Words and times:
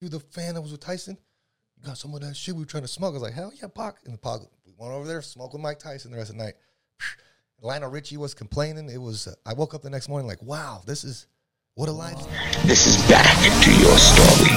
you 0.00 0.08
the 0.08 0.20
fan 0.20 0.54
that 0.54 0.62
was 0.62 0.72
with 0.72 0.80
Tyson? 0.80 1.18
You 1.76 1.84
got 1.86 1.98
some 1.98 2.14
of 2.14 2.20
that 2.22 2.34
shit 2.34 2.54
we 2.54 2.62
were 2.62 2.66
trying 2.66 2.84
to 2.84 2.88
smoke. 2.88 3.10
I 3.10 3.14
was 3.14 3.22
like, 3.22 3.34
hell 3.34 3.52
yeah, 3.60 3.68
Pac. 3.68 3.96
And 4.06 4.20
Pac, 4.20 4.40
we 4.66 4.72
went 4.78 4.92
over 4.92 5.06
there, 5.06 5.20
smoked 5.20 5.52
with 5.52 5.62
Mike 5.62 5.78
Tyson 5.78 6.10
the 6.10 6.16
rest 6.16 6.30
of 6.30 6.38
the 6.38 6.44
night. 6.44 6.54
Lionel 7.60 7.90
Richie 7.90 8.16
was 8.16 8.32
complaining. 8.32 8.88
It 8.88 9.00
was, 9.00 9.26
uh, 9.26 9.34
I 9.44 9.52
woke 9.52 9.74
up 9.74 9.82
the 9.82 9.90
next 9.90 10.08
morning 10.08 10.26
like, 10.26 10.42
wow, 10.42 10.82
this 10.86 11.04
is 11.04 11.26
what 11.74 11.90
a 11.90 11.92
life. 11.92 12.18
This 12.64 12.86
is 12.86 12.96
back 13.08 13.36
to 13.64 13.70
your 13.78 13.98
story. 13.98 14.56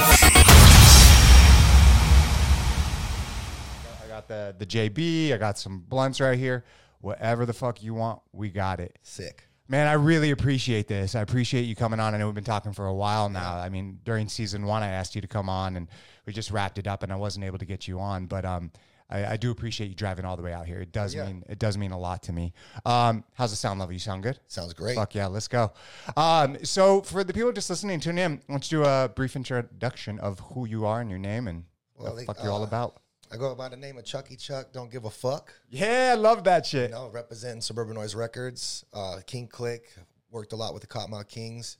I 4.02 4.08
got 4.08 4.28
the 4.28 4.54
the 4.58 4.66
JB. 4.66 5.34
I 5.34 5.36
got 5.36 5.58
some 5.58 5.80
blunts 5.80 6.20
right 6.20 6.38
here. 6.38 6.64
Whatever 7.00 7.44
the 7.44 7.52
fuck 7.52 7.82
you 7.82 7.92
want, 7.92 8.20
we 8.32 8.48
got 8.48 8.80
it. 8.80 8.98
Sick. 9.02 9.46
Man, 9.66 9.86
I 9.86 9.94
really 9.94 10.30
appreciate 10.30 10.88
this. 10.88 11.14
I 11.14 11.22
appreciate 11.22 11.62
you 11.62 11.74
coming 11.74 11.98
on. 11.98 12.14
I 12.14 12.18
know 12.18 12.26
we've 12.26 12.34
been 12.34 12.44
talking 12.44 12.72
for 12.74 12.86
a 12.86 12.92
while 12.94 13.30
now. 13.30 13.54
I 13.56 13.70
mean, 13.70 13.98
during 14.04 14.28
season 14.28 14.66
one, 14.66 14.82
I 14.82 14.88
asked 14.88 15.14
you 15.14 15.22
to 15.22 15.26
come 15.26 15.48
on, 15.48 15.76
and 15.76 15.88
we 16.26 16.34
just 16.34 16.50
wrapped 16.50 16.76
it 16.78 16.86
up, 16.86 17.02
and 17.02 17.10
I 17.10 17.16
wasn't 17.16 17.46
able 17.46 17.56
to 17.58 17.64
get 17.64 17.88
you 17.88 17.98
on. 17.98 18.26
But 18.26 18.44
um, 18.44 18.70
I, 19.08 19.24
I 19.24 19.36
do 19.38 19.50
appreciate 19.50 19.88
you 19.88 19.94
driving 19.94 20.26
all 20.26 20.36
the 20.36 20.42
way 20.42 20.52
out 20.52 20.66
here. 20.66 20.80
It 20.80 20.92
does 20.92 21.14
Yeah. 21.14 21.24
mean 21.24 21.44
it 21.48 21.58
does 21.58 21.78
mean 21.78 21.92
a 21.92 21.98
lot 21.98 22.22
to 22.24 22.32
me. 22.34 22.52
Um, 22.84 23.24
how's 23.32 23.52
the 23.52 23.56
sound 23.56 23.80
level? 23.80 23.94
You 23.94 23.98
sound 23.98 24.22
good. 24.22 24.38
Sounds 24.48 24.74
great. 24.74 24.96
Fuck 24.96 25.14
yeah, 25.14 25.28
let's 25.28 25.48
go. 25.48 25.72
Um, 26.14 26.58
so 26.62 27.00
for 27.00 27.24
the 27.24 27.32
people 27.32 27.50
just 27.50 27.70
listening, 27.70 28.00
tune 28.00 28.18
in. 28.18 28.42
You 28.50 28.58
do 28.58 28.84
a 28.84 29.08
brief 29.16 29.34
introduction 29.34 30.18
of 30.18 30.40
who 30.40 30.66
you 30.66 30.84
are 30.84 31.00
and 31.00 31.08
your 31.08 31.18
name 31.18 31.48
and 31.48 31.64
Well, 31.96 32.08
what 32.08 32.14
the 32.16 32.20
they- 32.20 32.26
fuck 32.26 32.42
you're 32.42 32.52
all 32.52 32.62
uh, 32.64 32.66
about. 32.66 32.98
I 33.32 33.36
go 33.36 33.54
by 33.54 33.68
the 33.68 33.76
name 33.76 33.98
of 33.98 34.04
Chucky 34.04 34.36
Chuck. 34.36 34.72
Don't 34.72 34.90
give 34.90 35.04
a 35.04 35.10
fuck. 35.10 35.52
Yeah, 35.70 36.12
I 36.12 36.18
love 36.18 36.44
that 36.44 36.66
shit. 36.66 36.90
You 36.90 36.96
know, 36.96 37.08
representing 37.08 37.60
Suburban 37.60 37.96
Noize 37.96 38.16
Records, 38.16 38.84
uh, 38.92 39.20
King 39.26 39.48
Click. 39.48 39.92
Worked 40.30 40.52
a 40.52 40.56
lot 40.56 40.74
with 40.74 40.82
the 40.82 40.88
Kottonmouth 40.88 41.28
Kings. 41.28 41.78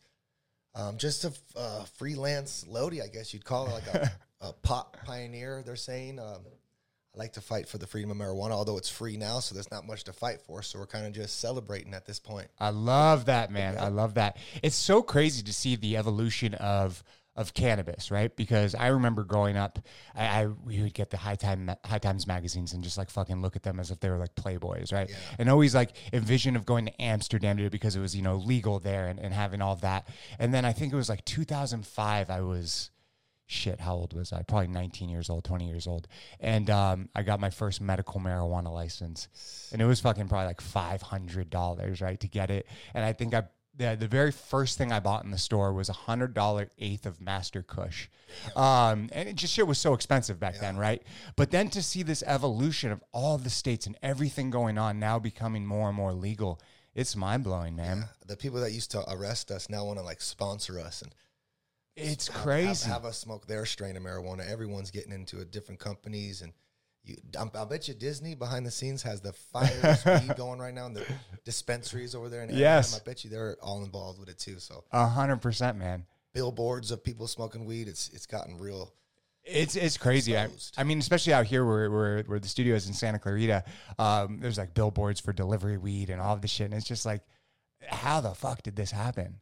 Um, 0.74 0.96
just 0.96 1.24
a 1.24 1.32
uh, 1.56 1.84
freelance 1.84 2.64
Lodi, 2.68 3.02
I 3.02 3.08
guess 3.08 3.32
you'd 3.32 3.44
call 3.44 3.66
it, 3.68 3.72
like 3.72 3.86
a, 3.94 4.12
a 4.40 4.52
pop 4.52 4.96
pioneer. 5.04 5.62
They're 5.64 5.76
saying. 5.76 6.18
Um, 6.18 6.42
I 7.14 7.18
like 7.18 7.34
to 7.34 7.40
fight 7.40 7.68
for 7.68 7.78
the 7.78 7.86
freedom 7.86 8.10
of 8.10 8.16
marijuana, 8.16 8.50
although 8.50 8.76
it's 8.76 8.88
free 8.88 9.16
now, 9.16 9.38
so 9.38 9.54
there's 9.54 9.70
not 9.70 9.86
much 9.86 10.02
to 10.04 10.12
fight 10.12 10.40
for. 10.40 10.62
So 10.62 10.80
we're 10.80 10.86
kind 10.86 11.06
of 11.06 11.12
just 11.12 11.38
celebrating 11.38 11.94
at 11.94 12.06
this 12.06 12.18
point. 12.18 12.48
I 12.58 12.70
love 12.70 13.26
that, 13.26 13.52
man. 13.52 13.78
I 13.78 13.88
love 13.88 14.14
that. 14.14 14.36
It's 14.64 14.74
so 14.74 15.00
crazy 15.00 15.42
to 15.44 15.52
see 15.52 15.76
the 15.76 15.96
evolution 15.96 16.54
of 16.54 17.04
of 17.36 17.52
cannabis, 17.54 18.10
right? 18.10 18.34
Because 18.34 18.74
I 18.74 18.88
remember 18.88 19.24
growing 19.24 19.56
up, 19.56 19.78
I, 20.14 20.24
I 20.24 20.46
we 20.46 20.82
would 20.82 20.94
get 20.94 21.10
the 21.10 21.16
High 21.16 21.34
Time 21.34 21.70
High 21.84 21.98
Times 21.98 22.26
magazines 22.26 22.72
and 22.72 22.84
just 22.84 22.96
like 22.96 23.10
fucking 23.10 23.42
look 23.42 23.56
at 23.56 23.62
them 23.62 23.80
as 23.80 23.90
if 23.90 24.00
they 24.00 24.10
were 24.10 24.18
like 24.18 24.34
Playboys, 24.34 24.92
right? 24.92 25.10
And 25.38 25.48
always 25.48 25.74
like 25.74 25.96
envision 26.12 26.56
of 26.56 26.64
going 26.64 26.86
to 26.86 27.02
Amsterdam 27.02 27.56
to 27.56 27.70
because 27.70 27.96
it 27.96 28.00
was 28.00 28.14
you 28.14 28.22
know 28.22 28.36
legal 28.36 28.78
there 28.78 29.06
and, 29.06 29.18
and 29.18 29.34
having 29.34 29.60
all 29.60 29.76
that. 29.76 30.08
And 30.38 30.54
then 30.54 30.64
I 30.64 30.72
think 30.72 30.92
it 30.92 30.96
was 30.96 31.08
like 31.08 31.24
2005. 31.24 32.30
I 32.30 32.40
was 32.40 32.90
shit, 33.46 33.80
how 33.80 33.94
old 33.94 34.14
was 34.14 34.32
I? 34.32 34.42
Probably 34.42 34.68
19 34.68 35.08
years 35.08 35.28
old, 35.28 35.44
20 35.44 35.68
years 35.68 35.86
old. 35.86 36.08
And 36.40 36.70
um, 36.70 37.08
I 37.14 37.22
got 37.22 37.40
my 37.40 37.50
first 37.50 37.80
medical 37.80 38.20
marijuana 38.20 38.72
license. 38.72 39.28
And 39.72 39.82
it 39.82 39.84
was 39.84 40.00
fucking 40.00 40.28
probably 40.28 40.46
like 40.46 40.62
$500, 40.62 42.02
right, 42.02 42.20
to 42.20 42.28
get 42.28 42.50
it. 42.50 42.66
And 42.94 43.04
I 43.04 43.12
think 43.12 43.34
I, 43.34 43.44
the, 43.76 43.96
the 43.98 44.08
very 44.08 44.30
first 44.32 44.78
thing 44.78 44.92
I 44.92 45.00
bought 45.00 45.24
in 45.24 45.30
the 45.30 45.38
store 45.38 45.72
was 45.72 45.88
a 45.88 45.92
$100 45.94 46.68
eighth 46.78 47.06
of 47.06 47.20
Master 47.20 47.62
Kush. 47.62 48.08
Um, 48.56 49.08
and 49.12 49.28
it 49.28 49.36
just 49.36 49.52
shit 49.52 49.66
was 49.66 49.78
so 49.78 49.94
expensive 49.94 50.38
back 50.40 50.58
then, 50.60 50.76
right? 50.76 51.02
But 51.36 51.50
then 51.50 51.68
to 51.70 51.82
see 51.82 52.02
this 52.02 52.22
evolution 52.26 52.92
of 52.92 53.02
all 53.12 53.38
the 53.38 53.50
states 53.50 53.86
and 53.86 53.96
everything 54.02 54.50
going 54.50 54.78
on 54.78 54.98
now 54.98 55.18
becoming 55.18 55.66
more 55.66 55.88
and 55.88 55.96
more 55.96 56.12
legal, 56.12 56.60
it's 56.94 57.16
mind 57.16 57.44
blowing, 57.44 57.74
man. 57.76 58.04
The 58.26 58.36
people 58.36 58.60
that 58.60 58.72
used 58.72 58.90
to 58.92 59.02
arrest 59.12 59.50
us 59.50 59.68
now 59.68 59.84
want 59.84 59.98
to 59.98 60.04
like 60.04 60.20
sponsor 60.20 60.78
us 60.78 61.02
and 61.02 61.12
It's 61.96 62.28
have- 62.28 62.42
crazy. 62.42 62.86
Have, 62.88 63.02
have 63.02 63.04
us 63.06 63.18
smoke 63.18 63.46
their 63.46 63.66
strain 63.66 63.96
of 63.96 64.02
marijuana. 64.02 64.48
Everyone's 64.48 64.90
getting 64.90 65.12
into 65.12 65.40
it, 65.40 65.50
different 65.50 65.80
companies, 65.80 66.42
and 66.42 66.52
you, 67.04 67.16
I'll 67.38 67.66
bet 67.66 67.86
you 67.88 67.94
Disney 67.94 68.34
behind 68.34 68.64
the 68.64 68.70
scenes 68.70 69.02
has 69.02 69.20
the 69.20 69.32
fire 69.32 69.96
weed 70.22 70.36
going 70.36 70.58
right 70.58 70.72
now, 70.74 70.86
and 70.86 70.96
the 70.96 71.04
dispensaries 71.44 72.14
over 72.14 72.28
there. 72.28 72.42
And 72.42 72.50
Yes. 72.52 72.98
I 72.98 73.02
bet 73.04 73.24
you 73.24 73.30
they're 73.30 73.56
all 73.62 73.84
involved 73.84 74.18
with 74.18 74.28
it 74.28 74.38
too. 74.38 74.58
So 74.58 74.84
A 74.92 75.06
hundred 75.06 75.38
percent, 75.38 75.76
man. 75.78 76.06
billboards 76.32 76.90
of 76.90 77.04
people 77.04 77.26
smoking 77.28 77.64
weed. 77.66 77.88
It's 77.88 78.08
it's 78.12 78.26
gotten 78.26 78.58
real. 78.58 78.92
It's 79.44 79.76
it's 79.76 79.98
crazy. 79.98 80.38
I, 80.38 80.48
I 80.78 80.84
mean, 80.84 80.98
especially 80.98 81.34
out 81.34 81.44
here 81.46 81.66
where 81.66 81.90
where, 81.90 82.22
where 82.22 82.40
the 82.40 82.48
studio 82.48 82.74
is 82.74 82.86
in 82.88 82.94
Santa 82.94 83.18
Clarita, 83.18 83.62
um, 83.98 84.38
there's 84.40 84.56
like 84.56 84.72
billboards 84.72 85.20
for 85.20 85.34
delivery 85.34 85.76
weed 85.76 86.08
and 86.08 86.20
all 86.20 86.32
of 86.34 86.40
this 86.40 86.50
shit, 86.50 86.64
and 86.66 86.74
it's 86.74 86.86
just 86.88 87.04
like, 87.04 87.20
how 87.86 88.22
the 88.22 88.34
fuck 88.34 88.62
did 88.62 88.74
this 88.74 88.90
happen? 88.90 89.40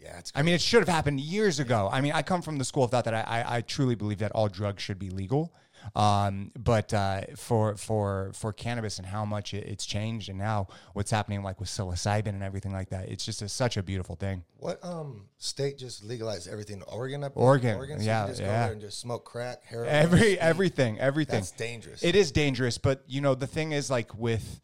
Yeah, 0.00 0.18
it's. 0.18 0.32
I 0.34 0.40
mean, 0.42 0.54
it 0.54 0.62
should 0.62 0.80
have 0.80 0.88
happened 0.88 1.20
years 1.20 1.58
ago. 1.58 1.90
I 1.92 2.00
mean, 2.00 2.12
I 2.12 2.22
come 2.22 2.40
from 2.40 2.56
the 2.56 2.64
school 2.64 2.84
of 2.84 2.90
thought 2.90 3.04
that 3.04 3.14
I, 3.14 3.20
I, 3.42 3.56
I 3.56 3.60
truly 3.60 3.96
believe 3.96 4.20
that 4.20 4.32
all 4.32 4.48
drugs 4.48 4.82
should 4.82 4.98
be 4.98 5.10
legal. 5.10 5.52
Um, 5.94 6.52
but 6.58 6.92
uh, 6.94 7.22
for 7.36 7.76
for 7.76 8.30
for 8.34 8.52
cannabis 8.52 8.98
and 8.98 9.06
how 9.06 9.24
much 9.24 9.54
it, 9.54 9.66
it's 9.66 9.86
changed, 9.86 10.28
and 10.28 10.38
now 10.38 10.68
what's 10.92 11.10
happening 11.10 11.42
like 11.42 11.60
with 11.60 11.68
psilocybin 11.68 12.28
and 12.28 12.42
everything 12.42 12.72
like 12.72 12.90
that, 12.90 13.08
it's 13.08 13.24
just 13.24 13.42
a, 13.42 13.48
such 13.48 13.76
a 13.76 13.82
beautiful 13.82 14.16
thing. 14.16 14.44
What 14.58 14.82
um 14.84 15.28
state 15.38 15.78
just 15.78 16.04
legalized 16.04 16.48
everything? 16.48 16.82
Oregon, 16.82 17.24
I- 17.24 17.28
Oregon, 17.34 17.76
Oregon. 17.76 17.98
So 17.98 18.04
yeah, 18.04 18.26
just 18.26 18.40
go 18.40 18.46
yeah. 18.46 18.64
there 18.64 18.72
and 18.72 18.80
just 18.80 18.98
smoke 19.00 19.24
crack, 19.24 19.64
heroin, 19.64 19.88
Every 19.88 20.38
everything, 20.38 20.98
everything. 20.98 21.40
That's 21.40 21.50
dangerous. 21.52 22.02
It 22.02 22.16
is 22.16 22.32
dangerous, 22.32 22.78
but 22.78 23.04
you 23.06 23.20
know 23.20 23.34
the 23.34 23.46
thing 23.46 23.72
is 23.72 23.90
like 23.90 24.16
with 24.16 24.60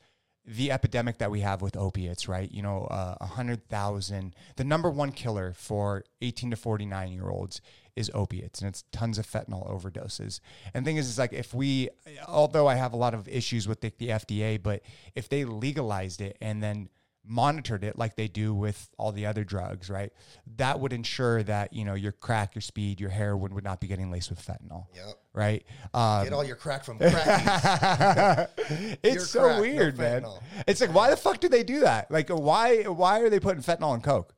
the 0.46 0.70
epidemic 0.70 1.18
that 1.18 1.30
we 1.30 1.40
have 1.40 1.62
with 1.62 1.76
opiates, 1.76 2.28
right? 2.28 2.50
You 2.50 2.62
know, 2.62 2.84
uh, 2.84 3.16
a 3.20 3.26
hundred 3.26 3.66
thousand. 3.68 4.34
The 4.56 4.64
number 4.64 4.90
one 4.90 5.12
killer 5.12 5.54
for 5.56 6.04
eighteen 6.20 6.50
to 6.50 6.56
forty 6.56 6.84
nine 6.86 7.12
year 7.12 7.28
olds 7.28 7.60
is 7.96 8.10
opiates, 8.14 8.60
and 8.60 8.68
it's 8.68 8.84
tons 8.92 9.18
of 9.18 9.26
fentanyl 9.26 9.70
overdoses. 9.70 10.40
And 10.72 10.84
the 10.84 10.88
thing 10.88 10.96
is, 10.96 11.08
is 11.08 11.18
like 11.18 11.32
if 11.32 11.54
we, 11.54 11.90
although 12.26 12.66
I 12.66 12.74
have 12.74 12.92
a 12.92 12.96
lot 12.96 13.14
of 13.14 13.28
issues 13.28 13.68
with 13.68 13.80
the, 13.80 13.92
the 13.98 14.08
FDA, 14.08 14.62
but 14.62 14.82
if 15.14 15.28
they 15.28 15.44
legalized 15.44 16.20
it 16.20 16.36
and 16.40 16.62
then 16.62 16.88
monitored 17.26 17.82
it 17.84 17.96
like 17.96 18.16
they 18.16 18.28
do 18.28 18.52
with 18.52 18.90
all 18.98 19.10
the 19.10 19.24
other 19.24 19.44
drugs, 19.44 19.88
right? 19.88 20.12
That 20.56 20.78
would 20.80 20.92
ensure 20.92 21.42
that 21.44 21.72
you 21.72 21.84
know 21.84 21.94
your 21.94 22.12
crack, 22.12 22.54
your 22.54 22.60
speed, 22.62 23.00
your 23.00 23.08
heroin 23.10 23.54
would 23.54 23.64
not 23.64 23.80
be 23.80 23.86
getting 23.86 24.10
laced 24.10 24.28
with 24.28 24.44
fentanyl 24.44 24.86
Yep. 24.94 25.14
right? 25.32 25.64
Um, 25.94 26.24
Get 26.24 26.32
all 26.34 26.44
your 26.44 26.56
crack 26.56 26.84
from 26.84 26.98
crack. 26.98 28.50
it's 29.02 29.14
Your 29.14 29.24
so 29.24 29.40
crack, 29.44 29.56
no 29.56 29.60
weird, 29.62 29.96
man. 29.98 30.22
fentanyl. 30.22 30.42
It's 30.66 30.80
like, 30.82 30.92
why 30.94 31.08
the 31.08 31.16
fuck 31.16 31.40
do 31.40 31.48
they 31.48 31.62
do 31.64 31.80
that? 31.80 32.10
Like, 32.10 32.28
why 32.28 32.82
why 32.82 33.20
are 33.20 33.30
they 33.30 33.40
putting 33.40 33.62
fentanyl 33.62 33.94
in 33.94 34.02
coke? 34.02 34.33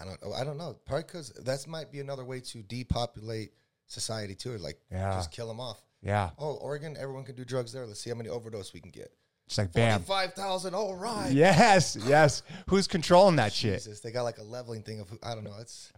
I 0.00 0.04
don't. 0.04 0.18
Oh, 0.22 0.32
I 0.32 0.44
don't 0.44 0.56
know. 0.58 0.76
Probably 0.86 1.04
because 1.04 1.30
that 1.30 1.66
might 1.66 1.90
be 1.92 2.00
another 2.00 2.24
way 2.24 2.40
to 2.40 2.62
depopulate 2.62 3.52
society 3.86 4.34
too. 4.34 4.56
Like, 4.58 4.78
Yeah. 4.90 5.12
just 5.14 5.30
kill 5.30 5.48
them 5.48 5.60
off. 5.60 5.80
Yeah, 6.02 6.30
Oh, 6.38 6.54
Oregon, 6.54 6.96
everyone 6.98 7.24
can 7.24 7.36
do 7.36 7.44
drugs 7.44 7.72
there. 7.72 7.86
Let's 7.86 8.00
see 8.00 8.10
how 8.10 8.16
many 8.16 8.28
overdose 8.28 8.72
we 8.72 8.80
can 8.80 8.90
get. 8.90 9.12
it's 9.46 9.56
like 9.58 9.72
bam. 9.72 10.02
Five 10.02 10.32
thousand. 10.34 10.74
All 10.74 10.96
right. 10.96 11.30
Yes, 11.30 11.96
yes. 12.06 12.42
Who's 12.68 12.88
controlling 12.88 13.36
that 13.36 13.52
shit? 13.52 13.86
They 14.02 14.10
got 14.10 14.22
like 14.22 14.38
a 14.38 14.42
leveling 14.42 14.82
thing 14.82 14.98
of. 15.00 15.08
who- 15.10 15.18
I 15.22 15.34
don't 15.34 15.44
know. 15.44 15.56
It's 15.60 15.92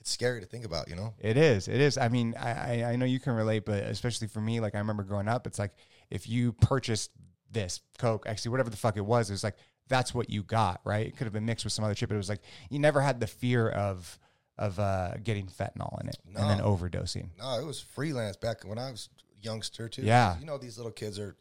it's 0.00 0.10
scary 0.10 0.40
to 0.40 0.46
think 0.46 0.64
about. 0.64 0.88
You 0.88 0.96
know. 0.96 1.14
It 1.20 1.36
is. 1.36 1.68
It 1.68 1.80
is. 1.80 1.96
I 1.98 2.08
mean, 2.08 2.34
I, 2.38 2.50
I 2.84 2.92
I 2.92 2.96
know 2.96 3.04
you 3.06 3.20
can 3.20 3.34
relate, 3.34 3.64
but 3.66 3.84
especially 3.84 4.26
for 4.28 4.40
me, 4.40 4.58
like 4.60 4.74
I 4.74 4.78
remember 4.78 5.02
growing 5.04 5.28
up, 5.28 5.46
it's 5.46 5.58
like 5.60 5.72
if 6.10 6.28
you 6.28 6.52
purchased 6.52 7.10
this 7.50 7.80
Coke, 7.98 8.26
actually 8.26 8.50
whatever 8.50 8.70
the 8.70 8.76
fuck 8.76 8.96
it 8.96 9.04
was, 9.06 9.30
it 9.30 9.34
was 9.34 9.44
like 9.44 9.56
that's 9.88 10.14
what 10.14 10.30
you 10.30 10.42
got, 10.42 10.80
right? 10.84 11.06
It 11.06 11.16
could 11.16 11.24
have 11.24 11.32
been 11.32 11.46
mixed 11.46 11.64
with 11.64 11.72
some 11.72 11.84
other 11.84 11.94
shit, 11.94 12.08
but 12.08 12.14
it 12.14 12.18
was 12.18 12.28
like 12.28 12.40
you 12.70 12.78
never 12.78 13.00
had 13.00 13.20
the 13.20 13.26
fear 13.26 13.68
of 13.68 14.18
of 14.58 14.78
uh, 14.78 15.12
getting 15.22 15.46
fentanyl 15.46 16.00
in 16.00 16.08
it 16.08 16.16
and 16.34 16.36
then 16.48 16.60
overdosing. 16.60 17.28
No, 17.38 17.58
it 17.60 17.64
was 17.66 17.78
freelance 17.80 18.38
back 18.38 18.62
when 18.64 18.78
I 18.78 18.90
was 18.90 19.10
youngster 19.42 19.88
too. 19.88 20.02
Yeah. 20.02 20.38
You 20.40 20.46
know, 20.46 20.56
these 20.56 20.78
little 20.78 20.92
kids 20.92 21.18
are 21.18 21.36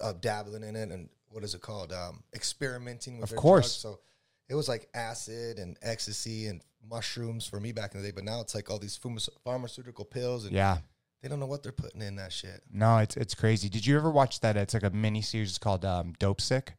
uh, 0.00 0.12
dabbling 0.20 0.64
in 0.64 0.74
it, 0.74 0.90
and 0.90 1.08
what 1.28 1.44
is 1.44 1.54
it 1.54 1.60
called? 1.60 1.92
Um, 1.92 2.24
experimenting 2.34 3.20
with 3.20 3.30
Of 3.30 3.36
course. 3.36 3.66
drugs. 3.66 3.96
So 3.96 4.00
it 4.48 4.54
was 4.56 4.68
like 4.68 4.88
acid 4.94 5.58
and 5.58 5.76
ecstasy 5.82 6.46
and 6.48 6.60
mushrooms 6.90 7.46
for 7.46 7.60
me 7.60 7.70
back 7.72 7.94
in 7.94 8.02
the 8.02 8.08
day. 8.08 8.12
But 8.12 8.24
now 8.24 8.40
it's 8.40 8.54
like 8.54 8.68
all 8.70 8.78
these 8.80 8.98
pharma- 8.98 9.28
pharmaceutical 9.44 10.04
pills, 10.04 10.44
and 10.44 10.52
Yeah. 10.52 10.78
they 11.22 11.28
don't 11.28 11.38
know 11.40 11.46
what 11.46 11.62
they're 11.62 11.72
putting 11.72 12.02
in 12.02 12.16
that 12.16 12.32
shit. 12.32 12.62
No, 12.70 12.98
it's 12.98 13.16
it's 13.16 13.34
crazy. 13.34 13.68
Did 13.68 13.86
you 13.86 13.96
ever 13.96 14.10
watch 14.10 14.40
that? 14.40 14.56
It's 14.56 14.74
like 14.74 14.82
a 14.82 14.90
mini 14.90 15.22
series 15.22 15.50
it's 15.50 15.58
called 15.58 15.84
um, 15.84 16.14
Dopesick 16.18 16.70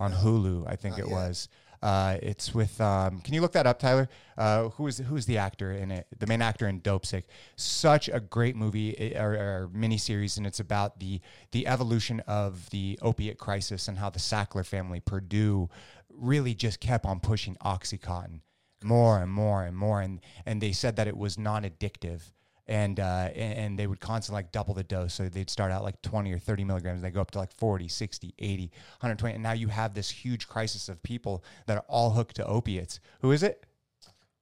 on 0.00 0.12
Hulu. 0.12 0.64
I 0.66 0.74
think 0.74 0.96
not 0.96 1.06
it 1.06 1.08
yet. 1.08 1.14
was. 1.14 1.48
Uh, 1.82 2.18
it's 2.22 2.54
with. 2.54 2.78
Um, 2.80 3.20
can 3.20 3.32
you 3.32 3.40
look 3.40 3.52
that 3.52 3.66
up, 3.66 3.78
Tyler? 3.78 4.08
Uh, 4.36 4.68
who 4.70 4.86
is 4.86 4.98
who 4.98 5.16
is 5.16 5.26
the 5.26 5.38
actor 5.38 5.72
in 5.72 5.90
it? 5.90 6.06
The 6.18 6.26
main 6.26 6.42
actor 6.42 6.68
in 6.68 6.80
Dopesick. 6.80 7.24
Such 7.56 8.08
a 8.08 8.20
great 8.20 8.54
movie 8.54 8.98
eh, 8.98 9.22
or, 9.22 9.32
or 9.32 9.70
mini 9.72 9.96
series, 9.96 10.36
and 10.36 10.46
it's 10.46 10.60
about 10.60 11.00
the 11.00 11.20
the 11.52 11.66
evolution 11.66 12.20
of 12.20 12.68
the 12.70 12.98
opiate 13.00 13.38
crisis 13.38 13.88
and 13.88 13.98
how 13.98 14.10
the 14.10 14.18
Sackler 14.18 14.66
family, 14.66 15.00
Purdue, 15.00 15.70
really 16.10 16.54
just 16.54 16.80
kept 16.80 17.06
on 17.06 17.20
pushing 17.20 17.56
OxyContin 17.64 18.40
more 18.82 19.22
and 19.22 19.30
more 19.30 19.64
and 19.64 19.76
more, 19.76 20.02
and 20.02 20.20
and 20.44 20.60
they 20.60 20.72
said 20.72 20.96
that 20.96 21.08
it 21.08 21.16
was 21.16 21.38
non 21.38 21.62
addictive 21.62 22.32
and 22.70 23.00
uh, 23.00 23.28
and, 23.34 23.58
and 23.58 23.78
they 23.78 23.86
would 23.86 24.00
constantly 24.00 24.38
like 24.38 24.52
double 24.52 24.72
the 24.72 24.84
dose. 24.84 25.12
So 25.12 25.28
they'd 25.28 25.50
start 25.50 25.72
out 25.72 25.82
like 25.82 26.00
20 26.02 26.32
or 26.32 26.38
30 26.38 26.64
milligrams, 26.64 26.96
and 26.98 27.04
they 27.04 27.10
go 27.10 27.20
up 27.20 27.32
to 27.32 27.38
like 27.38 27.52
40, 27.52 27.88
60, 27.88 28.32
80, 28.38 28.62
120. 29.00 29.34
And 29.34 29.42
now 29.42 29.52
you 29.52 29.68
have 29.68 29.92
this 29.92 30.08
huge 30.08 30.48
crisis 30.48 30.88
of 30.88 31.02
people 31.02 31.44
that 31.66 31.76
are 31.76 31.84
all 31.88 32.10
hooked 32.10 32.36
to 32.36 32.46
opiates. 32.46 33.00
Who 33.20 33.32
is 33.32 33.42
it? 33.42 33.66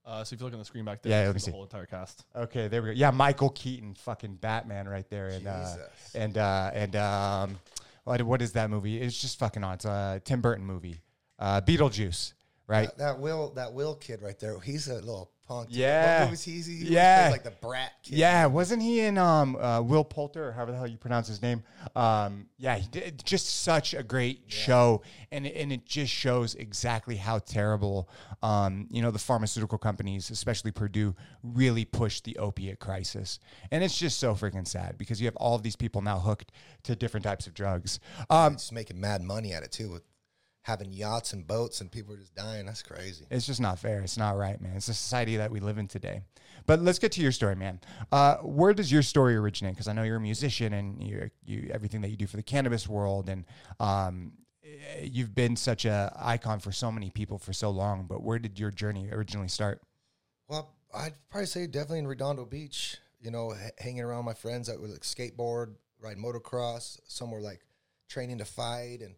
Uh, 0.05 0.23
so 0.23 0.33
if 0.33 0.39
you 0.39 0.45
look 0.45 0.53
on 0.53 0.59
the 0.59 0.65
screen 0.65 0.85
back 0.85 1.01
there, 1.01 1.11
Yeah, 1.11 1.21
you 1.21 1.27
let 1.27 1.35
me 1.35 1.39
see 1.39 1.45
see. 1.45 1.51
the 1.51 1.55
whole 1.55 1.63
entire 1.65 1.85
cast. 1.85 2.25
Okay, 2.35 2.67
there 2.67 2.81
we 2.81 2.89
go. 2.89 2.93
Yeah, 2.93 3.11
Michael 3.11 3.49
Keaton, 3.49 3.95
fucking 3.95 4.35
Batman, 4.35 4.87
right 4.87 5.07
there, 5.09 5.27
and 5.27 5.47
uh, 5.47 5.75
and 6.15 6.37
uh, 6.37 6.71
and 6.73 6.95
um, 6.95 7.59
what 8.05 8.21
what 8.23 8.41
is 8.41 8.53
that 8.53 8.69
movie? 8.69 8.99
It's 9.01 9.19
just 9.19 9.37
fucking 9.39 9.63
on. 9.63 9.73
It's 9.73 9.85
a 9.85 10.21
Tim 10.23 10.41
Burton 10.41 10.65
movie, 10.65 11.01
uh, 11.37 11.61
Beetlejuice, 11.61 12.33
right? 12.67 12.87
That, 12.89 12.97
that 12.97 13.19
Will 13.19 13.49
that 13.51 13.73
Will 13.73 13.95
kid 13.95 14.21
right 14.21 14.39
there. 14.39 14.59
He's 14.59 14.87
a 14.87 14.95
little 14.95 15.31
punk. 15.49 15.69
too. 15.69 15.79
Yeah. 15.79 16.25
What 16.29 16.39
he's 16.39 16.65
he 16.67 16.73
always 16.75 16.89
Yeah. 16.89 17.21
plays 17.29 17.31
like 17.31 17.43
the 17.43 17.65
brat 17.67 17.91
kid. 18.03 18.13
Yeah, 18.17 18.45
wasn't 18.45 18.81
he 18.81 19.01
in 19.01 19.17
um, 19.17 19.55
uh, 19.55 19.81
Will 19.81 20.03
Poulter 20.03 20.47
or 20.47 20.51
however 20.53 20.71
the 20.71 20.77
hell 20.77 20.87
you 20.87 20.97
pronounce 20.97 21.27
his 21.27 21.41
name? 21.41 21.63
Um, 21.95 22.47
yeah, 22.57 22.75
he 22.77 22.87
did 22.87 23.23
just 23.25 23.47
such 23.63 23.93
a 23.93 24.03
great 24.03 24.43
show, 24.47 25.01
and 25.31 25.45
it- 25.45 25.55
and 25.55 25.71
it 25.73 25.85
just 25.85 26.13
shows 26.13 26.55
exactly 26.55 27.15
how 27.17 27.39
terrible, 27.39 28.09
um, 28.43 28.87
you 28.91 29.01
know, 29.01 29.11
the 29.11 29.19
pharmaceutical 29.19 29.77
companies, 29.77 30.29
especially 30.29 30.71
Purdue, 30.71 31.15
really 31.43 31.83
pushed 31.85 32.23
the 32.25 32.37
opiate 32.37 32.79
crisis, 32.79 33.39
and 33.71 33.83
it's 33.83 33.97
just 33.97 34.19
so 34.19 34.35
freaking 34.35 34.67
sad 34.67 34.97
because 34.97 35.19
you 35.19 35.25
have 35.27 35.35
all 35.37 35.55
of 35.55 35.63
these 35.63 35.75
people 35.75 36.01
now 36.01 36.19
hooked 36.19 36.51
to 36.83 36.95
different 36.95 37.23
types 37.25 37.47
of 37.47 37.53
drugs. 37.53 37.99
Um, 38.29 38.53
Just 38.53 38.71
making 38.71 38.99
mad 38.99 39.21
money 39.21 39.51
at 39.53 39.63
it 39.63 39.71
too 39.71 39.89
with 39.89 40.03
having 40.61 40.91
yachts 40.91 41.33
and 41.33 41.47
boats 41.47 41.81
and 41.81 41.91
people 41.91 42.13
are 42.13 42.17
just 42.17 42.35
dying. 42.35 42.65
That's 42.65 42.83
crazy. 42.83 43.25
It's 43.31 43.45
just 43.45 43.61
not 43.61 43.79
fair. 43.79 44.01
It's 44.01 44.17
not 44.17 44.37
right, 44.37 44.59
man. 44.61 44.73
It's 44.75 44.87
the 44.87 44.93
society 44.93 45.37
that 45.37 45.51
we 45.51 45.59
live 45.59 45.77
in 45.77 45.87
today. 45.87 46.21
But 46.65 46.81
let's 46.81 46.99
get 46.99 47.11
to 47.13 47.21
your 47.21 47.31
story, 47.31 47.55
man. 47.55 47.79
Uh, 48.11 48.35
where 48.37 48.73
does 48.73 48.91
your 48.91 49.01
story 49.01 49.35
originate? 49.35 49.73
Because 49.73 49.87
I 49.87 49.93
know 49.93 50.03
you're 50.03 50.17
a 50.17 50.21
musician 50.21 50.73
and 50.73 51.01
you 51.01 51.29
you 51.43 51.71
everything 51.73 52.01
that 52.01 52.09
you 52.09 52.17
do 52.17 52.27
for 52.27 52.37
the 52.37 52.43
cannabis 52.43 52.87
world, 52.87 53.29
and 53.29 53.45
um, 53.79 54.33
eh, 54.63 55.01
you've 55.03 55.33
been 55.33 55.55
such 55.55 55.85
a 55.85 56.13
icon 56.19 56.59
for 56.59 56.71
so 56.71 56.91
many 56.91 57.09
people 57.09 57.37
for 57.37 57.53
so 57.53 57.69
long. 57.69 58.05
But 58.07 58.21
where 58.21 58.39
did 58.39 58.59
your 58.59 58.71
journey 58.71 59.09
originally 59.11 59.47
start? 59.47 59.81
Well, 60.47 60.75
I'd 60.93 61.13
probably 61.29 61.47
say 61.47 61.65
definitely 61.67 61.99
in 61.99 62.07
Redondo 62.07 62.45
Beach. 62.45 62.97
You 63.21 63.31
know, 63.31 63.53
h- 63.53 63.71
hanging 63.79 64.01
around 64.01 64.25
my 64.25 64.33
friends 64.33 64.67
that 64.67 64.79
would 64.79 64.91
like 64.91 65.01
skateboard, 65.01 65.75
ride 65.99 66.17
motocross. 66.17 66.99
Some 67.07 67.31
were 67.31 67.41
like 67.41 67.61
training 68.07 68.37
to 68.39 68.45
fight, 68.45 68.99
and 69.01 69.15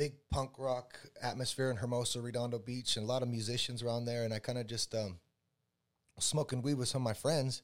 big 0.00 0.14
punk 0.30 0.52
rock 0.56 0.98
atmosphere 1.22 1.70
in 1.70 1.76
Hermosa, 1.76 2.22
Redondo 2.22 2.58
Beach, 2.58 2.96
and 2.96 3.04
a 3.04 3.06
lot 3.06 3.20
of 3.22 3.28
musicians 3.28 3.82
around 3.82 4.06
there. 4.06 4.24
And 4.24 4.32
I 4.32 4.38
kind 4.38 4.56
of 4.56 4.66
just 4.66 4.94
um, 4.94 5.18
was 6.16 6.24
smoking 6.24 6.62
weed 6.62 6.78
with 6.78 6.88
some 6.88 7.02
of 7.02 7.04
my 7.04 7.12
friends, 7.12 7.60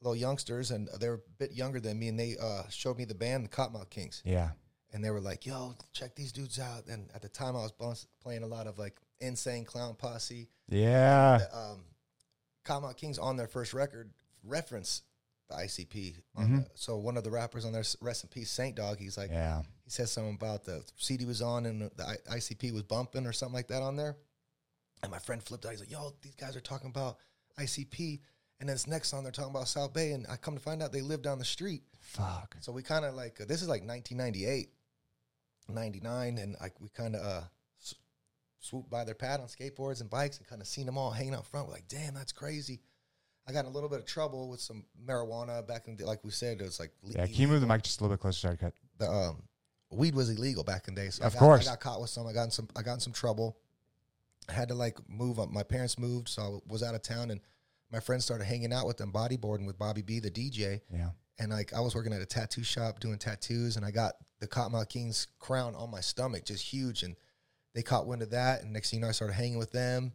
little 0.00 0.14
youngsters, 0.14 0.70
and 0.70 0.88
they 1.00 1.08
were 1.08 1.16
a 1.16 1.30
bit 1.38 1.50
younger 1.50 1.80
than 1.80 1.98
me, 1.98 2.06
and 2.06 2.16
they 2.16 2.36
uh, 2.40 2.62
showed 2.70 2.98
me 2.98 3.04
the 3.04 3.16
band, 3.16 3.44
the 3.44 3.48
Kottonmouth 3.48 3.90
Kings 3.90 4.22
Yeah, 4.24 4.50
and 4.92 5.04
they 5.04 5.10
were 5.10 5.20
like, 5.20 5.44
"Yo, 5.44 5.74
check 5.92 6.14
these 6.14 6.30
dudes 6.30 6.60
out." 6.60 6.86
And 6.86 7.10
at 7.16 7.20
the 7.20 7.28
time, 7.28 7.56
I 7.56 7.66
was 7.76 8.06
playing 8.22 8.44
a 8.44 8.46
lot 8.46 8.68
of 8.68 8.78
like 8.78 8.94
Insane 9.18 9.64
Clown 9.64 9.96
Posse. 9.96 10.48
yeah, 10.68 11.40
Um, 11.52 11.82
Kottonmouth 12.64 12.96
Kings 12.96 13.18
on 13.18 13.36
their 13.36 13.48
first 13.48 13.74
record 13.74 14.12
reference 14.44 15.02
the 15.48 15.56
ICP. 15.56 16.16
Mhm. 16.38 16.64
the, 16.64 16.70
so 16.74 16.96
one 16.96 17.16
of 17.16 17.24
the 17.24 17.30
rappers 17.30 17.64
on 17.64 17.72
there, 17.72 17.84
rest 18.00 18.24
in 18.24 18.30
peace, 18.30 18.50
Saint 18.50 18.76
Dog. 18.76 18.98
He's 18.98 19.16
like, 19.18 19.30
yeah. 19.30 19.62
he 19.84 19.90
says 19.90 20.10
something 20.10 20.34
about 20.34 20.64
the 20.64 20.84
CD 20.96 21.24
was 21.24 21.42
on 21.42 21.66
and 21.66 21.90
the 21.96 22.06
I- 22.06 22.36
ICP 22.36 22.72
was 22.72 22.82
bumping 22.82 23.26
or 23.26 23.32
something 23.32 23.54
like 23.54 23.68
that 23.68 23.82
on 23.82 23.96
there. 23.96 24.16
And 25.02 25.10
my 25.10 25.18
friend 25.18 25.42
flipped 25.42 25.66
out. 25.66 25.72
He's 25.72 25.80
like, 25.80 25.90
"Yo, 25.90 26.14
these 26.22 26.36
guys 26.36 26.54
are 26.54 26.60
talking 26.60 26.88
about 26.88 27.18
ICP." 27.58 28.20
And 28.60 28.68
then 28.68 28.74
this 28.76 28.86
next 28.86 29.08
song, 29.08 29.24
they're 29.24 29.32
talking 29.32 29.50
about 29.50 29.66
South 29.66 29.92
Bay, 29.92 30.12
and 30.12 30.24
I 30.28 30.36
come 30.36 30.54
to 30.54 30.60
find 30.60 30.80
out 30.80 30.92
they 30.92 31.00
live 31.00 31.22
down 31.22 31.40
the 31.40 31.44
street. 31.44 31.82
Fuck. 31.98 32.54
So 32.60 32.70
we 32.70 32.82
kind 32.84 33.04
of 33.04 33.14
like 33.14 33.40
uh, 33.40 33.44
this 33.44 33.62
is 33.62 33.68
like 33.68 33.82
1998, 33.84 34.70
99, 35.68 36.38
and 36.38 36.56
like 36.60 36.80
we 36.80 36.88
kind 36.88 37.16
of 37.16 37.24
uh, 37.24 37.42
swooped 38.60 38.88
by 38.90 39.02
their 39.04 39.16
pad 39.16 39.40
on 39.40 39.46
skateboards 39.46 40.00
and 40.00 40.08
bikes 40.08 40.38
and 40.38 40.46
kind 40.46 40.60
of 40.62 40.68
seen 40.68 40.86
them 40.86 40.96
all 40.96 41.10
hanging 41.10 41.34
out 41.34 41.46
front. 41.46 41.66
We're 41.66 41.74
like, 41.74 41.88
damn, 41.88 42.14
that's 42.14 42.32
crazy. 42.32 42.80
I 43.48 43.52
got 43.52 43.60
in 43.60 43.66
a 43.66 43.74
little 43.74 43.88
bit 43.88 43.98
of 43.98 44.06
trouble 44.06 44.48
with 44.48 44.60
some 44.60 44.84
marijuana 45.04 45.66
back 45.66 45.88
in 45.88 45.96
the, 45.96 46.04
like 46.06 46.22
we 46.22 46.30
said, 46.30 46.60
it 46.60 46.64
was 46.64 46.78
like 46.80 46.92
Yeah, 47.02 47.26
can 47.26 47.34
you 47.34 47.48
move 47.48 47.60
the 47.60 47.66
mic 47.66 47.82
just 47.82 48.00
a 48.00 48.04
little 48.04 48.16
bit 48.16 48.20
closer? 48.20 48.38
Sorry, 48.38 48.56
cut. 48.56 48.72
the 48.98 49.08
um, 49.10 49.42
weed 49.90 50.14
was 50.14 50.30
illegal 50.30 50.62
back 50.64 50.86
in 50.88 50.94
the 50.94 51.02
day. 51.02 51.10
So 51.10 51.24
Of 51.24 51.32
I 51.32 51.34
got, 51.34 51.38
course. 51.40 51.66
I 51.66 51.70
got 51.72 51.80
caught 51.80 52.00
with 52.00 52.10
some. 52.10 52.26
I 52.26 52.32
got 52.32 52.44
in 52.44 52.50
some. 52.50 52.68
I 52.76 52.82
got 52.82 52.94
in 52.94 53.00
some 53.00 53.12
trouble. 53.12 53.56
I 54.48 54.52
had 54.52 54.68
to 54.68 54.74
like 54.74 54.98
move. 55.08 55.38
Up. 55.38 55.50
My 55.50 55.62
parents 55.62 55.98
moved, 55.98 56.28
so 56.28 56.42
I 56.66 56.72
was 56.72 56.82
out 56.82 56.94
of 56.94 57.02
town, 57.02 57.30
and 57.30 57.40
my 57.92 58.00
friends 58.00 58.24
started 58.24 58.44
hanging 58.44 58.72
out 58.72 58.86
with 58.86 58.96
them, 58.96 59.12
bodyboarding 59.12 59.66
with 59.66 59.78
Bobby 59.78 60.02
B, 60.02 60.18
the 60.18 60.30
DJ 60.30 60.80
Yeah. 60.92 61.10
and 61.38 61.50
like 61.52 61.72
I 61.74 61.80
was 61.80 61.94
working 61.94 62.12
at 62.12 62.22
a 62.22 62.26
tattoo 62.26 62.62
shop 62.64 63.00
doing 63.00 63.18
tattoos, 63.18 63.76
and 63.76 63.84
I 63.84 63.90
got 63.90 64.14
the 64.40 64.46
Kottonmouth 64.48 64.88
Kings 64.88 65.26
crown 65.38 65.74
on 65.76 65.90
my 65.90 66.00
stomach, 66.00 66.44
just 66.44 66.64
huge. 66.64 67.02
And 67.02 67.14
they 67.74 67.82
caught 67.82 68.06
wind 68.06 68.22
of 68.22 68.30
that, 68.30 68.62
and 68.62 68.72
next 68.72 68.90
thing 68.90 68.98
you 69.00 69.02
know, 69.02 69.08
I 69.08 69.12
started 69.12 69.34
hanging 69.34 69.58
with 69.58 69.72
them, 69.72 70.12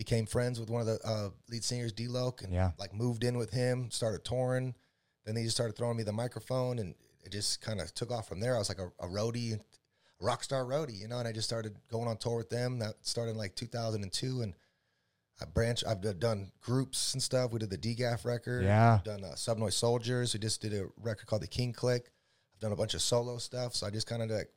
became 0.00 0.24
friends 0.24 0.58
with 0.58 0.70
one 0.70 0.80
of 0.80 0.86
the 0.86 0.98
uh, 1.06 1.28
lead 1.50 1.62
singers, 1.62 1.92
D-Loc, 1.92 2.42
and 2.42 2.54
Yeah. 2.54 2.70
like 2.78 2.94
moved 2.94 3.22
in 3.22 3.36
with 3.36 3.50
him, 3.50 3.90
started 3.90 4.24
touring. 4.24 4.74
Then 5.26 5.34
they 5.34 5.42
just 5.44 5.54
started 5.56 5.76
throwing 5.76 5.98
me 5.98 6.02
the 6.04 6.12
microphone, 6.12 6.78
and 6.78 6.94
it 7.22 7.32
just 7.32 7.60
kind 7.60 7.82
of 7.82 7.92
took 7.94 8.10
off 8.10 8.26
from 8.26 8.40
there. 8.40 8.56
I 8.56 8.58
was 8.58 8.70
like 8.70 8.78
a, 8.78 8.90
a 8.98 9.06
roadie, 9.06 9.52
a 9.52 9.60
rock 10.24 10.42
star 10.42 10.64
roadie, 10.64 10.98
you 10.98 11.06
know, 11.06 11.18
and 11.18 11.28
I 11.28 11.32
just 11.32 11.46
started 11.46 11.76
going 11.90 12.08
on 12.08 12.16
tour 12.16 12.38
with 12.38 12.48
them. 12.48 12.78
That 12.78 12.94
started 13.02 13.32
in 13.32 13.36
like 13.36 13.54
2002, 13.56 14.40
and 14.40 14.54
I 15.38 15.44
branched. 15.44 15.84
I've 15.86 16.00
done 16.18 16.50
groups 16.62 17.12
and 17.12 17.22
stuff. 17.22 17.50
We 17.52 17.58
did 17.58 17.68
the 17.68 17.76
DGAF 17.76 18.24
record. 18.24 18.64
Yeah. 18.64 18.94
I've 18.94 19.04
done 19.04 19.22
uh, 19.22 19.34
Subnoize 19.34 19.74
Souljaz. 19.78 20.32
We 20.32 20.40
just 20.40 20.62
did 20.62 20.72
a 20.72 20.86
record 20.96 21.26
called 21.26 21.42
the 21.42 21.46
King 21.46 21.74
Click. 21.74 22.10
I've 22.54 22.60
done 22.60 22.72
a 22.72 22.76
bunch 22.76 22.94
of 22.94 23.02
solo 23.02 23.36
stuff. 23.36 23.74
So 23.74 23.86
I 23.86 23.90
just 23.90 24.06
kind 24.06 24.22
of 24.22 24.30
like 24.30 24.50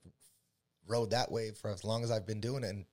rode 0.88 1.12
that 1.12 1.30
wave 1.32 1.58
for 1.58 1.70
as 1.70 1.84
long 1.84 2.04
as 2.04 2.12
I've 2.12 2.26
been 2.26 2.40
doing 2.42 2.64
it. 2.64 2.70
And 2.70 2.86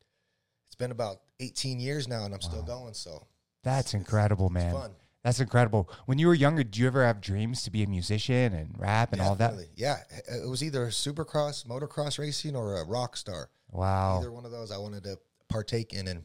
been 0.81 0.91
about 0.91 1.19
18 1.39 1.79
years 1.79 2.09
now, 2.09 2.25
and 2.25 2.35
I'm 2.35 2.41
still 2.41 2.63
going. 2.63 2.95
So 2.95 3.29
That's 3.63 3.95
incredible, 3.95 4.49
man. 4.49 4.73
fun. 4.73 4.91
That's 5.23 5.39
incredible. 5.39 5.89
When 6.07 6.19
you 6.19 6.27
were 6.27 6.35
younger, 6.35 6.65
did 6.65 6.79
you 6.79 6.87
ever 6.87 7.05
have 7.05 7.21
dreams 7.21 7.63
to 7.65 7.71
be 7.71 7.83
a 7.83 7.87
musician 7.87 8.55
and 8.55 8.75
rap 8.79 9.13
and 9.13 9.21
all 9.21 9.35
that? 9.37 9.55
Yeah, 9.77 9.99
it 10.27 10.49
was 10.49 10.65
either 10.65 10.87
supercross, 10.87 11.67
motocross 11.67 12.19
racing, 12.19 12.57
or 12.57 12.81
a 12.81 12.87
rock 12.87 13.19
star. 13.19 13.51
Wow. 13.71 14.19
Either 14.19 14.33
one 14.33 14.47
of 14.47 14.51
those 14.51 14.73
I 14.73 14.79
wanted 14.79 15.05
to 15.05 15.19
partake 15.51 15.93
in, 15.93 16.09
and 16.09 16.23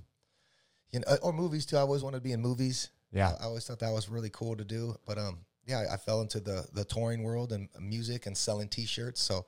you 0.91 1.01
know, 1.01 1.17
or 1.21 1.33
movies 1.33 1.65
too. 1.65 1.75
I 1.75 1.81
always 1.81 2.03
wanted 2.03 2.17
to 2.17 2.23
be 2.23 2.31
in 2.31 2.41
movies. 2.41 2.89
Yeah. 3.11 3.33
I 3.39 3.43
always 3.43 3.65
thought 3.67 3.79
that 3.79 3.91
was 3.91 4.07
really 4.07 4.29
cool 4.29 4.55
to 4.55 4.63
do. 4.63 4.95
But 5.05 5.17
um, 5.17 5.39
yeah, 5.67 5.83
I, 5.89 5.95
I 5.95 5.97
fell 5.97 6.21
into 6.21 6.39
the 6.39 6.65
the 6.71 6.85
touring 6.85 7.23
world 7.23 7.51
and 7.51 7.67
music 7.79 8.27
and 8.27 8.37
selling 8.37 8.69
T-shirts. 8.69 9.21
So 9.21 9.45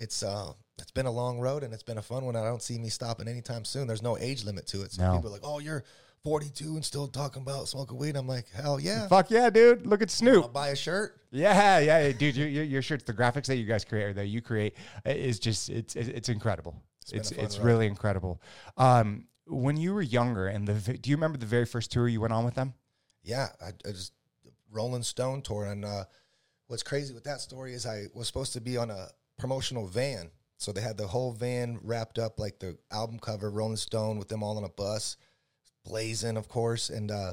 it's 0.00 0.22
uh, 0.22 0.52
it's 0.78 0.90
been 0.90 1.06
a 1.06 1.10
long 1.10 1.38
road 1.38 1.62
and 1.62 1.72
it's 1.72 1.82
been 1.82 1.98
a 1.98 2.02
fun 2.02 2.24
one. 2.24 2.34
I 2.36 2.44
don't 2.44 2.62
see 2.62 2.78
me 2.78 2.88
stopping 2.88 3.28
anytime 3.28 3.64
soon. 3.64 3.86
There's 3.86 4.02
no 4.02 4.18
age 4.18 4.44
limit 4.44 4.66
to 4.68 4.82
it. 4.82 4.92
So 4.92 5.02
No. 5.02 5.14
people 5.16 5.30
are 5.30 5.32
like, 5.34 5.42
"Oh, 5.44 5.58
you're 5.60 5.84
42 6.24 6.74
and 6.76 6.84
still 6.84 7.06
talking 7.08 7.42
about 7.42 7.68
smoking 7.68 7.98
weed." 7.98 8.16
I'm 8.16 8.26
like, 8.26 8.48
"Hell 8.50 8.80
yeah!" 8.80 9.06
Fuck 9.08 9.30
yeah, 9.30 9.50
dude. 9.50 9.86
Look 9.86 10.02
at 10.02 10.10
Snoop. 10.10 10.44
I'll 10.44 10.48
buy 10.50 10.68
a 10.68 10.76
shirt. 10.76 11.20
Yeah, 11.30 11.78
yeah, 11.78 12.10
dude. 12.12 12.34
Your, 12.36 12.48
your, 12.48 12.64
your 12.64 12.82
shirts, 12.82 13.04
the 13.04 13.14
graphics 13.14 13.46
that 13.46 13.56
you 13.56 13.64
guys 13.66 13.84
create 13.84 14.04
or 14.04 14.12
that 14.14 14.26
you 14.26 14.40
create 14.40 14.74
is 15.04 15.38
just 15.38 15.68
it's 15.70 15.94
it's, 15.96 16.08
it's 16.08 16.28
incredible. 16.28 16.74
It's 17.12 17.30
it's 17.32 17.58
ride. 17.58 17.66
really 17.66 17.86
incredible. 17.86 18.40
Um, 18.76 19.26
when 19.46 19.76
you 19.76 19.92
were 19.94 20.02
younger 20.02 20.46
and 20.46 20.66
the 20.66 20.96
do 20.96 21.10
you 21.10 21.16
remember 21.16 21.36
the 21.38 21.46
very 21.46 21.66
first 21.66 21.90
tour 21.92 22.06
you 22.08 22.20
went 22.20 22.32
on 22.32 22.44
with 22.44 22.54
them? 22.54 22.74
Yeah, 23.22 23.48
I, 23.60 23.68
I 23.86 23.92
just 23.92 24.12
Rolling 24.70 25.02
Stone 25.02 25.42
tour, 25.42 25.64
and 25.66 25.84
uh, 25.84 26.04
what's 26.68 26.82
crazy 26.82 27.12
with 27.12 27.24
that 27.24 27.40
story 27.40 27.74
is 27.74 27.84
I 27.84 28.06
was 28.14 28.26
supposed 28.28 28.52
to 28.54 28.60
be 28.60 28.76
on 28.76 28.90
a 28.90 29.08
promotional 29.40 29.86
van, 29.86 30.30
so 30.56 30.72
they 30.72 30.80
had 30.80 30.96
the 30.96 31.06
whole 31.06 31.32
van 31.32 31.78
wrapped 31.82 32.18
up 32.18 32.38
like 32.38 32.58
the 32.58 32.76
album 32.92 33.18
cover, 33.18 33.50
Rolling 33.50 33.76
Stone, 33.76 34.18
with 34.18 34.28
them 34.28 34.42
all 34.42 34.58
on 34.58 34.64
a 34.64 34.68
bus, 34.68 35.16
blazing, 35.84 36.36
of 36.36 36.48
course, 36.48 36.90
and 36.90 37.10
uh, 37.10 37.32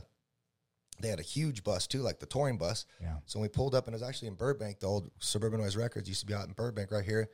they 1.00 1.10
had 1.10 1.20
a 1.20 1.24
huge 1.24 1.64
bus 1.64 1.88
too, 1.88 2.00
like 2.00 2.20
the 2.20 2.26
touring 2.26 2.58
bus. 2.58 2.86
Yeah. 3.02 3.18
So 3.26 3.40
we 3.40 3.50
pulled 3.50 3.76
up, 3.76 3.86
and 3.86 3.94
it 3.94 4.00
was 4.00 4.08
actually 4.08 4.30
in 4.30 4.36
Burbank. 4.36 4.80
The 4.80 4.88
old 4.88 5.12
Suburban 5.20 5.60
Noize 5.60 5.78
Records 5.78 6.08
used 6.08 6.22
to 6.22 6.26
be 6.26 6.34
out 6.34 6.48
in 6.48 6.54
Burbank, 6.54 6.92
right 6.92 7.04
here. 7.04 7.30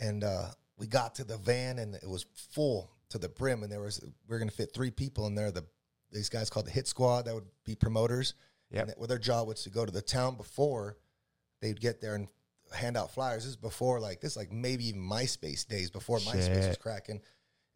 And 0.00 0.24
uh, 0.24 0.46
we 0.78 0.86
got 0.86 1.14
to 1.16 1.24
the 1.24 1.36
van, 1.36 1.78
and 1.78 1.94
it 1.94 2.08
was 2.08 2.26
full 2.34 2.90
to 3.10 3.18
the 3.18 3.28
brim. 3.28 3.62
And 3.62 3.70
there 3.70 3.80
was 3.80 4.00
we 4.26 4.34
are 4.34 4.38
going 4.38 4.50
to 4.50 4.56
fit 4.56 4.72
three 4.74 4.90
people 4.90 5.26
in 5.26 5.34
there. 5.34 5.50
The 5.50 5.64
these 6.10 6.28
guys 6.28 6.48
called 6.48 6.66
the 6.66 6.70
Hit 6.70 6.88
Squad 6.88 7.26
that 7.26 7.34
would 7.34 7.46
be 7.64 7.74
promoters. 7.74 8.34
Yep. 8.70 8.82
And 8.82 8.94
well, 8.98 9.06
their 9.06 9.18
job 9.18 9.46
was 9.46 9.62
to 9.64 9.70
go 9.70 9.84
to 9.84 9.92
the 9.92 10.02
town 10.02 10.36
before 10.36 10.96
they'd 11.60 11.80
get 11.80 12.00
there 12.00 12.14
and 12.14 12.28
hand 12.72 12.96
out 12.96 13.12
flyers. 13.12 13.44
This 13.44 13.50
is 13.50 13.56
before 13.56 14.00
like 14.00 14.20
this, 14.20 14.36
like 14.36 14.52
maybe 14.52 14.88
even 14.88 15.00
MySpace 15.00 15.66
days 15.66 15.90
before 15.90 16.18
MySpace 16.18 16.68
was 16.68 16.76
cracking, 16.76 17.20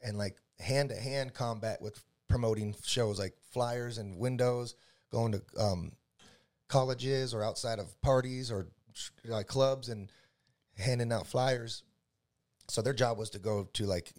and 0.02 0.18
like 0.18 0.36
hand 0.58 0.90
to 0.90 0.96
hand 0.96 1.34
combat 1.34 1.80
with 1.80 2.02
promoting 2.28 2.74
shows 2.84 3.18
like 3.18 3.34
flyers 3.52 3.98
and 3.98 4.18
windows, 4.18 4.74
going 5.10 5.32
to 5.32 5.42
um, 5.58 5.92
colleges 6.68 7.34
or 7.34 7.42
outside 7.42 7.78
of 7.78 8.00
parties 8.00 8.50
or 8.50 8.68
like 9.24 9.46
clubs 9.46 9.88
and 9.88 10.10
handing 10.76 11.12
out 11.12 11.26
flyers. 11.26 11.82
So 12.68 12.80
their 12.80 12.94
job 12.94 13.18
was 13.18 13.30
to 13.30 13.38
go 13.38 13.68
to 13.74 13.86
like 13.86 14.12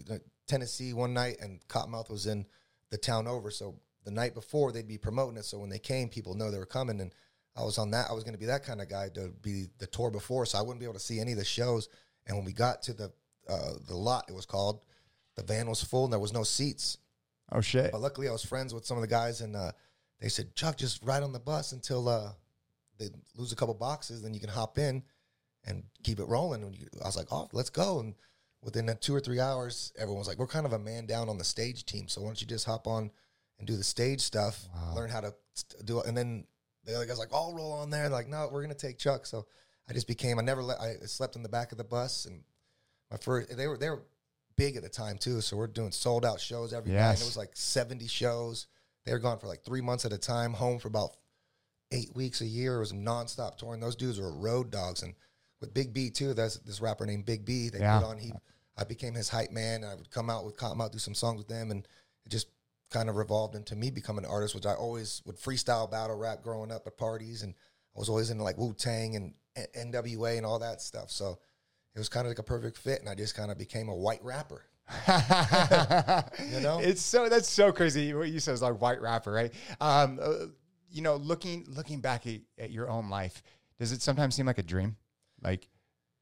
Tennessee 0.48 0.94
one 0.94 1.14
night, 1.14 1.38
and 1.42 1.60
Kottonmouth 1.68 2.10
was 2.10 2.28
in 2.28 2.46
the 2.90 2.98
town 2.98 3.28
over. 3.28 3.50
So 3.50 3.80
the 4.04 4.12
night 4.12 4.34
before 4.34 4.72
they'd 4.72 4.88
be 4.88 4.98
promoting 4.98 5.38
it. 5.38 5.46
So 5.46 5.58
when 5.58 5.70
they 5.70 5.80
came, 5.80 6.10
people 6.10 6.36
know 6.36 6.52
they 6.52 6.60
were 6.60 6.66
coming, 6.66 7.00
and 7.02 7.14
I 7.56 7.64
was 7.64 7.78
on 7.78 7.92
that. 7.92 8.08
I 8.10 8.14
was 8.14 8.24
going 8.24 8.34
to 8.34 8.40
be 8.40 8.48
that 8.48 8.64
kind 8.64 8.82
of 8.82 8.90
guy 8.90 9.10
to 9.10 9.32
be 9.42 9.68
the 9.78 9.88
tour 9.88 10.10
before, 10.10 10.46
so 10.46 10.58
I 10.58 10.62
wouldn't 10.62 10.80
be 10.80 10.86
able 10.86 10.96
to 10.96 11.00
see 11.00 11.20
any 11.20 11.34
of 11.34 11.38
the 11.38 11.46
shows. 11.46 11.88
And 12.26 12.36
when 12.36 12.46
we 12.46 12.54
got 12.54 12.82
to 12.84 12.94
the 12.94 13.12
uh, 13.48 13.74
the 13.88 13.96
lot, 13.96 14.26
it 14.30 14.34
was 14.34 14.46
called, 14.46 14.82
the 15.36 15.44
van 15.44 15.68
was 15.68 15.84
full 15.84 16.06
and 16.06 16.14
there 16.14 16.20
was 16.20 16.34
no 16.34 16.44
seats. 16.44 16.98
Oh 17.52 17.62
shit. 17.62 17.92
But 17.92 18.02
luckily, 18.02 18.30
I 18.30 18.32
was 18.32 18.44
friends 18.46 18.74
with 18.74 18.86
some 18.86 18.98
of 18.98 19.02
the 19.02 19.08
guys, 19.08 19.42
and 19.42 19.56
uh, 19.56 19.72
they 20.20 20.30
said, 20.30 20.56
Chuck, 20.56 20.78
just 20.78 21.04
ride 21.04 21.24
on 21.24 21.34
the 21.34 21.40
bus 21.40 21.74
until 21.74 22.08
uh, 22.08 22.32
they 22.98 23.10
lose 23.36 23.52
a 23.52 23.56
couple 23.56 23.74
boxes, 23.74 24.22
then 24.22 24.34
you 24.34 24.40
can 24.40 24.50
hop 24.50 24.78
in 24.78 25.04
and 25.66 25.84
keep 26.04 26.20
it 26.20 26.28
rolling. 26.28 26.64
And 26.64 26.76
you, 26.76 26.88
I 27.02 27.06
was 27.06 27.18
like, 27.18 27.32
oh, 27.32 27.50
let's 27.52 27.70
go. 27.70 28.00
And 28.00 28.16
within 28.62 28.90
two 29.02 29.14
or 29.14 29.20
three 29.20 29.40
hours, 29.40 29.92
everyone 29.98 30.20
was 30.20 30.28
like, 30.28 30.38
we're 30.38 30.48
kind 30.48 30.66
of 30.66 30.74
a 30.74 30.80
man 30.80 31.06
down 31.06 31.30
on 31.30 31.38
the 31.38 31.44
stage 31.44 31.86
team. 31.86 32.08
So 32.08 32.22
why 32.22 32.28
don't 32.28 32.42
you 32.42 32.48
just 32.48 32.66
hop 32.66 32.88
on 32.88 33.12
and 33.60 33.68
do 33.68 33.76
the 33.76 33.84
stage 33.84 34.22
stuff, 34.22 34.68
learn 34.96 35.10
how 35.10 35.22
to 35.22 35.34
st- 35.54 35.86
do 35.86 36.00
it. 36.00 36.08
And 36.08 36.18
then 36.18 36.46
the 36.86 36.96
other 36.96 37.06
guy's 37.06 37.20
like, 37.20 37.34
I'll 37.34 37.54
roll 37.54 37.72
on 37.74 37.90
there. 37.90 38.10
like, 38.10 38.28
no, 38.28 38.50
we're 38.52 38.64
going 38.64 38.76
to 38.76 38.88
take 38.88 38.98
Chuck. 38.98 39.26
So 39.26 39.46
I 39.90 39.94
just 39.94 40.08
became, 40.08 40.40
I 40.40 40.42
never 40.42 40.64
let, 40.64 40.80
I 40.80 40.96
slept 41.06 41.36
in 41.36 41.44
the 41.44 41.50
back 41.50 41.72
of 41.72 41.78
the 41.78 41.84
bus 41.84 42.26
and 42.26 42.44
my 43.12 43.18
first, 43.18 43.56
they 43.56 43.68
were, 43.68 43.78
they 43.78 43.90
were 43.90 44.04
big 44.58 44.76
at 44.76 44.84
the 44.84 44.90
time 44.90 45.18
too. 45.18 45.42
So 45.42 45.58
we're 45.58 45.68
doing 45.68 45.92
sold 45.92 46.26
out 46.26 46.40
shows 46.40 46.74
every 46.74 46.92
night. 46.92 46.98
Yes. 47.00 47.20
And 47.20 47.26
it 47.26 47.30
was 47.30 47.38
like 47.38 47.52
70 47.54 48.08
shows. 48.08 48.68
They 49.06 49.12
were 49.12 49.20
gone 49.20 49.40
for 49.40 49.48
like 49.48 49.64
three 49.64 49.82
months 49.82 50.06
at 50.06 50.14
a 50.14 50.18
time, 50.18 50.54
home 50.54 50.80
for 50.80 50.88
about 50.88 51.18
eight 51.92 52.16
weeks 52.16 52.42
a 52.42 52.46
year. 52.46 52.78
It 52.78 52.80
was 52.80 52.94
nonstop 52.94 53.58
touring. 53.58 53.80
Those 53.82 53.96
dudes 53.96 54.20
were 54.20 54.32
road 54.34 54.72
dogs. 54.72 55.04
And 55.04 55.14
with 55.62 55.74
Big 55.74 55.94
B 55.94 56.10
too, 56.10 56.34
that's 56.34 56.58
this 56.60 56.82
rapper 56.82 57.06
named 57.06 57.26
Big 57.26 57.46
B. 57.46 57.70
They 57.70 57.80
Yeah. 57.80 58.00
put 58.00 58.08
on 58.08 58.18
he 58.18 58.32
I 58.76 58.84
became 58.86 59.14
his 59.14 59.30
hype 59.30 59.52
man. 59.52 59.84
And 59.84 59.92
I 59.92 59.96
would 59.96 60.10
come 60.10 60.30
out 60.30 60.46
with 60.46 60.58
come 60.58 60.82
out, 60.82 60.92
do 60.92 60.98
some 60.98 61.14
songs 61.14 61.38
with 61.38 61.48
them, 61.48 61.70
and 61.70 61.88
it 62.26 62.30
just 62.30 62.48
kind 62.94 63.10
of 63.10 63.18
revolved 63.18 63.56
into 63.56 63.76
me 63.76 63.90
becoming 63.90 64.24
an 64.24 64.32
artist, 64.32 64.56
which 64.56 64.66
I 64.66 64.74
always 64.74 65.22
would 65.26 65.36
freestyle 65.36 65.90
battle 65.92 66.16
rap 66.16 66.42
growing 66.44 66.72
up 66.72 66.88
at 66.88 66.96
parties, 66.98 67.42
and 67.44 67.54
I 67.96 68.00
was 68.00 68.08
always 68.08 68.30
into 68.30 68.44
like 68.44 68.58
Wu 68.58 68.74
Tang 68.74 69.16
and 69.18 69.34
NWA 69.76 70.38
and 70.38 70.46
all 70.46 70.60
that 70.60 70.82
stuff. 70.82 71.12
So 71.12 71.40
it 71.96 72.00
was 72.00 72.08
kind 72.10 72.26
of 72.26 72.32
like 72.32 72.40
a 72.40 72.44
perfect 72.44 72.78
fit, 72.78 73.02
and 73.02 73.10
I 73.10 73.16
just 73.16 73.36
kind 73.36 73.52
of 73.52 73.58
became 73.58 73.90
a 73.90 73.96
white 73.96 74.24
rapper. 74.24 74.64
You 76.52 76.60
know? 76.60 76.80
it's 76.82 77.02
so 77.02 77.30
that's 77.30 77.50
so 77.50 77.72
crazy. 77.72 78.14
What 78.14 78.30
you 78.30 78.40
said 78.40 78.54
is 78.54 78.62
like 78.62 78.80
white 78.82 79.02
rapper, 79.02 79.32
right? 79.32 79.52
Um, 79.82 80.20
uh, 80.22 80.46
you 80.92 81.02
know, 81.02 81.16
looking 81.16 81.66
looking 81.70 82.00
back 82.00 82.28
at, 82.28 82.42
at 82.58 82.72
your 82.72 82.90
own 82.90 83.10
life, 83.10 83.42
does 83.80 83.92
it 83.92 84.02
sometimes 84.02 84.36
seem 84.36 84.46
like 84.46 84.58
a 84.58 84.64
dream, 84.64 84.96
like 85.42 85.68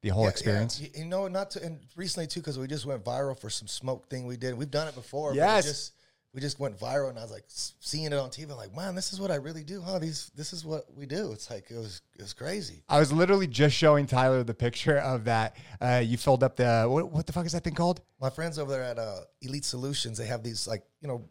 the 0.01 0.09
whole 0.09 0.23
Yeah, 0.23 0.29
experience? 0.29 0.79
yeah. 0.79 0.87
You, 0.95 1.05
know, 1.05 1.27
not 1.27 1.51
to 1.51 1.63
and 1.63 1.79
recently 1.95 2.27
too, 2.27 2.39
because 2.39 2.57
we 2.57 2.67
just 2.67 2.85
went 2.85 3.03
viral 3.03 3.37
for 3.39 3.49
some 3.49 3.67
smoke 3.67 4.09
thing 4.09 4.25
we 4.25 4.37
did. 4.37 4.53
We've 4.55 4.71
done 4.71 4.87
it 4.87 4.95
before. 4.95 5.31
but 5.31 5.37
Yes. 5.37 5.91
We 6.33 6.39
just 6.39 6.59
went 6.59 6.79
viral, 6.79 7.09
and 7.09 7.19
I 7.19 7.23
was 7.23 7.31
like 7.31 7.43
seeing 7.47 8.05
it 8.05 8.13
on 8.13 8.29
TV. 8.29 8.49
I'm 8.51 8.57
like, 8.57 8.75
man, 8.75 8.95
this 8.95 9.11
is 9.11 9.19
what 9.19 9.31
I 9.31 9.35
really 9.35 9.63
do, 9.63 9.81
huh? 9.81 9.99
These 9.99 10.31
this 10.35 10.53
is 10.53 10.63
what 10.63 10.85
we 10.95 11.05
do. 11.05 11.31
It's 11.33 11.49
like 11.49 11.69
it 11.69 11.77
was 11.77 12.01
it 12.17 12.21
was 12.21 12.33
crazy. 12.33 12.83
I 12.87 12.99
was 12.99 13.11
literally 13.11 13.47
just 13.47 13.75
showing 13.75 14.05
Tyler 14.07 14.43
the 14.43 14.53
picture 14.53 14.97
of 14.97 15.25
that. 15.25 15.57
Uh, 15.81 16.01
you 16.03 16.17
filled 16.17 16.43
up 16.43 16.55
the 16.55 16.85
what, 16.87 17.11
what 17.11 17.27
the 17.27 17.33
fuck 17.33 17.45
is 17.45 17.51
that 17.51 17.63
thing 17.63 17.75
called? 17.75 18.01
My 18.19 18.29
friends 18.29 18.57
over 18.57 18.71
there 18.71 18.83
at 18.83 18.97
uh, 18.97 19.21
Elite 19.41 19.65
Solutions, 19.65 20.17
they 20.17 20.27
have 20.27 20.43
these 20.43 20.67
like 20.67 20.83
you 21.01 21.07
know 21.07 21.27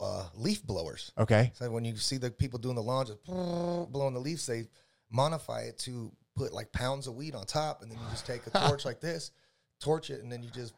uh, 0.00 0.24
leaf 0.36 0.64
blowers. 0.64 1.12
Okay, 1.18 1.50
So 1.54 1.70
when 1.70 1.84
you 1.84 1.96
see 1.96 2.18
the 2.18 2.30
people 2.30 2.58
doing 2.58 2.76
the 2.76 2.82
lawn, 2.82 3.06
just 3.06 3.24
blowing 3.24 4.14
the 4.14 4.20
leaves, 4.20 4.46
they 4.46 4.68
modify 5.10 5.62
it 5.62 5.78
to 5.80 6.12
put 6.36 6.52
like 6.52 6.70
pounds 6.70 7.08
of 7.08 7.16
weed 7.16 7.34
on 7.34 7.44
top, 7.44 7.82
and 7.82 7.90
then 7.90 7.98
you 7.98 8.04
just 8.10 8.26
take 8.26 8.46
a 8.46 8.50
torch 8.68 8.84
like 8.84 9.00
this, 9.00 9.32
torch 9.80 10.10
it, 10.10 10.22
and 10.22 10.30
then 10.30 10.44
you 10.44 10.50
just 10.50 10.74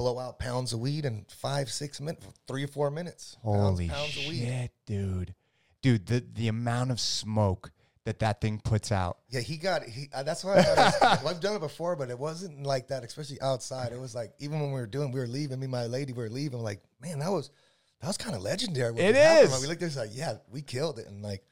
blow 0.00 0.18
out 0.18 0.38
pounds 0.38 0.72
of 0.72 0.80
weed 0.80 1.04
in 1.04 1.26
five, 1.28 1.70
six 1.70 2.00
minutes, 2.00 2.26
three 2.48 2.64
or 2.64 2.68
four 2.68 2.90
minutes. 2.90 3.36
holy 3.42 3.88
pounds, 3.88 4.00
pounds 4.00 4.16
of 4.16 4.32
weed. 4.32 4.46
shit, 4.46 4.70
dude, 4.86 5.34
dude, 5.82 6.06
the 6.06 6.24
the 6.34 6.48
amount 6.48 6.90
of 6.90 6.98
smoke 6.98 7.70
that 8.04 8.20
that 8.20 8.40
thing 8.40 8.60
puts 8.64 8.90
out. 8.90 9.18
Yeah, 9.28 9.40
he 9.40 9.58
got 9.58 9.82
he. 9.84 10.08
Uh, 10.10 10.22
that's 10.22 10.42
why 10.42 10.58
I 10.58 10.62
got 10.62 11.00
well, 11.02 11.28
I've 11.28 11.40
done 11.40 11.56
it 11.56 11.60
before, 11.60 11.96
but 11.96 12.08
it 12.08 12.18
wasn't 12.18 12.62
like 12.64 12.88
that, 12.88 13.04
especially 13.04 13.40
outside. 13.42 13.92
It 13.92 14.00
was 14.00 14.14
like 14.14 14.32
even 14.38 14.60
when 14.60 14.72
we 14.72 14.80
were 14.80 14.86
doing, 14.86 15.12
we 15.12 15.20
were 15.20 15.26
leaving. 15.26 15.60
Me, 15.60 15.64
and 15.64 15.72
my 15.72 15.84
lady, 15.84 16.14
we 16.14 16.22
were 16.22 16.30
leaving. 16.30 16.60
Like, 16.60 16.82
man, 17.02 17.18
that 17.18 17.30
was 17.30 17.50
that 18.00 18.06
was 18.06 18.16
kind 18.16 18.34
of 18.34 18.40
legendary. 18.40 18.98
It 18.98 19.16
is. 19.16 19.52
Like, 19.52 19.60
we 19.60 19.66
looked 19.66 19.82
at 19.82 19.92
it, 19.92 19.98
like, 19.98 20.10
yeah, 20.16 20.36
we 20.50 20.62
killed 20.62 20.98
it, 20.98 21.06
and 21.06 21.22
like. 21.22 21.42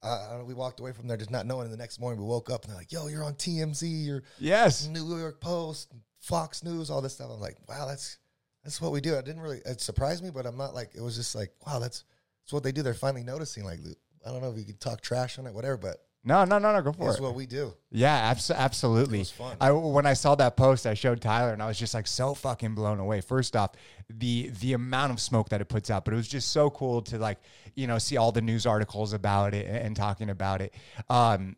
Uh, 0.00 0.44
we 0.46 0.54
walked 0.54 0.78
away 0.78 0.92
from 0.92 1.08
there 1.08 1.16
just 1.16 1.32
not 1.32 1.44
knowing. 1.44 1.64
And 1.64 1.72
the 1.72 1.76
next 1.76 1.98
morning, 1.98 2.20
we 2.20 2.26
woke 2.26 2.50
up 2.50 2.62
and 2.62 2.70
they're 2.70 2.78
like, 2.78 2.92
"Yo, 2.92 3.08
you're 3.08 3.24
on 3.24 3.34
TMZ, 3.34 4.06
you're 4.06 4.22
Yes, 4.38 4.86
New 4.86 5.18
York 5.18 5.40
Post, 5.40 5.92
Fox 6.20 6.64
News, 6.64 6.90
all 6.90 7.00
this 7.00 7.14
stuff." 7.14 7.30
I'm 7.32 7.40
like, 7.40 7.56
"Wow, 7.68 7.86
that's 7.86 8.18
that's 8.64 8.80
what 8.80 8.92
we 8.92 9.00
do." 9.00 9.16
I 9.16 9.22
didn't 9.22 9.40
really 9.40 9.60
it 9.64 9.80
surprised 9.80 10.22
me, 10.22 10.30
but 10.30 10.46
I'm 10.46 10.56
not 10.56 10.74
like 10.74 10.90
it 10.94 11.00
was 11.00 11.16
just 11.16 11.34
like, 11.34 11.52
"Wow, 11.66 11.78
that's 11.78 12.04
that's 12.44 12.52
what 12.52 12.62
they 12.62 12.72
do." 12.72 12.82
They're 12.82 12.94
finally 12.94 13.24
noticing. 13.24 13.64
Like, 13.64 13.80
I 14.26 14.30
don't 14.30 14.42
know 14.42 14.50
if 14.50 14.58
you 14.58 14.64
could 14.64 14.80
talk 14.80 15.00
trash 15.00 15.38
on 15.38 15.46
it, 15.46 15.54
whatever, 15.54 15.76
but 15.76 15.98
no, 16.24 16.44
no, 16.44 16.58
no, 16.58 16.72
no, 16.72 16.82
go 16.82 16.92
for 16.92 16.98
that's 16.98 17.00
it. 17.00 17.06
That's 17.06 17.20
what 17.20 17.34
we 17.34 17.46
do. 17.46 17.74
Yeah, 17.90 18.14
abs- 18.14 18.50
absolutely. 18.50 19.18
It 19.18 19.20
was 19.20 19.30
fun. 19.30 19.56
I 19.60 19.70
when 19.70 20.04
I 20.04 20.14
saw 20.14 20.34
that 20.34 20.56
post, 20.56 20.86
I 20.86 20.94
showed 20.94 21.20
Tyler, 21.20 21.52
and 21.52 21.62
I 21.62 21.66
was 21.66 21.78
just 21.78 21.94
like 21.94 22.06
so 22.06 22.34
fucking 22.34 22.74
blown 22.74 22.98
away. 22.98 23.20
First 23.20 23.54
off, 23.54 23.70
the 24.10 24.50
the 24.60 24.72
amount 24.72 25.12
of 25.12 25.20
smoke 25.20 25.48
that 25.50 25.60
it 25.60 25.66
puts 25.66 25.90
out, 25.90 26.04
but 26.04 26.12
it 26.12 26.16
was 26.16 26.28
just 26.28 26.50
so 26.50 26.70
cool 26.70 27.02
to 27.02 27.18
like 27.18 27.38
you 27.76 27.86
know 27.86 27.98
see 27.98 28.16
all 28.16 28.32
the 28.32 28.42
news 28.42 28.66
articles 28.66 29.12
about 29.12 29.54
it 29.54 29.66
and, 29.66 29.76
and 29.76 29.96
talking 29.96 30.28
about 30.28 30.60
it. 30.60 30.74
Um, 31.08 31.56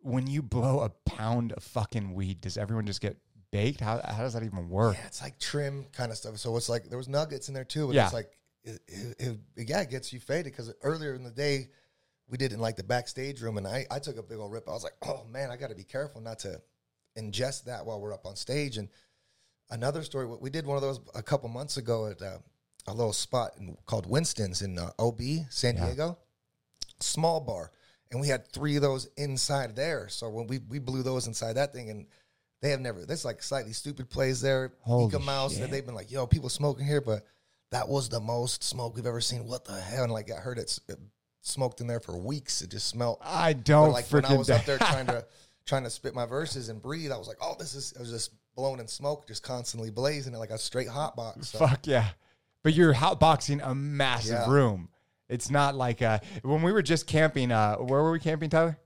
when 0.00 0.26
you 0.26 0.42
blow 0.42 0.80
a 0.80 0.90
pound 1.08 1.52
of 1.52 1.62
fucking 1.62 2.12
weed, 2.12 2.40
does 2.40 2.58
everyone 2.58 2.86
just 2.86 3.00
get 3.00 3.16
baked? 3.52 3.80
How 3.80 4.00
how 4.04 4.22
does 4.24 4.32
that 4.32 4.42
even 4.42 4.68
work? 4.68 4.96
Yeah, 4.98 5.06
it's 5.06 5.22
like 5.22 5.38
trim 5.38 5.86
kind 5.92 6.10
of 6.10 6.18
stuff. 6.18 6.36
So 6.38 6.56
it's 6.56 6.68
like 6.68 6.88
there 6.88 6.98
was 6.98 7.08
nuggets 7.08 7.46
in 7.46 7.54
there 7.54 7.64
too, 7.64 7.86
but 7.86 7.94
Yeah. 7.94 8.04
it's 8.06 8.12
like 8.14 8.30
it, 8.64 8.80
it, 8.88 9.38
it, 9.56 9.68
yeah, 9.68 9.80
it 9.82 9.90
gets 9.90 10.12
you 10.12 10.18
faded 10.20 10.44
because 10.52 10.72
earlier 10.82 11.14
in 11.14 11.22
the 11.22 11.30
day 11.30 11.68
we 12.28 12.36
did 12.38 12.52
in 12.52 12.58
like 12.60 12.76
the 12.76 12.82
backstage 12.84 13.40
room, 13.42 13.58
and 13.58 13.66
I 13.68 13.86
I 13.90 13.98
took 14.00 14.16
a 14.16 14.22
big 14.22 14.38
old 14.38 14.50
rip. 14.52 14.68
I 14.68 14.72
was 14.72 14.82
like, 14.84 14.94
oh 15.06 15.24
man, 15.30 15.50
I 15.50 15.56
got 15.56 15.70
to 15.70 15.76
be 15.76 15.84
careful 15.84 16.20
not 16.20 16.40
to 16.40 16.60
ingest 17.16 17.64
that 17.64 17.84
while 17.86 18.00
we're 18.00 18.14
up 18.14 18.24
on 18.26 18.34
stage. 18.36 18.78
And 18.78 18.88
another 19.70 20.02
story, 20.02 20.26
we 20.26 20.48
did 20.50 20.66
one 20.66 20.76
of 20.76 20.82
those 20.82 20.98
a 21.14 21.22
couple 21.22 21.48
months 21.48 21.76
ago 21.76 22.06
at 22.06 22.22
uh, 22.22 22.38
a 22.86 22.94
little 22.94 23.12
spot 23.12 23.52
in, 23.58 23.76
called 23.86 24.06
Winston's 24.06 24.62
in 24.62 24.78
uh, 24.78 24.90
OB 24.98 25.20
San 25.50 25.76
Yeah. 25.76 25.86
Diego, 25.86 26.18
small 27.00 27.40
bar, 27.40 27.70
and 28.10 28.20
we 28.20 28.28
had 28.28 28.46
three 28.48 28.76
of 28.76 28.82
those 28.82 29.08
inside 29.16 29.76
there. 29.76 30.08
So 30.08 30.30
when 30.30 30.46
we 30.46 30.58
we 30.68 30.78
blew 30.78 31.02
those 31.02 31.26
inside 31.26 31.54
that 31.54 31.72
thing 31.72 31.90
and. 31.90 32.06
They 32.62 32.70
have 32.70 32.80
never. 32.80 33.04
That's 33.04 33.24
like 33.24 33.42
slightly 33.42 33.72
stupid 33.72 34.08
plays 34.08 34.40
there. 34.40 34.72
Holy 34.82 35.08
Ika 35.08 35.18
Mouse. 35.18 35.56
shit. 35.56 35.70
They've 35.70 35.84
been 35.84 35.94
like, 35.94 36.10
"Yo, 36.10 36.26
people 36.26 36.48
smoking 36.48 36.86
here," 36.86 37.00
but 37.02 37.24
that 37.72 37.88
was 37.88 38.08
the 38.08 38.20
most 38.20 38.62
smoke 38.64 38.94
we've 38.96 39.06
ever 39.06 39.20
seen. 39.20 39.46
What 39.46 39.64
the 39.64 39.78
hell? 39.80 40.04
And 40.04 40.12
like, 40.12 40.30
I 40.30 40.36
heard 40.36 40.58
it's 40.58 40.80
it 40.88 40.98
smoked 41.42 41.80
in 41.80 41.86
there 41.88 42.00
for 42.00 42.16
weeks. 42.16 42.62
It 42.62 42.70
just 42.70 42.86
smelled. 42.86 43.18
I 43.20 43.52
don't 43.52 43.92
like 43.92 44.06
when 44.06 44.24
I 44.24 44.36
was 44.36 44.48
up 44.50 44.64
there 44.64 44.78
trying 44.78 45.06
to 45.08 45.26
trying 45.66 45.82
to 45.84 45.90
spit 45.90 46.14
my 46.14 46.24
verses 46.24 46.68
and 46.68 46.80
breathe, 46.80 47.10
I 47.12 47.18
was 47.18 47.28
like, 47.28 47.38
"Oh, 47.42 47.56
this 47.58 47.74
is." 47.74 47.92
It 47.92 47.98
was 47.98 48.10
just 48.10 48.30
blowing 48.54 48.78
in 48.80 48.86
smoke, 48.86 49.26
just 49.26 49.42
constantly 49.42 49.90
blazing, 49.90 50.32
it 50.34 50.38
like 50.38 50.50
a 50.50 50.58
straight 50.58 50.88
hot 50.88 51.16
box. 51.16 51.48
So, 51.48 51.58
Fuck 51.58 51.86
yeah. 51.86 52.08
But 52.62 52.74
you're 52.74 52.94
hotboxing 52.94 53.60
a 53.66 53.74
massive 53.74 54.32
Yeah. 54.46 54.50
room. 54.50 54.88
It's 55.28 55.50
not 55.50 55.74
like 55.74 56.00
uh, 56.02 56.20
when 56.42 56.62
we 56.62 56.70
were 56.70 56.82
just 56.82 57.06
camping. 57.08 57.50
Uh, 57.50 57.76
where 57.76 58.02
were 58.02 58.12
we 58.12 58.20
camping, 58.20 58.50
Tyler? 58.50 58.78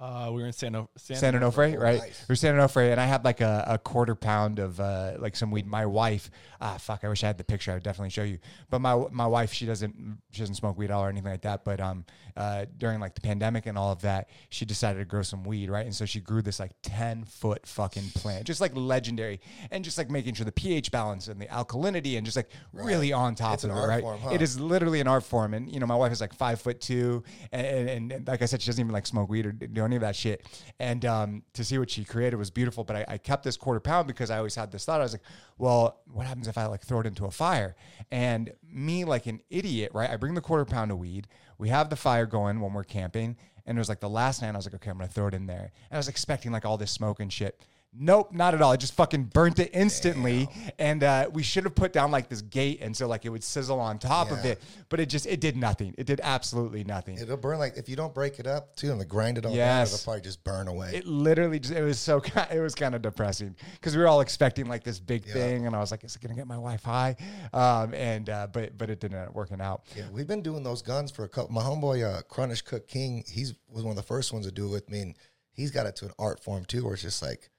Uh, 0.00 0.30
we 0.32 0.40
were 0.40 0.46
in 0.46 0.52
San, 0.54 0.74
o- 0.74 0.88
San, 0.96 1.16
San 1.18 1.34
Onofre, 1.34 1.78
right? 1.78 1.98
nice. 1.98 2.24
We're 2.26 2.34
San 2.34 2.54
Onofre, 2.54 2.90
and 2.90 2.98
I 2.98 3.04
had 3.04 3.22
like 3.22 3.42
a, 3.42 3.64
a 3.68 3.76
quarter 3.78 4.14
pound 4.14 4.58
of 4.58 4.80
uh, 4.80 5.12
like 5.18 5.36
some 5.36 5.50
weed. 5.50 5.66
My 5.66 5.84
wife, 5.84 6.30
ah, 6.58 6.78
fuck, 6.78 7.04
I 7.04 7.08
wish 7.08 7.22
I 7.22 7.26
had 7.26 7.36
the 7.36 7.44
picture. 7.44 7.70
I 7.70 7.74
would 7.74 7.82
definitely 7.82 8.08
show 8.08 8.22
you. 8.22 8.38
But 8.70 8.78
my 8.80 8.94
my 9.10 9.26
wife, 9.26 9.52
she 9.52 9.66
doesn't 9.66 10.18
she 10.30 10.40
doesn't 10.40 10.54
smoke 10.54 10.78
weed 10.78 10.86
at 10.86 10.92
all 10.92 11.04
or 11.04 11.10
anything 11.10 11.30
like 11.30 11.42
that. 11.42 11.66
But 11.66 11.80
um, 11.80 12.06
uh, 12.34 12.64
during 12.78 12.98
like 12.98 13.14
the 13.14 13.20
pandemic 13.20 13.66
and 13.66 13.76
all 13.76 13.92
of 13.92 14.00
that, 14.00 14.30
she 14.48 14.64
decided 14.64 15.00
to 15.00 15.04
grow 15.04 15.20
some 15.20 15.44
weed, 15.44 15.68
right? 15.68 15.84
And 15.84 15.94
so 15.94 16.06
she 16.06 16.20
grew 16.20 16.40
this 16.40 16.60
like 16.60 16.72
ten 16.80 17.24
foot 17.26 17.66
fucking 17.66 18.08
plant, 18.14 18.46
just 18.46 18.62
like 18.62 18.72
legendary, 18.74 19.38
and 19.70 19.84
just 19.84 19.98
like 19.98 20.08
making 20.10 20.32
sure 20.32 20.46
the 20.46 20.52
pH 20.52 20.90
balance 20.90 21.28
and 21.28 21.38
the 21.38 21.46
alkalinity 21.48 22.16
and 22.16 22.24
just 22.24 22.38
like 22.38 22.48
really 22.72 23.12
on 23.12 23.34
top 23.34 23.52
It's 23.52 23.64
of 23.64 23.70
an 23.70 23.76
it, 23.76 23.80
art 23.80 23.88
right? 23.90 24.00
form, 24.00 24.20
huh? 24.20 24.30
It 24.32 24.40
is 24.40 24.58
literally 24.58 25.00
an 25.00 25.08
art 25.08 25.24
form, 25.24 25.52
and 25.52 25.70
you 25.70 25.78
know 25.78 25.84
my 25.86 25.94
wife 25.96 26.10
is 26.10 26.22
like 26.22 26.32
five 26.32 26.58
foot 26.58 26.80
two, 26.80 27.22
and, 27.52 27.66
and, 27.66 28.12
and 28.12 28.26
like 28.28 28.40
I 28.40 28.46
said, 28.46 28.62
she 28.62 28.68
doesn't 28.68 28.80
even 28.82 28.94
like 28.94 29.06
smoke 29.06 29.28
weed 29.28 29.44
or 29.44 29.52
do 29.52 29.89
any 29.90 29.96
of 29.96 30.02
that 30.02 30.16
shit. 30.16 30.46
And 30.78 31.04
um, 31.04 31.42
to 31.54 31.64
see 31.64 31.78
what 31.78 31.90
she 31.90 32.04
created 32.04 32.36
was 32.36 32.50
beautiful. 32.50 32.84
But 32.84 32.96
I, 32.96 33.04
I 33.08 33.18
kept 33.18 33.44
this 33.44 33.56
quarter 33.56 33.80
pound 33.80 34.06
because 34.06 34.30
I 34.30 34.38
always 34.38 34.54
had 34.54 34.70
this 34.70 34.84
thought. 34.84 35.00
I 35.00 35.04
was 35.04 35.12
like, 35.12 35.22
well, 35.58 36.00
what 36.10 36.26
happens 36.26 36.48
if 36.48 36.56
I 36.56 36.66
like 36.66 36.82
throw 36.82 37.00
it 37.00 37.06
into 37.06 37.26
a 37.26 37.30
fire? 37.30 37.76
And 38.10 38.52
me, 38.62 39.04
like 39.04 39.26
an 39.26 39.40
idiot, 39.50 39.92
right? 39.94 40.10
I 40.10 40.16
bring 40.16 40.34
the 40.34 40.40
quarter 40.40 40.64
pound 40.64 40.90
of 40.90 40.98
weed. 40.98 41.28
We 41.58 41.68
have 41.68 41.90
the 41.90 41.96
fire 41.96 42.26
going 42.26 42.60
when 42.60 42.72
we're 42.72 42.84
camping, 42.84 43.36
and 43.66 43.76
it 43.76 43.80
was 43.80 43.88
like 43.88 44.00
the 44.00 44.08
last 44.08 44.40
night. 44.40 44.54
I 44.54 44.56
was 44.56 44.66
like, 44.66 44.74
okay, 44.76 44.90
I'm 44.90 44.96
gonna 44.96 45.08
throw 45.08 45.26
it 45.26 45.34
in 45.34 45.46
there, 45.46 45.72
and 45.90 45.92
I 45.92 45.96
was 45.98 46.08
expecting 46.08 46.52
like 46.52 46.64
all 46.64 46.78
this 46.78 46.90
smoke 46.90 47.20
and 47.20 47.30
shit. 47.32 47.60
Nope, 47.92 48.32
not 48.32 48.54
at 48.54 48.62
all. 48.62 48.70
It 48.70 48.78
just 48.78 48.94
fucking 48.94 49.24
burnt 49.24 49.58
it 49.58 49.70
instantly. 49.74 50.48
And 50.78 51.02
uh, 51.02 51.28
we 51.32 51.42
should 51.42 51.64
have 51.64 51.74
put 51.74 51.92
down 51.92 52.12
like 52.12 52.28
this 52.28 52.40
gate, 52.40 52.78
and 52.82 52.96
so 52.96 53.08
like 53.08 53.24
it 53.24 53.30
would 53.30 53.42
sizzle 53.42 53.80
on 53.80 53.98
top 53.98 54.30
of 54.30 54.44
it. 54.44 54.62
But 54.88 55.00
it 55.00 55.06
just 55.06 55.26
it 55.26 55.40
did 55.40 55.56
nothing. 55.56 55.94
It 55.98 56.06
did 56.06 56.20
absolutely 56.22 56.84
nothing. 56.84 57.18
it'll 57.18 57.36
burn 57.36 57.58
like 57.58 57.76
if 57.76 57.88
you 57.88 57.96
don't 57.96 58.14
break 58.14 58.38
it 58.38 58.46
up 58.46 58.76
too 58.76 58.92
and 58.92 59.08
grind 59.08 59.38
it 59.38 59.44
all 59.44 59.50
down, 59.50 59.56
Yes. 59.58 59.92
it'll 59.92 60.04
probably 60.04 60.20
just 60.22 60.44
burn 60.44 60.68
away. 60.68 60.92
it 60.94 61.04
literally 61.06 61.58
just 61.58 61.74
it 61.74 61.82
was 61.82 61.98
so 61.98 62.22
it 62.52 62.60
was 62.60 62.76
kind 62.76 62.94
of 62.94 63.02
depressing 63.02 63.56
because 63.72 63.96
we 63.96 64.02
were 64.02 64.08
all 64.08 64.20
expecting 64.20 64.66
like 64.66 64.84
this 64.84 65.00
big 65.00 65.26
Yeah. 65.26 65.32
thing, 65.34 65.66
and 65.66 65.74
I 65.74 65.80
was 65.80 65.90
like, 65.90 66.04
is 66.04 66.14
it 66.14 66.22
gonna 66.22 66.36
get 66.36 66.46
my 66.46 66.58
wife 66.58 66.84
high? 66.84 67.16
Um, 67.52 67.92
and 67.94 68.30
uh, 68.30 68.46
but 68.52 68.78
but 68.78 68.88
it 68.90 69.00
didn't 69.00 69.18
end 69.18 69.28
up 69.30 69.34
working 69.34 69.60
out. 69.60 69.82
Yeah, 69.96 70.04
we've 70.12 70.28
been 70.28 70.42
doing 70.42 70.62
those 70.62 70.80
guns 70.82 71.10
for 71.10 71.24
a 71.24 71.28
couple. 71.28 71.52
My 71.52 71.62
homeboy, 71.62 72.04
uh, 72.04 72.22
Crunish 72.22 72.64
Cook 72.64 72.86
King, 72.86 73.24
he's 73.26 73.54
was 73.68 73.82
one 73.82 73.90
of 73.90 73.96
the 73.96 74.02
first 74.04 74.32
ones 74.32 74.46
to 74.46 74.52
do 74.52 74.66
it 74.66 74.70
with 74.70 74.88
me, 74.90 75.00
and 75.02 75.16
he's 75.52 75.72
got 75.72 75.86
it 75.86 75.96
to 75.96 76.04
an 76.04 76.12
art 76.20 76.40
form 76.42 76.64
too, 76.64 76.84
where 76.84 76.94
it's 76.94 77.02
just 77.02 77.20
like 77.20 77.50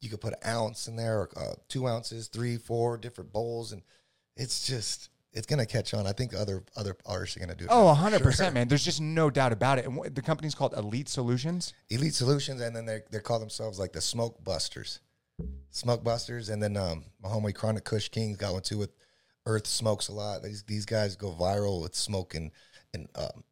you 0.00 0.08
could 0.08 0.20
put 0.20 0.34
an 0.34 0.48
ounce 0.48 0.88
in 0.88 0.96
there, 0.96 1.20
or 1.20 1.30
uh, 1.36 1.54
two 1.68 1.86
ounces, 1.86 2.28
three, 2.28 2.56
four 2.56 2.96
different 2.96 3.32
bowls, 3.32 3.72
and 3.72 3.82
it's 4.36 4.66
just 4.66 5.10
it's 5.32 5.46
gonna 5.46 5.66
catch 5.66 5.94
on. 5.94 6.06
I 6.06 6.12
think 6.12 6.34
other 6.34 6.62
other 6.76 6.96
artists 7.04 7.36
are 7.36 7.40
gonna 7.40 7.54
do 7.54 7.64
it. 7.64 7.70
Oh, 7.70 7.94
for 7.94 8.10
100%, 8.10 8.36
sure. 8.36 8.50
man. 8.50 8.68
There's 8.68 8.84
just 8.84 9.00
no 9.00 9.30
doubt 9.30 9.52
about 9.52 9.78
it. 9.78 9.86
And 9.86 9.98
wh- 9.98 10.12
the 10.12 10.22
company's 10.22 10.54
called 10.54 10.74
Elite 10.74 11.08
Solutions. 11.08 11.74
Elite 11.90 12.14
Solutions, 12.14 12.60
and 12.60 12.74
then 12.74 12.86
they 12.86 13.00
they 13.10 13.20
call 13.20 13.38
themselves 13.38 13.78
like 13.78 13.92
the 13.92 14.00
Smoke 14.00 14.42
Busters, 14.44 15.00
Smoke 15.70 16.04
Busters, 16.04 16.48
and 16.48 16.62
then 16.62 16.76
um, 16.76 17.04
my 17.22 17.28
homie 17.28 17.54
Chronic 17.54 17.84
Kush 17.84 18.08
Kings 18.08 18.36
got 18.36 18.52
one 18.52 18.62
too 18.62 18.78
with 18.78 18.94
Earth 19.46 19.66
Smokes 19.66 20.08
a 20.08 20.12
lot. 20.12 20.42
These 20.42 20.62
these 20.64 20.86
guys 20.86 21.16
go 21.16 21.32
viral 21.32 21.82
with 21.82 21.94
smoking 21.94 22.52
and 22.94 23.08
um, 23.14 23.44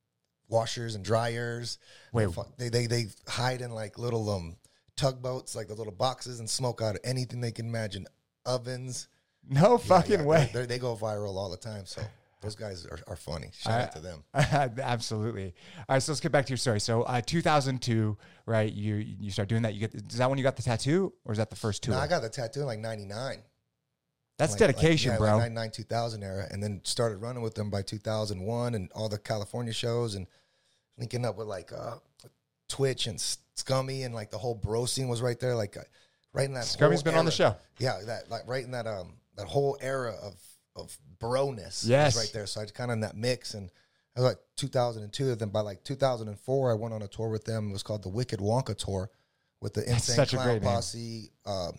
washers 0.49 0.95
and 0.95 1.05
dryers. 1.05 1.79
Wait. 2.13 2.29
they 2.59 2.69
they 2.69 2.87
they 2.87 3.07
hide 3.29 3.61
in 3.61 3.71
like 3.71 3.99
little 3.99 4.31
um 4.31 4.57
tugboats, 4.97 5.55
like 5.55 5.69
the 5.69 5.75
little 5.75 5.93
boxes, 5.93 6.41
and 6.41 6.49
smoke 6.49 6.83
out 6.83 6.95
of 6.97 7.01
anything 7.05 7.41
they 7.41 7.53
can 7.53 7.67
imagine. 7.67 8.07
Ovens, 8.45 9.09
No 9.49 9.73
Yeah, 9.73 9.77
fucking 9.79 10.21
yeah, 10.21 10.25
way. 10.25 10.51
They 10.53 10.67
they 10.67 10.79
go 10.79 10.97
viral 10.97 11.37
all 11.37 11.51
the 11.51 11.57
time. 11.57 11.85
So 11.87 12.03
those 12.43 12.55
guys 12.55 12.87
are, 12.87 12.99
are 13.09 13.17
funny. 13.17 13.51
Shout 13.53 13.73
I- 13.73 13.83
out 13.85 13.93
to 13.93 14.01
them. 14.01 14.25
Absolutely. 14.35 15.55
All 15.89 15.95
right, 15.97 16.03
so 16.03 16.13
let's 16.13 16.21
get 16.21 16.31
back 16.33 16.47
to 16.47 16.51
your 16.51 16.59
story. 16.59 16.81
So, 16.81 17.03
uh, 17.03 17.21
2002, 17.25 18.17
right? 18.47 18.73
You 18.73 18.97
you 18.97 19.31
start 19.31 19.49
doing 19.49 19.63
that. 19.63 19.75
You 19.75 19.81
get 19.81 19.95
is 19.95 20.19
that 20.19 20.29
when 20.29 20.39
you 20.39 20.45
got 20.45 20.57
the 20.57 20.63
tattoo, 20.63 21.13
or 21.25 21.33
is 21.33 21.39
that 21.39 21.51
the 21.51 21.57
first 21.57 21.83
two? 21.83 21.91
No, 21.93 21.99
I 21.99 22.07
got 22.07 22.23
the 22.23 22.29
tattoo 22.29 22.61
in 22.61 22.67
like 22.67 22.79
'99. 22.79 23.39
That's 24.39 24.53
like- 24.53 24.59
dedication, 24.59 25.13
like, 25.13 25.21
yeah, 25.21 25.27
bro. 25.27 25.37
Like 25.39 25.53
99, 25.53 25.71
2000 25.71 26.23
era, 26.23 26.47
and 26.51 26.63
then 26.63 26.81
started 26.85 27.17
running 27.19 27.43
with 27.43 27.55
them 27.55 27.71
by 27.71 27.81
2001 27.83 28.75
and 28.75 28.93
all 28.95 29.09
the 29.09 29.19
California 29.19 29.73
shows 29.73 30.15
and 30.15 30.27
linking 30.99 31.25
up 31.25 31.37
with 31.37 31.47
like 31.47 31.73
uh, 31.73 31.95
Twitch 32.69 33.07
and 33.07 33.19
Scummy 33.57 34.03
and 34.03 34.15
like 34.15 34.31
the 34.31 34.39
whole 34.39 34.55
bro 34.55 34.87
scene 34.87 35.09
was 35.09 35.23
right 35.23 35.39
there, 35.39 35.55
like 35.55 35.77
uh, 35.77 35.83
right 36.33 36.45
in 36.47 36.55
that. 36.55 36.65
Scummy's 36.65 37.03
been 37.03 37.15
on 37.15 37.25
the 37.25 37.31
show. 37.31 37.57
Yeah, 37.79 37.99
that 38.07 38.31
like 38.31 38.43
right 38.47 38.65
in 38.65 38.71
that 38.73 38.87
um 38.87 39.15
that 39.37 39.47
whole 39.47 39.77
era 39.81 40.15
of 40.23 40.35
of 40.75 40.97
broness. 41.19 41.85
Yes. 41.87 42.17
right 42.17 42.31
there. 42.33 42.47
So 42.47 42.61
I 42.61 42.65
was 42.65 42.73
kind 42.73 42.91
of 42.91 42.95
in 42.95 43.01
that 43.01 43.17
mix 43.17 43.55
and. 43.55 43.71
I 44.17 44.21
was 44.21 44.31
like 44.31 44.39
2002. 44.57 45.35
Then 45.35 45.51
by 45.51 45.61
like 45.61 45.85
2004, 45.85 46.71
I 46.71 46.75
went 46.75 46.95
on 46.95 47.03
a 47.03 47.07
tour 47.07 47.29
with 47.29 47.45
them. 47.45 47.69
It 47.69 47.73
was 47.75 47.83
called 47.83 48.03
the 48.03 48.09
Wicked 48.09 48.41
Wonka 48.41 48.75
Tour 48.75 49.11
with 49.61 49.75
the 49.75 49.83
That's 49.83 50.09
Insane 50.09 50.39
Clown. 50.41 50.61
Posse, 50.61 51.31
um, 51.45 51.73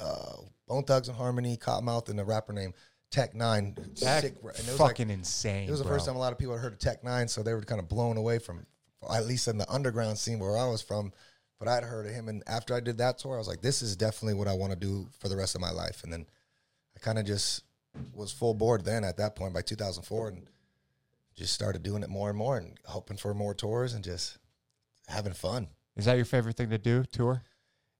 uh, 0.00 0.36
Bone 0.66 0.84
Thugs 0.84 1.08
and 1.08 1.16
Harmony, 1.16 1.56
Kottonmouth, 1.56 2.08
and 2.08 2.18
a 2.18 2.24
rapper 2.24 2.52
named 2.52 2.74
Tech 3.10 3.34
N9ne. 3.34 4.00
That 4.00 4.22
Sick, 4.22 4.34
and 4.42 4.50
it 4.50 4.58
was 4.58 4.80
like 4.80 4.90
fucking 4.90 5.10
insane. 5.10 5.68
it 5.68 5.70
was 5.70 5.80
the 5.80 5.84
bro. 5.84 5.94
first 5.94 6.06
time 6.06 6.16
a 6.16 6.18
lot 6.18 6.32
of 6.32 6.38
people 6.38 6.54
had 6.54 6.62
heard 6.62 6.72
of 6.72 6.78
Tech 6.78 7.02
N9ne, 7.02 7.28
so 7.28 7.42
they 7.42 7.52
were 7.52 7.60
kind 7.60 7.80
of 7.80 7.88
blown 7.88 8.16
away 8.16 8.38
from, 8.38 8.66
at 9.10 9.26
least 9.26 9.48
in 9.48 9.58
the 9.58 9.70
underground 9.70 10.18
scene 10.18 10.38
where 10.38 10.56
I 10.56 10.66
was 10.68 10.82
from. 10.82 11.12
But 11.58 11.68
I'd 11.68 11.84
heard 11.84 12.06
of 12.06 12.12
him, 12.12 12.28
and 12.28 12.42
after 12.48 12.74
I 12.74 12.80
did 12.80 12.98
that 12.98 13.18
tour, 13.18 13.36
I 13.36 13.38
was 13.38 13.46
like, 13.46 13.62
"This 13.62 13.82
is 13.82 13.94
definitely 13.94 14.34
what 14.34 14.48
I 14.48 14.52
want 14.54 14.72
to 14.72 14.78
do 14.78 15.08
for 15.20 15.28
the 15.28 15.36
rest 15.36 15.54
of 15.54 15.60
my 15.60 15.70
life." 15.70 16.02
And 16.02 16.12
then 16.12 16.26
I 16.96 16.98
kind 16.98 17.18
of 17.20 17.24
just 17.24 17.62
was 18.12 18.32
full 18.32 18.54
board 18.54 18.84
then 18.84 19.04
at 19.04 19.16
that 19.18 19.36
point 19.36 19.54
by 19.54 19.62
2004, 19.62 20.28
and 20.28 20.48
just 21.36 21.52
started 21.52 21.82
doing 21.84 22.02
it 22.02 22.10
more 22.10 22.28
and 22.30 22.36
more, 22.38 22.56
and 22.58 22.76
hoping 22.84 23.16
for 23.16 23.32
more 23.32 23.54
tours 23.54 23.94
and 23.94 24.02
just 24.02 24.38
having 25.06 25.32
fun. 25.34 25.68
Is 25.96 26.04
that 26.06 26.16
your 26.16 26.24
favorite 26.24 26.56
thing 26.56 26.70
to 26.70 26.78
do? 26.78 27.04
Tour? 27.12 27.42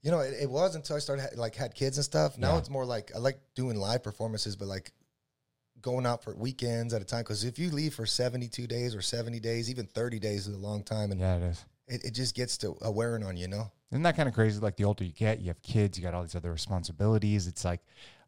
You 0.02 0.10
know, 0.10 0.20
it, 0.20 0.34
it 0.42 0.50
was 0.50 0.74
until 0.74 0.96
I 0.96 0.98
started 0.98 1.22
ha- 1.22 1.28
like 1.40 1.54
had 1.54 1.74
kids 1.76 1.96
and 1.98 2.04
stuff. 2.04 2.36
Now 2.36 2.54
Yeah. 2.54 2.58
it's 2.58 2.70
more 2.70 2.84
like 2.84 3.12
I 3.14 3.18
like 3.18 3.38
doing 3.54 3.76
live 3.76 4.02
performances, 4.02 4.56
but 4.56 4.66
like 4.66 4.90
going 5.82 6.06
out 6.06 6.22
for 6.22 6.34
weekends 6.36 6.94
at 6.94 7.02
a 7.02 7.04
time. 7.04 7.20
Because 7.22 7.44
if 7.44 7.58
you 7.58 7.70
leave 7.70 7.94
for 7.94 8.06
seventy 8.06 8.48
two 8.48 8.66
days 8.66 8.94
or 8.94 9.02
seventy 9.02 9.40
days, 9.40 9.68
even 9.70 9.86
thirty 9.86 10.18
days 10.18 10.46
is 10.46 10.54
a 10.54 10.58
long 10.58 10.82
time, 10.82 11.10
and 11.10 11.20
Yeah, 11.20 11.36
it 11.36 11.42
is. 11.42 11.64
it, 11.88 12.04
it 12.04 12.10
just 12.14 12.34
gets 12.34 12.56
to 12.58 12.76
a 12.82 12.90
wearing 12.90 13.24
on 13.24 13.36
you. 13.36 13.48
Know, 13.48 13.70
Isn't 13.90 14.02
that 14.04 14.16
kind 14.16 14.28
of 14.28 14.34
crazy? 14.34 14.58
Like 14.60 14.76
the 14.76 14.84
older 14.84 15.04
you 15.04 15.12
get, 15.12 15.40
you 15.40 15.48
have 15.48 15.60
kids, 15.62 15.98
you 15.98 16.02
got 16.04 16.14
all 16.14 16.22
these 16.22 16.34
other 16.36 16.52
responsibilities. 16.52 17.46
It's 17.46 17.64
like 17.64 17.80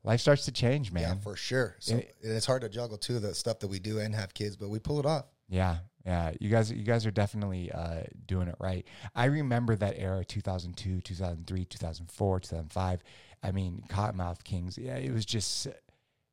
life 0.03 0.21
starts 0.21 0.45
to 0.47 0.53
change, 0.53 0.93
man. 0.93 1.03
yeah, 1.03 1.15
for 1.15 1.37
sure. 1.37 1.77
So 1.81 1.97
It- 1.97 2.15
and 2.23 2.33
it's 2.33 2.47
hard 2.47 2.63
to 2.63 2.69
juggle 2.69 2.99
too 2.99 3.19
the 3.21 3.35
stuff 3.35 3.59
that 3.61 3.69
we 3.69 3.79
do 3.79 3.99
and 4.01 4.15
have 4.15 4.35
kids, 4.35 4.57
but 4.57 4.69
we 4.69 4.79
pull 4.79 4.99
it 5.01 5.07
off. 5.07 5.25
Yeah, 5.49 5.79
yeah. 6.07 6.33
You 6.41 6.49
guys, 6.51 6.73
you 6.73 6.85
guys 6.85 7.05
are 7.07 7.11
definitely 7.11 7.71
uh, 7.71 8.03
doing 8.27 8.49
it 8.49 8.57
right. 8.61 8.87
I 9.15 9.27
remember 9.27 9.77
that 9.77 9.95
era, 9.99 10.25
two 10.25 10.41
thousand 10.41 10.77
two, 10.77 11.01
two 11.03 11.15
thousand 11.15 11.47
three, 11.47 11.65
two 11.67 11.79
thousand 11.79 12.11
four, 12.11 12.41
two 12.41 12.49
thousand 12.57 12.73
five. 12.73 13.03
I 13.43 13.53
mean, 13.53 13.85
Kottonmouth 13.91 14.43
Kings. 14.43 14.79
Yeah, 14.79 14.97
it 14.97 15.13
was 15.13 15.27
just, 15.27 15.69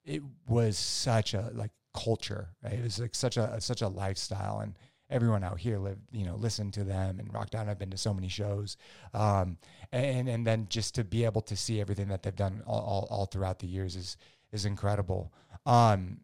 it 0.06 0.22
was 0.48 0.78
such 0.78 1.34
a 1.34 1.52
like 1.54 1.72
culture. 1.94 2.50
Right? 2.64 2.74
It 2.74 2.84
was 2.84 3.00
like 3.00 3.16
such 3.16 3.38
a 3.38 3.60
such 3.62 3.82
a 3.82 3.88
lifestyle, 3.88 4.60
and 4.60 4.76
everyone 5.10 5.44
out 5.44 5.60
here 5.60 5.78
lived, 5.78 6.02
you 6.12 6.26
know, 6.26 6.36
listened 6.36 6.74
to 6.74 6.84
them 6.84 7.20
and 7.20 7.34
rocked 7.34 7.54
out. 7.54 7.68
I've 7.68 7.78
been 7.78 7.92
to 7.92 7.98
so 7.98 8.14
many 8.14 8.30
shows, 8.30 8.78
um, 9.14 9.58
and 9.92 10.30
and 10.30 10.48
then 10.48 10.68
just 10.70 10.96
to 10.96 11.04
be 11.04 11.26
able 11.26 11.42
to 11.44 11.56
see 11.56 11.82
everything 11.82 12.08
that 12.08 12.24
they've 12.24 12.36
done 12.36 12.64
all, 12.66 12.80
all, 12.80 13.08
all 13.10 13.26
throughout 13.26 13.60
the 13.60 13.68
years 13.68 13.96
is 13.96 14.18
is 14.52 14.66
incredible. 14.66 15.32
Um, 15.66 16.22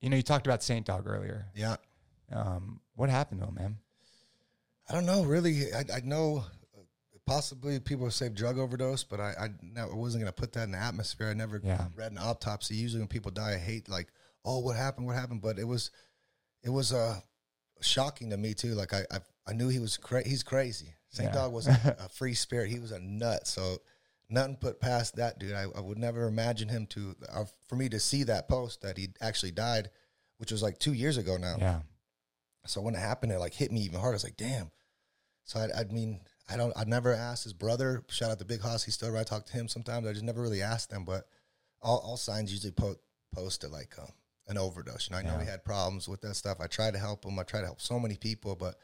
you 0.00 0.10
know, 0.10 0.16
you 0.16 0.22
talked 0.22 0.46
about 0.46 0.62
Saint 0.62 0.86
Dog 0.86 1.06
earlier. 1.06 1.46
Yeah, 1.54 1.76
Um, 2.32 2.80
what 2.94 3.10
happened 3.10 3.40
to 3.40 3.46
him, 3.46 3.54
man? 3.54 3.76
I 4.88 4.94
don't 4.94 5.06
know. 5.06 5.22
Really, 5.22 5.72
I, 5.72 5.84
I 5.96 6.00
know 6.00 6.44
possibly 7.30 7.78
people 7.78 8.10
say 8.10 8.28
drug 8.28 8.58
overdose, 8.58 9.04
but 9.04 9.20
I 9.20 9.34
I, 9.40 9.48
never, 9.62 9.94
wasn't 9.94 10.22
gonna 10.24 10.32
put 10.32 10.52
that 10.54 10.64
in 10.64 10.72
the 10.72 10.78
atmosphere. 10.78 11.28
I 11.28 11.34
never 11.34 11.60
Yeah. 11.62 11.86
read 11.94 12.10
an 12.10 12.18
autopsy. 12.18 12.74
Usually, 12.74 13.00
when 13.00 13.08
people 13.08 13.30
die, 13.30 13.52
I 13.54 13.58
hate 13.58 13.88
like, 13.88 14.08
oh, 14.44 14.58
what 14.58 14.76
happened? 14.76 15.06
What 15.06 15.14
happened? 15.16 15.40
But 15.40 15.58
it 15.58 15.64
was, 15.64 15.92
it 16.64 16.70
was 16.70 16.92
uh 16.92 17.20
shocking 17.80 18.30
to 18.30 18.36
me 18.36 18.52
too. 18.54 18.74
Like 18.74 18.92
I 18.92 19.04
I, 19.12 19.18
I 19.46 19.52
knew 19.52 19.68
he 19.68 19.78
was 19.78 19.96
cra- 19.96 20.26
he's 20.28 20.42
crazy. 20.42 20.94
Saint 21.08 21.28
Yeah. 21.28 21.34
Dog 21.34 21.52
was 21.52 21.68
a, 21.68 21.96
a 22.00 22.08
free 22.08 22.34
spirit. 22.34 22.68
He 22.70 22.80
was 22.80 22.90
a 22.90 22.98
nut. 22.98 23.46
So 23.46 23.78
nothing 24.28 24.56
put 24.56 24.80
past 24.80 25.14
that 25.16 25.38
dude. 25.38 25.52
I, 25.54 25.66
I 25.74 25.80
would 25.80 25.98
never 25.98 26.26
imagine 26.26 26.68
him 26.68 26.86
to 26.88 27.14
uh, 27.32 27.44
for 27.68 27.76
me 27.76 27.88
to 27.90 28.00
see 28.00 28.24
that 28.24 28.48
post 28.48 28.82
that 28.82 28.98
he 28.98 29.08
actually 29.20 29.52
died, 29.52 29.90
which 30.38 30.50
was 30.50 30.62
like 30.64 30.78
two 30.78 30.94
years 30.94 31.16
ago 31.16 31.36
now. 31.36 31.56
Yeah, 31.58 31.80
So 32.66 32.80
when 32.80 32.94
it 32.96 33.00
happened, 33.00 33.30
it 33.32 33.38
like 33.38 33.54
hit 33.54 33.70
me 33.70 33.82
even 33.82 34.00
harder. 34.00 34.14
I 34.14 34.16
was 34.16 34.24
like, 34.24 34.36
damn. 34.36 34.70
So 35.44 35.60
I, 35.60 35.80
I 35.80 35.84
mean, 35.84 36.20
I 36.50 36.56
don't, 36.56 36.76
I 36.76 36.84
never 36.84 37.14
asked 37.14 37.44
his 37.44 37.52
brother. 37.52 38.02
Shout 38.08 38.30
out 38.30 38.38
to 38.40 38.44
Big 38.44 38.60
Hoss. 38.60 38.82
He's 38.84 38.94
still 38.94 39.08
around. 39.08 39.20
I 39.20 39.24
talk 39.24 39.46
to 39.46 39.52
him 39.52 39.68
sometimes. 39.68 40.06
I 40.06 40.12
just 40.12 40.24
never 40.24 40.42
really 40.42 40.62
asked 40.62 40.90
them, 40.90 41.04
but 41.04 41.26
all, 41.82 41.98
all 41.98 42.16
signs 42.16 42.52
usually 42.52 42.72
po- 42.72 42.96
post 43.34 43.62
it 43.64 43.70
like 43.70 43.94
um, 43.98 44.08
an 44.48 44.58
overdose. 44.58 45.08
You 45.08 45.14
know, 45.14 45.20
I 45.20 45.22
know 45.22 45.38
Yeah. 45.38 45.44
he 45.44 45.50
had 45.50 45.64
problems 45.64 46.08
with 46.08 46.20
that 46.22 46.34
stuff. 46.34 46.58
I 46.60 46.66
try 46.66 46.90
to 46.90 46.98
help 46.98 47.24
him. 47.24 47.38
I 47.38 47.42
try 47.44 47.60
to 47.60 47.66
help 47.66 47.80
so 47.80 47.98
many 48.00 48.16
people, 48.16 48.56
but 48.56 48.74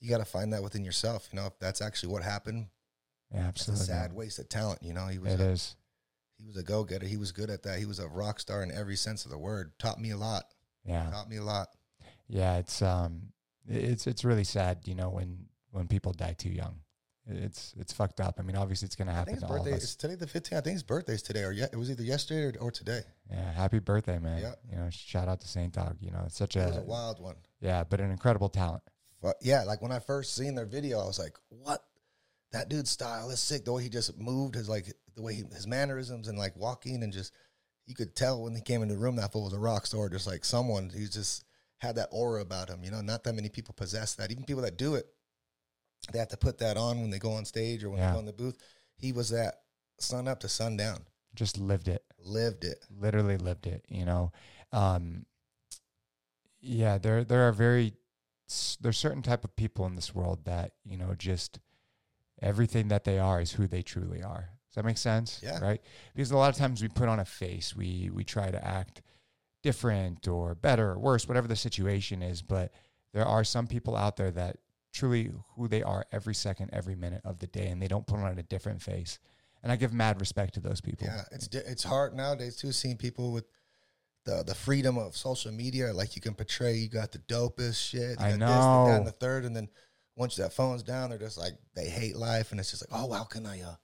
you 0.00 0.08
got 0.08 0.18
to 0.18 0.24
find 0.24 0.52
that 0.52 0.62
within 0.62 0.84
yourself. 0.84 1.28
You 1.32 1.38
know, 1.40 1.46
if 1.46 1.58
that's 1.58 1.82
actually 1.82 2.12
what 2.12 2.22
happened, 2.22 2.68
yeah, 3.32 3.48
it's 3.48 3.68
a 3.68 3.72
absolutely. 3.72 3.84
sad 3.86 4.12
waste 4.12 4.38
of 4.38 4.48
talent. 4.48 4.82
You 4.82 4.92
know, 4.94 5.06
he 5.08 5.18
was 5.18 5.34
It 5.34 5.40
a, 5.40 5.44
is. 5.50 5.76
he 6.38 6.44
was 6.46 6.56
a 6.56 6.62
go 6.62 6.84
getter. 6.84 7.06
He 7.06 7.16
was 7.16 7.32
good 7.32 7.50
at 7.50 7.62
that. 7.64 7.78
He 7.78 7.86
was 7.86 7.98
a 7.98 8.08
rock 8.08 8.40
star 8.40 8.62
in 8.62 8.70
every 8.70 8.96
sense 8.96 9.24
of 9.24 9.30
the 9.30 9.38
word. 9.38 9.72
Taught 9.78 10.00
me 10.00 10.10
a 10.10 10.16
lot. 10.16 10.44
Yeah, 10.84 11.10
Taught 11.10 11.28
me 11.28 11.36
a 11.36 11.44
lot. 11.44 11.68
yeah. 12.28 12.56
It's 12.58 12.80
um, 12.80 13.32
it's 13.68 14.06
it's 14.06 14.24
really 14.24 14.44
sad, 14.44 14.78
you 14.86 14.94
know, 14.94 15.10
when 15.10 15.46
when 15.72 15.86
people 15.88 16.12
die 16.12 16.34
too 16.38 16.48
young. 16.50 16.76
It's 17.26 17.74
it's 17.78 17.92
fucked 17.92 18.20
up. 18.20 18.36
I 18.38 18.42
mean, 18.42 18.56
obviously, 18.56 18.86
it's 18.86 18.96
gonna 18.96 19.12
I 19.12 19.14
happen 19.14 19.34
think 19.34 19.40
his 19.40 19.42
to 19.48 19.48
all 19.54 19.58
of 19.60 19.64
birthday 19.64 19.76
us. 19.76 19.82
is 19.84 19.94
today 19.96 20.14
the 20.16 20.26
15th. 20.26 20.56
I 20.56 20.60
think 20.62 20.72
his 20.74 20.82
birthday's 20.82 21.22
today, 21.22 21.42
or 21.44 21.52
yeah, 21.52 21.66
it 21.72 21.76
was 21.76 21.90
either 21.90 22.02
yesterday 22.02 22.58
or, 22.58 22.62
or 22.62 22.70
today. 22.70 23.02
Yeah, 23.30 23.52
happy 23.52 23.78
birthday, 23.78 24.18
man. 24.18 24.40
Yeah. 24.42 24.54
You 24.70 24.78
know, 24.78 24.88
shout 24.90 25.28
out 25.28 25.40
to 25.42 25.48
Saint 25.48 25.74
Dog. 25.74 25.96
You 26.00 26.10
know, 26.10 26.22
it's 26.26 26.36
such 26.36 26.56
It 26.56 26.66
was 26.66 26.76
a 26.76 26.80
a 26.80 26.82
wild 26.84 27.20
one. 27.20 27.36
yeah, 27.60 27.84
but 27.84 28.00
an 28.00 28.10
incredible 28.10 28.48
talent. 28.48 28.82
But 29.22 29.36
yeah, 29.42 29.64
like 29.64 29.82
when 29.82 29.92
I 29.92 29.98
first 30.00 30.34
seen 30.34 30.54
their 30.54 30.66
video, 30.66 30.98
I 31.00 31.04
was 31.06 31.18
like, 31.18 31.36
"What? 31.50 31.84
That 32.52 32.68
dude's 32.68 32.90
style 32.90 33.30
is 33.30 33.38
sick. 33.38 33.64
The 33.64 33.72
way 33.72 33.82
he 33.84 33.88
just 33.90 34.18
moved, 34.18 34.54
his 34.56 34.68
like 34.68 34.92
the 35.14 35.22
way 35.22 35.34
he, 35.34 35.42
his 35.54 35.66
mannerisms 35.68 36.26
and 36.26 36.36
like 36.38 36.56
walking 36.56 37.02
and 37.04 37.12
just 37.12 37.32
you 37.86 37.94
could 37.94 38.16
tell 38.16 38.42
when 38.42 38.54
he 38.56 38.62
came 38.62 38.82
into 38.82 38.94
the 38.94 39.00
room 39.00 39.16
that 39.16 39.30
fool 39.32 39.44
was 39.44 39.52
a 39.52 39.58
rock 39.58 39.86
star. 39.86 40.08
Just 40.08 40.26
like 40.26 40.44
someone 40.44 40.88
who 40.88 41.06
just 41.06 41.44
had 41.78 41.96
that 41.96 42.08
aura 42.10 42.40
about 42.40 42.68
him. 42.70 42.82
You 42.82 42.90
know, 42.90 43.02
not 43.02 43.22
that 43.24 43.34
many 43.34 43.50
people 43.50 43.74
possess 43.76 44.14
that. 44.14 44.32
Even 44.32 44.44
people 44.44 44.62
that 44.62 44.76
do 44.78 44.94
it, 44.96 45.06
they 46.12 46.18
have 46.18 46.28
to 46.28 46.36
put 46.36 46.58
that 46.58 46.76
on 46.76 47.00
when 47.00 47.10
they 47.10 47.18
go 47.18 47.32
on 47.32 47.44
stage 47.44 47.84
or 47.84 47.90
when 47.90 47.98
Yeah. 47.98 48.08
they 48.08 48.12
go 48.14 48.18
in 48.20 48.26
the 48.26 48.32
booth. 48.32 48.56
He 48.96 49.12
was 49.12 49.30
that 49.30 49.62
sun 49.98 50.26
up 50.28 50.40
to 50.40 50.48
sundown. 50.48 50.98
Just 51.34 51.58
lived 51.58 51.88
it. 51.88 52.04
Lived 52.22 52.64
it. 52.64 52.84
literally 52.98 53.38
lived 53.38 53.66
it 53.66 53.82
you 53.88 54.04
know 54.04 54.30
um 54.72 55.24
yeah 56.60 56.98
there 56.98 57.24
there 57.24 57.48
are 57.48 57.52
very 57.52 57.94
there's 58.80 58.98
certain 58.98 59.22
type 59.22 59.44
of 59.44 59.54
people 59.56 59.86
in 59.86 59.94
this 59.94 60.14
world 60.14 60.44
that 60.44 60.72
you 60.84 60.96
know 60.98 61.14
just 61.16 61.58
everything 62.42 62.88
that 62.88 63.04
they 63.04 63.18
are 63.18 63.40
is 63.40 63.52
who 63.52 63.66
they 63.66 63.80
truly 63.82 64.22
are 64.22 64.50
does 64.68 64.74
that 64.74 64.84
make 64.84 64.98
sense 64.98 65.40
Yeah. 65.42 65.58
right 65.60 65.80
because 66.14 66.30
a 66.30 66.36
lot 66.36 66.50
of 66.50 66.56
times 66.56 66.82
we 66.82 66.88
put 66.88 67.08
on 67.08 67.20
a 67.20 67.24
face 67.24 67.74
we 67.74 68.10
we 68.12 68.22
try 68.24 68.50
to 68.50 68.62
act 68.64 69.00
different 69.62 70.28
or 70.28 70.54
better 70.54 70.90
or 70.90 70.98
worse 70.98 71.26
whatever 71.26 71.48
the 71.48 71.56
situation 71.56 72.22
is 72.22 72.42
but 72.42 72.72
there 73.14 73.24
are 73.26 73.44
some 73.44 73.66
people 73.66 73.96
out 73.96 74.16
there 74.18 74.30
that 74.32 74.58
truly 74.92 75.30
who 75.56 75.68
they 75.68 75.82
are 75.82 76.04
every 76.12 76.34
second 76.34 76.70
every 76.72 76.96
minute 76.96 77.22
of 77.24 77.38
the 77.38 77.46
day 77.46 77.68
and 77.68 77.80
they 77.80 77.88
don't 77.88 78.06
put 78.06 78.18
on 78.18 78.38
a 78.38 78.42
different 78.42 78.82
face 78.82 79.18
and 79.62 79.70
i 79.70 79.76
give 79.76 79.92
mad 79.92 80.20
respect 80.20 80.54
to 80.54 80.60
those 80.60 80.80
people 80.80 81.06
Yeah, 81.06 81.22
it's 81.32 81.48
it's 81.48 81.84
hard 81.84 82.14
nowadays 82.14 82.56
too 82.56 82.72
seeing 82.72 82.96
people 82.96 83.32
with 83.32 83.44
the 84.24 84.42
the 84.44 84.54
freedom 84.54 84.98
of 84.98 85.16
social 85.16 85.52
media. 85.52 85.92
Like 85.92 86.14
you 86.14 86.22
can 86.22 86.34
portray 86.34 86.74
you 86.74 86.88
got 86.88 87.12
the 87.12 87.18
dopest 87.20 87.88
shit. 87.88 88.20
You 88.20 88.26
I 88.26 88.36
got 88.36 88.38
This, 88.38 88.38
the, 88.38 88.38
that, 88.38 88.38
know. 88.38 88.86
and 88.96 89.06
the 89.06 89.12
third, 89.12 89.44
and 89.44 89.56
then 89.56 89.68
once 90.14 90.36
that 90.36 90.52
phone's 90.52 90.82
down, 90.82 91.10
they're 91.10 91.18
just 91.18 91.38
like 91.38 91.54
they 91.74 91.88
hate 91.88 92.16
life, 92.16 92.50
and 92.50 92.60
it's 92.60 92.70
just 92.70 92.88
like, 92.90 93.00
oh, 93.00 93.10
how 93.12 93.24
can 93.24 93.46
I 93.46 93.62
uh, 93.62 93.76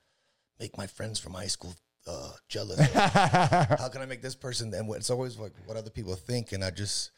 make 0.59 0.77
my 0.77 0.87
friends 0.87 1.19
from 1.19 1.33
high 1.33 1.47
school 1.47 1.73
uh, 2.07 2.31
jealous. 2.47 2.79
How 2.93 3.89
can 3.91 4.01
I 4.01 4.05
make 4.05 4.21
this 4.21 4.35
person? 4.35 4.73
And 4.73 4.89
it's 4.95 5.09
always 5.09 5.37
like 5.37 5.51
what 5.65 5.75
other 5.75 5.89
people 5.89 6.15
think. 6.15 6.53
And 6.53 6.63
I 6.63 6.71
just, 6.71 7.11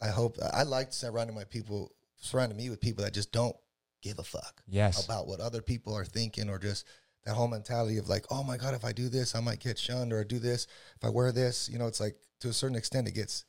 I 0.00 0.06
hope 0.08 0.36
I 0.52 0.62
like 0.62 0.92
surrounding 0.92 1.34
my 1.34 1.42
people, 1.44 1.92
surrounding 2.16 2.56
me 2.56 2.70
with 2.70 2.80
people 2.80 3.04
that 3.04 3.14
just 3.14 3.32
don't 3.32 3.56
give 4.02 4.18
a 4.18 4.22
fuck 4.22 4.62
Yes. 4.66 5.04
about 5.04 5.26
what 5.26 5.40
other 5.40 5.62
people 5.62 5.94
are 5.94 6.04
thinking 6.04 6.48
or 6.48 6.58
just 6.58 6.84
that 7.24 7.34
whole 7.34 7.48
mentality 7.48 7.98
of 7.98 8.08
like, 8.08 8.24
oh 8.30 8.42
my 8.44 8.56
god, 8.56 8.74
if 8.74 8.84
I 8.84 8.92
do 8.92 9.08
this, 9.08 9.34
I 9.34 9.40
might 9.40 9.58
get 9.60 9.78
shunned, 9.78 10.12
or 10.12 10.22
do 10.22 10.38
this 10.38 10.66
if 10.96 11.04
I 11.04 11.08
wear 11.08 11.32
this. 11.32 11.68
You 11.68 11.78
know, 11.78 11.86
it's 11.88 12.00
like 12.00 12.16
to 12.40 12.48
a 12.48 12.52
certain 12.52 12.76
extent, 12.76 13.08
it 13.08 13.14
gets 13.14 13.44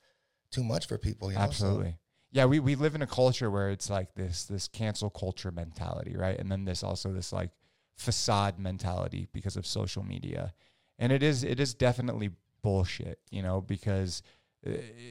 too 0.51 0.63
much 0.63 0.87
for 0.87 0.97
people. 0.97 1.31
You 1.31 1.37
know? 1.37 1.41
So- 1.43 1.47
Absolutely. 1.67 1.97
Yeah, 2.31 2.45
we, 2.45 2.59
we 2.59 2.75
live 2.75 2.93
in 2.93 3.01
a 3.01 3.07
culture 3.07 3.49
where 3.49 3.69
it's 3.69 3.89
like 3.89 4.13
this 4.15 4.43
this 4.45 4.67
cancel 4.67 5.09
culture 5.09 5.49
mentality, 5.51 6.15
right? 6.17 6.37
And 6.37 6.51
then 6.51 6.65
there's 6.65 6.83
also 6.83 7.13
this 7.13 7.31
like 7.31 7.51
facade 7.95 8.59
mentality 8.59 9.27
because 9.31 9.55
of 9.57 9.65
social 9.65 10.03
media. 10.03 10.53
And 10.99 11.11
it 11.11 11.23
is 11.23 11.43
it 11.43 11.59
is 11.59 11.73
definitely 11.73 12.31
bullshit, 12.61 13.19
you 13.31 13.41
know, 13.41 13.61
because 13.61 14.21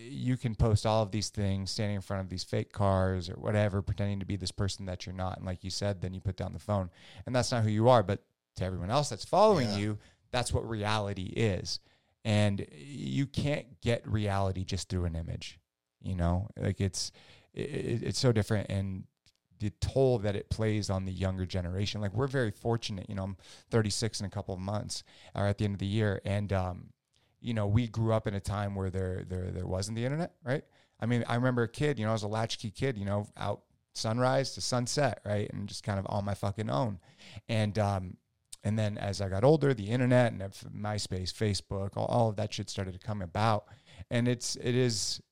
you 0.08 0.36
can 0.36 0.54
post 0.54 0.86
all 0.86 1.02
of 1.02 1.10
these 1.10 1.28
things 1.30 1.70
standing 1.70 1.96
in 1.96 2.02
front 2.02 2.22
of 2.22 2.28
these 2.28 2.44
fake 2.44 2.72
cars 2.72 3.28
or 3.30 3.34
whatever 3.34 3.82
pretending 3.82 4.20
to 4.20 4.26
be 4.26 4.36
this 4.36 4.50
person 4.50 4.86
that 4.86 5.06
you're 5.06 5.14
not. 5.14 5.36
And 5.38 5.46
like 5.46 5.64
you 5.64 5.70
said 5.70 6.00
then 6.00 6.14
you 6.14 6.20
put 6.20 6.36
down 6.36 6.52
the 6.52 6.58
phone. 6.58 6.90
And 7.26 7.34
that's 7.34 7.52
not 7.52 7.62
who 7.64 7.70
you 7.70 7.88
are 7.88 8.02
but 8.02 8.22
to 8.56 8.64
everyone 8.64 8.90
else 8.90 9.08
that's 9.08 9.24
following 9.24 9.68
Yeah. 9.70 9.76
you 9.76 9.98
that's 10.30 10.52
what 10.52 10.68
reality 10.68 11.32
is. 11.36 11.80
And 12.24 12.66
you 12.72 13.26
can't 13.26 13.80
get 13.80 14.06
reality 14.06 14.64
just 14.64 14.88
through 14.88 15.04
an 15.04 15.14
image 15.16 15.58
you 16.02 16.14
know? 16.14 16.48
Like 16.56 16.80
it's 16.80 17.10
it, 17.54 18.02
it's 18.02 18.18
so 18.18 18.32
different 18.32 18.70
and 18.70 19.04
the 19.58 19.70
toll 19.80 20.18
that 20.18 20.36
it 20.36 20.50
plays 20.50 20.90
on 20.90 21.06
the 21.06 21.12
younger 21.12 21.46
generation. 21.46 22.00
Like 22.02 22.12
we're 22.12 22.26
very 22.26 22.50
fortunate 22.50 23.08
you 23.08 23.14
know 23.14 23.22
i'm 23.24 23.36
36 23.70 24.20
in 24.20 24.26
a 24.26 24.30
couple 24.30 24.54
of 24.54 24.60
months 24.60 25.02
or 25.34 25.46
at 25.46 25.56
the 25.58 25.64
end 25.64 25.74
of 25.74 25.78
the 25.78 25.86
year 25.86 26.20
and 26.24 26.52
um 26.52 26.90
you 27.40 27.54
know 27.54 27.66
we 27.66 27.86
grew 27.86 28.12
up 28.12 28.26
in 28.26 28.34
a 28.34 28.40
time 28.40 28.74
where 28.74 28.90
there 28.90 29.24
there 29.28 29.50
there 29.50 29.66
wasn't 29.66 29.96
the 29.96 30.04
internet 30.04 30.32
right 30.44 30.64
i 31.00 31.06
mean 31.06 31.24
i 31.28 31.34
remember 31.34 31.62
a 31.62 31.68
kid 31.68 31.98
you 31.98 32.04
know 32.04 32.10
i 32.10 32.14
was 32.14 32.22
a 32.22 32.28
latchkey 32.28 32.70
kid 32.70 32.96
you 32.96 33.04
know 33.04 33.26
out 33.36 33.62
sunrise 33.94 34.52
to 34.52 34.60
sunset 34.60 35.20
right 35.24 35.50
and 35.52 35.68
just 35.68 35.82
kind 35.82 35.98
of 35.98 36.06
on 36.08 36.24
my 36.24 36.34
fucking 36.34 36.70
own 36.70 36.98
and 37.48 37.78
um 37.78 38.16
and 38.66 38.76
then 38.76 38.98
as 38.98 39.20
I 39.20 39.28
got 39.28 39.44
older, 39.44 39.72
the 39.74 39.86
internet 39.86 40.32
and 40.32 40.42
MySpace, 40.42 41.32
Facebook, 41.32 41.96
all, 41.96 42.06
all 42.06 42.28
of 42.28 42.34
that 42.34 42.52
shit 42.52 42.68
started 42.68 42.94
to 42.94 43.06
come 43.06 43.22
about. 43.22 43.66
And 44.10 44.26
it's 44.26 44.56
it 44.56 44.74
is 44.74 45.22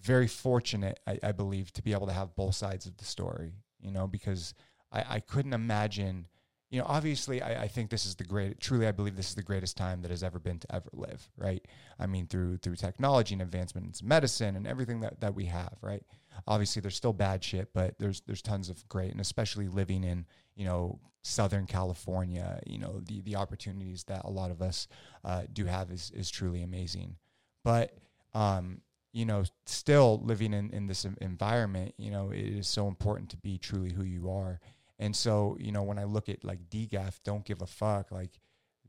very 0.00 0.26
fortunate, 0.26 0.98
I, 1.06 1.20
I 1.22 1.30
believe, 1.30 1.72
to 1.74 1.82
be 1.82 1.92
able 1.92 2.08
to 2.08 2.12
have 2.12 2.34
both 2.34 2.56
sides 2.56 2.86
of 2.86 2.96
the 2.96 3.04
story. 3.04 3.52
You 3.80 3.92
know, 3.92 4.08
because 4.08 4.54
I, 4.90 5.04
I 5.08 5.20
couldn't 5.20 5.52
imagine. 5.52 6.26
You 6.70 6.78
know, 6.78 6.86
obviously, 6.88 7.42
I, 7.42 7.62
I 7.62 7.68
think 7.68 7.90
this 7.90 8.06
is 8.06 8.14
the 8.14 8.24
great. 8.24 8.60
Truly, 8.60 8.86
I 8.86 8.92
believe 8.92 9.16
this 9.16 9.28
is 9.28 9.34
the 9.34 9.42
greatest 9.42 9.76
time 9.76 10.02
that 10.02 10.10
has 10.10 10.22
ever 10.22 10.38
been 10.38 10.60
to 10.60 10.74
ever 10.74 10.88
live. 10.92 11.28
Right? 11.36 11.66
I 11.98 12.06
mean, 12.06 12.26
through 12.26 12.58
through 12.58 12.76
technology 12.76 13.34
and 13.34 13.42
advancements 13.42 14.00
in 14.00 14.08
medicine 14.08 14.54
and 14.56 14.66
everything 14.66 15.00
that 15.00 15.20
that 15.20 15.34
we 15.34 15.46
have. 15.46 15.74
Right? 15.82 16.04
Obviously, 16.46 16.80
there's 16.80 16.96
still 16.96 17.12
bad 17.12 17.42
shit, 17.42 17.72
but 17.74 17.98
there's 17.98 18.20
there's 18.22 18.42
tons 18.42 18.68
of 18.68 18.88
great, 18.88 19.10
and 19.10 19.20
especially 19.20 19.66
living 19.66 20.04
in 20.04 20.26
you 20.54 20.64
know 20.64 21.00
Southern 21.22 21.66
California, 21.66 22.60
you 22.64 22.78
know 22.78 23.00
the 23.00 23.20
the 23.22 23.36
opportunities 23.36 24.04
that 24.04 24.24
a 24.24 24.30
lot 24.30 24.52
of 24.52 24.62
us 24.62 24.86
uh, 25.24 25.42
do 25.52 25.64
have 25.64 25.90
is 25.90 26.12
is 26.14 26.30
truly 26.30 26.62
amazing. 26.62 27.16
But 27.64 27.98
um, 28.32 28.80
you 29.12 29.24
know, 29.24 29.44
still 29.66 30.20
living 30.22 30.54
in 30.54 30.70
in 30.70 30.86
this 30.86 31.04
environment, 31.20 31.94
you 31.98 32.10
know, 32.10 32.30
it 32.30 32.38
is 32.38 32.68
so 32.68 32.88
important 32.88 33.30
to 33.30 33.36
be 33.36 33.58
truly 33.58 33.92
who 33.92 34.04
you 34.04 34.30
are. 34.30 34.60
And 35.00 35.16
so, 35.16 35.56
you 35.58 35.72
know, 35.72 35.82
when 35.82 35.98
I 35.98 36.04
look 36.04 36.28
at 36.28 36.44
like 36.44 36.68
DGAF, 36.70 37.18
don't 37.24 37.44
give 37.44 37.60
a 37.62 37.66
fuck, 37.66 38.12
like 38.12 38.38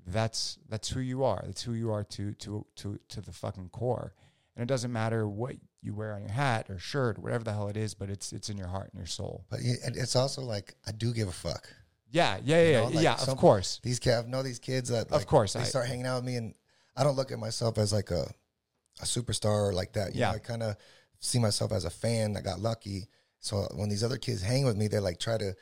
that's 0.06 0.58
that's 0.70 0.90
who 0.90 1.00
you 1.00 1.24
are. 1.24 1.42
That's 1.46 1.64
who 1.64 1.74
you 1.74 1.92
are 1.92 2.04
to 2.04 2.34
to 2.34 2.66
to 2.78 3.00
to 3.10 3.22
the 3.22 3.32
fucking 3.32 3.70
core. 3.70 4.14
And 4.56 4.62
it 4.64 4.68
doesn't 4.68 4.92
matter 4.92 5.28
what 5.28 5.56
you 5.82 5.94
wear 5.96 6.14
on 6.14 6.22
your 6.22 6.32
hat 6.32 6.70
or 6.70 6.78
shirt, 6.78 7.18
whatever 7.18 7.44
the 7.44 7.54
hell 7.54 7.70
it 7.70 7.78
is, 7.78 7.94
but 7.94 8.10
it's 8.10 8.34
it's 8.34 8.50
in 8.50 8.58
your 8.58 8.68
heart 8.68 8.90
and 8.92 9.00
your 9.00 9.08
soul. 9.08 9.46
But 9.50 9.62
it's 9.64 10.16
also 10.16 10.42
like 10.42 10.76
I 10.86 10.92
do 10.92 11.14
give 11.14 11.28
a 11.30 11.32
fuck. 11.32 11.68
Yeah, 12.10 12.40
yeah, 12.44 12.62
yeah, 12.62 12.80
know, 12.82 12.86
like 12.88 13.04
yeah. 13.06 13.16
some- 13.16 13.32
Of 13.32 13.38
course. 13.38 13.80
These 13.84 14.00
kids, 14.00 14.26
I 14.26 14.30
know 14.30 14.44
these 14.44 14.60
kids 14.60 14.90
that, 14.90 15.10
Of 15.14 15.26
course, 15.26 15.54
they 15.54 15.62
I- 15.62 15.64
start 15.64 15.88
hanging 15.88 16.06
out 16.06 16.16
with 16.18 16.26
me, 16.26 16.36
and 16.36 16.54
I 16.94 17.06
don't 17.06 17.16
look 17.16 17.32
at 17.32 17.40
myself 17.40 17.78
as 17.78 17.94
like 17.94 18.12
a 18.12 18.30
a 19.02 19.06
superstar 19.06 19.70
or 19.70 19.74
like 19.74 19.94
that. 19.94 20.14
You 20.14 20.20
Yeah. 20.20 20.32
know, 20.32 20.36
I 20.36 20.40
kind 20.40 20.62
of 20.62 20.76
see 21.20 21.40
myself 21.40 21.72
as 21.72 21.86
a 21.86 21.90
fan 21.90 22.34
that 22.34 22.44
got 22.44 22.60
lucky. 22.60 23.08
So 23.40 23.66
when 23.76 23.88
these 23.88 24.04
other 24.04 24.18
kids 24.18 24.42
hang 24.42 24.66
with 24.66 24.76
me, 24.76 24.90
they 24.90 25.00
like 25.00 25.20
try 25.20 25.38
to 25.38 25.56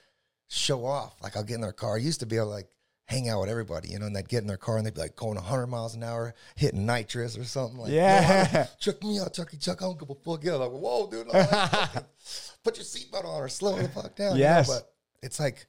show 0.49 0.85
off. 0.85 1.15
Like 1.23 1.37
I'll 1.37 1.43
get 1.43 1.55
in 1.55 1.61
their 1.61 1.71
car. 1.71 1.95
I 1.95 1.99
used 1.99 2.19
to 2.19 2.25
be 2.25 2.35
able 2.35 2.47
to 2.47 2.51
like 2.51 2.67
hang 3.05 3.27
out 3.29 3.39
with 3.41 3.49
everybody, 3.49 3.89
you 3.89 3.97
know, 3.97 4.05
and 4.05 4.15
they'd 4.15 4.27
get 4.29 4.41
in 4.41 4.47
their 4.47 4.57
car 4.57 4.77
and 4.77 4.85
they'd 4.85 4.93
be 4.93 4.99
like 5.01 5.15
going 5.15 5.35
100 5.35 5.65
miles 5.67 5.95
an 5.95 6.03
hour, 6.03 6.35
hitting 6.55 6.85
nitrous 6.85 7.37
or 7.37 7.43
something. 7.43 7.79
Like, 7.79 7.91
Yeah. 7.91 8.47
"Yo, 8.53 8.59
I- 8.61 8.67
check 8.79 9.01
me 9.03 9.19
out, 9.19 9.33
Chucky 9.33 9.57
Chuck. 9.57 9.81
I 9.81 9.85
don't 9.85 9.99
give 9.99 10.09
a 10.11 10.15
fuck. 10.15 10.43
Yeah, 10.43 10.53
like, 10.53 10.69
whoa, 10.69 11.07
dude. 11.09 11.27
Like, 11.27 11.49
put 12.63 12.77
your 12.77 12.85
seatbelt 12.85 13.25
on 13.25 13.41
or 13.41 13.49
slow 13.49 13.77
the 13.77 13.87
fuck 13.89 14.15
down. 14.15 14.35
you 14.37 14.43
know, 14.43 14.63
But 14.67 14.91
it's 15.23 15.39
like, 15.39 15.65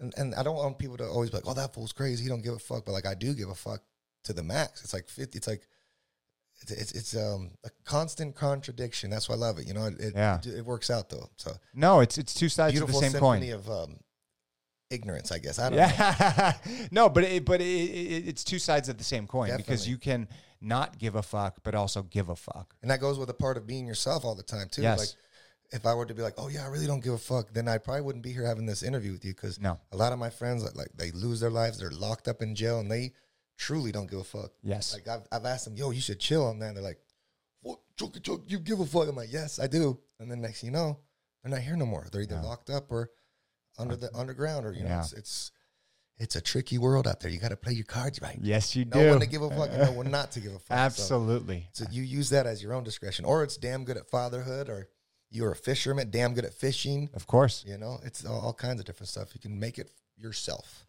and, 0.00 0.14
and 0.16 0.34
I 0.36 0.42
don't 0.44 0.54
want 0.56 0.78
people 0.78 0.96
to 0.98 1.04
always 1.06 1.30
be 1.30 1.36
like, 1.38 1.48
oh, 1.48 1.54
that 1.54 1.74
fool's 1.74 1.92
crazy. 1.92 2.22
He 2.22 2.28
don't 2.28 2.42
give 2.44 2.54
a 2.54 2.58
fuck. 2.60 2.84
But 2.84 2.92
like, 2.92 3.06
I 3.06 3.14
do 3.14 3.34
give 3.34 3.48
a 3.48 3.54
fuck 3.56 3.82
to 4.24 4.32
the 4.32 4.44
max. 4.44 4.84
It's 4.84 4.92
like 4.94 5.08
50. 5.08 5.36
It's 5.36 5.48
like, 5.48 5.66
it's, 6.60 6.70
it's, 6.72 6.92
it's 6.92 7.16
um 7.16 7.50
a 7.64 7.70
constant 7.84 8.34
contradiction. 8.36 9.10
That's 9.10 9.28
why 9.28 9.34
I 9.36 9.38
love 9.38 9.58
it. 9.58 9.66
You 9.66 9.74
know, 9.74 9.86
it, 9.86 10.00
it, 10.00 10.12
Yeah. 10.14 10.38
it, 10.38 10.46
it 10.46 10.64
works 10.64 10.90
out 10.90 11.08
though. 11.08 11.28
So 11.36 11.52
No, 11.74 12.00
it's 12.00 12.18
it's 12.18 12.34
two 12.34 12.48
sides 12.48 12.80
of 12.80 12.86
the 12.88 12.92
same 12.94 13.12
coin. 13.12 13.48
of 13.52 13.68
um, 13.70 13.96
ignorance, 14.90 15.32
I 15.32 15.38
guess. 15.38 15.58
I 15.58 15.70
don't 15.70 15.78
know. 15.78 15.84
Yeah, 15.86 16.52
no, 16.90 17.08
but 17.08 17.24
it, 17.24 17.44
but 17.44 17.60
it, 17.60 17.64
it, 17.64 18.28
it's 18.28 18.44
two 18.44 18.58
sides 18.58 18.88
of 18.88 18.98
the 18.98 19.04
same 19.04 19.26
coin 19.26 19.56
because 19.56 19.88
you 19.88 19.98
can 19.98 20.28
not 20.60 20.98
give 20.98 21.14
a 21.14 21.22
fuck, 21.22 21.58
but 21.62 21.74
also 21.74 22.02
give 22.02 22.28
a 22.28 22.36
fuck. 22.36 22.74
And 22.82 22.90
that 22.90 23.00
goes 23.00 23.18
with 23.18 23.30
a 23.30 23.34
part 23.34 23.56
of 23.56 23.66
being 23.66 23.86
yourself 23.86 24.24
all 24.24 24.34
the 24.34 24.42
time 24.42 24.68
too. 24.70 24.82
Yes. 24.82 24.98
Like 24.98 25.08
if 25.70 25.86
I 25.86 25.94
were 25.94 26.06
to 26.06 26.14
be 26.14 26.22
like, 26.22 26.34
oh 26.38 26.48
yeah, 26.48 26.64
I 26.64 26.68
really 26.68 26.86
don't 26.86 27.02
give 27.02 27.12
a 27.12 27.18
fuck, 27.18 27.52
then 27.52 27.68
I 27.68 27.78
probably 27.78 28.00
wouldn't 28.02 28.24
be 28.24 28.32
here 28.32 28.46
having 28.46 28.66
this 28.66 28.82
interview 28.82 29.12
with 29.12 29.24
you 29.24 29.34
because 29.34 29.60
No. 29.60 29.78
a 29.92 29.96
lot 29.96 30.12
of 30.12 30.18
my 30.18 30.30
friends 30.30 30.64
like 30.74 30.88
they 30.96 31.10
lose 31.10 31.40
their 31.40 31.50
lives, 31.50 31.78
they're 31.78 31.90
locked 31.90 32.26
up 32.28 32.42
in 32.42 32.54
jail, 32.54 32.80
and 32.80 32.90
they 32.90 33.12
truly 33.56 33.92
don't 33.92 34.10
give 34.10 34.20
a 34.20 34.24
fuck. 34.24 34.52
Yes. 34.62 34.94
Like 34.94 35.06
I've, 35.06 35.26
I've 35.30 35.44
asked 35.44 35.66
them, 35.66 35.76
yo, 35.76 35.90
you 35.90 36.00
should 36.00 36.20
chill 36.20 36.46
on 36.46 36.58
that. 36.60 36.68
And 36.68 36.76
they're 36.76 36.84
like, 36.84 37.00
what, 37.60 37.80
Chuck, 37.96 38.14
Chuck, 38.22 38.40
you 38.46 38.58
give 38.58 38.80
a 38.80 38.86
fuck? 38.86 39.08
I'm 39.08 39.16
like, 39.16 39.32
yes, 39.32 39.58
I 39.58 39.66
do. 39.66 39.98
And 40.18 40.30
then 40.30 40.40
next 40.40 40.60
thing 40.62 40.68
you 40.68 40.72
know, 40.76 40.98
they're 41.42 41.50
not 41.50 41.60
here 41.60 41.76
no 41.76 41.86
more. 41.86 42.06
They're 42.10 42.22
either 42.22 42.40
locked 42.42 42.70
up 42.70 42.90
or 42.90 43.10
under 43.78 43.96
the 43.96 44.14
underground, 44.14 44.66
or 44.66 44.72
you 44.72 44.82
know, 44.82 44.88
Yeah. 44.88 45.00
it's, 45.00 45.12
it's 45.12 45.52
it's 46.20 46.34
a 46.36 46.40
tricky 46.40 46.78
world 46.78 47.06
out 47.06 47.20
there. 47.20 47.30
You 47.30 47.38
got 47.38 47.50
to 47.50 47.56
play 47.56 47.74
your 47.74 47.84
cards 47.84 48.20
right. 48.20 48.36
Yes, 48.42 48.74
you 48.74 48.84
do 48.84 48.98
No 48.98 49.10
one 49.10 49.20
to 49.20 49.26
give 49.26 49.40
a 49.42 49.50
fuck 49.50 49.68
and 49.70 49.78
no 49.82 49.92
one 49.92 50.10
not 50.10 50.32
to 50.32 50.40
give 50.40 50.52
a 50.52 50.58
fuck. 50.58 50.66
So- 50.68 50.74
Absolutely. 50.74 51.68
so 51.72 51.84
you 51.92 52.02
use 52.02 52.30
that 52.30 52.44
as 52.44 52.60
your 52.60 52.72
own 52.74 52.82
discretion, 52.82 53.24
or 53.24 53.44
it's 53.44 53.56
damn 53.56 53.84
good 53.84 53.96
at 53.96 54.10
fatherhood, 54.10 54.68
or 54.68 54.88
you're 55.30 55.52
a 55.52 55.56
fisherman, 55.56 56.10
damn 56.10 56.34
good 56.34 56.44
at 56.44 56.54
fishing. 56.54 57.08
Of 57.14 57.28
course. 57.28 57.64
You 57.66 57.78
know, 57.78 58.00
it's 58.02 58.24
all, 58.24 58.40
all 58.40 58.52
kinds 58.52 58.80
of 58.80 58.86
different 58.86 59.08
stuff. 59.10 59.32
You 59.32 59.40
can 59.40 59.60
make 59.60 59.78
it 59.78 59.92
yourself. 60.16 60.86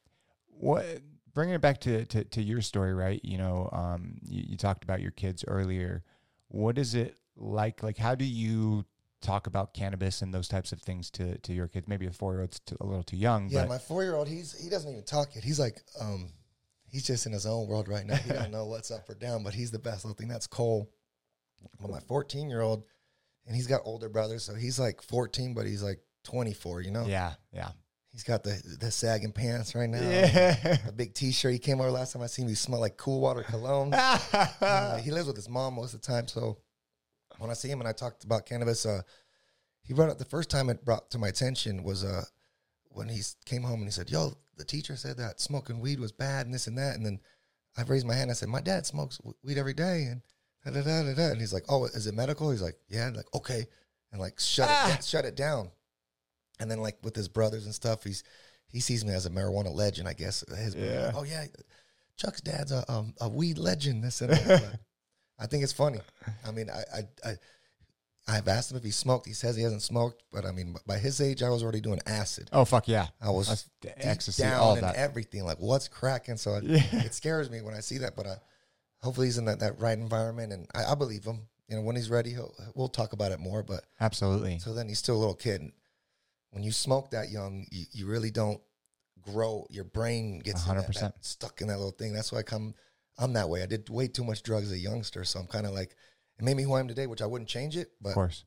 What 0.48 0.86
bringing 1.34 1.54
it 1.54 1.62
back 1.62 1.80
to, 1.82 2.06
to, 2.06 2.24
to 2.24 2.42
your 2.42 2.62
story, 2.62 2.94
right? 2.96 3.24
You 3.24 3.38
know, 3.38 3.70
um, 3.72 4.18
you, 4.24 4.44
you 4.48 4.58
talked 4.58 4.84
about 4.84 5.00
your 5.00 5.12
kids 5.12 5.46
earlier. 5.48 6.04
What 6.48 6.80
is 6.80 6.96
it 6.96 7.18
like? 7.38 7.84
Like, 7.84 7.98
how 7.98 8.16
do 8.16 8.26
you 8.26 8.84
talk 9.22 9.48
about 9.48 9.74
cannabis 9.74 10.22
and 10.22 10.34
those 10.34 10.48
types 10.48 10.72
of 10.72 10.82
things 10.82 11.10
to, 11.12 11.38
to 11.40 11.54
your 11.54 11.68
kids? 11.68 11.88
Maybe 11.88 12.06
a 12.06 12.12
four 12.12 12.34
year 12.34 12.42
old's 12.42 12.62
a 12.80 12.86
little 12.86 13.04
too 13.04 13.18
young, 13.18 13.50
Yeah, 13.50 13.66
my 13.66 13.78
four 13.78 14.04
year 14.04 14.16
old, 14.16 14.28
he's 14.28 14.54
he 14.62 14.70
doesn't 14.70 14.90
even 14.90 15.04
talk 15.04 15.36
yet. 15.36 15.44
He's 15.44 15.60
like, 15.60 15.82
um, 16.00 16.30
he's 16.92 17.04
just 17.06 17.26
in 17.26 17.32
his 17.32 17.46
own 17.46 17.68
world 17.68 17.88
right 17.88 18.06
now. 18.06 18.16
He 18.16 18.32
don't 18.32 18.52
know 18.58 18.66
what's 18.66 18.92
up 18.92 19.10
or 19.10 19.16
down, 19.16 19.44
but 19.44 19.54
he's 19.54 19.72
the 19.72 19.80
best 19.80 20.06
little 20.06 20.16
thing. 20.16 20.28
That's 20.28 20.48
Cole. 20.48 20.90
But 21.82 21.92
my 21.92 22.00
fourteen 22.00 22.50
year 22.50 22.62
old, 22.62 22.84
and 23.46 23.56
he's 23.56 23.68
got 23.68 23.82
older 23.84 24.08
brothers, 24.10 24.44
so 24.44 24.54
he's 24.56 24.80
like 24.80 25.02
fourteen, 25.02 25.54
but 25.54 25.66
he's 25.66 25.84
like 25.84 26.00
twenty 26.24 26.54
four. 26.54 26.82
You 26.82 26.92
know, 26.92 27.06
yeah, 27.06 27.34
yeah, 27.52 27.72
he's 28.12 28.24
got 28.24 28.44
the 28.44 28.62
the 28.80 28.90
sagging 28.92 29.34
pants 29.34 29.76
right 29.76 29.90
now. 29.90 30.00
yeah. 30.00 30.78
A 30.88 30.92
big 30.94 31.14
T-shirt. 31.14 31.52
He 31.52 31.60
came 31.60 31.82
over 31.82 31.92
last 31.92 32.14
time 32.14 32.22
I 32.22 32.28
seen 32.28 32.46
him. 32.46 32.50
He 32.50 32.56
smelled 32.56 32.80
like 32.80 32.96
cool 32.96 33.20
water 33.20 33.44
cologne. 33.44 33.94
Uh, 34.62 34.98
he 34.98 35.12
lives 35.12 35.28
with 35.28 35.36
his 35.36 35.50
mom 35.50 35.76
most 35.76 35.94
of 35.94 36.02
the 36.02 36.08
time. 36.08 36.28
So 36.28 36.58
when 37.40 37.50
I 37.50 37.54
see 37.54 37.70
him 37.70 37.80
and 37.80 37.88
I 37.88 37.94
talked 37.94 38.24
about 38.24 38.46
cannabis, 38.46 38.86
uh, 38.86 39.02
he 39.82 39.94
brought 39.94 40.10
up 40.10 40.18
the 40.20 40.26
first 40.26 40.50
time 40.50 40.70
it 40.70 40.86
brought 40.86 41.10
to 41.12 41.18
my 41.18 41.30
attention 41.30 41.84
was 41.84 42.04
uh, 42.04 42.24
when 42.90 43.10
he 43.10 43.22
came 43.46 43.64
home 43.64 43.80
and 43.80 43.86
he 43.86 43.92
said, 43.92 44.10
"Yo, 44.10 44.34
the 44.58 44.66
teacher 44.66 44.96
said 44.96 45.18
that 45.18 45.40
smoking 45.40 45.80
weed 45.80 46.00
was 46.00 46.12
bad 46.12 46.46
and 46.46 46.54
this 46.54 46.68
and 46.68 46.78
that." 46.78 46.96
And 46.96 47.06
then 47.06 47.20
I 47.78 47.84
raised 47.84 48.06
my 48.06 48.14
hand. 48.14 48.30
I 48.30 48.34
said, 48.36 48.50
"My 48.50 48.62
dad 48.62 48.86
smokes 48.86 49.20
weed 49.44 49.58
every 49.58 49.74
day." 49.74 50.04
And 50.06 50.22
da, 50.66 50.72
da, 50.72 50.82
da, 50.82 51.04
da, 51.04 51.16
da. 51.16 51.32
and 51.32 51.40
he's 51.40 51.54
like, 51.54 51.66
"Oh, 51.70 51.86
is 51.86 52.08
it 52.08 52.14
medical?" 52.14 52.52
He's 52.52 52.62
like, 52.62 52.78
"Yeah." 52.88 53.08
And 53.08 53.16
like, 53.18 53.34
okay, 53.34 53.66
and 54.12 54.22
like 54.22 54.40
shut 54.40 54.70
it, 54.94 55.04
shut 55.04 55.26
it 55.26 55.36
down. 55.36 55.72
And 56.60 56.70
then 56.70 56.82
like 56.82 56.98
with 57.04 57.16
his 57.16 57.30
brothers 57.30 57.66
and 57.66 57.74
stuff, 57.74 58.04
he's 58.04 58.24
he 58.68 58.80
sees 58.80 59.04
me 59.06 59.14
as 59.14 59.26
a 59.26 59.30
marijuana 59.30 59.74
legend, 59.74 60.08
I 60.08 60.14
guess. 60.14 60.44
His 60.56 60.76
Yeah. 60.76 61.08
like, 61.08 61.16
oh 61.16 61.24
yeah, 61.24 61.46
Chuck's 62.18 62.42
dad's 62.42 62.72
a 62.72 62.84
um, 62.92 63.14
a 63.22 63.30
weed 63.30 63.58
legend. 63.58 64.04
This 64.04 64.22
and 64.22 64.32
that. 64.32 64.80
I 65.40 65.46
think 65.48 65.64
it's 65.64 65.74
funny. 65.74 66.00
I 66.46 66.52
mean, 66.52 66.70
I 66.70 66.84
I 66.98 67.30
I, 67.30 67.36
I've 68.38 68.48
asked 68.48 68.72
him 68.72 68.78
if 68.78 68.84
he 68.84 68.92
smoked. 68.92 69.26
He 69.26 69.34
says 69.34 69.56
he 69.56 69.64
hasn't 69.64 69.82
smoked, 69.82 70.22
but 70.32 70.46
I 70.46 70.52
mean, 70.52 70.76
by 70.86 70.98
his 70.98 71.20
age, 71.22 71.42
I 71.42 71.50
was 71.50 71.64
already 71.64 71.82
doing 71.82 72.00
acid. 72.06 72.50
Oh 72.54 72.66
fuck 72.66 72.88
yeah! 72.88 73.08
I 73.22 73.30
was 73.32 73.48
That's 73.82 73.96
ecstasy, 74.06 74.44
down 74.44 74.60
all 74.60 74.74
and 74.74 74.84
that. 74.84 74.96
everything. 74.96 75.44
Like, 75.46 75.58
what's 75.60 75.88
cracking? 75.88 76.38
So 76.38 76.56
it, 76.56 76.64
Yeah. 76.66 76.82
it 77.06 77.14
scares 77.14 77.50
me 77.50 77.62
when 77.62 77.74
I 77.74 77.80
see 77.80 77.98
that. 78.00 78.16
But 78.16 78.28
uh, 78.28 78.36
hopefully, 79.02 79.28
he's 79.28 79.38
in 79.38 79.46
that, 79.46 79.60
that 79.62 79.80
right 79.80 79.98
environment, 79.98 80.54
and 80.54 80.68
I, 80.76 80.92
I 80.92 80.96
believe 80.96 81.24
him. 81.26 81.48
You 81.68 81.76
know, 81.78 81.82
when 81.84 81.96
he's 81.96 82.10
ready, 82.10 82.32
he'll, 82.32 82.54
we'll 82.74 82.88
talk 82.90 83.14
about 83.14 83.32
it 83.32 83.40
more. 83.40 83.62
But 83.64 83.84
Absolutely. 84.02 84.58
so 84.60 84.74
then 84.74 84.88
he's 84.90 84.98
still 85.00 85.16
a 85.16 85.20
little 85.20 85.36
kid. 85.36 85.62
And 85.62 85.72
when 86.50 86.64
you 86.64 86.72
smoke 86.72 87.12
that 87.12 87.30
young, 87.30 87.66
you, 87.72 87.86
you 87.92 88.08
really 88.08 88.32
don't 88.32 88.60
grow. 89.22 89.68
Your 89.70 89.84
brain 89.84 90.40
gets 90.40 90.64
100%. 90.66 91.14
stuck 91.22 91.62
in 91.62 91.68
that 91.68 91.78
little 91.78 91.92
thing. 91.92 92.12
That's 92.12 92.32
why 92.32 92.40
I 92.40 92.44
come. 92.44 92.74
I'm 93.20 93.34
that 93.34 93.50
way. 93.50 93.62
I 93.62 93.66
did 93.66 93.90
way 93.90 94.08
too 94.08 94.24
much 94.24 94.44
drugs 94.44 94.68
as 94.68 94.74
a 94.74 94.78
youngster, 94.78 95.24
so 95.24 95.40
I'm 95.40 95.48
kind 95.48 95.66
of 95.66 95.74
like 95.74 95.96
it 96.40 96.46
made 96.46 96.56
me 96.56 96.64
who 96.64 96.74
I 96.74 96.80
am 96.80 96.88
today, 96.88 97.08
which 97.08 97.22
I 97.22 97.26
wouldn't 97.26 97.50
change 97.50 97.76
it, 97.76 97.92
but 98.02 98.10
Of 98.10 98.16
course. 98.16 98.46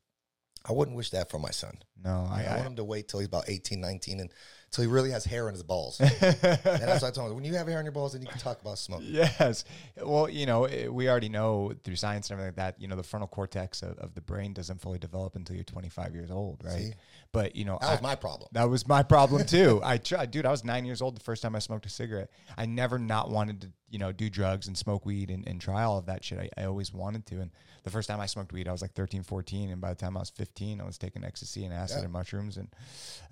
I 0.68 0.72
wouldn't 0.72 0.96
wish 0.96 1.10
that 1.10 1.30
for 1.30 1.38
my 1.38 1.50
son. 1.50 1.78
No, 2.02 2.26
I, 2.30 2.44
I. 2.44 2.44
I 2.44 2.56
want 2.56 2.68
him 2.68 2.76
to 2.76 2.84
wait 2.84 3.08
till 3.08 3.20
he's 3.20 3.26
about 3.26 3.48
18, 3.48 3.80
19, 3.80 4.20
and 4.20 4.30
until 4.66 4.84
he 4.84 4.90
really 4.90 5.10
has 5.10 5.24
hair 5.24 5.48
in 5.48 5.54
his 5.54 5.62
balls. 5.62 6.00
and 6.00 6.10
that's 6.10 7.02
what 7.02 7.08
I 7.08 7.10
told 7.10 7.30
him. 7.30 7.34
When 7.34 7.44
you 7.44 7.54
have 7.54 7.68
hair 7.68 7.78
on 7.78 7.84
your 7.84 7.92
balls, 7.92 8.14
then 8.14 8.22
you 8.22 8.28
can 8.28 8.38
talk 8.38 8.60
about 8.60 8.78
smoking. 8.78 9.08
Yes. 9.10 9.64
Well, 10.02 10.30
you 10.30 10.46
know, 10.46 10.64
eh, 10.64 10.86
we 10.86 11.10
already 11.10 11.28
know 11.28 11.74
through 11.84 11.96
science 11.96 12.30
and 12.30 12.40
everything 12.40 12.56
like 12.56 12.74
that, 12.74 12.80
you 12.80 12.88
know, 12.88 12.96
the 12.96 13.02
frontal 13.02 13.28
cortex 13.28 13.82
of, 13.82 13.98
of 13.98 14.14
the 14.14 14.22
brain 14.22 14.54
doesn't 14.54 14.80
fully 14.80 14.98
develop 14.98 15.36
until 15.36 15.56
you're 15.56 15.64
25 15.64 16.14
years 16.14 16.30
old, 16.30 16.62
right? 16.64 16.74
See? 16.74 16.92
But, 17.32 17.56
you 17.56 17.64
know, 17.64 17.78
That 17.80 17.90
was 17.90 17.98
I- 18.00 18.02
my 18.02 18.14
problem. 18.14 18.48
that 18.52 18.68
was 18.68 18.86
my 18.86 19.02
problem 19.02 19.46
too. 19.46 19.80
I 19.84 19.96
tried, 19.96 20.30
dude, 20.30 20.44
I 20.44 20.50
was 20.50 20.64
nine 20.64 20.84
years 20.84 21.00
old 21.00 21.16
the 21.16 21.20
first 21.22 21.42
time 21.42 21.56
I 21.56 21.60
smoked 21.60 21.86
a 21.86 21.88
cigarette. 21.88 22.30
I 22.58 22.66
never 22.66 22.98
not 22.98 23.30
wanted 23.30 23.62
to, 23.62 23.72
you 23.88 23.98
know, 23.98 24.12
do 24.12 24.28
drugs 24.28 24.66
and 24.68 24.76
smoke 24.76 25.06
weed 25.06 25.30
and, 25.30 25.46
and 25.48 25.58
try 25.58 25.82
all 25.82 25.96
of 25.96 26.06
that 26.06 26.22
shit. 26.22 26.38
I, 26.38 26.50
I 26.60 26.64
always 26.66 26.92
wanted 26.92 27.24
to. 27.26 27.40
And 27.40 27.50
the 27.84 27.90
first 27.90 28.06
time 28.08 28.20
I 28.20 28.26
smoked 28.26 28.52
weed, 28.52 28.68
I 28.68 28.72
was 28.72 28.82
like 28.82 28.92
13, 28.92 29.22
14. 29.22 29.70
And 29.70 29.80
by 29.80 29.88
the 29.88 29.94
time 29.94 30.14
I 30.16 30.20
was 30.20 30.28
15, 30.30 30.80
I 30.80 30.84
was 30.84 30.98
taking 30.98 31.24
ecstasy 31.24 31.64
and 31.64 31.72
acid 31.72 31.98
Yeah. 31.98 32.04
and 32.04 32.12
mushrooms 32.12 32.58
and 32.58 32.68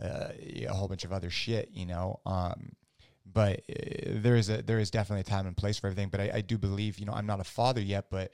uh, 0.02 0.28
a 0.66 0.72
whole 0.72 0.88
bunch 0.88 1.04
of 1.04 1.12
other 1.12 1.28
shit, 1.28 1.68
you 1.74 1.84
know. 1.84 2.20
Um, 2.24 2.72
but 3.30 3.60
uh, 3.70 3.74
there 4.06 4.34
is 4.36 4.48
a 4.48 4.62
there 4.62 4.78
is 4.78 4.90
definitely 4.90 5.20
a 5.20 5.24
time 5.24 5.46
and 5.46 5.54
place 5.56 5.78
for 5.78 5.88
everything. 5.88 6.08
But 6.08 6.20
I, 6.20 6.30
I 6.36 6.40
do 6.40 6.56
believe, 6.56 6.98
you 6.98 7.04
know, 7.04 7.12
I'm 7.12 7.26
not 7.26 7.38
a 7.40 7.44
father 7.44 7.82
yet, 7.82 8.06
but 8.10 8.32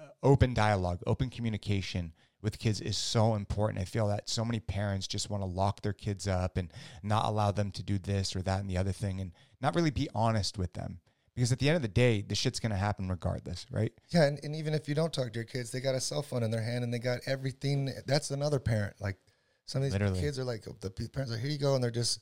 uh, 0.00 0.06
open 0.22 0.54
dialogue, 0.54 1.02
open 1.06 1.28
communication 1.28 2.14
with 2.44 2.58
kids 2.58 2.80
is 2.80 2.96
so 2.96 3.34
important. 3.34 3.80
I 3.80 3.84
feel 3.84 4.06
that 4.08 4.28
so 4.28 4.44
many 4.44 4.60
parents 4.60 5.08
just 5.08 5.30
want 5.30 5.42
to 5.42 5.46
lock 5.46 5.80
their 5.80 5.94
kids 5.94 6.28
up 6.28 6.56
and 6.56 6.70
not 7.02 7.24
allow 7.24 7.50
them 7.50 7.72
to 7.72 7.82
do 7.82 7.98
this 7.98 8.36
or 8.36 8.42
that 8.42 8.60
and 8.60 8.70
the 8.70 8.76
other 8.76 8.92
thing, 8.92 9.20
and 9.20 9.32
not 9.60 9.74
really 9.74 9.90
be 9.90 10.08
honest 10.14 10.58
with 10.58 10.74
them. 10.74 11.00
Because 11.34 11.50
at 11.50 11.58
the 11.58 11.68
end 11.68 11.74
of 11.74 11.82
the 11.82 11.88
day, 11.88 12.22
the 12.22 12.36
shit's 12.36 12.60
gonna 12.60 12.76
happen 12.76 13.08
regardless, 13.08 13.66
right? 13.72 13.92
Yeah, 14.10 14.24
and, 14.24 14.38
and 14.44 14.54
even 14.54 14.72
if 14.72 14.88
you 14.88 14.94
don't 14.94 15.12
talk 15.12 15.32
to 15.32 15.38
your 15.38 15.44
kids, 15.44 15.72
they 15.72 15.80
got 15.80 15.96
a 15.96 16.00
cell 16.00 16.22
phone 16.22 16.44
in 16.44 16.52
their 16.52 16.62
hand 16.62 16.84
and 16.84 16.94
they 16.94 17.00
got 17.00 17.20
everything. 17.26 17.90
That's 18.06 18.30
another 18.30 18.60
parent. 18.60 18.94
Like 19.00 19.16
some 19.64 19.80
of 19.80 19.84
these 19.84 19.94
Literally. 19.94 20.20
kids 20.20 20.38
are 20.38 20.44
like 20.44 20.64
the 20.80 20.90
parents 20.90 21.32
are 21.32 21.38
here 21.38 21.50
you 21.50 21.58
go, 21.58 21.74
and 21.74 21.82
they're 21.82 21.90
just 21.90 22.20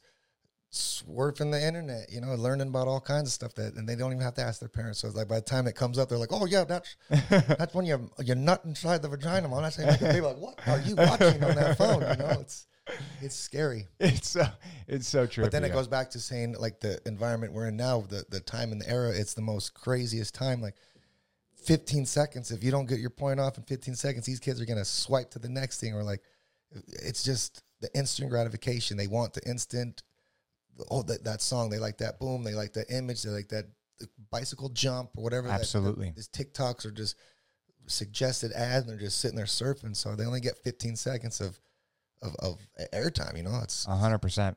swerving 0.74 1.50
the 1.50 1.64
internet, 1.64 2.10
you 2.10 2.20
know, 2.20 2.34
learning 2.34 2.68
about 2.68 2.88
all 2.88 3.00
kinds 3.00 3.28
of 3.28 3.32
stuff 3.32 3.54
that, 3.54 3.74
and 3.74 3.86
they 3.86 3.94
don't 3.94 4.10
even 4.10 4.22
have 4.22 4.34
to 4.34 4.42
ask 4.42 4.58
their 4.58 4.70
parents. 4.70 5.00
So 5.00 5.08
it's 5.08 5.16
like 5.16 5.28
by 5.28 5.36
the 5.36 5.42
time 5.42 5.66
it 5.66 5.76
comes 5.76 5.98
up, 5.98 6.08
they're 6.08 6.18
like, 6.18 6.32
"Oh 6.32 6.46
yeah, 6.46 6.64
that's 6.64 6.96
that's 7.30 7.74
when 7.74 7.84
you 7.84 8.10
you're 8.24 8.36
nut 8.36 8.62
inside 8.64 9.02
the 9.02 9.08
vagina." 9.08 9.48
Mom, 9.48 9.62
that's 9.62 9.78
you 9.78 9.84
make. 9.84 10.00
Like, 10.00 10.38
what 10.38 10.58
are 10.66 10.80
you 10.80 10.96
watching 10.96 11.44
on 11.44 11.54
that 11.54 11.76
phone? 11.76 12.00
You 12.00 12.16
know, 12.16 12.38
it's 12.40 12.66
it's 13.20 13.36
scary. 13.36 13.88
It's 14.00 14.30
so 14.30 14.46
it's 14.88 15.06
so 15.06 15.26
true. 15.26 15.44
But 15.44 15.52
then 15.52 15.64
it 15.64 15.72
goes 15.72 15.88
back 15.88 16.10
to 16.10 16.20
saying 16.20 16.56
like 16.58 16.80
the 16.80 17.00
environment 17.06 17.52
we're 17.52 17.68
in 17.68 17.76
now, 17.76 18.00
the 18.00 18.24
the 18.30 18.40
time 18.40 18.72
and 18.72 18.80
the 18.80 18.88
era, 18.88 19.10
it's 19.10 19.34
the 19.34 19.42
most 19.42 19.74
craziest 19.74 20.34
time. 20.34 20.60
Like 20.62 20.74
15 21.64 22.06
seconds, 22.06 22.50
if 22.50 22.64
you 22.64 22.70
don't 22.70 22.86
get 22.86 22.98
your 22.98 23.10
point 23.10 23.38
off 23.38 23.58
in 23.58 23.64
15 23.64 23.94
seconds, 23.94 24.26
these 24.26 24.40
kids 24.40 24.60
are 24.60 24.66
gonna 24.66 24.84
swipe 24.84 25.30
to 25.32 25.38
the 25.38 25.48
next 25.48 25.80
thing, 25.80 25.94
or 25.94 26.02
like 26.02 26.22
it's 26.86 27.22
just 27.22 27.62
the 27.80 27.94
instant 27.94 28.30
gratification. 28.30 28.96
They 28.96 29.06
want 29.06 29.34
the 29.34 29.46
instant. 29.48 30.02
Oh, 30.90 31.02
that, 31.02 31.24
that 31.24 31.42
song, 31.42 31.70
they 31.70 31.78
like 31.78 31.98
that 31.98 32.18
boom, 32.18 32.44
they 32.44 32.54
like 32.54 32.72
that 32.74 32.90
image, 32.90 33.22
they 33.22 33.30
like 33.30 33.48
that 33.48 33.66
bicycle 34.30 34.68
jump 34.70 35.10
or 35.16 35.24
whatever. 35.24 35.48
Absolutely. 35.48 36.06
that, 36.06 36.16
these 36.16 36.28
TikToks 36.28 36.86
are 36.86 36.90
just 36.90 37.16
suggested 37.86 38.52
ads, 38.52 38.86
and 38.86 38.90
they're 38.90 39.06
just 39.06 39.18
sitting 39.18 39.36
there 39.36 39.46
surfing. 39.46 39.96
So 39.96 40.14
they 40.14 40.24
only 40.24 40.40
get 40.40 40.58
15 40.58 40.96
seconds 40.96 41.40
of 41.40 41.58
of, 42.22 42.36
of 42.36 42.58
airtime. 42.92 43.36
You 43.36 43.42
know, 43.42 43.60
it's 43.62 43.84
hundred 43.84 44.18
percent. 44.18 44.56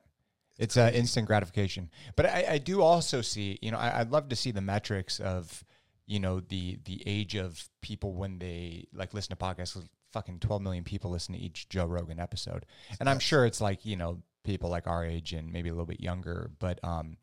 It's 0.58 0.76
uh, 0.76 0.90
instant 0.94 1.26
gratification. 1.26 1.90
But 2.14 2.26
I, 2.26 2.46
I 2.52 2.58
do 2.58 2.80
also 2.80 3.20
see, 3.20 3.58
you 3.60 3.70
know, 3.70 3.76
I, 3.76 4.00
I'd 4.00 4.10
love 4.10 4.30
to 4.30 4.36
see 4.36 4.52
the 4.52 4.62
metrics 4.62 5.20
of, 5.20 5.64
you 6.06 6.18
know, 6.18 6.40
the 6.40 6.78
the 6.84 7.02
age 7.04 7.34
of 7.34 7.68
people 7.82 8.14
when 8.14 8.38
they 8.38 8.86
like 8.94 9.12
listen 9.14 9.36
to 9.36 9.44
podcasts. 9.44 9.82
Fucking 10.12 10.38
twelve 10.38 10.62
million 10.62 10.82
people 10.82 11.10
listen 11.10 11.34
to 11.34 11.40
each 11.40 11.68
Joe 11.68 11.84
Rogan 11.84 12.18
episode, 12.18 12.64
and 13.00 13.10
I'm 13.10 13.18
sure 13.18 13.44
it's 13.44 13.60
like 13.60 13.84
you 13.84 13.96
know 13.96 14.22
people 14.46 14.70
like 14.70 14.86
our 14.86 15.04
age 15.04 15.32
and 15.32 15.52
maybe 15.52 15.68
a 15.68 15.72
little 15.72 15.86
bit 15.86 16.00
younger. 16.00 16.50
But 16.58 16.78
um, 16.82 17.16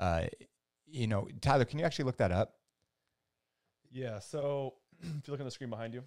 uh, 0.00 0.24
you 0.86 1.06
know, 1.06 1.28
Tyler, 1.40 1.64
can 1.64 1.78
you 1.78 1.84
actually 1.84 2.06
look 2.06 2.16
that 2.18 2.32
up? 2.32 2.54
Yeah. 3.92 4.18
So 4.18 4.74
if 5.00 5.26
you 5.26 5.32
look 5.32 5.40
on 5.40 5.46
the 5.46 5.52
screen 5.52 5.70
behind 5.70 5.94
you, 5.94 6.02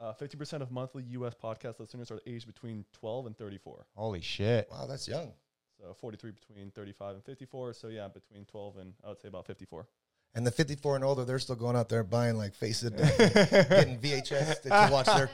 uh, 0.00 0.12
50% 0.12 0.60
of 0.60 0.70
monthly 0.70 1.04
U.S. 1.10 1.34
podcast 1.34 1.80
listeners 1.80 2.10
are 2.10 2.20
aged 2.26 2.46
between 2.46 2.84
12 2.92 3.26
and 3.26 3.38
34. 3.38 3.86
Holy 3.94 4.20
shit! 4.20 4.68
wow, 4.70 4.86
that's 4.86 5.08
young. 5.08 5.32
So 5.80 5.94
43 5.94 6.32
between 6.32 6.70
35 6.70 7.14
and 7.16 7.24
54. 7.24 7.74
So 7.74 7.88
yeah, 7.88 8.08
between 8.08 8.44
12 8.44 8.78
and 8.78 8.94
I 9.04 9.08
would 9.08 9.20
say 9.20 9.28
about 9.28 9.46
54. 9.46 9.86
And 10.34 10.46
the 10.46 10.50
54 10.50 10.96
and 10.96 11.04
older, 11.04 11.24
they're 11.24 11.38
still 11.38 11.56
going 11.56 11.76
out 11.76 11.88
there 11.88 12.04
buying 12.04 12.36
like 12.36 12.54
Face 12.54 12.82
of 12.82 12.94
Death, 12.96 13.16
getting 13.70 13.98
VHS 13.98 14.62
to, 14.62 14.68
to 14.68 14.88
watch 14.92 15.06
their 15.06 15.30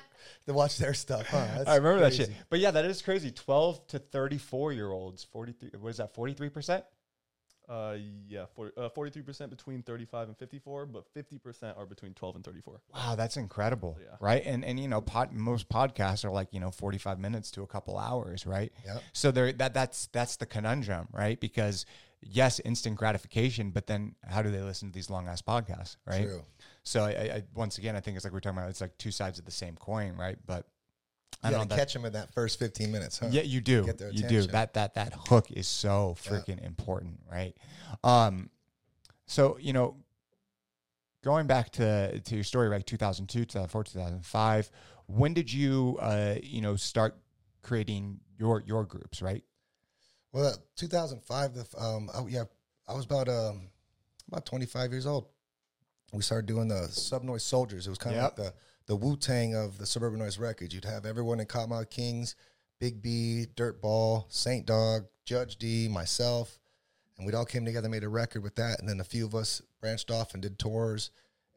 to 0.47 0.53
watch 0.55 0.79
their 0.79 0.95
stuff. 0.95 1.27
Huh? 1.27 1.45
That's 1.57 1.69
I 1.69 1.77
remember 1.77 2.01
that 2.01 2.15
shit. 2.15 2.31
But 2.51 2.61
yeah, 2.61 2.71
that 2.71 2.85
is 2.85 3.03
crazy. 3.03 3.33
Twelve 3.33 3.85
to 3.89 3.99
thirty-four 3.99 4.73
year 4.73 4.91
olds, 4.91 5.25
forty-three. 5.25 5.71
What 5.81 5.89
is 5.91 5.97
that? 5.97 6.15
Forty-three 6.15 6.51
percent. 6.51 6.85
Uh, 7.69 7.97
yeah, 8.29 8.45
40, 8.55 8.73
uh, 8.77 8.89
43% 8.91 9.49
between 9.49 9.83
35 9.83 10.29
and 10.29 10.37
54, 10.37 10.85
but 10.85 11.05
50% 11.15 11.79
are 11.79 11.87
between 11.87 12.13
12 12.13 12.35
and 12.35 12.45
34. 12.45 12.81
Wow, 12.93 13.15
that's 13.15 13.37
incredible, 13.39 13.97
Yeah. 14.03 14.17
right? 14.21 14.43
And 14.45 14.63
and 14.65 14.79
you 14.79 14.89
know, 14.89 15.01
pod, 15.01 15.33
most 15.33 15.69
podcasts 15.71 16.25
are 16.25 16.31
like 16.31 16.49
you 16.53 16.61
know 16.61 16.71
forty 16.71 16.99
five 16.99 17.19
minutes 17.19 17.51
to 17.53 17.63
a 17.63 17.67
couple 17.67 17.97
hours, 17.99 18.47
right? 18.47 18.73
Yeah. 18.85 18.99
So 19.13 19.31
there, 19.31 19.53
that 19.55 19.75
that's 19.75 20.07
that's 20.09 20.37
the 20.37 20.45
conundrum, 20.45 21.09
right? 21.13 21.39
Because 21.41 21.87
yes, 22.23 22.61
instant 22.61 22.97
gratification, 22.97 23.71
but 23.71 23.87
then 23.87 24.15
how 24.27 24.43
do 24.43 24.51
they 24.51 24.61
listen 24.61 24.89
to 24.89 24.95
these 24.95 25.11
long 25.11 25.29
ass 25.29 25.43
podcasts, 25.43 25.97
right? 26.07 26.27
True. 26.27 26.43
So 26.85 27.05
I, 27.05 27.11
I, 27.11 27.43
once 27.55 27.79
again, 27.79 27.95
I 27.97 28.01
think 28.01 28.17
it's 28.17 28.25
like 28.25 28.33
we're 28.33 28.41
talking 28.41 28.59
about. 28.59 28.71
It's 28.71 28.81
like 28.81 28.97
two 28.99 29.11
sides 29.11 29.39
of 29.39 29.45
the 29.45 29.51
same 29.51 29.77
coin, 29.77 30.17
right? 30.17 30.37
But 30.47 30.67
I 31.43 31.51
You 31.51 31.57
don't 31.57 31.69
know 31.71 31.77
catch 31.77 31.93
them 31.93 32.05
in 32.05 32.13
that 32.13 32.33
first 32.35 32.59
15 32.59 32.91
minutes, 32.91 33.19
huh? 33.19 33.29
yeah, 33.31 33.43
you 33.43 33.61
do. 33.61 33.87
You 34.13 34.25
do. 34.29 34.47
That 34.49 34.75
that 34.75 34.95
that 34.95 35.13
hook 35.29 35.51
is 35.51 35.67
so 35.67 36.17
Yeah. 36.25 36.31
freaking 36.33 36.65
important, 36.65 37.21
right? 37.31 37.57
Um, 38.05 38.51
so 39.27 39.59
you 39.61 39.73
know, 39.73 39.97
going 41.25 41.47
back 41.47 41.71
to 41.71 42.21
to 42.21 42.35
your 42.35 42.45
story, 42.45 42.69
right? 42.69 42.87
2002, 42.87 43.45
2004, 43.45 43.85
2005. 43.85 44.71
When 45.07 45.35
did 45.35 45.53
you, 45.53 45.99
uh, 46.01 46.37
you 46.43 46.61
know, 46.61 46.77
start 46.77 47.17
creating 47.63 48.21
your 48.39 48.63
your 48.67 48.85
groups, 48.85 49.23
right? 49.23 49.45
Well, 50.33 50.47
uh, 50.47 50.57
2005. 50.77 51.55
The 51.55 51.67
um, 51.79 52.11
oh, 52.15 52.27
yeah, 52.27 52.45
I 52.89 52.95
was 52.95 53.05
about 53.05 53.29
um 53.29 53.69
about 54.29 54.47
25 54.47 54.91
years 54.93 55.07
old. 55.07 55.27
We 56.13 56.23
started 56.23 56.47
doing 56.47 56.69
the 56.69 56.89
Subnoize 56.91 57.43
Souljaz. 57.43 57.87
It 57.87 57.89
was 57.91 57.99
kind 57.99 58.17
of 58.17 58.23
Yep. 58.23 58.39
like 58.39 58.47
the 58.47 58.55
the 58.87 58.97
Wu 58.97 59.17
Tang 59.17 59.55
of 59.55 59.79
the 59.79 59.87
Suburban 59.87 60.21
Noize 60.21 60.41
Records. 60.41 60.75
You'd 60.75 60.85
have 60.85 61.07
everyone 61.07 61.41
in 61.41 61.47
Kottonmouth 61.47 61.89
Kings, 61.91 62.35
Big 62.81 63.01
B, 63.01 63.47
Dirtball, 63.55 64.25
Saint 64.29 64.67
Dog, 64.67 65.07
Judge 65.25 65.57
D, 65.57 65.89
myself, 65.89 66.59
and 67.17 67.25
we'd 67.25 67.35
all 67.35 67.45
came 67.45 67.65
together, 67.65 67.89
made 67.89 68.03
a 68.05 68.09
record 68.09 68.43
with 68.43 68.57
that, 68.57 68.81
and 68.81 68.89
then 68.89 69.01
a 69.01 69.05
few 69.05 69.25
of 69.25 69.35
us 69.35 69.63
branched 69.81 70.11
off 70.11 70.35
and 70.35 70.43
did 70.43 70.59
tours. 70.59 71.11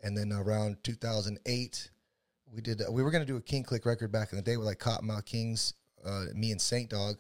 And 0.03 0.15
then 0.15 0.31
around 0.31 0.83
2008, 0.83 1.89
we 2.53 2.61
did. 2.61 2.81
We 2.91 3.01
were 3.01 3.09
going 3.11 3.23
to 3.25 3.31
do 3.31 3.37
a 3.37 3.41
King 3.41 3.63
Click 3.63 3.85
record 3.85 4.11
back 4.11 4.31
in 4.31 4.35
the 4.35 4.43
day 4.43 4.55
with 4.57 4.67
like 4.67 4.79
Kottonmouth 4.79 5.25
Kings, 5.25 5.73
uh, 6.05 6.25
me 6.35 6.51
and 6.51 6.61
Saint 6.61 6.89
Dog, 6.91 7.17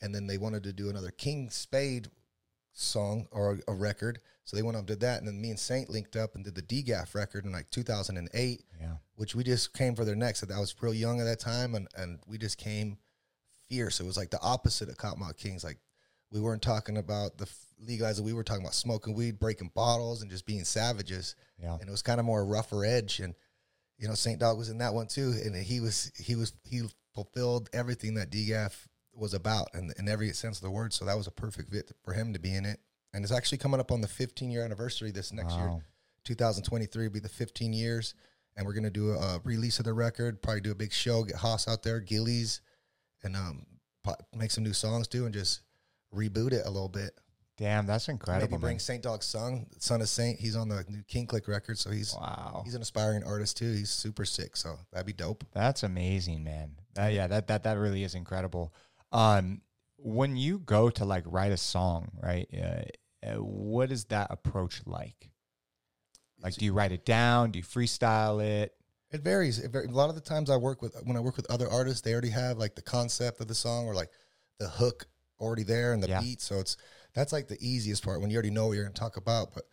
and 0.00 0.14
then 0.14 0.26
they 0.26 0.38
wanted 0.38 0.62
to 0.64 0.72
do 0.72 0.90
another 0.90 1.10
Kingspade 1.10 2.08
song 2.72 3.26
or 3.30 3.58
a 3.66 3.74
record. 3.74 4.20
So 4.44 4.56
they 4.56 4.62
went 4.62 4.76
up 4.76 4.80
and 4.80 4.88
did 4.88 5.00
that, 5.00 5.18
and 5.18 5.28
then 5.28 5.40
me 5.40 5.50
and 5.50 5.58
Saint 5.58 5.90
linked 5.90 6.16
up 6.16 6.34
and 6.34 6.42
did 6.44 6.54
the 6.54 6.62
DGAF 6.62 7.14
record 7.14 7.44
in 7.44 7.52
like 7.52 7.70
2008 7.70 8.64
Yeah. 8.80 8.92
which 9.16 9.34
we 9.34 9.44
just 9.44 9.74
came 9.74 9.94
for 9.94 10.04
their 10.06 10.14
necks. 10.16 10.42
I 10.42 10.58
was 10.58 10.74
real 10.80 10.94
young 10.94 11.20
at 11.20 11.24
that 11.24 11.38
time, 11.40 11.74
and, 11.74 11.86
and 11.96 12.18
we 12.26 12.38
just 12.38 12.56
came 12.56 12.96
fierce. 13.68 14.00
It 14.00 14.06
was 14.06 14.16
like 14.16 14.30
the 14.30 14.40
opposite 14.40 14.88
of 14.88 14.96
Kottonmouth 14.96 15.36
Kings. 15.36 15.64
Like 15.64 15.78
we 16.30 16.40
weren't 16.40 16.62
talking 16.62 16.96
about 16.96 17.36
the 17.36 17.44
f- 17.44 17.66
legalizing. 17.78 18.24
We 18.24 18.32
were 18.32 18.44
talking 18.44 18.62
about 18.62 18.74
smoking 18.74 19.12
weed, 19.14 19.38
breaking 19.38 19.72
bottles, 19.74 20.22
and 20.22 20.30
just 20.30 20.46
being 20.46 20.64
savages. 20.64 21.34
Yeah. 21.60 21.74
And 21.74 21.86
it 21.86 21.90
was 21.90 22.00
kind 22.02 22.18
of 22.20 22.24
more 22.24 22.46
rougher 22.46 22.84
edge. 22.86 23.20
And 23.20 23.34
you 23.98 24.08
know, 24.08 24.14
Saint 24.14 24.38
Dog 24.40 24.56
was 24.56 24.70
in 24.70 24.78
that 24.78 24.94
one 24.94 25.08
too, 25.08 25.34
and 25.44 25.54
he 25.56 25.80
was 25.80 26.10
he 26.16 26.36
was 26.36 26.54
he 26.64 26.82
fulfilled 27.14 27.68
everything 27.74 28.14
that 28.14 28.30
DGAF 28.30 28.86
was 29.18 29.34
about, 29.34 29.68
and 29.74 29.92
in 29.98 30.08
every 30.08 30.32
sense 30.32 30.58
of 30.58 30.62
the 30.62 30.70
word. 30.70 30.92
So 30.92 31.04
that 31.04 31.16
was 31.16 31.26
a 31.26 31.30
perfect 31.32 31.70
fit 31.70 31.92
for 32.04 32.12
him 32.12 32.32
to 32.32 32.38
be 32.38 32.54
in 32.54 32.64
it. 32.64 32.80
And 33.12 33.24
it's 33.24 33.32
actually 33.32 33.58
coming 33.58 33.80
up 33.80 33.90
on 33.90 34.00
the 34.00 34.08
15 34.08 34.50
year 34.50 34.64
anniversary 34.64 35.10
this 35.10 35.32
next 35.32 35.54
year. 35.56 35.82
2023 36.24 37.06
will 37.06 37.12
be 37.12 37.20
the 37.20 37.28
15 37.28 37.72
years. 37.72 38.14
and 38.56 38.66
we're 38.66 38.72
gonna 38.72 38.90
do 38.90 39.12
a, 39.12 39.40
release 39.44 39.78
of 39.78 39.84
the 39.84 39.92
record. 39.92 40.42
Probably 40.42 40.60
do 40.60 40.72
a 40.72 40.74
big 40.74 40.92
show, 40.92 41.22
get 41.22 41.36
Haas 41.36 41.68
out 41.68 41.84
there, 41.84 42.00
Gillies, 42.00 42.60
and 43.22 43.36
um, 43.36 43.64
make 44.36 44.50
some 44.50 44.64
new 44.64 44.72
songs 44.72 45.06
too, 45.06 45.26
and 45.26 45.32
just 45.32 45.60
reboot 46.12 46.52
it 46.52 46.66
a 46.66 46.70
little 46.70 46.88
bit. 46.88 47.12
Damn, 47.56 47.86
that's 47.86 48.08
incredible. 48.08 48.50
Maybe 48.58 48.60
bring. 48.60 48.78
Saint 48.80 49.02
Dog's 49.04 49.26
son, 49.26 49.66
son 49.78 50.00
of 50.00 50.08
Saint. 50.08 50.40
He's 50.40 50.56
on 50.56 50.68
the 50.68 50.84
new 50.88 51.02
King 51.08 51.26
Click 51.26 51.46
record, 51.46 51.78
so 51.78 51.90
he's 51.90 52.12
Wow. 52.14 52.62
he's 52.64 52.74
an 52.74 52.82
aspiring 52.82 53.22
artist 53.24 53.56
too. 53.56 53.72
He's 53.72 53.90
super 53.90 54.24
sick, 54.24 54.56
so 54.56 54.76
that'd 54.92 55.06
be 55.06 55.12
dope. 55.12 55.44
That's 55.52 55.84
amazing, 55.84 56.42
man. 56.42 56.72
That, 56.94 57.12
yeah, 57.12 57.28
that 57.28 57.46
that 57.46 57.62
that 57.62 57.78
really 57.78 58.02
is 58.02 58.16
incredible. 58.16 58.74
Um, 59.12 59.62
when 59.96 60.36
you 60.36 60.58
go 60.60 60.90
to 60.90 61.04
like 61.04 61.24
write 61.26 61.52
a 61.52 61.56
song, 61.56 62.10
right? 62.22 62.48
Uh, 62.52 63.26
uh, 63.26 63.42
what 63.42 63.90
is 63.90 64.04
that 64.06 64.28
approach 64.30 64.82
like? 64.86 65.30
Like, 66.40 66.54
do 66.54 66.64
you 66.64 66.72
write 66.72 66.92
it 66.92 67.04
down? 67.04 67.50
Do 67.50 67.58
you 67.58 67.64
freestyle 67.64 68.42
it? 68.42 68.74
It 69.10 69.22
varies. 69.22 69.58
It 69.58 69.72
var- 69.72 69.84
a 69.84 69.90
lot 69.90 70.08
of 70.08 70.14
the 70.14 70.20
times 70.20 70.50
I 70.50 70.56
work 70.56 70.82
with 70.82 70.94
when 71.04 71.16
I 71.16 71.20
work 71.20 71.36
with 71.36 71.50
other 71.50 71.68
artists, 71.68 72.02
they 72.02 72.12
already 72.12 72.30
have 72.30 72.58
like 72.58 72.74
the 72.74 72.82
concept 72.82 73.40
of 73.40 73.48
the 73.48 73.54
song 73.54 73.86
or 73.86 73.94
like 73.94 74.10
the 74.58 74.68
hook 74.68 75.06
already 75.40 75.62
there 75.64 75.94
and 75.94 76.02
the 76.02 76.08
Yeah. 76.08 76.20
beat. 76.20 76.40
So 76.40 76.60
it's 76.60 76.76
that's 77.14 77.32
like 77.32 77.48
the 77.48 77.58
easiest 77.60 78.04
part 78.04 78.20
when 78.20 78.30
you 78.30 78.36
already 78.36 78.50
know 78.50 78.66
what 78.66 78.74
you're 78.74 78.84
going 78.84 78.94
to 78.94 79.00
talk 79.00 79.16
about. 79.16 79.54
But 79.54 79.64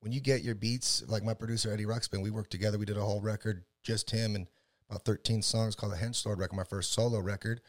when 0.00 0.12
you 0.12 0.20
get 0.20 0.42
your 0.42 0.54
beats, 0.54 1.02
like 1.08 1.24
my 1.24 1.34
producer 1.34 1.72
Eddie 1.72 1.86
Ruxpin, 1.86 2.22
we 2.22 2.30
worked 2.30 2.50
together. 2.50 2.78
We 2.78 2.86
did 2.86 2.96
a 2.98 3.02
whole 3.04 3.20
record, 3.20 3.64
just 3.82 4.10
him 4.10 4.36
and 4.36 4.46
about 4.88 5.04
13 5.04 5.42
songs 5.42 5.74
called 5.74 5.92
the 5.92 5.96
Hench 5.96 6.24
Lord 6.26 6.38
record, 6.38 6.54
my 6.56 6.64
first 6.64 6.92
solo 6.92 7.18
record. 7.18 7.60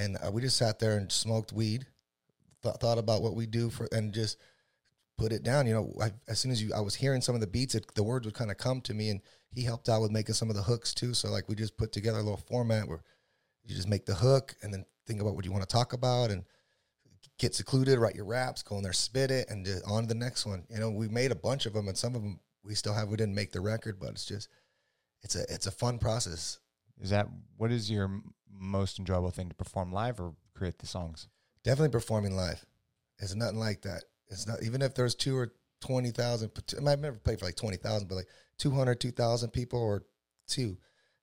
And 0.00 0.16
uh, 0.16 0.30
we 0.32 0.40
just 0.40 0.56
sat 0.56 0.78
there 0.78 0.96
and 0.96 1.12
smoked 1.12 1.52
weed, 1.52 1.86
th- 2.62 2.76
thought 2.76 2.98
about 2.98 3.22
what 3.22 3.34
we 3.34 3.46
do 3.46 3.68
for, 3.68 3.86
and 3.92 4.14
just 4.14 4.38
put 5.18 5.30
it 5.30 5.42
down. 5.42 5.66
You 5.66 5.74
know, 5.74 5.92
I, 6.00 6.10
as 6.26 6.40
soon 6.40 6.50
as 6.50 6.62
you, 6.62 6.72
I 6.74 6.80
was 6.80 6.94
hearing 6.94 7.20
some 7.20 7.34
of 7.34 7.42
the 7.42 7.46
beats, 7.46 7.74
it, 7.74 7.94
the 7.94 8.02
words 8.02 8.24
would 8.24 8.34
kind 8.34 8.50
of 8.50 8.56
come 8.56 8.80
to 8.82 8.94
me, 8.94 9.10
and 9.10 9.20
he 9.52 9.62
helped 9.62 9.90
out 9.90 10.00
with 10.00 10.10
making 10.10 10.34
some 10.34 10.48
of 10.48 10.56
the 10.56 10.62
hooks 10.62 10.94
too. 10.94 11.12
So 11.12 11.28
like 11.28 11.48
we 11.48 11.54
just 11.54 11.76
put 11.76 11.92
together 11.92 12.18
a 12.18 12.22
little 12.22 12.42
format 12.48 12.88
where 12.88 13.02
you 13.62 13.76
just 13.76 13.88
make 13.88 14.06
the 14.06 14.14
hook 14.14 14.56
and 14.62 14.72
then 14.72 14.86
think 15.06 15.20
about 15.20 15.34
what 15.34 15.44
you 15.44 15.52
want 15.52 15.68
to 15.68 15.72
talk 15.72 15.92
about 15.92 16.30
and 16.30 16.44
get 17.38 17.54
secluded, 17.54 17.98
write 17.98 18.14
your 18.14 18.24
raps, 18.24 18.62
go 18.62 18.76
in 18.76 18.82
there, 18.82 18.94
spit 18.94 19.30
it, 19.30 19.50
and 19.50 19.68
on 19.86 20.02
to 20.02 20.08
the 20.08 20.14
next 20.14 20.46
one. 20.46 20.64
You 20.70 20.78
know, 20.78 20.90
we 20.90 21.08
made 21.08 21.30
a 21.30 21.36
bunch 21.36 21.66
of 21.66 21.74
them, 21.74 21.88
and 21.88 21.96
some 21.96 22.14
of 22.14 22.22
them 22.22 22.40
we 22.64 22.74
still 22.74 22.94
have. 22.94 23.08
We 23.08 23.18
didn't 23.18 23.34
make 23.34 23.52
the 23.52 23.60
record, 23.60 24.00
but 24.00 24.10
it's 24.10 24.24
just 24.24 24.48
it's 25.22 25.36
a 25.36 25.42
it's 25.52 25.66
a 25.66 25.70
fun 25.70 25.98
process. 25.98 26.58
Is 27.00 27.10
that 27.10 27.28
what 27.56 27.70
is 27.70 27.90
your 27.90 28.10
most 28.58 28.98
enjoyable 28.98 29.30
thing 29.30 29.48
to 29.48 29.54
perform 29.54 29.92
live 29.92 30.20
or 30.20 30.34
create 30.54 30.78
the 30.78 30.86
songs? 30.86 31.28
Definitely 31.64 31.90
performing 31.90 32.36
live. 32.36 32.64
It's 33.18 33.34
nothing 33.34 33.58
like 33.58 33.82
that. 33.82 34.04
It's 34.28 34.46
not 34.46 34.62
even 34.62 34.82
if 34.82 34.94
there's 34.94 35.14
two 35.14 35.36
or 35.36 35.52
twenty 35.80 36.10
thousand. 36.10 36.50
I've 36.86 37.00
never 37.00 37.18
played 37.18 37.38
for 37.38 37.46
like 37.46 37.56
twenty 37.56 37.76
thousand, 37.76 38.08
but 38.08 38.16
like 38.16 38.28
200, 38.60 39.00
2,000 39.00 39.50
people 39.50 39.80
or 39.80 40.04
two. 40.46 40.76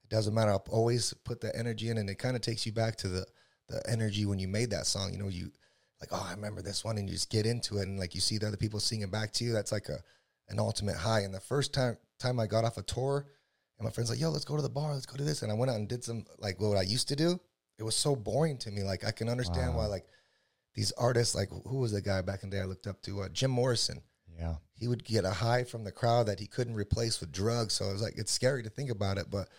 It 0.03 0.09
doesn't 0.09 0.33
matter. 0.33 0.51
I'll 0.51 0.65
always 0.71 1.13
put 1.23 1.41
that 1.41 1.55
energy 1.55 1.89
in, 1.89 1.97
and 1.97 2.09
it 2.09 2.15
kind 2.17 2.35
of 2.35 2.41
takes 2.41 2.65
you 2.65 2.71
back 2.71 2.97
to 2.97 3.07
the 3.07 3.25
the 3.69 3.83
energy 3.89 4.25
when 4.25 4.39
you 4.39 4.47
made 4.47 4.69
that 4.69 4.87
song. 4.87 5.11
You 5.11 5.19
know, 5.19 5.27
you 5.27 5.51
like, 5.99 6.09
oh, 6.11 6.25
I 6.27 6.33
remember 6.33 6.61
this 6.61 6.85
one, 6.85 6.97
and 6.97 7.07
you 7.07 7.15
just 7.15 7.29
get 7.29 7.45
into 7.45 7.77
it, 7.77 7.87
and 7.87 7.99
like 7.99 8.15
you 8.15 8.21
see 8.21 8.37
the 8.37 8.47
other 8.47 8.57
people 8.57 8.79
singing 8.79 9.09
back 9.09 9.33
to 9.33 9.43
you. 9.43 9.53
That's 9.53 9.71
like 9.71 9.89
a 9.89 9.99
an 10.49 10.59
ultimate 10.59 10.95
high. 10.95 11.21
And 11.21 11.33
the 11.33 11.39
first 11.39 11.73
time 11.73 11.97
time 12.19 12.39
I 12.39 12.47
got 12.47 12.63
off 12.63 12.77
a 12.77 12.81
tour, 12.81 13.25
and 13.79 13.85
my 13.85 13.91
friends 13.91 14.09
like, 14.09 14.19
yo, 14.19 14.29
let's 14.29 14.45
go 14.45 14.55
to 14.55 14.61
the 14.61 14.69
bar, 14.69 14.93
let's 14.93 15.05
go 15.05 15.17
to 15.17 15.23
this, 15.23 15.41
and 15.41 15.51
I 15.51 15.55
went 15.55 15.69
out 15.71 15.77
and 15.77 15.87
did 15.87 16.03
some 16.03 16.25
like 16.39 16.59
what 16.59 16.77
I 16.77 16.81
used 16.83 17.07
to 17.09 17.15
do. 17.15 17.39
It 17.77 17.83
was 17.83 17.95
so 17.95 18.15
boring 18.15 18.57
to 18.59 18.71
me. 18.71 18.83
Like 18.83 19.05
I 19.05 19.11
can 19.11 19.29
understand 19.29 19.73
Wow. 19.73 19.79
why 19.81 19.85
like 19.87 20.05
these 20.73 20.91
artists, 20.93 21.35
like 21.35 21.49
who 21.49 21.77
was 21.77 21.91
the 21.91 22.01
guy 22.01 22.21
back 22.21 22.43
in 22.43 22.49
the 22.49 22.57
day 22.57 22.61
I 22.61 22.65
looked 22.65 22.87
up 22.87 23.01
to? 23.03 23.21
Uh, 23.21 23.29
Jim 23.29 23.51
Morrison 23.51 24.01
Yeah. 24.37 24.55
he 24.75 24.87
would 24.87 25.03
get 25.03 25.25
a 25.25 25.31
high 25.31 25.63
from 25.63 25.83
the 25.83 25.91
crowd 25.91 26.25
that 26.27 26.39
he 26.39 26.47
couldn't 26.47 26.73
replace 26.75 27.19
with 27.19 27.31
drugs. 27.31 27.73
So 27.75 27.85
it 27.89 27.93
was 27.93 28.01
like 28.01 28.17
it's 28.17 28.31
scary 28.31 28.63
to 28.63 28.69
think 28.69 28.89
about 28.89 29.17
it, 29.19 29.29
but 29.29 29.49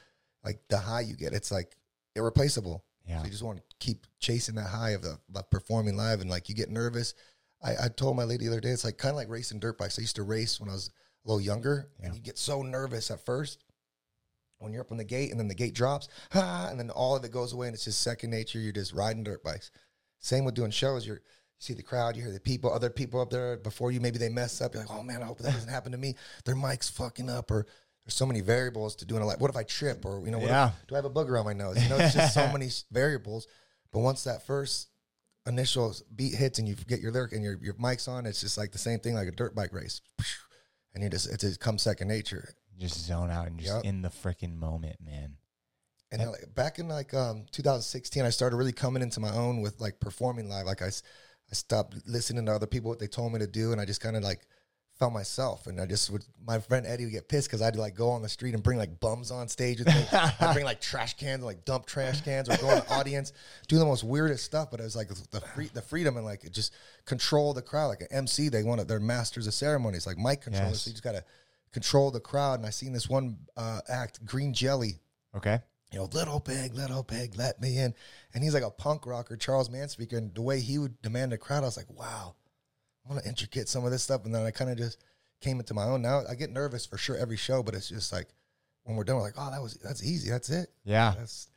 like 0.45 0.61
the 0.69 0.79
high 0.79 1.01
you 1.03 1.15
get, 1.17 1.33
it's 1.33 1.51
like 1.53 1.77
irreplaceable. 2.17 2.85
Yeah. 3.07 3.19
So 3.21 3.25
you 3.25 3.31
just 3.31 3.43
want 3.43 3.59
to 3.59 3.65
keep 3.79 4.07
chasing 4.19 4.55
that 4.57 4.69
high 4.69 4.91
of 4.91 5.03
the 5.03 5.19
of 5.35 5.51
performing 5.51 5.97
live, 5.97 6.21
and 6.21 6.29
like 6.31 6.49
you 6.49 6.55
get 6.55 6.71
nervous. 6.71 7.15
I, 7.63 7.73
I 7.85 7.89
told 7.89 8.17
my 8.17 8.25
lady 8.25 8.45
the 8.47 8.53
other 8.53 8.61
day, 8.61 8.69
it's 8.71 8.85
like 8.85 8.99
kind 8.99 9.11
of 9.11 9.17
like 9.17 9.29
racing 9.29 9.59
dirt 9.61 9.79
bikes. 9.79 9.99
I 9.99 10.03
used 10.03 10.17
to 10.17 10.23
race 10.23 10.61
when 10.61 10.69
I 10.71 10.75
was 10.75 10.91
a 11.25 11.29
little 11.29 11.41
younger, 11.41 11.89
Yeah. 11.99 12.07
and 12.07 12.15
you 12.15 12.21
get 12.21 12.39
so 12.39 12.63
nervous 12.63 13.11
at 13.11 13.25
first 13.25 13.65
when 14.59 14.73
you're 14.73 14.83
up 14.83 14.90
on 14.92 14.97
the 14.99 15.05
gate, 15.05 15.31
and 15.31 15.38
then 15.38 15.49
the 15.49 15.55
gate 15.55 15.75
drops, 15.75 16.09
ah, 16.35 16.68
and 16.71 16.79
then 16.79 16.90
all 16.90 17.14
of 17.16 17.25
it 17.25 17.31
goes 17.33 17.53
away, 17.53 17.68
and 17.68 17.75
it's 17.75 17.85
just 17.85 18.01
second 18.03 18.31
nature. 18.31 18.59
You're 18.59 18.73
just 18.73 18.92
riding 18.92 19.25
dirt 19.25 19.42
bikes. 19.42 19.71
Same 20.21 20.44
with 20.44 20.55
doing 20.55 20.71
shows. 20.71 21.07
You're 21.07 21.16
you 21.16 21.62
see 21.64 21.75
the 21.75 21.83
crowd, 21.83 22.16
you 22.16 22.23
hear 22.23 22.33
the 22.33 22.38
people, 22.40 22.73
other 22.73 22.90
people 22.90 23.21
up 23.21 23.31
there 23.31 23.57
before 23.57 23.90
you. 23.90 24.01
Maybe 24.01 24.18
they 24.18 24.29
mess 24.29 24.61
up. 24.61 24.75
You're 24.75 24.85
like, 24.85 24.92
oh 24.97 25.03
man, 25.03 25.23
I 25.23 25.27
hope 25.27 25.38
that 25.38 25.53
doesn't 25.53 25.71
happen 25.71 25.90
to 25.92 25.99
me. 25.99 26.14
Their 26.44 26.55
mic's 26.55 26.88
fucking 26.88 27.29
up, 27.29 27.51
or 27.51 27.66
there's 28.05 28.14
so 28.14 28.27
many 28.27 28.40
variables 28.40 28.94
to 28.97 29.05
doing 29.05 29.23
a 29.23 29.27
like. 29.27 29.40
What 29.40 29.51
if 29.51 29.57
I 29.57 29.64
trip, 29.64 30.05
or 30.05 30.23
you 30.25 30.31
know, 30.31 30.38
what 30.38 30.51
if- 30.68 30.87
do 30.88 30.94
I 30.94 30.99
have 30.99 31.05
a 31.05 31.11
booger 31.11 31.38
on 31.38 31.44
my 31.44 31.53
nose? 31.53 31.83
You 31.83 31.88
know, 31.88 31.97
it's 31.99 32.14
just 32.14 32.35
so 32.35 32.47
many 32.53 32.68
variables. 32.92 33.47
But 33.92 34.01
once 34.01 34.25
that 34.25 34.47
first 34.47 34.88
initial 35.47 35.94
beat 36.14 36.35
hits 36.35 36.59
and 36.59 36.68
you 36.68 36.75
get 36.75 37.01
your 37.01 37.11
lyric 37.11 37.33
and 37.33 37.42
your 37.42 37.59
your 37.62 37.75
mic's 37.79 38.07
on, 38.09 38.27
it's 38.27 38.40
just 38.40 38.59
like 38.59 38.73
the 38.73 38.79
same 38.79 38.99
thing, 39.01 39.14
like 39.14 39.29
a 39.29 39.33
dirt 39.33 39.55
bike 39.55 39.73
race, 39.73 40.01
and 40.94 41.03
you 41.03 41.11
just 41.11 41.29
it 41.33 41.40
just 41.40 41.59
comes 41.61 41.83
second 41.83 42.09
nature. 42.09 42.55
Just 42.79 43.05
zone 43.05 43.31
out 43.31 43.47
and 43.49 43.59
just 43.59 43.75
Yep. 43.75 43.85
in 43.85 44.03
the 44.03 44.09
freaking 44.09 44.57
moment, 44.57 44.97
man. 45.05 45.37
And 46.11 46.21
then, 46.21 46.31
like, 46.31 46.55
back 46.55 46.79
in 46.79 46.88
like 46.88 47.12
um 47.12 47.45
2016, 47.53 48.25
I 48.25 48.31
started 48.31 48.57
really 48.57 48.73
coming 48.73 49.03
into 49.03 49.21
my 49.21 49.35
own 49.35 49.61
with 49.61 49.81
like 49.81 50.01
performing 50.01 50.49
live. 50.49 50.64
Like 50.67 50.81
I, 50.81 50.87
I 50.87 51.55
stopped 51.55 51.97
listening 52.07 52.47
to 52.47 52.53
other 52.53 52.67
people 52.67 52.88
what 52.88 52.99
they 52.99 53.07
told 53.09 53.33
me 53.33 53.38
to 53.41 53.47
do, 53.47 53.73
and 53.73 53.81
I 53.81 53.85
just 53.85 54.01
kind 54.01 54.17
of 54.17 54.23
like 54.23 54.47
felt 54.99 55.12
myself. 55.12 55.67
And 55.67 55.79
I 55.79 55.85
just 55.85 56.11
would. 56.11 56.25
My 56.43 56.61
friend 56.61 56.87
Eddie 56.87 57.05
would 57.05 57.12
get 57.12 57.29
pissed 57.29 57.49
because 57.49 57.61
I'd 57.61 57.77
like 57.77 57.95
go 57.95 58.09
on 58.09 58.23
the 58.23 58.29
street 58.29 58.55
and 58.55 58.62
bring 58.62 58.79
like 58.79 59.01
bums 59.01 59.31
on 59.31 59.49
stage 59.49 59.81
with 59.81 59.88
me. 59.88 60.07
I'd 60.12 60.55
bring 60.55 60.64
like 60.64 60.81
trash 60.81 61.14
cans, 61.19 61.35
and, 61.35 61.45
like 61.45 61.67
dump 61.67 61.85
trash 61.85 62.23
cans, 62.23 62.49
or 62.49 62.57
go 62.57 62.71
in 62.71 62.77
the 62.79 62.91
audience, 62.95 63.35
do 63.67 63.79
the 63.79 63.85
most 63.85 64.03
weirdest 64.03 64.45
stuff. 64.45 64.71
But 64.71 64.81
it 64.81 64.85
was 64.85 64.97
like 64.97 65.09
the 65.09 65.41
free, 65.43 65.69
the 65.75 65.83
freedom 65.83 66.17
and 66.17 66.25
like 66.25 66.51
just 66.53 66.73
control 67.05 67.53
the 67.53 67.61
crowd. 67.61 67.88
Like 67.88 68.01
an 68.01 68.09
MC, 68.12 68.49
they 68.49 68.62
want 68.62 68.81
to. 68.81 68.87
They're 68.87 68.99
masters 68.99 69.47
of 69.47 69.53
ceremonies, 69.53 70.07
like 70.07 70.17
mic 70.17 70.41
controllers. 70.41 70.71
Yes. 70.71 70.81
So 70.83 70.88
you 70.88 70.95
just 70.95 71.05
gotta 71.05 71.23
control 71.73 72.11
the 72.11 72.21
crowd. 72.21 72.59
And 72.61 72.67
I 72.67 72.71
seen 72.71 72.93
this 72.93 73.09
one 73.09 73.39
uh, 73.57 73.81
act, 73.89 74.25
Green 74.25 74.53
Jelly 74.55 75.01
Okay. 75.37 75.61
you 75.93 75.99
know, 75.99 76.09
little 76.13 76.41
pig, 76.41 76.75
little 76.75 77.05
pig, 77.05 77.37
let 77.37 77.61
me 77.61 77.79
in. 77.79 77.95
And 78.35 78.43
he's 78.43 78.55
like 78.55 78.63
a 78.63 78.71
punk 78.71 79.07
rocker, 79.07 79.37
Charles 79.37 79.69
Manspeaker. 79.69 80.17
And 80.19 80.35
the 80.35 80.43
way 80.43 80.61
he 80.61 80.79
would 80.79 81.01
demand 81.03 81.33
the 81.33 81.39
crowd, 81.39 81.63
I 81.63 81.67
was 81.67 81.77
like, 81.77 81.91
wow, 81.91 82.35
I 83.05 83.13
want 83.13 83.23
to 83.23 83.29
intricate 83.29 83.69
some 83.69 83.85
of 83.85 83.91
this 83.91 84.03
stuff. 84.03 84.25
And 84.25 84.35
then 84.35 84.45
I 84.45 84.51
kind 84.51 84.71
of 84.71 84.77
just 84.79 84.99
came 85.41 85.59
into 85.61 85.75
my 85.75 85.85
own. 85.85 86.03
Now 86.03 86.23
I 86.29 86.35
get 86.35 86.51
nervous 86.51 86.85
for 86.87 86.99
sure 86.99 87.17
every 87.17 87.37
show, 87.37 87.63
but 87.63 87.75
it's 87.75 87.89
just 87.89 88.13
like 88.13 88.29
when 88.85 88.97
we're 88.97 89.05
done, 89.05 89.17
we're 89.17 89.23
like, 89.23 89.35
oh, 89.39 89.51
that 89.51 89.63
was 89.63 89.75
that's 89.75 90.03
easy. 90.03 90.31
That's 90.31 90.51
it. 90.51 90.69
Yeah. 90.85 91.15
That's 91.17 91.49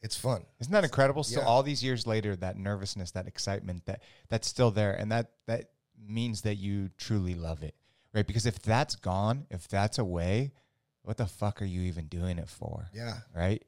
it's 0.00 0.16
fun. 0.16 0.44
Isn't 0.60 0.72
that 0.72 0.84
incredible? 0.84 1.24
Still, 1.24 1.42
Yeah. 1.42 1.48
all 1.48 1.64
these 1.64 1.82
years 1.82 2.06
later, 2.06 2.36
that 2.36 2.56
nervousness, 2.56 3.10
that 3.12 3.26
excitement, 3.26 3.84
that 3.86 4.00
that's 4.28 4.46
still 4.46 4.70
there, 4.70 4.92
and 4.94 5.10
that 5.10 5.32
that 5.46 5.70
means 6.00 6.42
that 6.42 6.54
you 6.54 6.88
truly 6.96 7.34
love 7.34 7.64
it, 7.64 7.74
right? 8.18 8.26
Because 8.26 8.46
if 8.46 8.60
that's 8.60 8.96
gone, 8.96 9.46
if 9.50 9.68
that's 9.68 9.98
away, 9.98 10.52
what 11.02 11.16
the 11.16 11.26
fuck 11.26 11.62
are 11.62 11.66
you 11.66 11.82
even 11.82 12.06
doing 12.06 12.38
it 12.38 12.48
for, 12.48 12.88
Yeah. 12.92 13.14
right? 13.34 13.62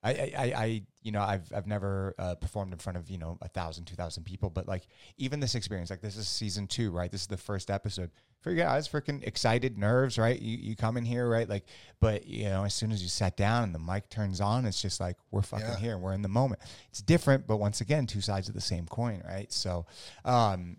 I, 0.00 0.10
I, 0.12 0.52
I, 0.64 0.82
you 1.02 1.10
know, 1.10 1.20
I've 1.22 1.52
I've 1.52 1.66
never 1.66 2.14
uh, 2.20 2.36
performed 2.36 2.72
in 2.72 2.78
front 2.78 2.96
of 2.98 3.10
you 3.10 3.18
know 3.18 3.36
a 3.42 3.48
thousand, 3.48 3.86
two 3.86 3.96
thousand 3.96 4.22
people, 4.22 4.48
but 4.48 4.68
like 4.68 4.86
even 5.16 5.40
this 5.40 5.56
experience, 5.56 5.90
like 5.90 6.00
this 6.02 6.16
is 6.16 6.28
season 6.28 6.68
two, 6.68 6.92
right? 6.92 7.10
This 7.10 7.22
is 7.22 7.26
the 7.26 7.36
first 7.36 7.68
episode. 7.68 8.12
For 8.40 8.50
you 8.52 8.56
guys, 8.58 8.86
freaking 8.88 9.26
excited 9.26 9.76
nerves, 9.76 10.16
right? 10.16 10.40
You 10.40 10.56
you 10.56 10.76
come 10.76 10.96
in 10.98 11.04
here, 11.04 11.28
right? 11.28 11.48
Like, 11.48 11.64
but 11.98 12.24
you 12.28 12.44
know, 12.44 12.62
as 12.62 12.74
soon 12.74 12.92
as 12.92 13.02
you 13.02 13.08
sat 13.08 13.36
down 13.36 13.64
and 13.64 13.74
the 13.74 13.80
mic 13.80 14.08
turns 14.08 14.40
on, 14.40 14.66
it's 14.66 14.80
just 14.80 15.00
like 15.00 15.16
we're 15.32 15.42
fucking 15.42 15.66
Yeah. 15.66 15.76
here, 15.78 15.98
we're 15.98 16.12
in 16.12 16.22
the 16.22 16.28
moment. 16.28 16.60
It's 16.90 17.02
different, 17.02 17.48
but 17.48 17.56
once 17.56 17.80
again, 17.80 18.06
two 18.06 18.20
sides 18.20 18.46
of 18.48 18.54
the 18.54 18.60
same 18.60 18.86
coin, 18.86 19.20
right? 19.26 19.52
So, 19.52 19.84
um, 20.24 20.76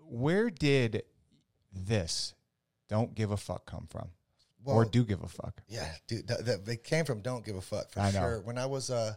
where 0.00 0.50
did 0.50 1.02
this 1.72 2.34
"don't 2.88 3.14
give 3.14 3.30
a 3.30 3.36
fuck" 3.36 3.66
come 3.66 3.86
from, 3.90 4.08
or 4.64 4.84
do 4.84 5.04
give 5.04 5.22
a 5.22 5.28
fuck? 5.28 5.62
Yeah, 5.68 5.90
dude, 6.06 6.28
that, 6.28 6.44
that, 6.46 6.64
they 6.66 6.76
came 6.76 7.04
from 7.04 7.20
"Don't 7.20 7.44
Give 7.44 7.56
a 7.56 7.60
Fuck" 7.60 7.90
for 7.90 8.00
I 8.00 8.10
know. 8.10 8.20
sure. 8.20 8.40
When 8.40 8.58
I 8.58 8.66
was, 8.66 8.90
uh, 8.90 9.14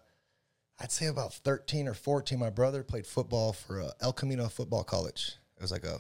I'd 0.79 0.91
say 0.91 1.07
about 1.07 1.33
thirteen 1.33 1.87
or 1.87 1.93
fourteen, 1.93 2.39
my 2.39 2.49
brother 2.49 2.83
played 2.83 3.05
football 3.07 3.53
for 3.53 3.81
uh, 3.81 3.91
El 4.01 4.13
Camino 4.13 4.47
Football 4.47 4.83
College. 4.83 5.33
It 5.57 5.61
was 5.61 5.71
like 5.71 5.85
a 5.85 5.99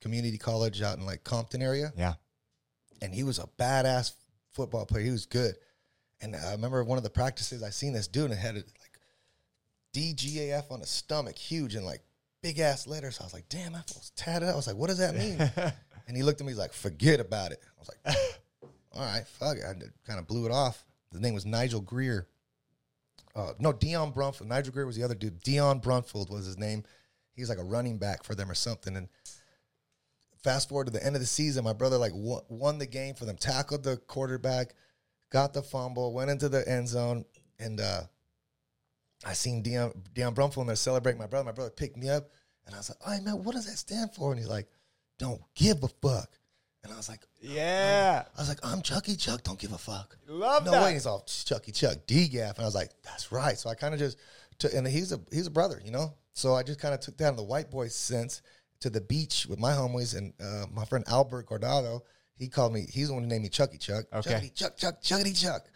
community 0.00 0.38
college 0.38 0.82
out 0.82 0.98
in 0.98 1.06
like 1.06 1.24
Compton 1.24 1.62
area, 1.62 1.92
Yeah, 1.96 2.14
and 3.02 3.14
he 3.14 3.22
was 3.24 3.38
a 3.38 3.48
badass 3.58 4.12
football 4.52 4.86
player. 4.86 5.04
He 5.04 5.10
was 5.10 5.26
good. 5.26 5.56
And 6.22 6.34
I 6.34 6.52
remember 6.52 6.82
one 6.82 6.96
of 6.96 7.04
the 7.04 7.10
practices 7.10 7.62
I 7.62 7.68
seen 7.68 7.92
this 7.92 8.08
dude 8.08 8.30
and 8.30 8.32
it 8.32 8.38
had 8.38 8.56
it 8.56 8.64
like 8.80 8.98
DGAF 9.92 10.70
on 10.70 10.80
his 10.80 10.88
stomach, 10.88 11.36
huge 11.36 11.74
and 11.74 11.84
like 11.84 12.02
big 12.46 12.60
ass 12.60 12.86
letters. 12.86 13.18
I 13.20 13.24
was 13.24 13.34
like, 13.34 13.48
damn, 13.48 13.72
that 13.72 13.90
fool's 13.90 14.12
tatted. 14.14 14.48
I 14.48 14.54
was 14.54 14.68
like, 14.68 14.76
what 14.76 14.86
does 14.86 14.98
that 14.98 15.14
mean? 15.16 15.36
and 16.06 16.16
he 16.16 16.22
looked 16.22 16.40
at 16.40 16.46
me 16.46 16.52
he's 16.52 16.58
like, 16.58 16.72
forget 16.72 17.18
about 17.18 17.50
it. 17.50 17.58
I 17.64 17.80
was 17.80 17.90
like, 17.90 18.16
all 18.92 19.02
right, 19.02 19.26
fuck 19.26 19.56
it. 19.56 19.64
I 19.64 19.72
kind 20.06 20.20
of 20.20 20.28
blew 20.28 20.46
it 20.46 20.52
off. 20.52 20.84
The 21.10 21.18
name 21.18 21.34
was 21.34 21.44
Nigel 21.44 21.80
Greer. 21.80 22.28
Uh, 23.34 23.52
no, 23.58 23.72
Dion 23.72 24.12
Brunfield. 24.12 24.46
Nigel 24.46 24.72
Greer 24.72 24.86
was 24.86 24.94
the 24.96 25.02
other 25.02 25.16
dude. 25.16 25.40
Dion 25.40 25.80
Brunfield 25.80 26.30
was 26.30 26.46
his 26.46 26.56
name. 26.56 26.84
He 27.34 27.42
was 27.42 27.48
like 27.48 27.58
a 27.58 27.64
running 27.64 27.98
back 27.98 28.22
for 28.22 28.36
them 28.36 28.48
or 28.48 28.54
something. 28.54 28.96
And 28.96 29.08
fast 30.44 30.68
forward 30.68 30.86
to 30.86 30.92
the 30.92 31.04
end 31.04 31.16
of 31.16 31.20
the 31.20 31.26
season, 31.26 31.64
my 31.64 31.72
brother 31.72 31.98
like 31.98 32.12
won, 32.14 32.42
won 32.48 32.78
the 32.78 32.86
game 32.86 33.16
for 33.16 33.24
them, 33.24 33.36
tackled 33.36 33.82
the 33.82 33.96
quarterback, 33.96 34.72
got 35.30 35.52
the 35.52 35.62
fumble, 35.62 36.14
went 36.14 36.30
into 36.30 36.48
the 36.48 36.66
end 36.68 36.86
zone, 36.88 37.24
and 37.58 37.80
uh, 37.80 38.02
I 39.24 39.32
seen 39.32 39.62
Dion, 39.62 39.92
Dion 40.14 40.34
Brumfield 40.34 40.62
in 40.62 40.66
there 40.66 40.76
celebrating 40.76 41.18
my 41.18 41.26
brother. 41.26 41.44
My 41.44 41.52
brother 41.52 41.70
picked 41.70 41.96
me 41.96 42.08
up, 42.10 42.30
and 42.66 42.74
I 42.74 42.78
was 42.78 42.90
like, 42.90 42.98
"Hey 43.18 43.24
man, 43.24 43.42
what 43.42 43.54
does 43.54 43.66
that 43.66 43.76
stand 43.78 44.14
for?" 44.14 44.30
And 44.32 44.38
he's 44.38 44.48
like, 44.48 44.68
"Don't 45.18 45.40
give 45.54 45.82
a 45.82 45.88
fuck." 45.88 46.30
And 46.86 46.92
I 46.94 46.96
was 46.98 47.08
like, 47.08 47.22
Yeah. 47.40 48.22
I 48.36 48.40
was 48.40 48.48
like, 48.48 48.60
I'm 48.62 48.80
Chucky 48.80 49.16
Chuck. 49.16 49.42
Don't 49.42 49.58
give 49.58 49.72
a 49.72 49.78
fuck. 49.78 50.16
Love 50.28 50.64
no 50.64 50.70
that. 50.70 50.84
way. 50.84 50.92
He's 50.92 51.04
all 51.04 51.24
Chucky 51.26 51.72
Chuck 51.72 51.96
D 52.06 52.28
Gaff, 52.28 52.58
and 52.58 52.62
I 52.62 52.64
was 52.64 52.76
like, 52.76 52.90
that's 53.02 53.32
right. 53.32 53.58
So 53.58 53.68
I 53.68 53.74
kind 53.74 53.92
of 53.92 53.98
just 53.98 54.18
took, 54.58 54.72
and 54.72 54.86
he's 54.86 55.10
a 55.10 55.20
he's 55.32 55.48
a 55.48 55.50
brother, 55.50 55.80
you 55.84 55.90
know. 55.90 56.14
So 56.32 56.54
I 56.54 56.62
just 56.62 56.78
kind 56.78 56.94
of 56.94 57.00
took 57.00 57.16
that 57.16 57.30
in 57.30 57.36
the 57.36 57.42
white 57.42 57.72
boy 57.72 57.88
sense 57.88 58.40
to 58.80 58.90
the 58.90 59.00
beach 59.00 59.46
with 59.48 59.58
my 59.58 59.72
homies 59.72 60.16
and 60.16 60.32
uh, 60.40 60.66
my 60.72 60.84
friend 60.84 61.04
Albert 61.08 61.48
Gordado. 61.48 62.02
He 62.36 62.46
called 62.46 62.72
me. 62.72 62.86
He's 62.88 63.08
the 63.08 63.14
one 63.14 63.24
who 63.24 63.28
named 63.30 63.42
me 63.42 63.48
Chucky 63.48 63.78
Chuck. 63.78 64.04
Okay. 64.12 64.30
Chucky 64.30 64.50
Chuck 64.50 64.76
Chuck 64.76 65.02
Chucky 65.02 65.32
Chuck. 65.32 65.66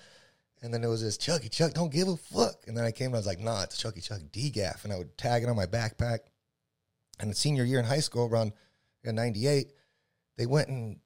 And 0.62 0.72
then 0.74 0.84
it 0.84 0.88
was 0.88 1.02
this 1.02 1.16
Chucky 1.16 1.48
Chuck. 1.48 1.72
Don't 1.72 1.92
give 1.92 2.08
a 2.08 2.16
fuck. 2.16 2.66
And 2.66 2.76
then 2.76 2.84
I 2.84 2.90
came 2.90 3.06
and 3.06 3.14
I 3.14 3.18
was 3.18 3.26
like, 3.26 3.40
nah, 3.40 3.62
it's 3.62 3.78
Chucky 3.78 4.00
Chuck 4.02 4.20
DGAF. 4.30 4.84
And 4.84 4.92
I 4.92 4.98
would 4.98 5.16
tag 5.16 5.42
it 5.42 5.48
on 5.48 5.56
my 5.56 5.66
backpack. 5.66 6.18
And 7.18 7.30
the 7.30 7.34
senior 7.34 7.64
year 7.64 7.78
in 7.78 7.84
high 7.86 8.00
school, 8.00 8.26
around 8.28 8.52
in 9.04 9.14
'98, 9.14 9.72
they 10.36 10.46
went 10.46 10.68
and 10.68 10.98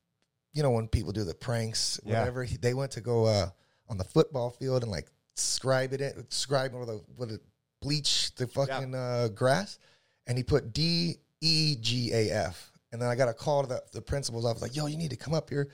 you 0.52 0.62
know 0.62 0.70
when 0.70 0.86
people 0.88 1.12
do 1.12 1.24
the 1.24 1.34
pranks, 1.34 1.98
Yeah. 2.04 2.20
whatever. 2.20 2.44
he- 2.44 2.56
They 2.56 2.74
went 2.74 2.92
to 2.92 3.00
go 3.00 3.24
uh, 3.26 3.50
on 3.88 3.98
the 3.98 4.04
football 4.04 4.50
field 4.50 4.82
and 4.82 4.90
like 4.92 5.08
scribe 5.36 5.92
it, 5.92 6.00
in, 6.00 6.24
scribe 6.30 6.72
with 6.74 6.88
a 6.88 7.00
with 7.16 7.30
a 7.32 7.40
bleach 7.82 8.34
the 8.36 8.46
fucking 8.46 8.94
uh, 8.94 9.28
grass, 9.28 9.78
and 10.26 10.38
he 10.38 10.44
put 10.44 10.72
D 10.72 11.16
E 11.40 11.76
G 11.80 12.12
A 12.12 12.30
F. 12.30 12.70
And 12.92 13.02
then 13.02 13.08
I 13.08 13.16
got 13.16 13.28
a 13.28 13.34
call 13.34 13.62
to 13.62 13.68
the, 13.68 13.82
the 13.92 14.00
principal's 14.02 14.44
office, 14.44 14.62
like, 14.62 14.76
"Yo, 14.76 14.86
you 14.86 14.96
need 14.96 15.10
to 15.10 15.16
come 15.16 15.34
up 15.34 15.50
here." 15.50 15.68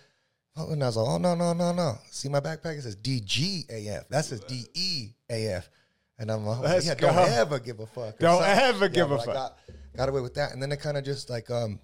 Oh, 0.57 0.73
and 0.73 0.83
I 0.83 0.87
was 0.87 0.97
like, 0.97 1.09
"Oh 1.09 1.19
no, 1.19 1.35
no, 1.35 1.53
no, 1.53 1.73
no! 1.73 1.95
See 2.11 2.29
my 2.29 2.41
backpack? 2.41 2.79
It 2.79 2.83
says 2.83 2.97
D 2.97 3.21
G 3.21 3.65
A 3.71 3.89
F. 3.89 4.09
That 4.09 4.25
says 4.25 4.41
D 4.41 4.65
E 4.75 5.09
A 5.31 5.47
F." 5.55 5.71
And 6.19 6.31
I'm 6.31 6.45
like, 6.45 6.61
Let's 6.61 6.87
"Yeah, 6.87 6.95
don't 6.95 7.17
ever 7.17 7.59
give 7.59 7.81
a 7.81 7.87
fuck. 7.87 8.19
Don't 8.19 8.43
something. 8.43 8.65
ever 8.65 8.89
give 8.89 9.11
a 9.11 9.19
fuck. 9.19 9.35
Got, 9.35 9.59
got 9.97 10.09
away 10.09 10.21
with 10.21 10.35
that, 10.35 10.53
and 10.53 10.63
then 10.63 10.71
it 10.73 10.81
kind 10.81 10.97
of 10.97 11.05
just 11.05 11.31
like 11.31 11.51
um 11.51 11.79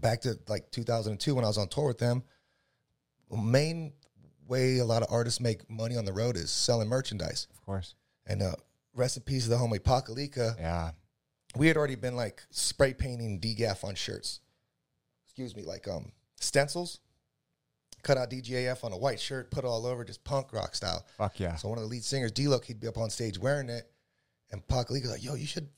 back 0.00 0.20
to 0.22 0.38
like 0.48 0.70
2002 0.70 1.34
when 1.34 1.44
I 1.44 1.48
was 1.48 1.58
on 1.58 1.68
tour 1.68 1.88
with 1.88 1.98
them. 1.98 2.22
Main 3.30 3.92
way 4.46 4.78
a 4.78 4.84
lot 4.84 5.02
of 5.02 5.08
artists 5.10 5.40
make 5.40 5.68
money 5.68 5.96
on 5.96 6.04
the 6.04 6.12
road 6.12 6.36
is 6.36 6.50
selling 6.50 6.88
merchandise. 6.88 7.48
Of 7.50 7.60
course. 7.62 7.94
And 8.26 8.42
uh, 8.42 8.54
peace 9.24 9.44
to 9.44 9.50
the 9.50 9.56
homie 9.56 9.80
Pakelika. 9.80 10.56
Yeah. 10.58 10.90
We 11.56 11.68
had 11.68 11.76
already 11.76 11.94
been 11.94 12.16
like 12.16 12.42
spray 12.50 12.94
painting 12.94 13.40
DGAF 13.40 13.84
on 13.84 13.94
shirts. 13.94 14.40
Excuse 15.26 15.56
me, 15.56 15.62
like 15.62 15.88
um 15.88 16.12
stencils. 16.38 17.00
Cut 18.04 18.16
out 18.18 18.30
DGAF 18.30 18.84
on 18.84 18.92
a 18.92 18.96
white 18.96 19.18
shirt, 19.18 19.50
put 19.50 19.64
it 19.64 19.66
all 19.66 19.86
over, 19.86 20.04
just 20.04 20.22
punk 20.22 20.52
rock 20.52 20.74
style. 20.74 21.04
Fuck 21.18 21.40
yeah. 21.40 21.56
So 21.56 21.68
one 21.68 21.78
of 21.78 21.82
the 21.84 21.88
lead 21.90 22.04
singers, 22.04 22.30
D-Loc, 22.32 22.64
he'd 22.64 22.80
be 22.80 22.86
up 22.86 22.98
on 22.98 23.10
stage 23.10 23.38
wearing 23.38 23.68
it. 23.68 23.90
And 24.52 24.64
Pakelika 24.68 25.02
was 25.02 25.10
like, 25.10 25.24
yo, 25.24 25.34
you 25.34 25.46
should 25.46 25.68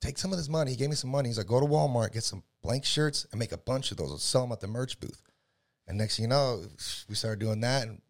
take 0.00 0.18
some 0.18 0.32
of 0.32 0.38
this 0.38 0.48
money. 0.48 0.72
He 0.72 0.76
gave 0.76 0.88
me 0.88 0.96
some 0.96 1.10
money. 1.10 1.28
He's 1.28 1.38
like, 1.38 1.46
go 1.46 1.60
to 1.60 1.66
Walmart, 1.66 2.12
get 2.12 2.24
some 2.24 2.42
blank 2.62 2.84
shirts, 2.84 3.26
and 3.30 3.38
make 3.38 3.52
a 3.52 3.58
bunch 3.58 3.90
of 3.90 3.96
those. 3.96 4.10
and 4.10 4.20
sell 4.20 4.42
them 4.42 4.52
at 4.52 4.60
the 4.60 4.66
merch 4.66 4.98
booth. 4.98 5.22
And 5.86 5.96
next 5.98 6.16
thing 6.16 6.24
you 6.24 6.28
know, 6.28 6.64
we 7.08 7.14
started 7.14 7.38
doing 7.38 7.60
that 7.60 7.86
and 7.86 8.00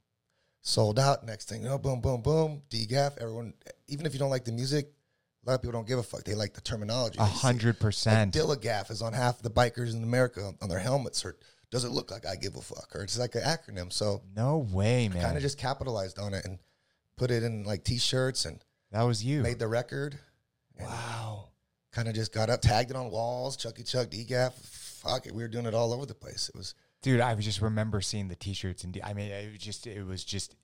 sold 0.62 0.98
out. 0.98 1.24
Next 1.24 1.48
thing 1.48 1.62
you 1.62 1.68
know, 1.68 1.78
boom, 1.78 2.00
boom, 2.00 2.22
boom, 2.22 2.62
DGAF. 2.70 3.18
Everyone, 3.18 3.54
even 3.86 4.06
if 4.06 4.12
you 4.12 4.18
don't 4.18 4.30
like 4.30 4.44
the 4.44 4.52
music, 4.52 4.90
a 5.46 5.50
lot 5.50 5.54
of 5.56 5.62
people 5.62 5.72
don't 5.72 5.86
give 5.86 5.98
a 5.98 6.02
fuck. 6.02 6.24
They 6.24 6.34
like 6.34 6.54
the 6.54 6.60
terminology. 6.60 7.18
A 7.18 7.24
hundred 7.24 7.78
percent. 7.78 8.34
DILLIGAF 8.34 8.90
is 8.90 9.00
on 9.00 9.12
half 9.12 9.40
the 9.40 9.50
bikers 9.50 9.94
in 9.94 10.02
America 10.02 10.52
on 10.60 10.68
their 10.68 10.78
helmets. 10.78 11.24
Or 11.24 11.36
does 11.70 11.84
it 11.84 11.90
look 11.90 12.10
like 12.10 12.26
I 12.26 12.36
give 12.36 12.56
a 12.56 12.60
fuck? 12.62 12.94
Or 12.94 13.02
it's 13.02 13.18
like 13.18 13.34
an 13.34 13.42
acronym. 13.42 13.92
So 13.92 14.22
No 14.34 14.58
way, 14.58 15.08
man. 15.08 15.22
kind 15.22 15.36
of 15.36 15.42
just 15.42 15.58
capitalized 15.58 16.18
on 16.18 16.34
it 16.34 16.44
and 16.44 16.58
put 17.16 17.30
it 17.30 17.42
in 17.42 17.64
like 17.64 17.84
t-shirts 17.84 18.44
and 18.44 18.62
that 18.92 19.02
was 19.02 19.22
you. 19.24 19.42
made 19.42 19.58
the 19.58 19.68
record. 19.68 20.18
wow. 20.78 21.48
Kind 21.92 22.08
of 22.08 22.14
just 22.14 22.32
got 22.32 22.50
up, 22.50 22.60
tagged 22.60 22.90
it 22.90 22.96
on 22.96 23.10
walls, 23.10 23.56
Chucky 23.56 23.82
Chuck, 23.82 24.08
DGAF. 24.08 24.52
Fuck 24.52 25.26
it, 25.26 25.34
we 25.34 25.42
were 25.42 25.48
doing 25.48 25.66
it 25.66 25.74
all 25.74 25.92
over 25.92 26.06
the 26.06 26.14
place. 26.14 26.48
It 26.48 26.56
was 26.56 26.74
Dude, 27.02 27.20
I 27.20 27.34
just 27.36 27.60
remember 27.62 28.00
seeing 28.00 28.28
the 28.28 28.34
t-shirts 28.36 28.82
and 28.84 28.98
I 29.04 29.12
mean, 29.14 29.30
it 29.30 29.52
was 29.52 29.60
just 29.60 29.86
it 29.86 30.04
was 30.04 30.24
just 30.24 30.54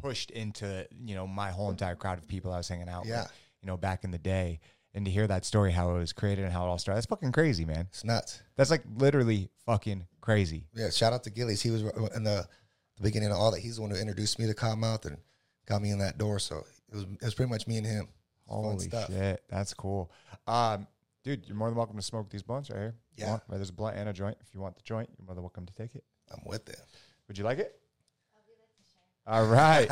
pushed 0.00 0.30
into, 0.32 0.86
you 1.04 1.14
know, 1.14 1.26
my 1.26 1.50
whole 1.50 1.70
entire 1.70 1.94
crowd 1.96 2.18
of 2.18 2.26
people 2.26 2.52
I 2.52 2.56
was 2.58 2.68
hanging 2.68 2.88
out 2.88 3.06
Yeah. 3.06 3.22
with, 3.22 3.32
you 3.62 3.66
know, 3.68 3.76
back 3.76 4.04
in 4.04 4.10
the 4.10 4.18
day. 4.18 4.60
And 4.94 5.04
to 5.06 5.10
hear 5.10 5.26
that 5.26 5.44
story, 5.44 5.72
how 5.72 5.90
it 5.96 5.98
was 5.98 6.12
created 6.12 6.44
and 6.44 6.52
how 6.52 6.64
it 6.64 6.68
all 6.68 6.78
started, 6.78 6.98
that's 6.98 7.06
fucking 7.06 7.32
crazy, 7.32 7.64
man. 7.64 7.88
it's 7.90 8.04
nuts. 8.04 8.40
That's 8.56 8.70
like 8.70 8.84
literally 8.96 9.50
fucking 9.66 10.06
crazy. 10.20 10.66
Yeah, 10.72 10.90
shout 10.90 11.12
out 11.12 11.24
to 11.24 11.30
Gillies. 11.30 11.60
He 11.60 11.70
was 11.70 11.82
in 11.82 12.22
the, 12.22 12.46
the 12.96 13.02
beginning 13.02 13.30
of 13.30 13.36
all 13.36 13.50
that. 13.50 13.60
He's 13.60 13.76
the 13.76 13.82
one 13.82 13.90
who 13.90 13.96
introduced 13.96 14.38
me 14.38 14.46
to 14.46 14.54
Kottonmouth 14.54 15.04
and 15.06 15.18
got 15.66 15.82
me 15.82 15.90
in 15.90 15.98
that 15.98 16.16
door. 16.16 16.38
So 16.38 16.64
it 16.92 16.94
was 16.94 17.02
it 17.04 17.24
was 17.24 17.34
pretty 17.34 17.50
much 17.50 17.66
me 17.66 17.78
and 17.78 17.86
him. 17.86 18.08
Holy 18.46 18.84
stuff. 18.84 19.08
shit, 19.08 19.42
that's 19.48 19.74
cool. 19.74 20.12
Um, 20.46 20.86
dude, 21.24 21.44
you're 21.46 21.56
more 21.56 21.68
than 21.68 21.76
welcome 21.76 21.96
to 21.96 22.02
smoke 22.02 22.30
these 22.30 22.42
blunts 22.42 22.70
right 22.70 22.78
here. 22.78 22.94
Yeah. 23.16 23.30
want, 23.30 23.42
there's 23.48 23.70
a 23.70 23.72
blunt 23.72 23.96
and 23.96 24.08
a 24.08 24.12
joint. 24.12 24.36
If 24.40 24.54
you 24.54 24.60
want 24.60 24.76
the 24.76 24.82
joint, 24.82 25.08
you're 25.18 25.26
more 25.26 25.34
than 25.34 25.42
welcome 25.42 25.66
to 25.66 25.74
take 25.74 25.94
it. 25.94 26.04
I'm 26.30 26.42
with 26.46 26.68
it. 26.68 26.80
Would 27.26 27.38
you 27.38 27.44
like 27.44 27.58
it? 27.58 27.74
All 29.26 29.46
right. 29.46 29.88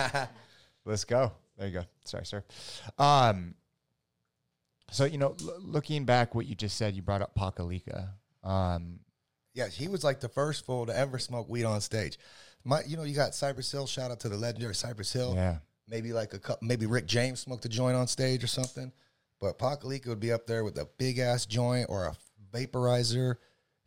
Let's 0.84 1.05
go. 1.05 1.32
There 1.57 1.66
you 1.68 1.74
go. 1.74 1.84
Sorry, 2.05 2.26
sir. 2.26 2.44
Um, 2.98 3.55
so 4.93 5.05
you 5.05 5.18
know, 5.18 5.34
l- 5.40 5.57
looking 5.61 6.05
back, 6.05 6.34
what 6.34 6.47
you 6.47 6.55
just 6.55 6.76
said, 6.76 6.95
you 6.95 7.03
brought 7.03 7.22
up 7.22 7.34
Pakelika. 7.34 8.11
Um, 8.45 9.01
Yeah, 9.55 9.68
he 9.68 9.88
was 9.88 10.05
like 10.05 10.20
the 10.20 10.28
first 10.28 10.64
fool 10.64 10.86
to 10.86 10.97
ever 10.97 11.18
smoke 11.18 11.49
weed 11.49 11.64
on 11.64 11.80
stage. 11.80 12.18
My, 12.64 12.82
you 12.86 12.97
know, 12.97 13.03
you 13.03 13.14
got 13.14 13.34
Cypress 13.34 13.70
Hill. 13.72 13.86
Shout 13.86 14.11
out 14.11 14.20
to 14.20 14.28
the 14.28 14.36
legendary 14.36 14.74
Cypress 14.74 15.12
Hill. 15.12 15.32
yeah, 15.34 15.57
Maybe 15.88 16.12
like 16.12 16.32
a 16.32 16.38
couple, 16.38 16.66
maybe 16.66 16.86
Rick 16.86 17.07
James 17.07 17.40
smoked 17.40 17.64
a 17.64 17.68
joint 17.68 17.97
on 17.97 18.07
stage 18.07 18.45
or 18.45 18.47
something. 18.47 18.93
But 19.40 19.59
Pakelika 19.59 20.07
would 20.07 20.20
be 20.20 20.30
up 20.30 20.47
there 20.47 20.62
with 20.62 20.78
a 20.78 20.86
big 20.99 21.18
ass 21.18 21.45
joint 21.47 21.86
or 21.88 22.05
a 22.07 22.14
vaporizer. 22.57 23.36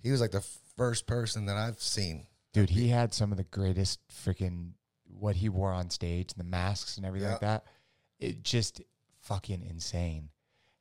He 0.03 0.11
was 0.11 0.19
like 0.21 0.31
the 0.31 0.45
first 0.75 1.07
person 1.07 1.45
that 1.45 1.55
I've 1.55 1.81
seen. 1.81 2.27
dude, 2.53 2.69
he 2.69 2.89
had 2.89 3.13
some 3.13 3.31
of 3.31 3.37
the 3.37 3.45
greatest 3.45 3.99
freaking 4.09 4.71
what 5.17 5.37
he 5.37 5.47
wore 5.49 5.71
on 5.71 5.89
stage, 5.89 6.33
the 6.33 6.43
masks 6.43 6.97
and 6.97 7.05
everything 7.05 7.29
like 7.31 7.39
that. 7.39 7.63
It 8.19 8.43
just 8.43 8.81
fucking 9.21 9.61
insane. 9.63 10.29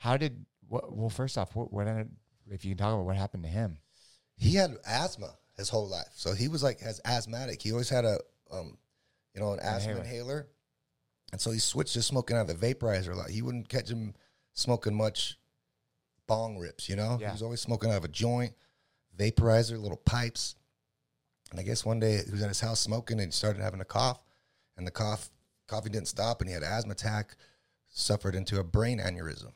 How 0.05 0.19
did? 0.19 0.45
What, 0.69 0.95
well, 0.95 1.09
first 1.09 1.39
off, 1.39 1.57
what, 1.57 1.73
what 1.73 1.89
ended, 1.89 2.11
if 2.51 2.63
you 2.63 2.73
can 2.73 2.79
talk 2.79 2.93
about 2.93 3.07
what 3.07 3.17
happened 3.17 3.43
to 3.45 3.49
him? 3.49 3.79
He 4.37 4.55
had 4.55 4.77
asthma 4.87 5.35
his 5.57 5.71
whole 5.71 5.89
life, 5.89 6.11
so 6.15 6.35
he 6.35 6.47
was 6.49 6.63
like 6.63 6.83
as 6.83 7.01
asthmatic. 7.07 7.63
He 7.63 7.73
always 7.73 7.89
had 7.89 8.05
a, 8.05 8.19
um, 8.53 8.77
you 9.35 9.41
know, 9.41 9.55
an 9.55 9.61
asthma 9.61 9.93
Inhaler. 9.93 10.05
inhaler, 10.05 10.49
and 11.33 11.41
so 11.41 11.53
he 11.53 11.59
switched 11.59 11.95
to 11.95 12.03
smoking 12.03 12.37
out 12.37 12.51
of 12.51 12.61
the 12.61 12.75
vaporizer 12.75 13.13
a 13.13 13.17
lot. 13.17 13.31
He 13.31 13.41
wouldn't 13.41 13.71
catch 13.71 13.89
him 13.89 14.13
smoking 14.53 14.95
much 14.95 15.39
bong 16.27 16.59
rips. 16.59 16.87
You 16.91 16.97
know, 16.97 17.17
Yeah. 17.19 17.29
he 17.29 17.33
was 17.33 17.43
always 17.43 17.63
smoking 17.63 17.91
out 17.91 17.97
of 17.97 18.05
a 18.05 18.09
joint, 18.09 18.53
vaporizer, 19.17 19.81
little 19.81 19.97
pipes. 19.97 20.55
And 21.51 21.59
I 21.59 21.63
guess 21.63 21.83
one 21.83 21.99
day 21.99 22.21
he 22.27 22.31
was 22.31 22.43
at 22.43 22.49
his 22.49 22.61
house 22.61 22.81
smoking 22.81 23.21
and 23.21 23.29
he 23.29 23.33
started 23.33 23.63
having 23.63 23.81
a 23.81 23.87
cough, 23.87 24.21
and 24.77 24.87
the 24.87 24.91
cough 24.91 25.31
coffee 25.67 25.89
didn't 25.89 26.09
stop, 26.09 26.43
and 26.43 26.49
he 26.49 26.53
had 26.53 26.63
an 26.63 26.71
asthma 26.71 26.93
attack, 26.93 27.37
suffered 27.89 28.35
into 28.35 28.61
a 28.61 28.65
brain 28.65 28.99
aneurysm. 28.99 29.53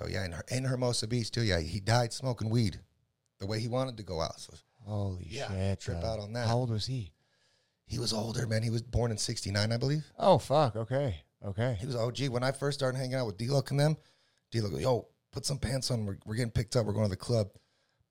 So 0.00 0.08
yeah, 0.08 0.24
in, 0.24 0.32
Her- 0.32 0.44
in 0.50 0.64
Hermosa 0.64 1.06
Beach 1.06 1.30
too. 1.30 1.42
Yeah, 1.42 1.60
he 1.60 1.78
died 1.78 2.12
smoking 2.12 2.48
weed, 2.48 2.80
the 3.38 3.46
way 3.46 3.60
he 3.60 3.68
wanted 3.68 3.96
to 3.98 4.02
go 4.02 4.20
out. 4.20 4.40
So 4.40 4.54
Holy 4.86 5.26
Yeah, 5.28 5.48
shit! 5.48 5.80
trip 5.80 6.02
out 6.02 6.18
on 6.18 6.32
that. 6.32 6.48
How 6.48 6.56
old 6.56 6.70
was 6.70 6.86
he? 6.86 7.12
he 7.84 7.98
was 7.98 8.12
older, 8.12 8.46
man. 8.46 8.62
He 8.62 8.70
was 8.70 8.82
born 8.82 9.10
in 9.10 9.18
'69, 9.18 9.72
I 9.72 9.76
believe. 9.76 10.04
Oh 10.18 10.38
fuck. 10.38 10.76
Okay. 10.76 11.16
Okay. 11.44 11.76
He 11.80 11.86
was 11.86 11.96
OG. 11.96 12.28
When 12.28 12.42
I 12.42 12.52
first 12.52 12.78
started 12.78 12.96
hanging 12.98 13.14
out 13.14 13.26
with 13.26 13.36
D-Loc 13.38 13.70
and 13.70 13.80
them, 13.80 13.96
D-Loc, 14.50 14.72
goes, 14.72 14.80
yo, 14.82 15.08
put 15.32 15.44
some 15.46 15.58
pants 15.58 15.90
on. 15.90 16.04
We're, 16.06 16.18
we're 16.24 16.34
getting 16.36 16.50
picked 16.50 16.76
up. 16.76 16.86
We're 16.86 16.92
going 16.92 17.06
to 17.06 17.10
the 17.10 17.16
club. 17.16 17.48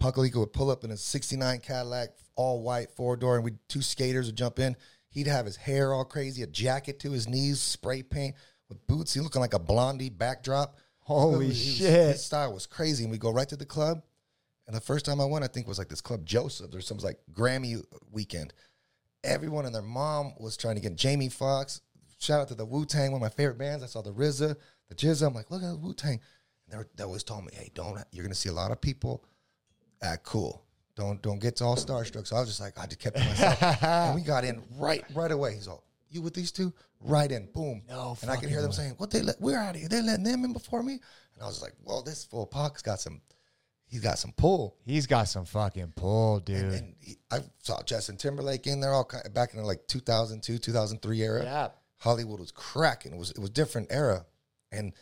Pakelika 0.02 0.38
would 0.38 0.54
pull 0.54 0.72
up 0.72 0.84
in 0.84 0.92
a 0.92 0.98
69 0.98 1.60
Cadillac, 1.60 2.10
all 2.36 2.62
white, 2.64 2.90
four 2.92 3.18
door, 3.18 3.36
and 3.36 3.44
we 3.44 3.52
two 3.68 3.82
skaters 3.82 4.28
would 4.28 4.36
jump 4.36 4.58
in. 4.60 4.76
He'd 5.10 5.28
have 5.28 5.46
his 5.46 5.58
hair 5.58 5.94
all 5.94 6.06
crazy, 6.06 6.42
a 6.44 6.48
jacket 6.48 7.00
to 7.02 7.12
his 7.12 7.28
knees, 7.28 7.60
spray 7.60 8.04
paint 8.04 8.36
with 8.68 8.86
boots. 8.88 9.14
He 9.14 9.20
looking 9.22 9.42
like 9.42 9.54
a 9.54 9.60
blondie 9.60 10.10
backdrop. 10.10 10.78
Holy 11.10 11.48
was- 11.48 11.62
shit. 11.62 12.12
His 12.12 12.24
style 12.24 12.54
was 12.54 12.66
crazy. 12.66 13.04
And 13.04 13.12
we 13.12 13.18
go 13.18 13.32
right 13.32 13.50
to 13.50 13.58
the 13.58 13.66
club. 13.66 14.04
And 14.68 14.76
the 14.76 14.82
first 14.82 15.04
time 15.06 15.20
I 15.20 15.26
went, 15.26 15.44
I 15.44 15.48
think 15.48 15.68
was 15.68 15.80
like 15.80 15.90
this 15.90 16.02
club 16.02 16.26
Joseph. 16.26 16.70
There's 16.70 16.86
some 16.86 17.00
like 17.00 17.20
Grammy 17.34 17.84
weekend. 18.12 18.54
Everyone 19.24 19.66
and 19.66 19.74
their 19.74 19.82
mom 19.82 20.34
was 20.40 20.56
trying 20.56 20.76
to 20.76 20.82
get 20.82 20.96
Jamie 20.96 21.30
Foxx. 21.30 21.82
Shout 22.20 22.42
out 22.42 22.48
to 22.50 22.56
the 22.56 22.66
Wu 22.66 22.86
Tang, 22.86 23.12
one 23.12 23.20
of 23.20 23.24
my 23.24 23.30
favorite 23.30 23.58
bands. 23.58 23.84
I 23.84 23.88
saw 23.88 24.02
the 24.02 24.14
RZA, 24.14 24.56
the 24.88 24.96
GZA. 24.96 25.26
I'm 25.28 25.34
like, 25.34 25.50
look 25.50 25.64
at 25.64 25.72
the 25.72 25.78
Wu 25.78 25.94
Tang. 25.94 26.20
And 26.22 26.22
they, 26.70 26.78
were, 26.78 26.88
they 26.96 27.04
always 27.04 27.24
told 27.24 27.46
me, 27.46 27.52
hey, 27.54 27.72
don't. 27.74 27.98
You're 28.12 28.24
gonna 28.24 28.36
see 28.36 28.50
a 28.50 28.54
lot 28.54 28.72
of 28.72 28.80
people 28.80 29.26
act 30.02 30.24
cool. 30.24 30.64
Don't 30.96 31.22
don't 31.22 31.40
get 31.40 31.62
all 31.62 31.76
starstruck. 31.76 32.28
So 32.28 32.36
I 32.36 32.42
was 32.42 32.50
just 32.50 32.62
like, 32.62 32.78
I 32.78 32.86
just 32.86 33.00
kept 33.00 33.18
it 33.18 33.22
to 33.22 33.26
myself. 33.26 33.84
and 33.84 34.16
we 34.16 34.22
got 34.22 34.44
in 34.44 34.62
right 34.78 35.04
right 35.16 35.32
away. 35.32 35.56
He's 35.56 35.68
all, 35.68 35.84
you 36.10 36.22
with 36.22 36.34
these 36.34 36.52
two? 36.52 36.74
Right 37.00 37.32
in, 37.32 37.48
boom. 37.54 37.84
No 37.88 38.18
and 38.22 38.30
I 38.30 38.36
can 38.36 38.50
hear 38.50 38.62
them 38.62 38.72
saying, 38.72 38.96
"What 38.98 39.12
they 39.12 39.22
let? 39.22 39.40
We're 39.40 39.58
out 39.58 39.76
of 39.76 39.82
here. 39.82 39.90
They 39.90 40.02
letting 40.02 40.24
them 40.26 40.44
in 40.44 40.54
before 40.54 40.84
me." 40.84 40.94
And 40.94 41.44
I 41.44 41.46
was 41.46 41.62
like, 41.62 41.74
"Well, 41.84 42.02
this 42.02 42.26
full 42.26 42.46
pock's 42.46 42.82
got 42.82 43.00
some. 43.00 43.22
he's 43.88 44.02
got 44.02 44.20
some 44.20 44.34
pull. 44.34 44.78
He's 44.86 45.08
got 45.08 45.28
some 45.28 45.46
fucking 45.46 45.94
pull, 45.96 46.40
dude. 46.42 46.58
And, 46.58 46.74
and 46.74 46.96
he, 47.00 47.18
I 47.32 47.40
saw 47.60 47.82
Justin 47.84 48.18
Timberlake 48.18 48.68
in 48.68 48.80
there 48.82 48.94
all 48.94 49.06
kind 49.06 49.34
back 49.34 49.54
in 49.54 49.60
the 49.60 49.66
like 49.66 49.88
2002, 49.88 50.58
2003 50.58 51.22
era. 51.22 51.44
yeah. 51.44 51.68
Hollywood 51.98 52.40
was 52.40 52.52
cracking. 52.52 53.14
It 53.14 53.18
was 53.18 53.32
it 53.32 53.40
was 53.40 53.50
different 53.50 53.88
era, 53.92 54.26
and 54.72 54.94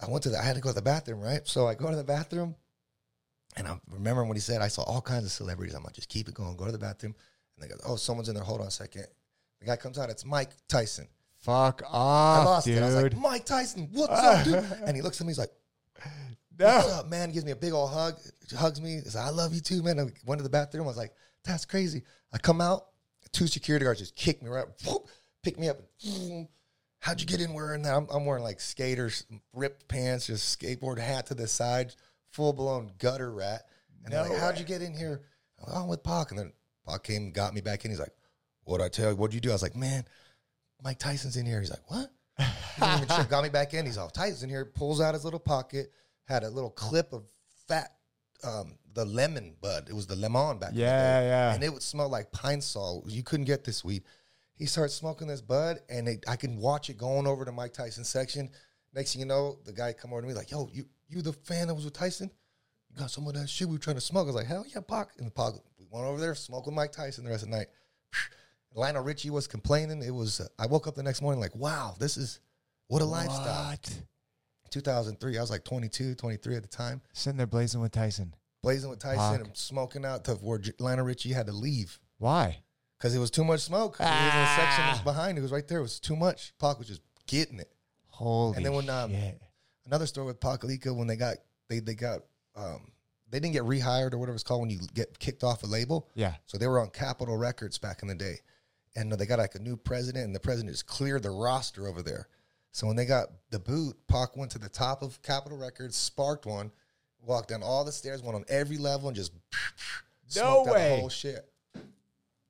I 0.00 0.10
went 0.10 0.22
to 0.24 0.30
the. 0.30 0.38
I 0.38 0.42
had 0.42 0.56
to 0.56 0.60
go 0.60 0.70
to 0.70 0.74
the 0.74 0.82
bathroom, 0.82 1.20
right? 1.20 1.46
So 1.46 1.68
I 1.68 1.74
go 1.74 1.90
to 1.90 1.96
the 1.96 2.02
bathroom, 2.04 2.56
and 3.56 3.68
I 3.68 3.78
remember 3.88 4.24
when 4.24 4.36
he 4.36 4.40
said 4.40 4.62
I 4.62 4.68
saw 4.68 4.82
all 4.82 5.00
kinds 5.00 5.24
of 5.24 5.30
celebrities. 5.30 5.74
I'm 5.74 5.84
like, 5.84 5.94
just 5.94 6.08
keep 6.08 6.28
it 6.28 6.34
going. 6.34 6.56
Go 6.56 6.66
to 6.66 6.72
the 6.72 6.78
bathroom, 6.78 7.14
and 7.56 7.64
they 7.64 7.72
go, 7.72 7.80
oh, 7.86 7.96
someone's 7.96 8.28
in 8.28 8.34
there. 8.34 8.42
Hold 8.44 8.62
on 8.62 8.66
a 8.66 8.70
second. 8.70 9.06
The 9.62 9.70
guy 9.70 9.76
comes 9.76 9.98
out. 9.98 10.10
It's 10.10 10.24
Mike 10.24 10.50
Tyson. 10.68 11.06
Fuck 11.38 11.82
I 11.84 11.96
off, 11.96 12.44
lost 12.44 12.66
dude. 12.66 12.78
it. 12.78 12.82
I 12.82 12.86
was 12.86 12.94
like, 12.96 13.16
Mike 13.16 13.44
Tyson, 13.44 13.88
what's 13.92 14.12
up, 14.12 14.44
dude? 14.44 14.64
And 14.86 14.96
he 14.96 15.02
looks 15.02 15.20
at 15.20 15.26
me. 15.26 15.30
He's 15.30 15.38
like, 15.38 15.52
what's 16.56 16.88
no. 16.88 16.94
up, 16.94 17.08
man? 17.08 17.30
He 17.30 17.34
gives 17.34 17.44
me 17.46 17.52
a 17.52 17.56
big 17.56 17.72
old 17.72 17.90
hug. 17.90 18.14
Hugs 18.56 18.80
me. 18.80 18.94
He's 18.94 19.14
like, 19.14 19.26
I 19.26 19.30
love 19.30 19.54
you 19.54 19.60
too, 19.60 19.82
man. 19.82 19.98
I 19.98 20.04
went 20.26 20.38
to 20.40 20.42
the 20.42 20.50
bathroom. 20.50 20.84
I 20.84 20.88
was 20.88 20.96
like, 20.96 21.12
that's 21.44 21.64
crazy. 21.64 22.02
I 22.32 22.38
come 22.38 22.60
out. 22.60 22.86
Two 23.32 23.46
security 23.46 23.84
guards 23.84 24.00
just 24.00 24.14
kick 24.14 24.42
me 24.42 24.50
right, 24.50 24.66
whoop, 24.84 25.08
pick 25.42 25.58
me 25.58 25.68
up. 25.68 25.78
And, 26.04 26.48
How'd 27.02 27.20
you 27.20 27.26
get 27.26 27.40
in 27.40 27.52
wearing 27.52 27.82
that? 27.82 27.96
I'm, 27.96 28.06
I'm 28.12 28.24
wearing 28.24 28.44
like 28.44 28.60
skaters, 28.60 29.26
ripped 29.52 29.88
pants, 29.88 30.28
just 30.28 30.60
skateboard 30.60 31.00
hat 31.00 31.26
to 31.26 31.34
the 31.34 31.48
side, 31.48 31.96
full 32.30 32.52
blown 32.52 32.92
gutter 32.98 33.32
rat. 33.32 33.62
And 34.04 34.12
they're 34.12 34.22
No 34.22 34.30
like, 34.30 34.38
how'd 34.38 34.56
you 34.56 34.64
get 34.64 34.82
in 34.82 34.94
here? 34.96 35.22
I'm, 35.58 35.66
like, 35.66 35.76
"Oh, 35.76 35.82
I'm 35.82 35.88
with 35.88 36.04
Pac. 36.04 36.30
And 36.30 36.38
then 36.38 36.52
Pac 36.86 37.02
came 37.02 37.22
and 37.24 37.34
got 37.34 37.54
me 37.54 37.60
back 37.60 37.84
in. 37.84 37.90
He's 37.90 37.98
like, 37.98 38.14
what'd 38.64 38.84
I 38.84 38.88
tell 38.88 39.10
you? 39.10 39.16
What'd 39.16 39.34
you 39.34 39.40
do? 39.40 39.50
I 39.50 39.52
was 39.54 39.62
like, 39.62 39.76
man, 39.76 40.04
Mike 40.82 40.98
Tyson's 40.98 41.36
in 41.36 41.46
here. 41.46 41.60
He's 41.60 41.70
like, 41.70 41.88
what? 41.90 42.10
He 42.38 43.24
got 43.28 43.42
me 43.44 43.50
back 43.50 43.74
in. 43.74 43.84
He's 43.86 43.98
all 43.98 44.08
Tyson's 44.10 44.42
in 44.42 44.48
here. 44.48 44.64
Pulls 44.64 45.00
out 45.00 45.14
his 45.14 45.24
little 45.24 45.38
pocket, 45.40 45.92
had 46.26 46.42
a 46.42 46.50
little 46.50 46.70
clip 46.70 47.12
of 47.12 47.24
fat, 47.68 47.92
um, 48.42 48.78
the 48.94 49.04
lemon 49.04 49.54
bud. 49.60 49.88
It 49.88 49.94
was 49.94 50.06
the 50.06 50.16
lemon 50.16 50.58
back. 50.58 50.70
in 50.70 50.76
the 50.76 50.80
Yeah, 50.82 51.20
day. 51.20 51.26
yeah. 51.28 51.54
And 51.54 51.62
it 51.62 51.72
would 51.72 51.82
smell 51.82 52.08
like 52.08 52.32
pine 52.32 52.60
sol. 52.60 53.04
You 53.06 53.22
couldn't 53.22 53.44
get 53.46 53.64
this 53.64 53.84
weed. 53.84 54.02
He 54.56 54.66
starts 54.66 54.94
smoking 54.94 55.28
this 55.28 55.40
bud, 55.40 55.80
and 55.88 56.08
it, 56.08 56.24
I 56.28 56.36
can 56.36 56.56
watch 56.56 56.88
it 56.90 56.96
going 56.96 57.26
over 57.26 57.44
to 57.44 57.52
Mike 57.52 57.72
Tyson's 57.72 58.08
section. 58.08 58.50
Next 58.94 59.12
thing 59.12 59.20
you 59.20 59.26
know, 59.26 59.58
the 59.64 59.72
guy 59.72 59.92
come 59.92 60.12
over 60.12 60.22
to 60.22 60.26
me 60.28 60.34
like, 60.34 60.50
"Yo, 60.50 60.68
you 60.72 60.86
you 61.08 61.22
the 61.22 61.32
fan 61.32 61.68
that 61.68 61.74
was 61.74 61.84
with 61.84 61.94
Tyson? 61.94 62.30
You 62.90 62.96
got 62.96 63.10
some 63.10 63.26
of 63.26 63.34
that 63.34 63.48
shit 63.48 63.66
we 63.68 63.74
were 63.74 63.78
trying 63.78 63.96
to 63.96 64.00
smoke?" 64.02 64.24
I 64.24 64.26
was 64.26 64.34
like, 64.36 64.46
"Hell 64.46 64.64
yeah, 64.72 64.80
Pac!" 64.80 65.08
And 65.18 65.26
the 65.26 65.30
Pac, 65.30 65.54
we 65.78 65.86
went 65.90 66.06
over 66.06 66.20
there, 66.20 66.34
smoked 66.34 66.66
with 66.66 66.74
Mike 66.74 66.92
Tyson 66.92 67.24
the 67.24 67.30
rest 67.30 67.44
of 67.44 67.50
the 67.50 67.56
night. 67.56 67.68
Lionel 68.74 69.02
Richie 69.02 69.30
was 69.30 69.46
complaining. 69.46 70.02
It 70.02 70.10
was. 70.14 70.40
Uh, 70.40 70.46
I 70.58 70.66
woke 70.66 70.86
up 70.86 70.94
the 70.94 71.02
next 71.02 71.22
morning 71.22 71.40
like, 71.40 71.54
"Wow, 71.54 71.94
this 71.98 72.16
is 72.16 72.40
what 72.88 73.02
a 73.02 73.04
lifestyle." 73.04 73.70
What? 73.70 74.02
2003. 74.70 75.36
I 75.36 75.40
was 75.40 75.50
like 75.50 75.64
22, 75.64 76.14
23 76.14 76.56
at 76.56 76.62
the 76.62 76.68
time, 76.68 77.02
Sitting 77.12 77.36
there 77.36 77.46
blazing 77.46 77.80
with 77.80 77.92
Tyson. 77.92 78.34
blazing 78.62 78.88
with 78.90 79.00
Tyson 79.00 79.42
and 79.42 79.56
smoking 79.56 80.04
out 80.04 80.24
to 80.24 80.34
where 80.36 80.58
J- 80.58 80.72
Lionel 80.78 81.04
Richie 81.04 81.32
had 81.32 81.46
to 81.46 81.52
leave. 81.52 81.98
Why? 82.18 82.62
because 82.98 83.16
it 83.16 83.18
was 83.18 83.32
too 83.32 83.42
much 83.42 83.58
smoke. 83.58 83.96
He 83.98 84.04
was 84.04 84.12
in 84.12 84.40
the 84.40 84.54
section 84.56 84.84
Ah. 84.84 85.00
behind. 85.02 85.36
It 85.36 85.40
was 85.40 85.50
right 85.50 85.66
there. 85.66 85.78
It 85.80 85.82
was 85.82 85.98
too 85.98 86.14
much. 86.14 86.54
Pac 86.60 86.78
was 86.78 86.86
just 86.86 87.00
getting 87.26 87.58
it. 87.58 87.72
Holy 88.06 88.56
And 88.56 88.64
then 88.64 88.72
when, 88.74 88.88
um, 88.88 89.10
shit. 89.10 89.42
Another 89.86 90.06
story 90.06 90.28
with 90.28 90.38
Pac 90.38 90.62
when 90.62 91.06
they 91.08 91.16
got 91.16 91.38
they 91.68 91.80
they 91.80 91.96
got 91.96 92.20
um 92.54 92.92
they 93.28 93.40
didn't 93.40 93.54
get 93.54 93.64
rehired 93.64 94.12
or 94.14 94.18
whatever 94.18 94.34
it's 94.36 94.44
called 94.44 94.60
when 94.60 94.70
you 94.70 94.78
get 94.94 95.18
kicked 95.18 95.42
off 95.42 95.64
a 95.64 95.66
label. 95.66 96.08
Yeah. 96.14 96.34
So 96.46 96.58
they 96.58 96.68
were 96.68 96.78
on 96.78 96.90
Capitol 96.90 97.36
Records 97.36 97.76
back 97.78 98.02
in 98.02 98.08
the 98.08 98.14
day, 98.14 98.38
and 98.96 99.10
they 99.12 99.26
got 99.26 99.38
like 99.38 99.54
a 99.54 99.58
new 99.58 99.76
president, 99.76 100.24
and 100.26 100.34
the 100.34 100.40
president 100.40 100.72
just 100.72 100.86
cleared 100.86 101.22
the 101.22 101.30
roster 101.30 101.86
over 101.88 102.02
there. 102.02 102.28
So 102.72 102.86
when 102.86 102.96
they 102.96 103.04
got 103.04 103.28
the 103.50 103.58
boot, 103.58 103.96
Pac 104.08 104.36
went 104.36 104.50
to 104.52 104.58
the 104.58 104.68
top 104.68 105.02
of 105.02 105.20
Capitol 105.22 105.58
Records, 105.58 105.94
sparked 105.96 106.46
one, 106.46 106.70
walked 107.20 107.48
down 107.50 107.62
all 107.62 107.84
the 107.84 107.92
stairs, 107.92 108.22
went 108.22 108.34
on 108.34 108.44
every 108.48 108.78
level, 108.78 109.08
and 109.08 109.16
just 109.16 109.32
out 110.40 110.66
way. 110.66 110.90
the 110.90 110.96
whole 110.96 111.08
shit. 111.08 111.44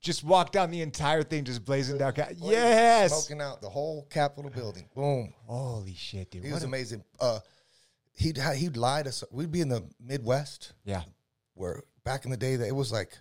Just 0.00 0.24
walked 0.24 0.52
down 0.52 0.72
the 0.72 0.82
entire 0.82 1.22
thing, 1.22 1.44
just 1.44 1.64
blazing 1.64 1.96
down. 1.96 2.12
Ca- 2.12 2.30
yes. 2.36 3.12
smoking 3.26 3.40
out 3.40 3.60
the 3.62 3.68
whole 3.68 4.04
Capitol 4.10 4.50
building. 4.50 4.88
Boom. 4.96 5.32
Holy 5.46 5.94
shit, 5.94 6.30
dude. 6.30 6.42
He 6.42 6.50
What 6.50 6.56
was 6.56 6.64
a- 6.64 6.66
amazing. 6.66 7.04
Uh, 7.20 7.38
he'd 8.16 8.36
he'd 8.38 8.76
lie 8.76 9.04
to 9.04 9.10
us. 9.10 9.22
We'd 9.30 9.52
be 9.52 9.60
in 9.60 9.68
the 9.68 9.84
Midwest 10.00 10.72
yeah. 10.84 11.02
where 11.54 11.82
back 12.04 12.24
in 12.24 12.32
the 12.32 12.36
day 12.36 12.56
that 12.56 12.66
it 12.66 12.74
was 12.74 12.90
like 12.90 13.16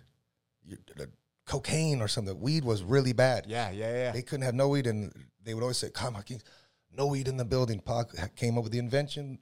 you, 0.64 0.76
the 0.96 1.08
cocaine 1.46 2.00
or 2.00 2.08
something. 2.08 2.38
Weed 2.40 2.64
was 2.64 2.82
really 2.82 3.12
bad. 3.12 3.46
Yeah, 3.48 3.70
yeah, 3.70 3.92
yeah. 3.92 4.12
They 4.12 4.22
couldn't 4.22 4.44
have 4.44 4.54
no 4.54 4.68
weed, 4.68 4.86
and 4.86 5.12
they 5.42 5.54
would 5.54 5.62
always 5.62 5.78
say, 5.78 5.90
"Come 5.90 6.16
on, 6.16 6.24
no 6.96 7.06
weed 7.06 7.28
in 7.28 7.36
the 7.36 7.44
building." 7.44 7.80
Pac 7.80 8.34
came 8.36 8.56
up 8.58 8.64
with 8.64 8.72
the 8.72 8.78
invention, 8.78 9.38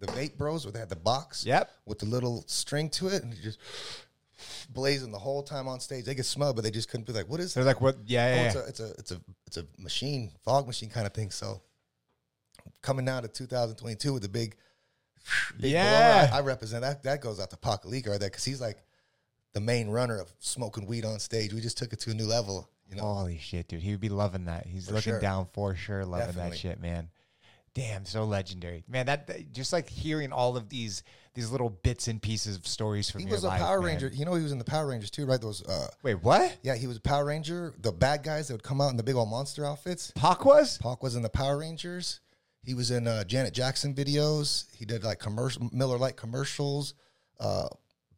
the 0.00 0.06
vape 0.08 0.36
bros, 0.36 0.64
where 0.64 0.72
they 0.72 0.78
had 0.80 0.88
the 0.88 0.96
box 0.96 1.44
Yep. 1.46 1.70
with 1.86 1.98
the 2.00 2.06
little 2.06 2.44
string 2.46 2.90
to 2.90 3.08
it, 3.08 3.22
and 3.22 3.34
just 3.40 3.58
blazing 4.70 5.12
the 5.12 5.18
whole 5.18 5.42
time 5.42 5.68
on 5.68 5.80
stage. 5.80 6.04
They 6.04 6.14
could 6.14 6.26
smell, 6.26 6.52
but 6.52 6.64
they 6.64 6.70
just 6.70 6.88
couldn't 6.88 7.06
be 7.06 7.12
like, 7.12 7.28
"What 7.28 7.40
is 7.40 7.54
They're 7.54 7.64
like, 7.64 7.80
what? 7.80 7.96
Yeah, 8.04 8.24
Oh, 8.24 8.34
yeah, 8.34 8.42
it's 8.46 8.54
yeah. 8.54 8.60
a 8.60 8.64
it's 8.66 8.80
a 8.80 8.90
it's 8.98 9.10
a 9.12 9.20
it's 9.46 9.56
a 9.58 9.66
machine, 9.78 10.32
fog 10.44 10.66
machine 10.66 10.90
kind 10.90 11.06
of 11.06 11.14
thing. 11.14 11.30
So 11.30 11.62
coming 12.82 13.04
down 13.04 13.22
to 13.22 13.28
2022 13.28 14.12
with 14.12 14.22
the 14.22 14.28
big, 14.28 14.56
big 15.58 15.70
Yeah. 15.72 16.26
blower, 16.26 16.34
I, 16.34 16.38
I 16.38 16.40
represent 16.42 16.82
that. 16.82 17.02
That 17.04 17.20
goes 17.20 17.38
out 17.40 17.50
to 17.50 17.56
Pac 17.56 17.82
Pakelika 17.84 18.08
right 18.08 18.20
there 18.20 18.28
because 18.30 18.44
he's 18.44 18.60
like 18.60 18.78
the 19.54 19.60
main 19.60 19.88
runner 19.88 20.18
of 20.20 20.30
smoking 20.40 20.84
weed 20.86 21.04
on 21.06 21.18
stage. 21.18 21.52
We 21.54 21.60
just 21.62 21.78
took 21.78 21.92
it 21.92 22.00
to 22.00 22.10
a 22.10 22.14
new 22.14 22.26
level. 22.26 22.68
You 22.90 22.96
know, 22.96 23.02
Holy 23.02 23.38
shit, 23.38 23.68
dude. 23.68 23.80
He 23.80 23.92
would 23.92 24.00
be 24.00 24.10
loving 24.10 24.44
that. 24.44 24.66
He's 24.66 24.86
For 24.88 24.92
looking 24.94 25.14
sure. 25.14 25.20
down 25.20 25.46
for 25.52 25.74
sure, 25.74 26.04
loving 26.04 26.26
Definitely. 26.26 26.50
that 26.50 26.58
shit, 26.58 26.80
man. 26.80 27.08
Damn, 27.74 28.04
so 28.04 28.24
legendary. 28.24 28.84
Man, 28.86 29.06
that, 29.06 29.26
that- 29.26 29.52
just 29.52 29.72
like 29.72 29.88
hearing 29.88 30.32
all 30.32 30.56
of 30.56 30.68
these 30.68 31.02
these 31.34 31.50
little 31.50 31.70
bits 31.70 32.06
and 32.06 32.22
pieces 32.22 32.56
of 32.56 32.64
stories 32.64 33.10
from 33.10 33.22
he 33.22 33.26
was 33.26 33.42
a 33.42 33.48
life, 33.48 33.60
Power 33.60 33.80
man. 33.80 33.90
Ranger. 33.90 34.08
You 34.14 34.24
know, 34.24 34.34
he 34.34 34.42
was 34.44 34.52
in 34.52 34.58
the 34.58 34.64
Power 34.64 34.86
Rangers 34.86 35.10
too, 35.10 35.26
right? 35.26 35.40
Those, 35.40 35.64
uh, 35.66 35.88
Wait, 36.04 36.22
what? 36.22 36.56
yeah, 36.62 36.76
he 36.76 36.86
was 36.86 36.98
a 36.98 37.00
Power 37.00 37.24
Ranger. 37.24 37.74
The 37.80 37.90
bad 37.90 38.22
guys 38.22 38.46
that 38.46 38.54
would 38.54 38.62
come 38.62 38.80
out 38.80 38.90
in 38.90 38.96
the 38.96 39.02
big 39.02 39.16
old 39.16 39.28
monster 39.28 39.64
outfits. 39.66 40.12
Pac 40.14 40.44
was? 40.44 40.78
Pac 40.78 41.02
was 41.02 41.16
in 41.16 41.22
the 41.22 41.28
Power 41.28 41.58
Rangers. 41.58 42.20
He 42.62 42.72
was 42.74 42.92
in 42.92 43.08
uh, 43.08 43.24
Janet 43.24 43.52
Jackson 43.52 43.94
videos. 43.94 44.66
He 44.76 44.84
did 44.84 45.02
like 45.02 45.18
commercial 45.18 45.68
Miller 45.72 45.98
Lite 45.98 46.16
commercials. 46.16 46.94
Uh, 47.40 47.66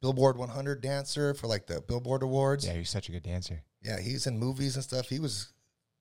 Billboard 0.01 0.36
100 0.36 0.80
dancer 0.80 1.34
for 1.34 1.47
like 1.47 1.66
the 1.66 1.80
Billboard 1.80 2.22
Awards. 2.22 2.66
Yeah, 2.66 2.74
he's 2.74 2.90
such 2.90 3.09
a 3.09 3.12
good 3.12 3.22
dancer. 3.22 3.62
Yeah, 3.82 4.01
he's 4.01 4.26
in 4.26 4.38
movies 4.38 4.74
and 4.76 4.84
stuff. 4.84 5.09
He 5.09 5.18
was 5.18 5.53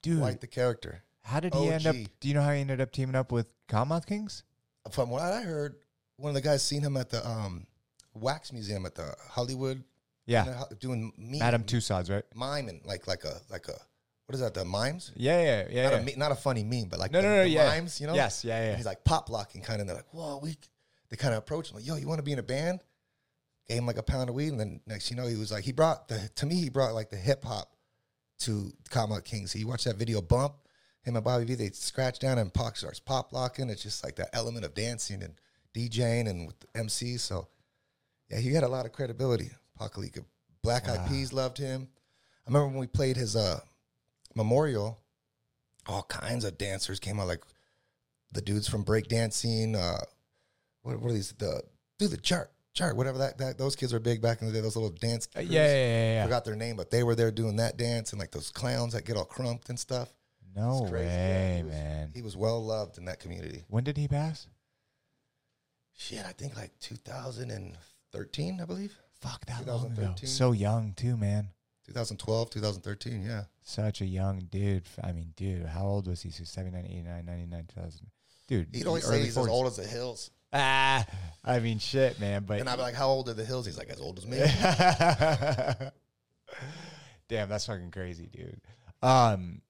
Dude, 0.02 0.20
quite 0.20 0.42
the 0.42 0.48
character. 0.48 1.04
how 1.22 1.40
did 1.40 1.54
he 1.54 1.70
end 1.70 1.86
up? 1.88 1.96
Do 2.20 2.28
you 2.28 2.34
know 2.34 2.42
how 2.42 2.52
he 2.52 2.62
ended 2.62 2.82
up 2.82 2.92
teaming 2.92 3.16
up 3.16 3.32
with 3.32 3.48
Kottonmouth 3.68 4.06
Kings? 4.06 4.44
From 4.92 5.10
what 5.10 5.22
I 5.22 5.42
heard, 5.42 5.76
one 6.18 6.30
of 6.30 6.36
the 6.36 6.42
guys 6.42 6.64
seen 6.64 6.82
him 6.82 6.98
at 6.98 7.10
the 7.10 7.28
um, 7.28 7.66
Wax 8.14 8.52
Museum 8.54 8.86
at 8.86 8.96
the 8.96 9.16
Hollywood. 9.30 9.84
Yeah. 10.28 10.46
you 10.46 10.52
know, 10.52 10.66
doing 10.80 11.14
meme, 11.18 11.40
Madame 11.40 11.64
Tussauds, 11.64 12.10
right? 12.10 12.24
miming 12.36 12.82
like 12.86 13.08
like 13.08 13.24
a 13.26 13.40
like 13.50 13.68
a 13.68 13.74
what 14.26 14.34
is 14.34 14.40
that? 14.42 14.56
The 14.56 14.66
mimes. 14.66 15.12
Yeah, 15.16 15.40
yeah, 15.42 15.68
yeah. 15.70 15.84
Not 15.84 15.94
yeah. 15.94 16.00
a 16.00 16.04
me- 16.04 16.14
not 16.18 16.32
a 16.32 16.36
funny 16.36 16.64
meme, 16.64 16.88
but 16.90 17.00
like 17.00 17.12
No, 17.12 17.22
the, 17.22 17.28
no, 17.28 17.36
no, 17.38 17.44
the 17.44 17.50
yeah. 17.50 17.68
mimes. 17.68 18.02
You 18.02 18.08
know. 18.08 18.16
Yes, 18.16 18.44
yeah, 18.44 18.58
And 18.58 18.72
yeah. 18.72 18.76
he's 18.76 18.86
like 18.86 19.04
pop 19.04 19.30
locking 19.30 19.62
kind 19.62 19.76
of. 19.76 19.82
And 19.82 19.90
they're 19.90 19.98
like, 19.98 20.12
whoa, 20.14 20.40
we. 20.42 20.58
They 21.10 21.18
kind 21.18 21.36
of 21.36 21.38
approach 21.38 21.70
him 21.70 21.76
like, 21.76 21.86
yo, 21.86 21.96
you 21.98 22.08
want 22.08 22.18
to 22.18 22.24
be 22.24 22.32
in 22.32 22.40
a 22.40 22.44
band? 22.44 22.80
Gave 23.68 23.80
him 23.80 23.88
like 23.88 23.98
a 23.98 24.04
pound 24.04 24.30
of 24.30 24.36
weed, 24.36 24.50
and 24.50 24.60
then 24.60 24.82
next 24.86 25.10
you 25.10 25.18
know, 25.18 25.26
he 25.26 25.36
was 25.36 25.52
like, 25.52 25.64
he 25.64 25.72
brought 25.72 26.08
the 26.08 26.30
to 26.36 26.46
me, 26.46 26.56
he 26.56 26.70
brought 26.70 26.94
like 26.94 27.10
the 27.10 27.18
hip 27.18 27.44
hop 27.44 27.76
to 28.40 28.72
Kottonmouth 28.90 29.24
Kings. 29.24 29.52
So 29.52 29.60
you 29.60 29.68
watch 29.68 29.86
that 29.86 29.96
video 29.96 30.22
bump, 30.22 30.54
him 31.04 31.16
and 31.16 31.24
Bobby 31.24 31.46
V, 31.46 31.56
they 31.56 31.70
scratch 31.70 32.20
down 32.20 32.38
and 32.38 32.54
Pac 32.54 32.78
starts 32.78 33.00
pop 33.00 33.34
locking. 33.34 33.70
It's 33.70 33.84
just 33.84 34.04
like 34.04 34.16
that 34.18 34.30
element 34.34 34.66
of 34.66 34.74
dancing 34.74 35.24
and 35.24 35.34
DJing 35.74 36.30
and 36.30 36.48
with 36.48 36.60
the 36.60 36.68
MC. 36.76 37.18
So 37.18 37.48
yeah, 38.30 38.40
he 38.40 38.54
had 38.54 38.64
a 38.64 38.68
lot 38.68 38.86
of 38.86 38.92
credibility. 38.92 39.52
Pakelika. 39.80 40.24
Black 40.62 40.90
Eyed 40.90 41.08
Peas 41.08 41.34
loved 41.34 41.58
him. 41.58 41.88
I 42.46 42.50
remember 42.50 42.68
when 42.68 42.80
we 42.80 42.88
played 42.88 43.18
his 43.18 43.36
uh 43.36 43.60
memorial, 44.36 45.00
all 45.88 46.04
kinds 46.04 46.44
of 46.46 46.58
dancers 46.58 47.00
came 47.00 47.20
out, 47.20 47.28
like 47.28 47.44
the 48.34 48.42
dudes 48.42 48.68
from 48.68 48.84
breakdancing. 48.84 49.76
Uh, 49.76 50.04
what, 50.82 51.00
what 51.00 51.12
are 51.12 51.14
these? 51.14 51.32
The 51.34 51.62
do 52.00 52.08
the 52.08 52.18
chart, 52.18 52.52
chart, 52.76 52.96
whatever 52.96 53.18
that, 53.18 53.40
that. 53.40 53.58
Those 53.58 53.76
kids 53.76 53.92
were 53.92 54.00
big 54.00 54.22
back 54.22 54.42
in 54.42 54.48
the 54.48 54.54
day. 54.54 54.62
Those 54.62 54.76
little 54.76 54.92
dance. 54.92 55.28
Uh, 55.36 55.40
yeah, 55.40 55.66
yeah, 55.66 55.74
yeah, 55.74 56.14
yeah. 56.14 56.24
Forgot 56.26 56.46
their 56.46 56.56
name, 56.56 56.76
but 56.76 56.92
they 56.92 57.02
were 57.02 57.16
there 57.16 57.32
doing 57.32 57.56
that 57.56 57.78
dance 57.78 58.12
and 58.12 58.20
like 58.20 58.32
those 58.32 58.52
clowns 58.52 58.94
that 58.94 59.06
get 59.06 59.18
all 59.18 59.26
crumped 59.26 59.70
and 59.70 59.80
stuff. 59.80 60.14
No 60.56 60.82
It's 60.84 60.92
crazy. 60.92 61.06
Yeah, 61.08 61.30
way, 61.30 61.58
he 61.58 61.64
was- 61.64 61.72
man. 61.74 62.12
He 62.14 62.22
was 62.22 62.38
well 62.38 62.64
loved 62.64 62.98
in 62.98 63.06
that 63.06 63.20
community. 63.20 63.64
When 63.68 63.84
did 63.84 63.98
he 63.98 64.08
pass? 64.08 64.48
Shit, 65.98 66.26
I 66.26 66.34
think 66.34 66.56
like 66.56 66.72
2013, 66.82 68.62
I 68.62 68.66
believe. 68.66 68.96
Fuck 69.22 69.46
that 69.48 69.66
long 69.66 69.92
ago. 69.92 70.14
So 70.24 70.52
young 70.52 70.94
too, 70.94 71.18
man. 71.18 71.50
2012, 71.88 72.50
2013. 72.50 73.24
Yeah. 73.24 73.44
Such 73.62 74.02
a 74.02 74.06
young 74.06 74.40
dude. 74.52 74.84
I 75.04 75.12
mean, 75.12 75.34
dude, 75.36 75.66
how 75.66 75.86
old 75.86 76.08
was 76.08 76.22
he? 76.22 76.32
So 76.32 76.44
79, 76.44 76.86
89, 76.86 77.26
99, 77.26 77.66
2000. 77.74 78.08
Dude, 78.48 78.68
He'd 78.74 78.88
always 78.88 79.06
say 79.06 79.22
he's 79.22 79.38
as 79.38 79.48
old 79.48 79.68
as 79.68 79.78
the 79.78 79.88
hills. 79.88 80.32
Ah, 80.58 81.06
I 81.44 81.60
mean, 81.60 81.80
shit, 81.80 82.20
man. 82.20 82.44
But 82.46 82.60
And 82.60 82.70
I'd 82.70 82.78
be 82.78 82.82
like, 82.82 82.96
how 82.96 83.08
old 83.10 83.28
are 83.30 83.34
the 83.34 83.46
hills? 83.46 83.66
He's 83.66 83.78
like, 83.78 83.90
as 83.90 84.00
old 84.00 84.18
as 84.18 84.26
me. 84.26 84.38
Damn, 87.28 87.50
that's 87.50 87.66
fucking 87.66 87.92
crazy, 87.92 88.28
dude. 88.28 88.62
Um, 89.02 89.62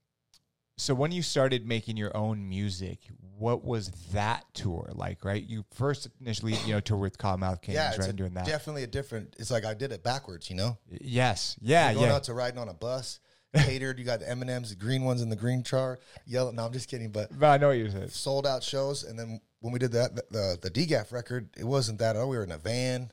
So 0.77 0.93
when 0.93 1.11
you 1.11 1.21
started 1.21 1.65
making 1.65 1.95
your 1.97 2.15
own 2.15 2.47
music, 2.49 2.99
what 3.37 3.63
was 3.63 3.89
that 4.11 4.43
tour 4.53 4.89
like? 4.93 5.23
Right, 5.25 5.43
you 5.43 5.63
first 5.73 6.07
initially 6.21 6.53
you 6.65 6.73
know 6.73 6.79
toured 6.81 7.01
with 7.01 7.17
Kottonmouth 7.17 7.39
Mouth 7.39 7.61
Kings, 7.61 7.75
yeah, 7.75 7.89
it's 7.89 7.99
right, 7.99 8.09
a- 8.09 8.13
doing 8.13 8.33
that. 8.33 8.45
definitely 8.45 8.83
a 8.83 8.87
different. 8.87 9.35
It's 9.39 9.51
like 9.51 9.63
I 9.65 9.73
did 9.73 9.91
it 9.93 10.03
backwards, 10.03 10.49
you 10.49 10.55
know. 10.57 10.77
yes, 10.89 11.55
yeah, 11.61 11.87
You're 11.91 11.95
going 11.99 12.09
yeah. 12.09 12.15
out 12.15 12.23
to 12.25 12.33
riding 12.33 12.59
on 12.59 12.67
a 12.69 12.73
bus, 12.73 13.19
catered. 13.65 13.99
You 13.99 14.05
got 14.05 14.19
the 14.19 14.29
M 14.29 14.41
and 14.41 14.49
M's, 14.49 14.69
the 14.69 14.75
green 14.75 15.03
ones 15.03 15.21
in 15.21 15.29
the 15.29 15.35
green 15.35 15.63
char. 15.63 15.99
Yellow. 16.25 16.51
No, 16.51 16.65
I'm 16.65 16.73
just 16.73 16.89
kidding. 16.89 17.09
But 17.11 17.37
But 17.37 17.47
I 17.47 17.57
know 17.57 17.67
what 17.69 17.77
you're 17.77 17.89
saying. 17.89 18.09
sold 18.09 18.45
out 18.47 18.63
shows, 18.63 19.03
and 19.03 19.17
then 19.17 19.41
when 19.61 19.73
we 19.73 19.79
did 19.79 19.91
that, 19.93 20.15
the 20.15 20.23
the, 20.31 20.69
the 20.69 20.71
DGAF 20.71 21.11
record, 21.11 21.49
it 21.57 21.63
wasn't 21.65 21.99
that. 21.99 22.15
at 22.15 22.21
all. 22.21 22.29
we 22.29 22.37
were 22.37 22.43
in 22.43 22.51
a 22.51 22.57
van. 22.57 23.11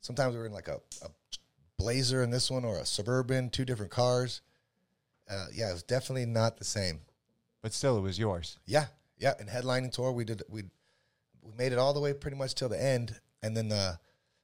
Sometimes 0.00 0.34
we 0.34 0.40
were 0.40 0.46
in 0.46 0.52
like 0.52 0.68
a, 0.68 0.80
a 1.02 1.08
Blazer 1.78 2.22
in 2.22 2.30
this 2.30 2.50
one 2.50 2.64
or 2.64 2.78
a 2.78 2.86
Suburban, 2.86 3.50
two 3.50 3.64
different 3.64 3.90
cars. 3.90 4.40
Uh, 5.28 5.46
yeah, 5.52 5.70
it 5.70 5.72
was 5.72 5.82
definitely 5.82 6.26
not 6.26 6.56
the 6.58 6.64
same. 6.64 7.00
But 7.62 7.72
still, 7.72 7.98
it 7.98 8.02
was 8.02 8.18
yours. 8.18 8.58
Yeah, 8.64 8.86
yeah. 9.18 9.34
And 9.40 9.48
headlining 9.48 9.90
tour, 9.92 10.12
we 10.12 10.24
did 10.24 10.42
we 10.48 10.62
we 11.42 11.52
made 11.56 11.72
it 11.72 11.78
all 11.78 11.92
the 11.92 12.00
way 12.00 12.12
pretty 12.12 12.36
much 12.36 12.54
till 12.54 12.68
the 12.68 12.80
end, 12.82 13.18
and 13.42 13.56
then 13.56 13.72
uh, 13.72 13.96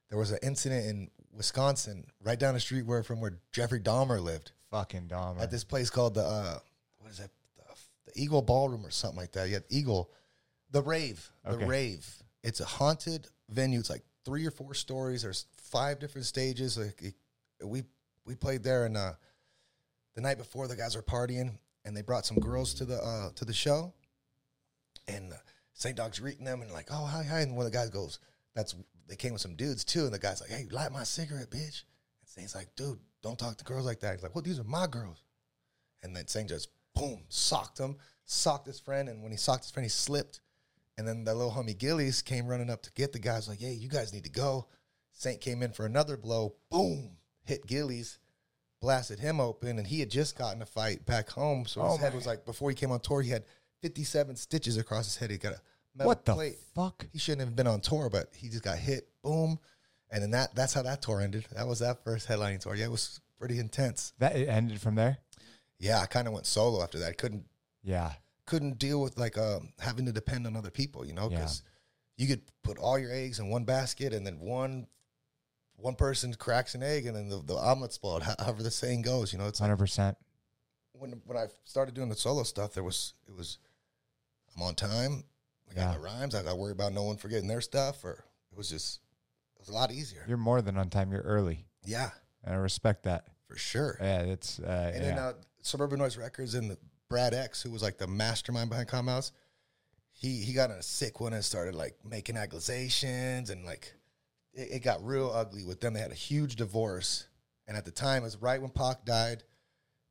there 0.09 0.17
was 0.19 0.31
an 0.31 0.39
incident 0.43 0.85
in 0.85 1.09
Wisconsin, 1.31 2.05
right 2.21 2.37
down 2.39 2.53
the 2.53 2.59
street 2.59 2.85
where 2.85 3.01
from 3.03 3.21
where 3.21 3.39
Jeffrey 3.51 3.79
Dahmer 3.79 4.21
lived, 4.21 4.51
Fucking 4.73 5.07
dumb. 5.07 5.37
at 5.39 5.51
this 5.51 5.63
place 5.63 5.89
called 5.89 6.15
the 6.15 6.23
uh, 6.23 6.57
what 6.99 7.11
is 7.11 7.19
that, 7.19 7.29
the, 7.55 8.11
the 8.11 8.21
Eagle 8.21 8.41
Ballroom 8.41 8.85
or 8.85 8.89
something 8.91 9.19
like 9.19 9.31
that. 9.33 9.47
Yeah, 9.49 9.59
Eagle, 9.69 10.09
the 10.71 10.81
Rave, 10.81 11.29
the 11.45 11.51
Okay. 11.51 11.65
Rave. 11.65 12.05
It's 12.43 12.59
a 12.59 12.65
haunted 12.65 13.27
venue. 13.49 13.79
It's 13.79 13.89
like 13.89 14.03
three 14.25 14.45
or 14.45 14.51
four 14.51 14.73
stories. 14.73 15.21
There's 15.21 15.45
five 15.71 15.99
different 15.99 16.25
stages. 16.25 16.77
Like 16.77 17.01
it, 17.01 17.13
we 17.63 17.83
we 18.25 18.35
played 18.35 18.63
there, 18.63 18.85
and 18.85 18.97
uh, 18.97 19.13
the 20.15 20.21
night 20.21 20.37
before 20.37 20.67
the 20.67 20.75
guys 20.75 20.95
were 20.95 21.03
partying, 21.03 21.57
and 21.85 21.95
they 21.95 22.01
brought 22.01 22.25
some 22.25 22.39
girls 22.39 22.73
to 22.75 22.85
the 22.85 22.97
uh, 22.97 23.29
to 23.35 23.45
the 23.45 23.53
show, 23.53 23.93
and 25.07 25.31
uh, 25.33 25.37
St. 25.73 25.95
Dog's 25.95 26.19
greeting 26.19 26.45
them 26.45 26.61
and 26.61 26.71
like, 26.71 26.87
oh 26.91 27.05
hi 27.05 27.23
hi, 27.23 27.41
and 27.41 27.55
one 27.55 27.65
of 27.65 27.71
the 27.71 27.77
guys 27.77 27.89
goes, 27.89 28.19
that's 28.55 28.75
they 29.07 29.15
came 29.15 29.33
with 29.33 29.41
some 29.41 29.55
dudes 29.55 29.83
too, 29.83 30.05
and 30.05 30.13
the 30.13 30.19
guy's 30.19 30.41
like, 30.41 30.49
hey, 30.49 30.65
light 30.71 30.91
my 30.91 31.03
cigarette, 31.03 31.49
bitch. 31.51 31.83
And 32.21 32.25
Saint's 32.27 32.55
like, 32.55 32.69
dude, 32.75 32.99
don't 33.23 33.39
talk 33.39 33.57
to 33.57 33.63
girls 33.63 33.85
like 33.85 34.01
that. 34.01 34.13
He's 34.13 34.21
like, 34.21 34.35
well, 34.35 34.43
these 34.43 34.59
are 34.59 34.65
my 34.65 34.85
girls. 34.85 35.23
And 36.03 36.15
then 36.15 36.27
Saint 36.27 36.49
just 36.49 36.69
boom 36.93 37.23
socked 37.29 37.79
him, 37.79 37.95
socked 38.25 38.67
his 38.67 38.79
friend, 38.79 39.09
and 39.09 39.23
when 39.23 39.31
he 39.31 39.37
socked 39.37 39.63
his 39.63 39.71
friend, 39.71 39.85
he 39.85 39.89
slipped. 39.89 40.41
And 40.97 41.07
then 41.07 41.23
the 41.23 41.33
little 41.33 41.51
homie 41.51 41.77
Gillies 41.77 42.21
came 42.21 42.45
running 42.45 42.69
up 42.69 42.83
to 42.83 42.91
get 42.91 43.13
the 43.13 43.19
guys, 43.19 43.47
like, 43.47 43.59
hey, 43.59 43.71
you 43.73 43.89
guys 43.89 44.13
need 44.13 44.25
to 44.25 44.29
go. 44.29 44.67
Saint 45.13 45.41
came 45.41 45.63
in 45.63 45.71
for 45.71 45.85
another 45.85 46.17
blow, 46.17 46.55
boom, 46.69 47.17
hit 47.45 47.65
Gillies, 47.65 48.19
blasted 48.81 49.19
him 49.19 49.39
open, 49.39 49.79
and 49.79 49.87
he 49.87 50.01
had 50.01 50.11
just 50.11 50.37
gotten 50.37 50.61
a 50.61 50.65
fight 50.65 51.05
back 51.05 51.29
home. 51.29 51.65
So 51.65 51.81
his 51.83 51.93
Oh 51.93 51.97
head 51.97 52.13
was 52.13 52.27
like, 52.27 52.45
before 52.45 52.69
he 52.69 52.75
came 52.75 52.91
on 52.91 52.99
tour, 52.99 53.21
he 53.21 53.31
had 53.31 53.45
57 53.81 54.35
stitches 54.35 54.77
across 54.77 55.05
his 55.05 55.17
head. 55.17 55.31
He 55.31 55.37
got 55.37 55.53
a 55.53 55.61
metal 55.95 56.07
what 56.09 56.25
the 56.25 56.33
plate. 56.33 56.57
fuck? 56.75 57.05
He 57.11 57.19
shouldn't 57.19 57.47
have 57.47 57.55
been 57.55 57.67
on 57.67 57.79
tour, 57.79 58.09
but 58.09 58.29
he 58.35 58.49
just 58.49 58.63
got 58.63 58.77
hit, 58.77 59.07
boom. 59.23 59.57
And 60.13 60.21
then 60.21 60.31
that 60.31 60.53
that's 60.55 60.73
how 60.73 60.83
that 60.83 61.01
tour 61.01 61.19
ended. 61.19 61.45
That 61.55 61.67
was 61.67 61.79
that 61.79 62.03
first 62.03 62.27
headlining 62.29 62.59
tour. 62.61 62.75
Yeah, 62.75 62.85
it 62.85 62.91
was 62.91 63.19
pretty 63.39 63.57
intense. 63.59 64.13
That 64.19 64.35
it 64.35 64.47
ended 64.47 64.79
from 64.79 64.95
there. 64.95 65.17
Yeah, 65.79 65.99
I 65.99 66.05
kind 66.05 66.27
of 66.27 66.33
went 66.33 66.45
solo 66.45 66.81
after 66.83 66.99
that. 66.99 67.09
I 67.09 67.13
couldn't 67.13 67.45
Yeah, 67.83 68.13
couldn't 68.45 68.77
deal 68.77 69.01
with 69.01 69.17
like 69.17 69.37
um, 69.37 69.73
having 69.79 70.05
to 70.05 70.11
depend 70.13 70.45
on 70.47 70.55
other 70.55 70.69
people, 70.71 71.05
you 71.05 71.13
know, 71.13 71.29
Yeah. 71.29 71.37
because 71.39 71.63
you 72.15 72.27
could 72.27 72.41
put 72.61 72.77
all 72.77 72.99
your 72.99 73.11
eggs 73.11 73.39
in 73.39 73.49
one 73.49 73.65
basket, 73.65 74.13
and 74.13 74.25
then 74.25 74.39
one 74.39 74.85
one 75.77 75.95
person 75.95 76.31
cracks 76.35 76.75
an 76.75 76.83
egg, 76.83 77.07
and 77.07 77.15
then 77.17 77.27
the, 77.27 77.41
the 77.41 77.55
omelet's 77.55 77.95
spoiled. 77.95 78.21
However 78.39 78.61
the 78.61 78.69
saying 78.71 79.01
goes, 79.01 79.33
you 79.33 79.39
know, 79.39 79.47
it's 79.47 79.59
like 79.59 79.67
hundred 79.67 79.79
percent. 79.79 80.15
when 80.93 81.21
when 81.25 81.37
I 81.37 81.47
started 81.65 81.95
doing 81.95 82.09
the 82.09 82.15
solo 82.15 82.43
stuff, 82.43 82.73
there 82.73 82.83
was 82.83 83.15
it 83.27 83.35
was 83.35 83.57
I'm 84.55 84.61
on 84.61 84.75
time. 84.75 85.23
I 85.71 85.73
got 85.73 85.81
Yeah. 85.81 85.97
my 85.97 86.03
rhymes. 86.03 86.35
I 86.35 86.43
got 86.43 86.51
to 86.51 86.55
worry 86.55 86.71
about 86.71 86.93
no 86.93 87.01
one 87.01 87.17
forgetting 87.17 87.47
their 87.47 87.61
stuff, 87.61 88.05
or 88.05 88.23
it 88.51 88.57
was 88.57 88.69
just 88.69 88.99
was 89.67 89.69
a 89.69 89.77
lot 89.77 89.91
easier. 89.91 90.23
You're 90.27 90.37
more 90.37 90.61
than 90.61 90.77
on 90.77 90.89
time. 90.89 91.11
You're 91.11 91.21
early, 91.21 91.65
Yeah, 91.85 92.09
and 92.43 92.53
I 92.55 92.57
respect 92.57 93.03
that. 93.03 93.27
for 93.47 93.57
sure. 93.57 93.97
Yeah, 94.01 94.21
it's 94.21 94.59
uh, 94.59 94.91
And 94.93 95.03
yeah. 95.03 95.09
then 95.09 95.17
uh, 95.19 95.33
Suburban 95.61 95.99
Noize 95.99 96.17
Records 96.17 96.53
and 96.55 96.69
the 96.71 96.77
Brad 97.09 97.33
X, 97.33 97.61
who 97.61 97.71
was 97.71 97.81
like 97.81 97.97
the 97.97 98.07
mastermind 98.07 98.69
behind 98.69 98.87
Comhouse, 98.87 99.31
he 100.11 100.41
he 100.41 100.53
got 100.53 100.69
in 100.69 100.77
a 100.77 100.83
sick 100.83 101.19
one 101.19 101.33
and 101.33 101.43
started 101.43 101.75
like 101.75 101.95
making 102.07 102.37
accusations 102.37 103.49
and 103.49 103.65
like 103.65 103.93
it, 104.53 104.69
it 104.73 104.83
got 104.83 105.03
real 105.05 105.31
ugly 105.33 105.63
with 105.63 105.79
them. 105.81 105.93
They 105.93 105.99
had 106.01 106.11
a 106.11 106.15
huge 106.15 106.55
divorce, 106.55 107.27
and 107.67 107.75
at 107.77 107.85
the 107.85 107.91
time 107.91 108.21
it 108.23 108.25
was 108.25 108.37
right 108.37 108.61
when 108.61 108.69
Pac 108.71 109.05
died, 109.05 109.43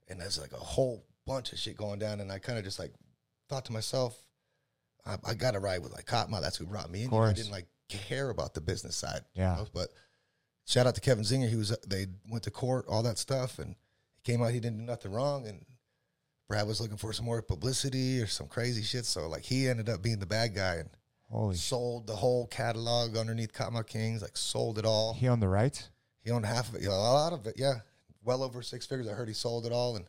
and 0.09 0.21
there's 0.21 0.41
like 0.41 0.53
a 0.53 0.57
whole 0.57 1.05
bunch 1.27 1.53
of 1.53 1.59
shit 1.59 1.77
going 1.77 1.99
down. 1.99 2.21
And 2.21 2.31
I 2.33 2.39
kind 2.39 2.59
of 2.59 2.65
just 2.65 2.79
like 2.79 2.93
thought 3.49 3.65
to 3.67 3.73
myself, 3.73 4.17
I, 5.07 5.17
I 5.25 5.35
got 5.35 5.53
to 5.53 5.61
ride 5.61 5.83
with 5.83 5.93
like 5.93 6.07
Kottonmouth. 6.07 6.41
That's 6.43 6.57
who 6.57 6.67
brought 6.67 6.91
me 6.91 7.05
in. 7.05 7.13
I 7.15 7.33
didn't 7.33 7.53
like 7.53 7.67
care 7.99 8.31
about 8.31 8.55
the 8.55 8.61
business 8.61 8.97
side. 8.97 9.23
Yeah. 9.35 9.57
know, 9.57 9.67
but 9.73 9.89
shout 10.67 10.87
out 10.87 10.95
to 10.95 11.01
Kevin 11.01 11.25
Zinger. 11.25 11.49
He 11.49 11.57
was 11.57 11.77
they 11.87 12.07
went 12.31 12.45
to 12.45 12.51
court, 12.51 12.87
all 12.89 13.03
that 13.03 13.19
stuff, 13.19 13.59
and 13.59 13.77
he 14.17 14.33
came 14.33 14.43
out. 14.43 14.53
He 14.53 14.61
didn't 14.61 14.79
do 14.79 14.85
nothing 14.85 15.13
wrong, 15.13 15.47
and 15.47 15.65
Brad 16.49 16.67
was 16.67 16.81
looking 16.81 16.97
for 16.97 17.13
some 17.13 17.25
more 17.25 17.41
publicity 17.43 18.21
or 18.21 18.27
some 18.27 18.47
crazy 18.47 18.83
shit. 18.83 19.07
So 19.07 19.29
like 19.29 19.45
he 19.45 19.69
ended 19.69 19.89
up 19.89 20.03
being 20.03 20.19
the 20.19 20.27
bad 20.27 20.55
guy 20.55 20.77
and 20.77 20.91
Holy 21.31 21.57
sold 21.57 22.07
the 22.07 22.15
whole 22.17 22.47
catalog 22.47 23.17
underneath 23.17 23.55
Kottonmouth 23.55 23.87
Kings. 23.87 24.21
Like 24.21 24.37
sold 24.37 24.79
it 24.79 24.85
all. 24.85 25.15
He 25.15 25.29
owned 25.29 25.43
the 25.43 25.49
rights. 25.49 25.89
He 26.23 26.31
owned 26.31 26.45
half 26.45 26.69
of 26.69 26.75
it, 26.75 26.83
you 26.83 26.89
know, 26.89 26.95
a 26.95 26.97
lot 26.97 27.33
of 27.33 27.47
it. 27.47 27.55
Yeah, 27.57 27.77
well 28.23 28.43
over 28.43 28.63
six 28.63 28.87
figures. 28.87 29.09
I 29.09 29.13
heard 29.13 29.29
he 29.29 29.35
sold 29.35 29.65
it 29.65 29.73
all 29.73 29.97
and 29.97 30.05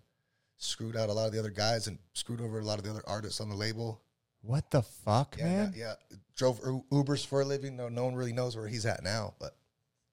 screwed 0.57 0.97
out 0.97 1.09
a 1.09 1.13
lot 1.13 1.27
of 1.27 1.31
the 1.31 1.39
other 1.39 1.49
guys 1.49 1.87
and 1.87 1.97
screwed 2.13 2.41
over 2.41 2.59
a 2.59 2.65
lot 2.65 2.77
of 2.77 2.83
the 2.83 2.91
other 2.91 3.03
artists 3.07 3.39
on 3.39 3.49
the 3.49 3.55
label. 3.55 4.01
What 4.45 4.69
the 4.71 4.81
fuck, 4.81 5.37
Yeah, 5.39 5.45
man? 5.45 5.73
yeah. 5.75 5.93
Drove 6.35 6.59
U- 6.65 6.85
Ubers 6.91 7.25
for 7.25 7.41
a 7.41 7.45
living. 7.45 7.75
No, 7.77 7.87
no 7.89 8.03
one 8.05 8.13
really 8.15 8.33
knows 8.33 8.55
where 8.57 8.67
he's 8.67 8.85
at 8.85 9.01
now, 9.03 9.33
but 9.39 9.55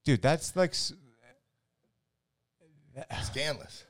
Dude, 0.04 0.22
that's 0.22 0.54
like. 0.56 0.70
s- 0.70 0.92
scandalous. 3.22 3.84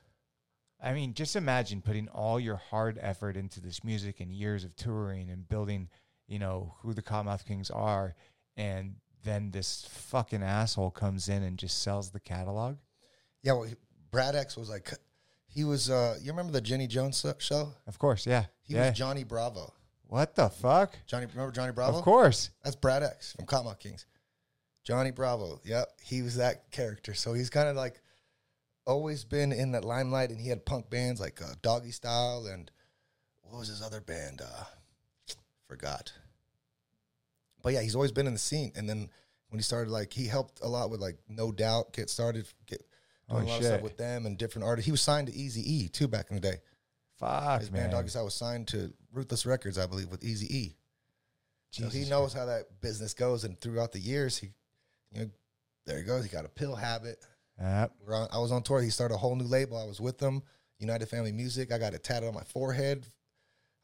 I 0.82 0.94
mean, 0.94 1.12
just 1.14 1.36
imagine 1.36 1.82
putting 1.82 2.08
all 2.08 2.40
your 2.40 2.56
hard 2.56 2.98
effort 3.02 3.36
into 3.36 3.60
this 3.60 3.84
music 3.84 4.20
and 4.20 4.32
years 4.32 4.64
of 4.64 4.74
touring 4.76 5.28
and 5.28 5.46
building, 5.46 5.88
you 6.26 6.38
know, 6.38 6.74
who 6.80 6.94
the 6.94 7.02
Kottonmouth 7.02 7.44
Kings 7.46 7.70
are, 7.70 8.14
and 8.56 8.94
then 9.22 9.50
this 9.50 9.86
fucking 9.90 10.42
asshole 10.42 10.90
comes 10.90 11.28
in 11.28 11.42
and 11.42 11.58
just 11.58 11.82
sells 11.82 12.10
the 12.10 12.20
catalog. 12.20 12.76
Yeah, 13.42 13.52
well, 13.52 13.68
Brad 14.10 14.34
X 14.34 14.56
was 14.56 14.70
like, 14.70 14.90
he 15.46 15.64
was. 15.64 15.90
uh 15.90 16.16
You 16.22 16.30
remember 16.30 16.52
the 16.52 16.60
Jenny 16.62 16.86
Jones 16.86 17.24
show? 17.38 17.74
Of 17.86 17.98
course, 17.98 18.26
yeah. 18.26 18.46
He 18.62 18.74
yeah. 18.74 18.88
was 18.88 18.98
Johnny 18.98 19.24
Bravo. 19.24 19.74
What 20.10 20.34
the 20.34 20.48
fuck? 20.48 20.98
Johnny, 21.06 21.26
remember 21.26 21.52
Johnny 21.52 21.70
Bravo? 21.70 21.96
Of 21.98 22.04
course. 22.04 22.50
That's 22.64 22.74
Brad 22.74 23.04
X 23.04 23.32
from 23.34 23.46
Kottonmouth 23.46 23.78
Kings. 23.78 24.06
Johnny 24.82 25.12
Bravo. 25.12 25.60
Yep, 25.64 25.88
he 26.02 26.22
was 26.22 26.34
that 26.36 26.68
character. 26.72 27.14
So 27.14 27.32
he's 27.32 27.48
kind 27.48 27.68
of 27.68 27.76
like 27.76 28.00
always 28.86 29.22
been 29.24 29.52
in 29.52 29.70
that 29.70 29.84
limelight, 29.84 30.30
and 30.30 30.40
he 30.40 30.48
had 30.48 30.66
punk 30.66 30.90
bands 30.90 31.20
like 31.20 31.40
uh, 31.40 31.54
Doggy 31.62 31.92
Style 31.92 32.46
and 32.52 32.68
what 33.42 33.60
was 33.60 33.68
his 33.68 33.82
other 33.82 34.00
band? 34.00 34.40
Uh, 34.42 34.64
forgot. 35.68 36.12
But 37.62 37.74
yeah, 37.74 37.82
he's 37.82 37.94
always 37.94 38.10
been 38.10 38.26
in 38.26 38.32
the 38.32 38.38
scene. 38.40 38.72
And 38.74 38.88
then 38.88 39.10
when 39.50 39.60
he 39.60 39.62
started, 39.62 39.90
like 39.92 40.12
he 40.12 40.26
helped 40.26 40.58
a 40.60 40.66
lot 40.68 40.90
with 40.90 40.98
like 41.00 41.18
No 41.28 41.52
Doubt 41.52 41.92
get 41.92 42.10
started, 42.10 42.48
get 42.66 42.82
doing 43.28 43.42
Oh, 43.44 43.46
a 43.46 43.48
lot 43.48 43.60
of 43.60 43.64
stuff 43.64 43.82
with 43.82 43.96
them 43.96 44.26
and 44.26 44.36
different 44.36 44.66
artists. 44.66 44.86
He 44.86 44.90
was 44.90 45.02
signed 45.02 45.28
to 45.28 45.34
Easy 45.34 45.60
E 45.84 45.88
too 45.88 46.08
back 46.08 46.30
in 46.30 46.34
the 46.34 46.40
day. 46.40 46.56
Fuck, 47.16 47.60
His 47.60 47.70
man. 47.70 47.82
band 47.82 47.92
Doggy 47.92 48.08
Style 48.08 48.24
was 48.24 48.34
signed 48.34 48.66
to 48.68 48.92
Ruthless 49.12 49.46
Records, 49.46 49.78
I 49.78 49.86
believe, 49.86 50.10
with 50.10 50.24
Easy 50.24 50.46
E. 50.56 50.76
So 51.70 51.88
he 51.88 52.04
knows 52.04 52.32
how 52.32 52.46
that 52.46 52.80
business 52.80 53.14
goes, 53.14 53.44
and 53.44 53.60
throughout 53.60 53.92
the 53.92 54.00
years, 54.00 54.36
he, 54.38 54.48
you 55.12 55.20
know, 55.20 55.30
there 55.86 55.98
he 55.98 56.04
goes. 56.04 56.24
He 56.24 56.28
got 56.30 56.44
a 56.44 56.48
pill 56.48 56.74
habit. 56.74 57.24
Yep. 57.60 57.92
We're 58.04 58.14
on, 58.14 58.28
I 58.32 58.38
was 58.38 58.50
on 58.50 58.62
tour. 58.62 58.80
He 58.80 58.90
started 58.90 59.14
a 59.14 59.18
whole 59.18 59.36
new 59.36 59.44
label. 59.44 59.76
I 59.76 59.84
was 59.84 60.00
with 60.00 60.18
them, 60.18 60.42
United 60.78 61.08
Family 61.08 61.30
Music. 61.32 61.72
I 61.72 61.78
got 61.78 61.94
it 61.94 62.02
tatted 62.02 62.26
on 62.28 62.34
my 62.34 62.42
forehead. 62.42 63.06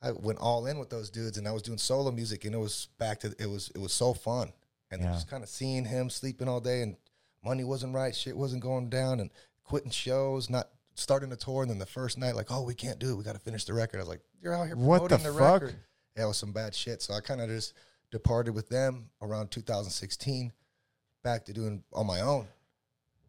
I 0.03 0.13
went 0.13 0.39
all 0.41 0.67
in 0.67 0.79
with 0.79 0.91
those 0.91 1.11
dudes, 1.11 1.39
and 1.39 1.47
I 1.47 1.53
was 1.53 1.63
doing 1.63 1.79
solo 1.79 2.11
music, 2.11 2.45
and 2.45 2.55
it 2.55 2.59
was 2.59 2.89
back 2.99 3.21
to 3.21 3.35
it 3.39 3.47
was 3.49 3.71
it 3.75 3.79
was 3.79 3.93
so 3.93 4.15
fun, 4.15 4.53
and 4.91 5.01
Yeah. 5.03 5.13
just 5.13 5.29
kind 5.29 5.43
of 5.43 5.49
seeing 5.49 5.85
him 5.85 6.11
sleeping 6.11 6.49
all 6.49 6.61
day, 6.61 6.83
and 6.83 6.97
money 7.45 7.65
wasn't 7.65 7.95
right, 7.95 8.15
shit 8.15 8.37
wasn't 8.37 8.63
going 8.63 8.89
down, 8.89 9.21
and 9.21 9.31
quitting 9.65 9.91
shows, 9.91 10.51
not 10.51 10.69
starting 10.97 11.31
a 11.33 11.37
tour, 11.37 11.63
and 11.63 11.71
then 11.71 11.79
the 11.79 11.87
first 11.87 12.19
night, 12.19 12.35
like, 12.35 12.51
oh, 12.51 12.63
we 12.63 12.75
can't 12.75 12.99
do 12.99 13.11
it. 13.13 13.15
We 13.17 13.25
got 13.25 13.35
to 13.35 13.41
finish 13.41 13.65
the 13.65 13.75
record. 13.75 13.99
I 13.99 14.01
was 14.01 14.09
like, 14.09 14.21
you're 14.43 14.55
out 14.55 14.67
here 14.67 14.77
What 14.77 14.99
promoting 15.01 15.19
the 15.25 15.33
the, 15.33 15.39
fuck? 15.39 15.63
record. 15.63 15.77
Yeah, 16.17 16.25
it 16.25 16.29
was 16.29 16.37
some 16.39 16.53
bad 16.53 16.75
shit. 16.75 17.03
So 17.03 17.15
I 17.15 17.21
kind 17.21 17.41
of 17.41 17.49
just 17.49 17.75
departed 18.11 18.55
with 18.55 18.69
them 18.69 19.11
around 19.23 19.51
2016, 19.51 20.53
back 21.23 21.45
to 21.47 21.53
doing 21.53 21.83
on 21.93 22.07
my 22.07 22.21
own, 22.23 22.47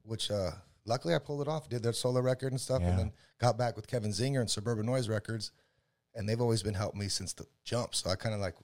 which 0.04 0.32
uh, 0.32 0.52
luckily 0.86 1.14
I 1.16 1.20
pulled 1.20 1.42
it 1.42 1.48
off. 1.48 1.68
Did 1.70 1.84
their 1.84 1.94
solo 1.94 2.22
record 2.22 2.52
and 2.54 2.62
stuff, 2.62 2.82
Yeah. 2.82 2.90
and 2.90 3.00
then 3.00 3.12
got 3.40 3.58
back 3.58 3.76
with 3.76 3.88
Kevin 3.88 4.12
Zinger 4.12 4.40
and 4.40 4.50
Suburban 4.50 4.86
Noize 4.86 5.10
Records, 5.10 5.52
and 6.16 6.28
they've 6.28 6.42
always 6.42 6.64
been 6.64 6.74
helping 6.74 7.00
me 7.02 7.10
since 7.10 7.34
the 7.34 7.46
jump. 7.64 7.94
So 7.96 8.10
I 8.10 8.16
kind 8.16 8.34
of 8.34 8.42
like 8.42 8.56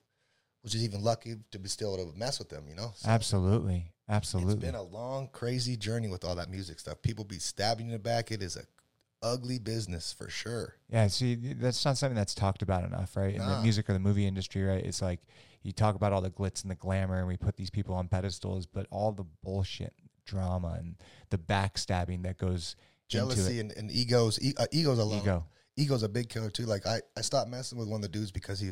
was 0.63 0.71
just 0.71 0.85
even 0.85 1.01
lucky 1.03 1.35
to 1.51 1.59
be 1.59 1.67
still 1.67 1.93
able 1.99 2.11
to 2.11 2.17
mess 2.17 2.39
with 2.39 2.47
them, 2.49 2.63
you 2.69 2.75
know. 2.75 2.93
So 2.95 3.09
Absolutely. 3.09 3.89
It's 4.07 4.15
Absolutely. 4.15 4.55
been 4.55 4.75
a 4.75 4.83
long, 4.83 5.29
crazy 5.31 5.75
journey 5.77 6.07
with 6.09 6.23
all 6.25 6.35
that 6.35 6.49
music 6.49 6.79
stuff. 6.79 7.01
People 7.01 7.23
be 7.25 7.39
stabbing 7.39 7.87
you 7.87 7.93
in 7.93 7.97
the 7.97 8.03
back. 8.03 8.31
It 8.31 8.41
is 8.41 8.55
a 8.57 8.63
ugly 9.23 9.57
business 9.57 10.13
for 10.13 10.29
sure. 10.29 10.75
Yeah, 10.89 11.07
see, 11.07 11.35
that's 11.35 11.83
not 11.85 11.97
something 11.97 12.15
that's 12.15 12.35
talked 12.35 12.61
about 12.61 12.83
enough, 12.83 13.15
right? 13.15 13.33
In 13.33 13.39
the 13.39 13.61
music 13.61 13.89
or 13.89 13.93
the 13.93 13.99
movie 13.99 14.27
industry, 14.27 14.61
right? 14.63 14.85
It's 14.85 15.01
like 15.01 15.21
you 15.63 15.71
talk 15.71 15.95
about 15.95 16.13
all 16.13 16.21
the 16.21 16.29
glitz 16.29 16.61
and 16.61 16.69
the 16.69 16.75
glamour, 16.75 17.17
and 17.17 17.27
we 17.27 17.37
put 17.37 17.55
these 17.55 17.69
people 17.69 17.95
on 17.95 18.07
pedestals, 18.07 18.65
but 18.65 18.85
all 18.91 19.11
the 19.11 19.25
bullshit, 19.43 19.93
drama, 20.25 20.75
and 20.77 20.95
the 21.29 21.37
backstabbing 21.37 22.23
that 22.23 22.37
goes 22.37 22.75
Jealousy 23.07 23.59
and, 23.59 23.71
and 23.71 23.91
egos, 23.91 24.39
e- 24.41 24.53
uh, 24.57 24.65
egos 24.71 24.99
alone. 24.99 25.21
ego. 25.21 25.45
Ego's 25.75 26.03
a 26.03 26.09
big 26.09 26.29
killer 26.29 26.49
too. 26.49 26.65
Like 26.65 26.85
I, 26.85 26.99
I 27.17 27.21
stopped 27.21 27.49
messing 27.49 27.79
with 27.79 27.87
one 27.87 27.97
of 27.97 28.01
the 28.03 28.07
dudes 28.09 28.31
because 28.31 28.59
he, 28.59 28.71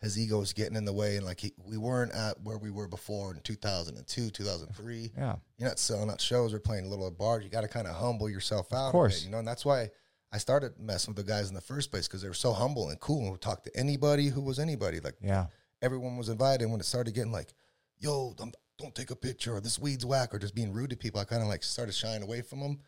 his 0.00 0.18
ego 0.18 0.38
was 0.38 0.52
getting 0.52 0.76
in 0.76 0.84
the 0.84 0.92
way, 0.92 1.16
and 1.16 1.24
like 1.24 1.40
he, 1.40 1.52
we 1.64 1.78
weren't 1.78 2.12
at 2.12 2.40
where 2.42 2.58
we 2.58 2.70
were 2.70 2.86
before 2.88 3.32
in 3.34 3.40
2002, 3.40 4.30
2003. 4.30 5.12
Yeah, 5.16 5.36
You're 5.58 5.68
not 5.68 5.78
selling 5.78 6.10
out 6.10 6.20
shows 6.20 6.52
or 6.52 6.58
playing 6.60 6.84
a 6.84 6.88
little 6.88 7.10
bars. 7.10 7.44
You 7.44 7.50
got 7.50 7.62
to 7.62 7.68
kind 7.68 7.86
of 7.86 7.94
humble 7.96 8.28
yourself 8.28 8.72
out. 8.72 8.86
Of 8.88 8.92
course. 8.92 9.24
you 9.24 9.30
know, 9.30 9.38
and 9.38 9.48
that's 9.48 9.64
why 9.64 9.88
I 10.32 10.38
started 10.38 10.72
messing 10.78 11.14
with 11.14 11.24
the 11.24 11.30
guys 11.32 11.48
in 11.48 11.54
the 11.54 11.60
first 11.60 11.90
place 11.90 12.06
because 12.06 12.20
they 12.20 12.28
were 12.28 12.34
so 12.34 12.52
humble 12.52 12.90
and 12.90 13.00
cool 13.00 13.22
and 13.22 13.30
would 13.30 13.40
talk 13.40 13.64
to 13.64 13.76
anybody 13.76 14.28
who 14.28 14.42
was 14.42 14.58
anybody. 14.58 15.00
Like 15.00 15.14
yeah, 15.22 15.46
everyone 15.80 16.16
was 16.16 16.28
invited. 16.28 16.62
And 16.62 16.72
when 16.72 16.80
it 16.80 16.84
started 16.84 17.14
getting 17.14 17.32
like, 17.32 17.54
yo, 17.98 18.34
don't, 18.36 18.54
don't 18.78 18.94
take 18.94 19.10
a 19.10 19.16
picture 19.16 19.54
or 19.54 19.60
this 19.60 19.78
weed's 19.78 20.04
whack 20.04 20.34
or 20.34 20.38
just 20.38 20.54
being 20.54 20.72
rude 20.72 20.90
to 20.90 20.96
people, 20.96 21.20
I 21.20 21.24
kind 21.24 21.42
of 21.42 21.48
like 21.48 21.62
started 21.62 21.92
shying 21.94 22.22
away 22.22 22.42
from 22.42 22.60
them 22.60 22.80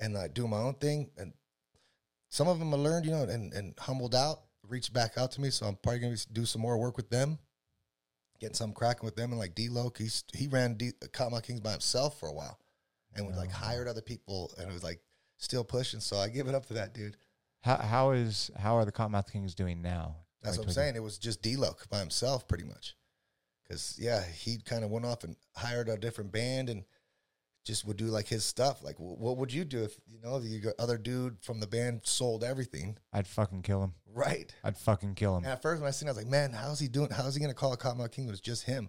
and 0.00 0.14
like 0.14 0.32
doing 0.32 0.50
my 0.50 0.58
own 0.58 0.74
thing. 0.74 1.10
And 1.18 1.34
some 2.30 2.48
of 2.48 2.58
them 2.58 2.72
I 2.72 2.76
learned, 2.78 3.04
you 3.04 3.10
know, 3.12 3.24
and, 3.24 3.52
and 3.52 3.74
humbled 3.78 4.14
out, 4.14 4.40
reached 4.68 4.92
back 4.92 5.18
out 5.18 5.32
to 5.32 5.40
me. 5.40 5.50
So 5.50 5.66
I'm 5.66 5.76
probably 5.76 6.16
to 6.16 6.32
do 6.32 6.44
some 6.44 6.62
more 6.62 6.78
work 6.78 6.96
with 6.96 7.10
them, 7.10 7.38
getting 8.40 8.54
some 8.54 8.72
cracking 8.72 9.04
with 9.04 9.16
them. 9.16 9.30
And 9.30 9.38
like 9.38 9.54
D-Loc, 9.54 9.98
he's, 9.98 10.24
he 10.34 10.46
ran 10.46 10.74
D, 10.74 10.92
Kottonmouth 11.12 11.44
Kings 11.44 11.60
by 11.60 11.72
himself 11.72 12.18
for 12.18 12.28
a 12.28 12.32
while 12.32 12.58
and 13.14 13.26
was 13.26 13.36
like 13.36 13.50
oh. 13.52 13.56
hired 13.56 13.88
other 13.88 14.02
people 14.02 14.52
and 14.58 14.70
it 14.70 14.72
was 14.72 14.84
like 14.84 15.00
still 15.36 15.64
pushing. 15.64 16.00
So 16.00 16.16
I 16.18 16.28
give 16.28 16.48
it 16.48 16.54
up 16.54 16.66
to 16.66 16.74
that 16.74 16.94
dude. 16.94 17.16
How 17.62 17.76
how 17.76 18.10
is 18.12 18.50
how 18.56 18.76
are 18.76 18.84
the 18.84 18.92
Kottonmouth 18.92 19.32
Kings 19.32 19.54
doing 19.54 19.82
now? 19.82 20.16
That's 20.42 20.56
Like, 20.56 20.66
what 20.66 20.68
I'm 20.68 20.74
saying. 20.74 20.96
It 20.96 21.02
was 21.02 21.18
just 21.18 21.42
D-Loc 21.42 21.88
by 21.90 21.98
himself, 21.98 22.46
pretty 22.46 22.64
much. 22.64 22.94
Because 23.62 23.96
yeah, 24.00 24.22
he 24.24 24.58
kind 24.58 24.84
of 24.84 24.90
went 24.90 25.04
off 25.04 25.24
and 25.24 25.36
hired 25.56 25.88
a 25.88 25.96
different 25.96 26.32
band 26.32 26.70
and 26.70 26.84
just 27.68 27.84
would 27.86 27.96
do 27.96 28.06
like 28.06 28.26
his 28.26 28.44
stuff. 28.44 28.82
Like, 28.82 28.96
wh- 28.96 29.20
what 29.20 29.36
would 29.36 29.52
you 29.52 29.64
do 29.64 29.84
if 29.84 29.96
you 30.08 30.18
know 30.20 30.40
the 30.40 30.74
other 30.78 30.98
dude 30.98 31.36
from 31.40 31.60
the 31.60 31.66
band 31.66 32.00
sold 32.04 32.42
everything? 32.42 32.98
I'd 33.12 33.28
fucking 33.28 33.62
kill 33.62 33.84
him. 33.84 33.94
Right. 34.06 34.52
I'd 34.64 34.76
fucking 34.76 35.14
kill 35.14 35.36
him. 35.36 35.44
And 35.44 35.52
at 35.52 35.62
first, 35.62 35.80
when 35.80 35.86
I 35.88 35.92
seen, 35.92 36.08
it, 36.08 36.10
I 36.10 36.14
was 36.14 36.24
like, 36.24 36.30
man, 36.30 36.52
how's 36.52 36.80
he 36.80 36.88
doing? 36.88 37.10
How's 37.10 37.34
he 37.34 37.40
gonna 37.40 37.54
call 37.54 37.72
a 37.72 37.76
Kottonmouth 37.76 38.10
King? 38.10 38.24
when 38.26 38.32
It's 38.32 38.40
just 38.40 38.64
him. 38.64 38.88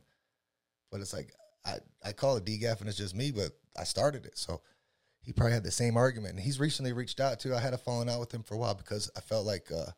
But 0.91 1.01
it's 1.01 1.13
like 1.13 1.31
I 1.65 1.75
I 2.03 2.11
call 2.13 2.37
it 2.37 2.45
DGAF 2.45 2.79
and 2.79 2.89
it's 2.89 2.97
just 2.97 3.15
me, 3.15 3.31
but 3.31 3.51
I 3.77 3.83
started 3.83 4.25
it, 4.25 4.37
so 4.37 4.61
he 5.21 5.33
probably 5.33 5.53
had 5.53 5.63
the 5.63 5.71
same 5.71 5.97
argument. 5.97 6.35
And 6.35 6.39
he's 6.43 6.59
recently 6.59 6.93
reached 6.93 7.19
out 7.19 7.39
too. 7.39 7.53
I 7.53 7.59
had 7.59 7.73
a 7.73 7.77
falling 7.77 8.09
out 8.09 8.19
with 8.21 8.33
him 8.33 8.41
for 8.43 8.55
a 8.55 8.57
while 8.57 8.73
because 8.73 9.11
I 9.15 9.19
felt 9.19 9.45
like, 9.45 9.69
uh, 9.71 9.91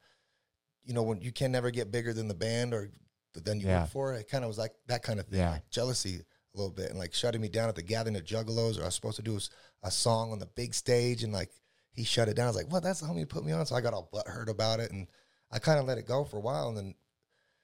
you 0.84 0.94
know, 0.94 1.04
when 1.04 1.22
you 1.22 1.32
can 1.32 1.52
never 1.52 1.70
get 1.72 1.92
bigger 1.92 2.12
than 2.14 2.28
the 2.28 2.34
band 2.34 2.74
or 2.74 2.90
than 3.36 3.60
you 3.62 3.68
Yeah. 3.68 3.82
work 3.84 3.92
for, 3.92 4.14
it 4.16 4.28
kind 4.28 4.44
of 4.44 4.48
was 4.50 4.58
like 4.58 4.74
that 4.88 5.04
kind 5.04 5.20
of 5.20 5.28
thing, 5.28 5.40
Yeah. 5.40 5.52
like 5.52 5.70
jealousy 5.70 6.22
a 6.54 6.58
little 6.58 6.74
bit, 6.74 6.90
and 6.90 7.00
like 7.00 7.14
shutting 7.14 7.42
me 7.42 7.48
down 7.50 7.70
at 7.70 7.76
the 7.76 7.82
gathering 7.82 8.16
of 8.16 8.24
Juggalos, 8.24 8.78
or 8.78 8.84
I 8.84 8.86
was 8.86 8.96
supposed 8.96 9.18
to 9.18 9.22
do 9.24 9.38
a, 9.38 9.88
a 9.88 9.92
song 9.92 10.32
on 10.32 10.40
the 10.40 10.48
big 10.48 10.74
stage, 10.74 11.24
and 11.24 11.32
like 11.34 11.50
he 11.94 12.04
shut 12.04 12.28
it 12.30 12.36
down. 12.36 12.46
I 12.46 12.50
was 12.50 12.56
like, 12.56 12.72
well, 12.72 12.82
that's 12.82 13.02
the 13.02 13.08
homie 13.08 13.28
put 13.28 13.46
me 13.46 13.52
on, 13.52 13.66
so 13.66 13.76
I 13.76 13.82
got 13.82 13.94
all 13.94 14.10
butthurt 14.14 14.50
about 14.50 14.80
it, 14.80 14.92
and 14.92 15.08
I 15.52 15.60
kind 15.60 15.80
of 15.80 15.86
let 15.86 15.98
it 15.98 16.08
go 16.08 16.24
for 16.24 16.38
a 16.38 16.42
while, 16.42 16.70
and 16.70 16.78
then 16.78 16.96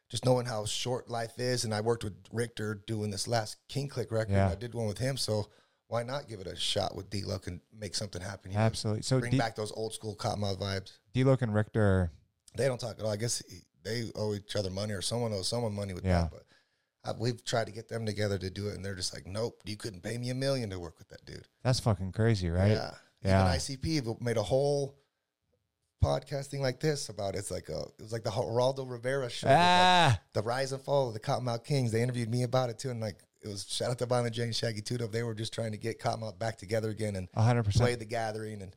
just 0.09 0.25
knowing 0.25 0.45
how 0.45 0.65
short 0.65 1.09
life 1.09 1.37
is, 1.37 1.65
and 1.65 1.73
I 1.73 1.81
worked 1.81 2.03
with 2.03 2.13
Richter 2.31 2.81
doing 2.87 3.11
this 3.11 3.27
last 3.27 3.57
King 3.67 3.89
Click 3.89 4.11
record. 4.11 4.31
Yeah. 4.33 4.49
I 4.49 4.55
did 4.55 4.73
one 4.73 4.87
with 4.87 4.97
him, 4.97 5.17
so 5.17 5.47
why 5.87 6.03
not 6.03 6.27
give 6.29 6.39
it 6.39 6.47
a 6.47 6.55
shot 6.55 6.95
with 6.95 7.09
D-Loc 7.09 7.47
and 7.47 7.59
make 7.77 7.95
something 7.95 8.21
happen? 8.21 8.51
you 8.51 8.57
know? 8.57 8.63
Absolutely. 8.63 9.03
So 9.03 9.19
bring 9.19 9.31
D- 9.31 9.37
back 9.37 9.55
those 9.55 9.71
old 9.73 9.93
school 9.93 10.15
Kottonmouth 10.15 10.59
vibes. 10.59 10.93
D-Loc 11.13 11.41
and 11.41 11.53
Richter. 11.53 12.11
They 12.55 12.67
don't 12.67 12.79
talk 12.79 12.97
at 12.99 13.05
all. 13.05 13.11
I 13.11 13.17
guess 13.17 13.41
he- 13.49 13.63
they 13.83 14.09
owe 14.15 14.33
each 14.33 14.55
other 14.57 14.69
money, 14.69 14.93
or 14.93 15.01
someone 15.01 15.31
owes 15.33 15.47
someone 15.47 15.73
money 15.73 15.93
with 15.93 16.03
Yeah. 16.05 16.23
that. 16.23 16.31
But 16.31 16.43
I, 17.07 17.11
we've 17.17 17.43
tried 17.45 17.67
to 17.67 17.71
get 17.71 17.87
them 17.87 18.05
together 18.05 18.37
to 18.37 18.49
do 18.49 18.67
it, 18.67 18.75
and 18.75 18.83
they're 18.83 18.95
just 18.95 19.13
like, 19.13 19.25
nope, 19.25 19.61
you 19.65 19.77
couldn't 19.77 20.01
pay 20.03 20.17
me 20.17 20.29
a 20.29 20.35
million 20.35 20.69
to 20.71 20.79
work 20.79 20.97
with 20.99 21.07
that 21.09 21.25
dude. 21.25 21.47
That's 21.63 21.79
fucking 21.79 22.11
crazy, 22.11 22.49
right? 22.49 22.71
Yeah. 22.71 22.91
Yeah. 23.23 23.41
Even 23.55 23.77
ICP 23.77 24.21
made 24.21 24.37
a 24.37 24.43
whole 24.43 24.95
podcasting 26.03 26.59
like 26.59 26.79
this 26.79 27.09
about 27.09 27.35
it. 27.35 27.39
it's 27.39 27.51
like 27.51 27.69
a 27.69 27.79
it 27.97 28.01
was 28.03 28.11
like 28.13 28.23
the 28.23 28.29
Geraldo 28.29 28.89
Rivera 28.89 29.29
show. 29.29 29.47
with, 29.47 29.53
like, 29.55 29.59
Ah, 29.59 30.19
the 30.33 30.41
rise 30.43 30.71
and 30.71 30.81
fall 30.81 31.07
of 31.07 31.13
the 31.13 31.19
Kottonmouth 31.19 31.63
Kings. 31.63 31.91
They 31.91 32.01
interviewed 32.01 32.29
me 32.29 32.43
about 32.43 32.69
it 32.69 32.77
too, 32.77 32.91
and 32.91 33.01
like 33.01 33.17
it 33.41 33.47
was 33.47 33.65
shout 33.67 33.89
out 33.91 33.97
to 33.99 34.05
Violent 34.05 34.35
J 34.35 34.43
and 34.43 34.55
Shaggy 34.55 34.81
2 34.81 34.97
Dope. 34.97 35.11
They 35.11 35.23
were 35.23 35.33
just 35.33 35.53
trying 35.53 35.71
to 35.71 35.77
get 35.77 35.99
Kottonmouth 35.99 36.37
back 36.37 36.57
together 36.57 36.89
again 36.89 37.15
and 37.15 37.27
hundred 37.35 37.63
play 37.63 37.71
percent. 37.71 37.99
the 37.99 38.05
gathering, 38.05 38.61
and 38.61 38.75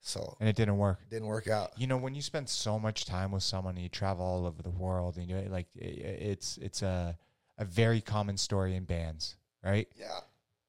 so 0.00 0.36
And 0.40 0.48
it 0.48 0.56
didn't 0.56 0.78
work. 0.78 0.98
didn't 1.10 1.28
work 1.28 1.46
out. 1.48 1.72
You 1.76 1.86
know, 1.86 1.98
when 1.98 2.14
you 2.14 2.22
spend 2.22 2.48
so 2.48 2.78
much 2.78 3.04
time 3.04 3.30
with 3.32 3.42
someone, 3.42 3.74
and 3.74 3.82
you 3.82 3.88
travel 3.90 4.24
all 4.24 4.46
over 4.46 4.62
the 4.62 4.70
world, 4.70 5.18
and 5.18 5.28
you 5.28 5.36
like 5.50 5.66
i- 5.80 5.84
i- 5.84 5.88
it's 5.88 6.56
it's 6.58 6.80
a 6.82 7.18
a 7.62 7.64
very 7.64 8.00
common 8.00 8.36
story 8.36 8.74
in 8.74 8.84
bands, 8.84 9.36
right? 9.64 9.88
Yeah, 9.96 10.18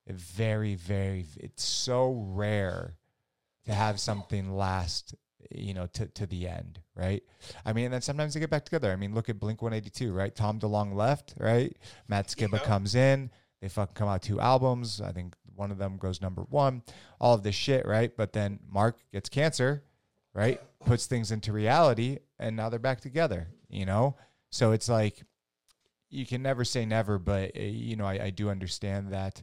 A 0.08 0.14
very 0.14 0.76
very 0.76 1.26
it's 1.38 1.64
so 1.64 2.12
rare 2.30 2.96
to 3.66 3.74
have 3.74 4.00
something 4.00 4.56
last 4.56 5.16
you 5.50 5.74
know 5.74 5.88
to, 5.88 6.06
to 6.08 6.26
the 6.28 6.48
end 6.48 6.80
right? 6.96 7.24
I 7.66 7.74
mean 7.74 7.86
and 7.86 7.96
then 7.96 8.02
sometimes 8.02 8.34
they 8.34 8.40
get 8.40 8.52
back 8.52 8.64
together. 8.64 8.92
I 8.92 8.96
mean 8.96 9.14
look 9.16 9.28
at 9.28 9.40
blink 9.40 9.62
182 9.62 10.14
right? 10.14 10.34
Tom 10.34 10.60
DeLonge 10.60 10.94
left 10.94 11.34
right? 11.40 11.76
Matt 12.08 12.28
skiba 12.28 12.64
comes 12.64 12.94
in. 12.96 13.32
They 13.60 13.70
fucking 13.70 13.96
come 13.96 14.08
out 14.08 14.22
two 14.22 14.40
albums. 14.40 15.02
I 15.02 15.12
think 15.12 15.36
one 15.56 15.72
of 15.72 15.78
them 15.80 15.98
goes 15.98 16.22
number 16.22 16.44
one. 16.44 16.84
All 17.20 17.34
of 17.34 17.42
this 17.44 17.56
shit 17.56 17.88
right? 17.88 18.16
But 18.16 18.34
then 18.34 18.60
mark 18.70 19.00
gets 19.12 19.30
cancer 19.30 19.84
right? 20.36 20.62
Puts 20.86 21.08
things 21.08 21.32
into 21.32 21.52
reality 21.54 22.20
and 22.38 22.56
now 22.56 22.70
they're 22.70 22.78
back 22.78 23.02
together 23.02 23.48
you 23.68 23.88
know? 23.88 24.16
So 24.52 24.72
it's 24.72 24.88
like 24.88 25.24
you 26.14 26.26
can 26.26 26.42
never 26.42 26.64
say 26.64 26.86
never 26.86 27.18
but 27.18 27.52
uh, 27.58 27.62
you 27.62 27.96
know 27.96 28.06
i, 28.06 28.26
I 28.26 28.30
do 28.30 28.50
understand 28.50 29.12
that 29.14 29.42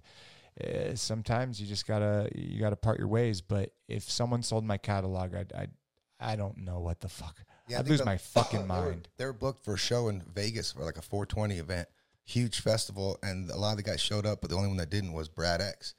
uh, 0.62 0.94
sometimes 0.94 1.60
you 1.60 1.66
just 1.66 1.86
gotta 1.86 2.28
you 2.34 2.60
gotta 2.60 2.76
part 2.76 2.98
your 2.98 3.08
ways. 3.08 3.40
But 3.40 3.70
if 3.88 4.02
someone 4.10 4.42
sold 4.42 4.64
my 4.64 4.76
catalog, 4.76 5.34
I'd, 5.34 5.52
I'd 5.54 5.70
I 6.18 6.36
don't 6.36 6.58
know 6.58 6.80
what 6.80 7.00
the 7.00 7.08
fuck. 7.08 7.38
yeah. 7.68 7.78
I 7.78 7.80
I'd 7.80 7.88
lose 7.88 8.04
my 8.04 8.16
fucking 8.36 8.66
they 8.66 8.74
were- 8.74 8.82
mind. 8.82 9.08
They 9.16 9.24
were 9.24 9.32
booked 9.32 9.64
for 9.64 9.74
a 9.74 9.78
show 9.78 10.08
in 10.08 10.22
Vegas 10.34 10.72
for 10.72 10.84
like 10.84 10.98
a 10.98 11.02
420 11.02 11.56
event, 11.58 11.88
huge 12.24 12.60
festival, 12.60 13.18
and 13.22 13.48
a 13.50 13.56
lot 13.56 13.70
of 13.70 13.76
the 13.78 13.82
guys 13.84 14.00
showed 14.00 14.26
up, 14.26 14.40
but 14.40 14.50
the 14.50 14.56
only 14.56 14.68
one 14.68 14.76
that 14.78 14.90
didn't 14.90 15.12
was 15.12 15.28
Brad 15.28 15.62
X, 15.62 15.94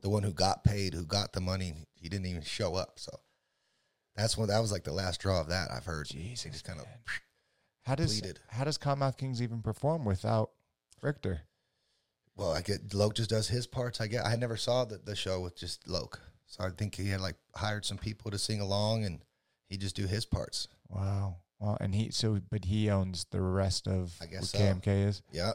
the 0.00 0.08
one 0.08 0.22
who 0.22 0.32
got 0.32 0.64
paid, 0.64 0.94
who 0.94 1.04
got 1.04 1.32
the 1.32 1.40
money. 1.40 1.74
He 1.94 2.08
didn't 2.08 2.26
even 2.26 2.42
show 2.42 2.74
up, 2.74 2.98
so. 2.98 3.10
That's 4.14 4.38
when 4.38 4.48
that 4.48 4.60
was 4.60 4.72
like 4.72 4.84
the 4.84 4.92
last 4.94 5.20
draw 5.20 5.42
of 5.42 5.48
that 5.48 5.70
I've 5.70 5.84
heard. 5.84 6.06
Jesus, 6.06 6.50
just 6.50 6.64
kind 6.64 6.80
of 6.80 6.86
How 7.86 7.94
does 7.94 8.16
depleted. 8.16 8.40
how 8.48 8.64
does 8.64 8.78
Kottonmouth 8.78 9.16
Kings 9.16 9.40
even 9.40 9.62
perform 9.62 10.04
without 10.04 10.50
Richter? 11.02 11.42
Well, 12.36 12.52
I 12.52 12.60
get 12.60 12.92
Loc 12.92 13.14
just 13.14 13.30
does 13.30 13.48
his 13.48 13.66
parts. 13.66 14.00
I 14.00 14.08
get. 14.08 14.26
I 14.26 14.34
never 14.36 14.56
saw 14.56 14.84
the, 14.84 14.98
the 14.98 15.14
show 15.14 15.40
with 15.40 15.56
just 15.56 15.88
Loc, 15.88 16.20
so 16.46 16.64
I 16.64 16.70
think 16.70 16.96
he 16.96 17.08
had 17.08 17.20
like 17.20 17.36
hired 17.54 17.84
some 17.84 17.96
people 17.96 18.30
to 18.32 18.38
sing 18.38 18.60
along, 18.60 19.04
and 19.04 19.20
he 19.68 19.76
just 19.76 19.94
do 19.94 20.06
his 20.06 20.26
parts. 20.26 20.68
Wow. 20.88 21.36
Well, 21.60 21.78
and 21.80 21.94
he 21.94 22.10
so 22.10 22.40
but 22.50 22.64
he 22.64 22.90
owns 22.90 23.26
the 23.30 23.40
rest 23.40 23.86
of 23.86 24.14
I 24.20 24.26
guess 24.26 24.40
what 24.42 24.48
so. 24.48 24.58
KMK 24.58 25.06
is. 25.06 25.22
Yeah, 25.32 25.52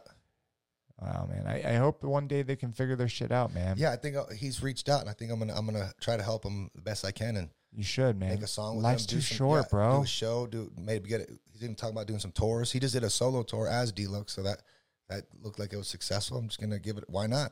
Wow, 1.02 1.28
man. 1.30 1.48
I, 1.48 1.74
I 1.74 1.76
hope 1.78 2.04
one 2.04 2.28
day 2.28 2.44
they 2.44 2.56
can 2.56 2.72
figure 2.72 2.96
their 2.96 3.10
shit 3.10 3.32
out, 3.32 3.54
man. 3.54 3.76
yeah. 3.78 3.92
I 3.92 3.96
think 3.96 4.16
uh, 4.16 4.28
he's 4.28 4.62
reached 4.62 4.88
out, 4.88 5.02
and 5.02 5.10
I 5.10 5.14
think 5.14 5.32
I'm 5.32 5.40
gonna 5.40 5.56
I'm 5.56 5.66
gonna 5.66 5.92
try 6.00 6.16
to 6.16 6.24
help 6.24 6.46
him 6.46 6.70
the 6.76 6.82
best 6.82 7.04
I 7.04 7.12
can, 7.12 7.36
and 7.36 7.50
You 7.74 7.84
should, 7.84 8.20
man. 8.20 8.30
make 8.32 8.42
a 8.44 8.48
song 8.48 8.76
with 8.76 8.84
Life's 8.84 9.04
him. 9.04 9.08
too 9.18 9.22
some- 9.22 9.38
short, 9.38 9.62
yeah, 9.64 9.70
bro. 9.70 9.98
Do 9.98 10.04
a 10.04 10.08
show. 10.08 10.46
Do 10.48 10.72
maybe 10.78 11.08
get 11.08 11.22
it. 11.22 11.30
He's 11.54 11.64
even 11.64 11.76
talking 11.76 11.96
about 11.96 12.08
doing 12.08 12.20
some 12.20 12.32
tours. 12.34 12.72
He 12.72 12.80
just 12.80 12.94
did 12.94 13.04
a 13.04 13.10
solo 13.10 13.44
tour 13.44 13.68
as 13.68 13.92
Deluxe, 13.92 14.34
so 14.34 14.44
that 14.44 14.62
that 15.10 15.24
looked 15.42 15.60
like 15.60 15.72
it 15.74 15.78
was 15.78 15.88
successful. 15.88 16.38
I'm 16.38 16.48
just 16.48 16.60
gonna 16.60 16.80
give 16.80 16.98
it. 16.98 17.06
Why 17.08 17.28
not? 17.28 17.52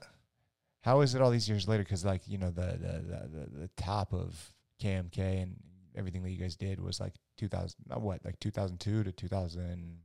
How 0.81 1.01
is 1.01 1.15
it 1.15 1.21
all 1.21 1.29
these 1.31 1.47
years 1.47 1.67
later? 1.67 1.83
Because 1.83 2.03
like 2.05 2.21
you 2.27 2.37
know 2.37 2.51
the 2.51 2.61
the, 2.61 3.01
the 3.01 3.29
the 3.51 3.59
the 3.61 3.69
top 3.77 4.13
of 4.13 4.53
KMK 4.81 5.17
and 5.43 5.55
everything 5.95 6.23
that 6.23 6.29
you 6.31 6.37
guys 6.37 6.55
did 6.55 6.79
was 6.79 6.99
like 6.99 7.13
2000. 7.37 7.75
uh, 7.89 7.99
What 7.99 8.23
like 8.25 8.39
2002 8.39 9.03
to 9.03 9.11
2000. 9.11 9.99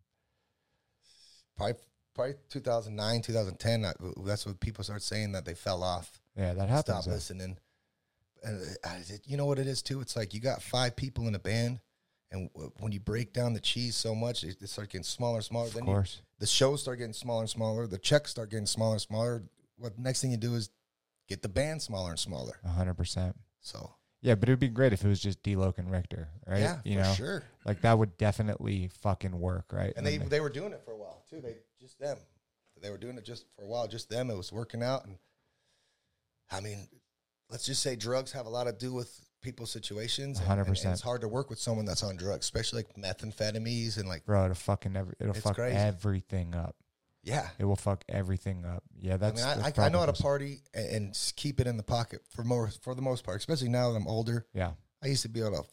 Probably 1.57 1.75
probably 2.15 2.35
2009, 2.51 3.23
2010. 3.23 3.87
That's 4.25 4.47
when 4.47 4.55
people 4.57 4.85
start 4.85 5.03
saying 5.03 5.33
that 5.33 5.45
they 5.45 5.55
fell 5.55 5.83
off. 5.83 6.21
Yeah, 6.37 6.55
that 6.55 6.69
happens. 6.69 7.03
stop 7.03 7.07
listening. 7.07 7.57
And 8.45 8.61
uh, 8.63 8.89
I- 8.89 9.03
you 9.25 9.37
know 9.37 9.47
what 9.47 9.59
it 9.59 9.67
is 9.67 9.83
too? 9.83 10.01
It's 10.01 10.17
like 10.17 10.35
you 10.35 10.41
got 10.41 10.63
five 10.63 10.95
people 10.97 11.27
in 11.29 11.35
a 11.35 11.39
band, 11.39 11.81
and 12.31 12.51
w- 12.53 12.73
when 12.79 12.93
you 12.93 13.01
break 13.01 13.33
down 13.33 13.53
the 13.55 13.61
cheese 13.61 13.97
so 13.97 14.15
much, 14.15 14.45
it, 14.45 14.57
it 14.61 14.69
starts 14.69 14.93
getting 14.93 15.03
smaller 15.05 15.37
and 15.37 15.45
smaller. 15.45 15.67
Of 15.69 15.75
Then 15.75 15.85
you, 15.87 15.93
course. 15.93 16.21
the 16.39 16.47
shows 16.47 16.83
start 16.83 16.99
getting 16.99 17.13
smaller 17.15 17.43
and 17.43 17.51
smaller. 17.51 17.87
The 17.87 17.99
checks 17.99 18.31
start 18.31 18.51
getting 18.51 18.67
smaller 18.67 18.95
and 18.95 19.01
smaller. 19.01 19.43
What 19.77 19.99
next 19.99 20.21
thing 20.21 20.31
you 20.31 20.37
do 20.37 20.55
is 20.55 20.71
get 21.29 21.43
the 21.43 21.49
band 21.49 21.83
smaller 21.83 22.11
and 22.11 22.19
smaller. 22.19 22.59
hundred 22.65 22.95
percent. 22.95 23.35
So 23.61 23.95
Yeah, 24.21 24.35
but 24.35 24.49
it 24.49 24.53
would 24.53 24.61
be 24.61 24.69
great 24.69 24.93
if 24.93 25.05
it 25.05 25.09
was 25.09 25.21
just 25.21 25.43
D-Loc 25.43 25.79
and 25.79 25.91
Richter, 25.91 26.29
right? 26.47 26.61
yeah, 26.61 26.79
you 26.85 26.97
for 26.99 27.03
know, 27.03 27.13
sure. 27.15 27.43
like 27.65 27.81
that 27.81 27.99
would 27.99 28.17
definitely 28.19 28.89
fucking 29.01 29.39
work, 29.39 29.73
right? 29.73 29.93
And 29.97 30.07
they 30.07 30.19
then 30.19 30.29
they 30.29 30.41
were 30.41 30.51
doing 30.51 30.73
it 30.73 30.83
for 30.85 30.93
a 30.93 30.97
while 30.97 31.25
too. 31.31 31.41
They 31.41 31.57
just 31.81 31.99
them. 31.99 32.19
They 32.83 32.91
were 32.91 32.99
doing 32.99 33.17
it 33.17 33.25
just 33.25 33.47
for 33.57 33.63
a 33.65 33.67
while, 33.67 33.89
just 33.89 34.11
them. 34.11 34.29
It 34.31 34.37
was 34.37 34.53
working 34.53 34.83
out, 34.83 35.07
and 35.07 35.17
I 36.51 36.61
mean, 36.61 36.87
let's 37.55 37.67
just 37.67 37.85
say 37.85 37.95
drugs 37.95 38.33
have 38.33 38.47
a 38.47 38.49
lot 38.49 38.65
to 38.65 38.73
do 38.73 38.93
with 38.93 39.17
people's 39.41 39.71
situations. 39.71 40.41
and 40.41 40.49
100%. 40.49 40.91
it's 40.91 41.01
hard 41.01 41.21
to 41.21 41.29
work 41.29 41.51
with 41.51 41.61
someone 41.61 41.85
that's 41.85 42.03
on 42.03 42.17
drugs, 42.17 42.45
especially 42.45 42.83
like 42.83 42.97
methamphetamines 42.97 43.97
and 43.97 44.09
like 44.09 44.27
bro. 44.27 44.47
It'll 44.47 44.57
fucking 44.57 44.97
every, 44.97 45.15
it'll 45.21 45.35
fuck 45.35 45.55
crazy. 45.55 45.77
everything 45.77 46.57
up. 46.57 46.75
yeah. 47.23 47.47
It 47.61 47.65
will 47.65 47.77
fuck 47.77 48.05
everything 48.09 48.65
up. 48.65 48.83
Yeah, 48.99 49.19
that's. 49.19 49.41
I 49.41 49.55
mean, 49.55 49.63
that's 49.63 49.79
I, 49.79 49.87
I, 49.87 49.89
know 49.89 50.01
how 50.01 50.07
to 50.07 50.21
party 50.21 50.63
and, 50.75 50.89
and 50.89 51.33
keep 51.37 51.61
it 51.61 51.69
in 51.69 51.77
the 51.77 51.85
pocket 51.85 52.23
for 52.35 52.43
more 52.43 52.73
for 52.83 52.97
the 52.97 53.03
most 53.03 53.23
part, 53.23 53.37
especially 53.37 53.69
now 53.69 53.93
that 53.93 53.99
I'm 53.99 54.09
older. 54.09 54.47
Yeah, 54.53 54.73
I 55.01 55.07
used 55.07 55.23
to 55.23 55.29
be 55.29 55.39
able 55.39 55.53
to. 55.53 55.65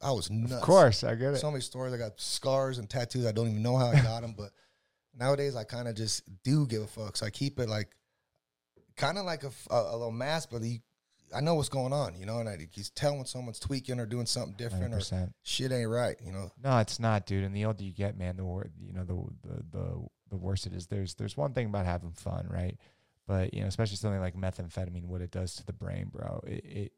I 0.00 0.12
was 0.12 0.30
nuts. 0.30 0.52
of 0.52 0.60
course, 0.60 1.02
I 1.02 1.16
get 1.16 1.34
it. 1.34 1.38
So 1.38 1.50
many 1.50 1.62
stories. 1.62 1.92
I 1.92 1.96
got 1.96 2.20
scars 2.20 2.78
and 2.78 2.88
tattoos. 2.88 3.26
I 3.26 3.32
don't 3.32 3.48
even 3.48 3.62
know 3.64 3.76
how 3.76 3.88
I 3.88 4.00
got 4.00 4.20
them, 4.20 4.36
but 4.38 4.50
nowadays 5.18 5.56
I 5.56 5.64
kind 5.64 5.88
of 5.88 5.96
just 5.96 6.22
do 6.44 6.68
give 6.68 6.82
a 6.82 6.86
fuck. 6.86 7.16
So 7.16 7.26
I 7.26 7.30
keep 7.30 7.58
it 7.58 7.68
like, 7.68 7.88
kind 8.96 9.18
of 9.18 9.24
like 9.24 9.42
a 9.42 9.50
a 9.70 9.96
little 9.96 10.12
mask, 10.12 10.50
but 10.52 10.62
he, 10.62 10.82
I 11.34 11.40
know 11.40 11.54
what's 11.54 11.68
going 11.68 11.92
on, 11.92 12.14
you 12.18 12.26
know, 12.26 12.38
and 12.38 12.48
I, 12.48 12.56
he's 12.70 12.90
telling 12.90 13.24
someone's 13.24 13.58
tweaking 13.58 13.98
or 14.00 14.06
doing 14.06 14.26
something 14.26 14.54
different 14.56 14.94
or 14.94 14.98
100%. 14.98 15.32
shit 15.42 15.72
ain't 15.72 15.88
right, 15.88 16.16
you 16.24 16.32
know. 16.32 16.50
No, 16.62 16.78
it's 16.78 17.00
not, 17.00 17.26
dude. 17.26 17.44
And 17.44 17.54
the 17.54 17.64
older 17.64 17.82
you 17.82 17.92
get, 17.92 18.16
man, 18.16 18.36
the 18.36 18.44
wor- 18.44 18.70
you 18.80 18.92
know 18.92 19.04
the, 19.04 19.14
the 19.48 19.62
the 19.72 20.06
the 20.30 20.36
worse 20.36 20.66
it 20.66 20.72
is. 20.72 20.86
There's 20.86 21.14
there's 21.14 21.36
one 21.36 21.52
thing 21.52 21.66
about 21.66 21.86
having 21.86 22.12
fun, 22.12 22.46
right? 22.50 22.76
But 23.26 23.54
you 23.54 23.60
know, 23.60 23.66
especially 23.66 23.96
something 23.96 24.20
like 24.20 24.36
methamphetamine, 24.36 25.06
what 25.06 25.20
it 25.20 25.30
does 25.30 25.56
to 25.56 25.66
the 25.66 25.72
brain, 25.72 26.10
bro. 26.12 26.40
It 26.46 26.64
it, 26.64 26.92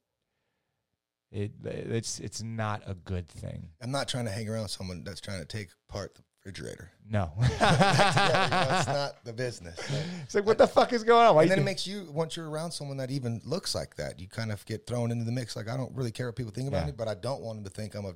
it 1.31 1.53
it's 1.65 2.21
it's 2.21 2.43
not 2.43 2.83
a 2.87 2.95
good 2.95 3.29
thing. 3.29 3.69
I'm 3.83 3.91
not 3.91 4.09
trying 4.09 4.27
to 4.27 4.31
hang 4.31 4.49
around 4.49 4.69
someone 4.69 5.05
that's 5.05 5.21
trying 5.21 5.41
to 5.41 5.47
take 5.47 5.69
apart 5.89 6.15
the 6.15 6.23
refrigerator. 6.49 6.91
No, 7.11 7.31
yeah, 7.41 8.49
know, 8.51 8.77
it's 8.79 8.87
not 8.87 9.25
the 9.25 9.33
business. 9.33 9.79
it's 10.25 10.35
like 10.35 10.45
what 10.45 10.59
the 10.59 10.67
fuck 10.67 10.93
is 10.93 11.03
going 11.05 11.27
on? 11.27 11.35
Why 11.35 11.43
and 11.43 11.51
then 11.51 11.59
it 11.61 11.65
makes 11.65 11.87
you 11.87 12.07
once 12.13 12.37
you're 12.37 12.49
around 12.51 12.73
someone 12.73 12.99
that 12.99 13.11
even 13.11 13.41
looks 13.45 13.75
like 13.75 13.97
that, 13.97 14.21
you 14.21 14.29
kind 14.29 14.53
of 14.53 14.65
get 14.67 14.87
thrown 14.87 15.11
into 15.11 15.25
the 15.25 15.33
mix. 15.33 15.57
Like 15.57 15.69
I 15.69 15.77
don't 15.77 15.95
really 15.95 16.11
care 16.11 16.27
what 16.27 16.37
people 16.37 16.53
think 16.53 16.69
about 16.69 16.81
Yeah. 16.81 16.87
me, 16.87 16.93
but 16.97 17.09
I 17.09 17.15
don't 17.15 17.41
want 17.41 17.59
them 17.59 17.65
to 17.65 17.71
think 17.71 17.95
I'm 17.95 18.05
a 18.05 18.15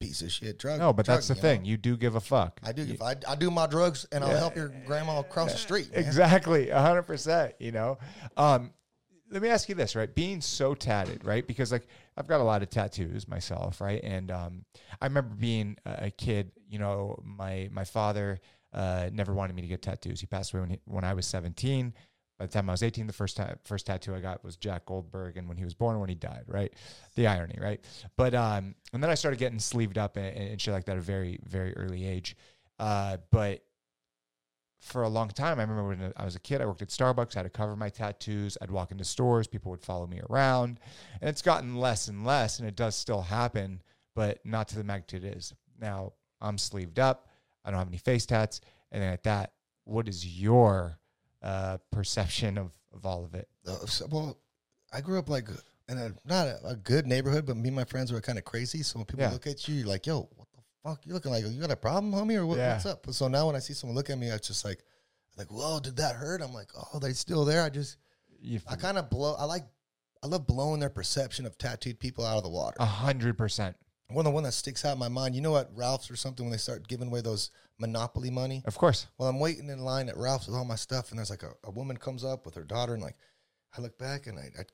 piece 0.00 0.22
of 0.22 0.30
shit 0.32 0.58
drug. 0.58 0.78
no, 0.78 0.92
but 0.92 1.06
that's 1.06 1.28
the 1.28 1.34
drug, 1.34 1.42
you 1.44 1.48
know? 1.50 1.56
thing. 1.56 1.64
You 1.64 1.76
do 1.76 1.96
give 1.96 2.14
a 2.14 2.20
fuck. 2.20 2.60
I 2.62 2.72
do. 2.72 2.82
You- 2.84 2.96
I, 3.02 3.16
I 3.28 3.34
do 3.34 3.50
my 3.50 3.66
drugs, 3.66 4.06
and 4.12 4.22
I'll 4.22 4.36
help 4.36 4.56
your 4.56 4.72
grandma 4.86 5.18
across 5.20 5.52
the 5.52 5.58
street. 5.58 5.90
Man. 5.92 6.04
Exactly, 6.04 6.70
a 6.70 6.80
hundred 6.80 7.02
percent. 7.02 7.54
You 7.58 7.72
know, 7.72 7.98
um, 8.36 8.72
let 9.30 9.42
me 9.42 9.48
ask 9.48 9.68
you 9.68 9.74
this, 9.74 9.96
right? 9.96 10.12
Being 10.12 10.40
so 10.40 10.74
tatted, 10.74 11.24
right? 11.24 11.46
Because 11.46 11.72
like 11.72 11.86
I've 12.16 12.28
got 12.28 12.40
a 12.40 12.44
lot 12.44 12.62
of 12.62 12.70
tattoos 12.70 13.26
myself, 13.26 13.80
right? 13.80 14.00
And 14.04 14.30
um, 14.30 14.64
I 15.00 15.06
remember 15.06 15.34
being 15.34 15.76
a 15.84 16.10
kid. 16.10 16.52
You 16.70 16.78
know, 16.78 17.20
my 17.24 17.68
my 17.72 17.84
father 17.84 18.40
uh, 18.72 19.10
never 19.12 19.34
wanted 19.34 19.56
me 19.56 19.62
to 19.62 19.68
get 19.68 19.82
tattoos. 19.82 20.20
He 20.20 20.26
passed 20.26 20.52
away 20.54 20.60
when 20.60 20.70
he, 20.70 20.80
when 20.84 21.04
I 21.04 21.14
was 21.14 21.26
seventeen. 21.26 21.94
By 22.38 22.46
the 22.46 22.52
time 22.52 22.70
I 22.70 22.72
was 22.72 22.82
18, 22.82 23.06
the 23.06 23.12
first 23.12 23.36
ta- 23.36 23.56
first 23.64 23.84
tattoo 23.84 24.14
I 24.14 24.20
got 24.20 24.42
was 24.42 24.56
Jack 24.56 24.86
Goldberg, 24.86 25.36
and 25.36 25.46
when 25.46 25.58
he 25.58 25.64
was 25.64 25.74
born, 25.74 26.00
when 26.00 26.08
he 26.08 26.14
died, 26.14 26.44
right? 26.46 26.72
The 27.14 27.26
irony, 27.26 27.58
right? 27.60 27.84
But 28.16 28.34
um, 28.34 28.74
and 28.94 29.02
then 29.02 29.10
I 29.10 29.14
started 29.14 29.38
getting 29.38 29.58
sleeved 29.58 29.98
up 29.98 30.16
and, 30.16 30.34
and 30.34 30.58
shit 30.58 30.72
like 30.72 30.86
that 30.86 30.92
at 30.92 30.98
a 30.98 31.02
very 31.02 31.38
very 31.44 31.76
early 31.76 32.06
age. 32.06 32.34
Uh, 32.78 33.18
but 33.30 33.62
for 34.80 35.02
a 35.02 35.08
long 35.08 35.28
time, 35.28 35.58
I 35.58 35.62
remember 35.62 35.88
when 35.88 36.12
I 36.16 36.24
was 36.24 36.34
a 36.34 36.40
kid, 36.40 36.62
I 36.62 36.66
worked 36.66 36.80
at 36.80 36.88
Starbucks. 36.88 37.36
I 37.36 37.40
had 37.40 37.42
to 37.42 37.50
cover 37.50 37.76
my 37.76 37.90
tattoos. 37.90 38.56
I'd 38.62 38.70
walk 38.70 38.90
into 38.90 39.04
stores, 39.04 39.46
people 39.46 39.70
would 39.70 39.82
follow 39.82 40.06
me 40.06 40.22
around, 40.30 40.80
and 41.20 41.28
it's 41.28 41.42
gotten 41.42 41.76
less 41.76 42.08
and 42.08 42.24
less, 42.24 42.58
and 42.58 42.66
it 42.66 42.76
does 42.76 42.96
still 42.96 43.20
happen, 43.20 43.82
but 44.14 44.38
not 44.46 44.68
to 44.68 44.76
the 44.76 44.84
magnitude 44.84 45.24
it 45.24 45.36
is 45.36 45.52
now. 45.78 46.14
I'm 46.40 46.58
sleeved 46.58 46.98
up. 46.98 47.28
I 47.64 47.70
don't 47.70 47.78
have 47.78 47.88
any 47.88 47.98
face 47.98 48.26
tats, 48.26 48.60
and 48.90 49.02
then 49.02 49.12
at 49.12 49.22
that, 49.24 49.52
what 49.84 50.08
is 50.08 50.26
your 50.26 50.98
uh, 51.42 51.78
perception 51.90 52.58
of 52.58 52.70
of 52.92 53.06
all 53.06 53.24
of 53.24 53.34
it? 53.34 53.48
Uh, 53.66 53.86
so- 53.86 54.06
well, 54.10 54.38
I 54.92 55.00
grew 55.00 55.18
up 55.18 55.28
like 55.28 55.48
in 55.88 55.98
a 55.98 56.12
not 56.24 56.46
a, 56.46 56.60
a 56.68 56.76
good 56.76 57.06
neighborhood, 57.06 57.46
but 57.46 57.56
me 57.56 57.68
and 57.68 57.76
my 57.76 57.84
friends 57.84 58.12
were 58.12 58.20
kind 58.20 58.38
of 58.38 58.44
crazy. 58.44 58.82
So 58.82 58.98
when 58.98 59.06
people 59.06 59.24
Yeah. 59.24 59.30
look 59.32 59.46
at 59.46 59.68
you, 59.68 59.74
you're 59.76 59.86
like, 59.86 60.06
"Yo, 60.06 60.28
what 60.36 60.48
the 60.52 60.60
fuck? 60.84 61.06
You 61.06 61.12
looking 61.12 61.30
like 61.32 61.44
you 61.46 61.60
got 61.60 61.70
a 61.70 61.76
problem, 61.76 62.12
homie, 62.12 62.36
or 62.36 62.46
what, 62.46 62.58
Yeah. 62.58 62.72
what's 62.74 62.86
up?" 62.86 63.06
So 63.12 63.28
now 63.28 63.46
when 63.46 63.56
I 63.56 63.60
see 63.60 63.74
someone 63.74 63.94
look 63.96 64.10
at 64.10 64.18
me, 64.18 64.28
it's 64.28 64.48
just 64.48 64.64
like, 64.64 64.82
like, 65.36 65.50
"Whoa, 65.52 65.78
did 65.80 65.96
that 65.96 66.16
hurt?" 66.16 66.40
I'm 66.42 66.52
like, 66.54 66.70
"Oh, 66.94 66.98
they 66.98 67.12
still 67.12 67.44
there." 67.44 67.62
I 67.62 67.68
just, 67.70 67.96
You 68.40 68.60
I 68.66 68.76
kind 68.76 68.96
of 68.98 69.10
blow. 69.10 69.34
I 69.34 69.44
like, 69.44 69.64
I 70.22 70.26
love 70.26 70.46
blowing 70.46 70.80
their 70.80 70.90
perception 70.90 71.46
of 71.46 71.56
tattooed 71.58 71.98
people 72.00 72.24
out 72.24 72.36
of 72.38 72.42
the 72.42 72.48
water. 72.50 72.76
a 72.80 72.84
hundred 72.86 73.36
percent, 73.38 73.76
One 74.10 74.26
of 74.26 74.30
the 74.30 74.34
one 74.34 74.44
that 74.44 74.52
sticks 74.52 74.84
out 74.84 74.94
in 74.94 74.98
my 74.98 75.08
mind. 75.08 75.34
You 75.34 75.40
know 75.40 75.52
what, 75.52 75.70
Ralph's 75.74 76.10
or 76.10 76.16
something 76.16 76.44
when 76.44 76.52
they 76.52 76.58
start 76.58 76.88
giving 76.88 77.08
away 77.08 77.20
those 77.20 77.50
monopoly 77.78 78.30
money. 78.30 78.62
of 78.66 78.76
course. 78.76 79.06
Well, 79.18 79.28
I'm 79.28 79.40
waiting 79.40 79.68
in 79.68 79.80
line 79.80 80.08
at 80.08 80.16
Ralph's 80.16 80.46
with 80.46 80.56
all 80.56 80.64
my 80.64 80.76
stuff, 80.76 81.10
and 81.10 81.18
there's 81.18 81.30
like 81.30 81.42
a, 81.42 81.52
a 81.64 81.70
woman 81.70 81.96
comes 81.96 82.24
up 82.24 82.44
with 82.44 82.54
her 82.54 82.64
daughter, 82.64 82.94
and 82.94 83.02
like 83.02 83.16
I 83.76 83.80
look 83.80 83.98
back 83.98 84.26
and 84.26 84.38
I, 84.38 84.50
I 84.58 84.64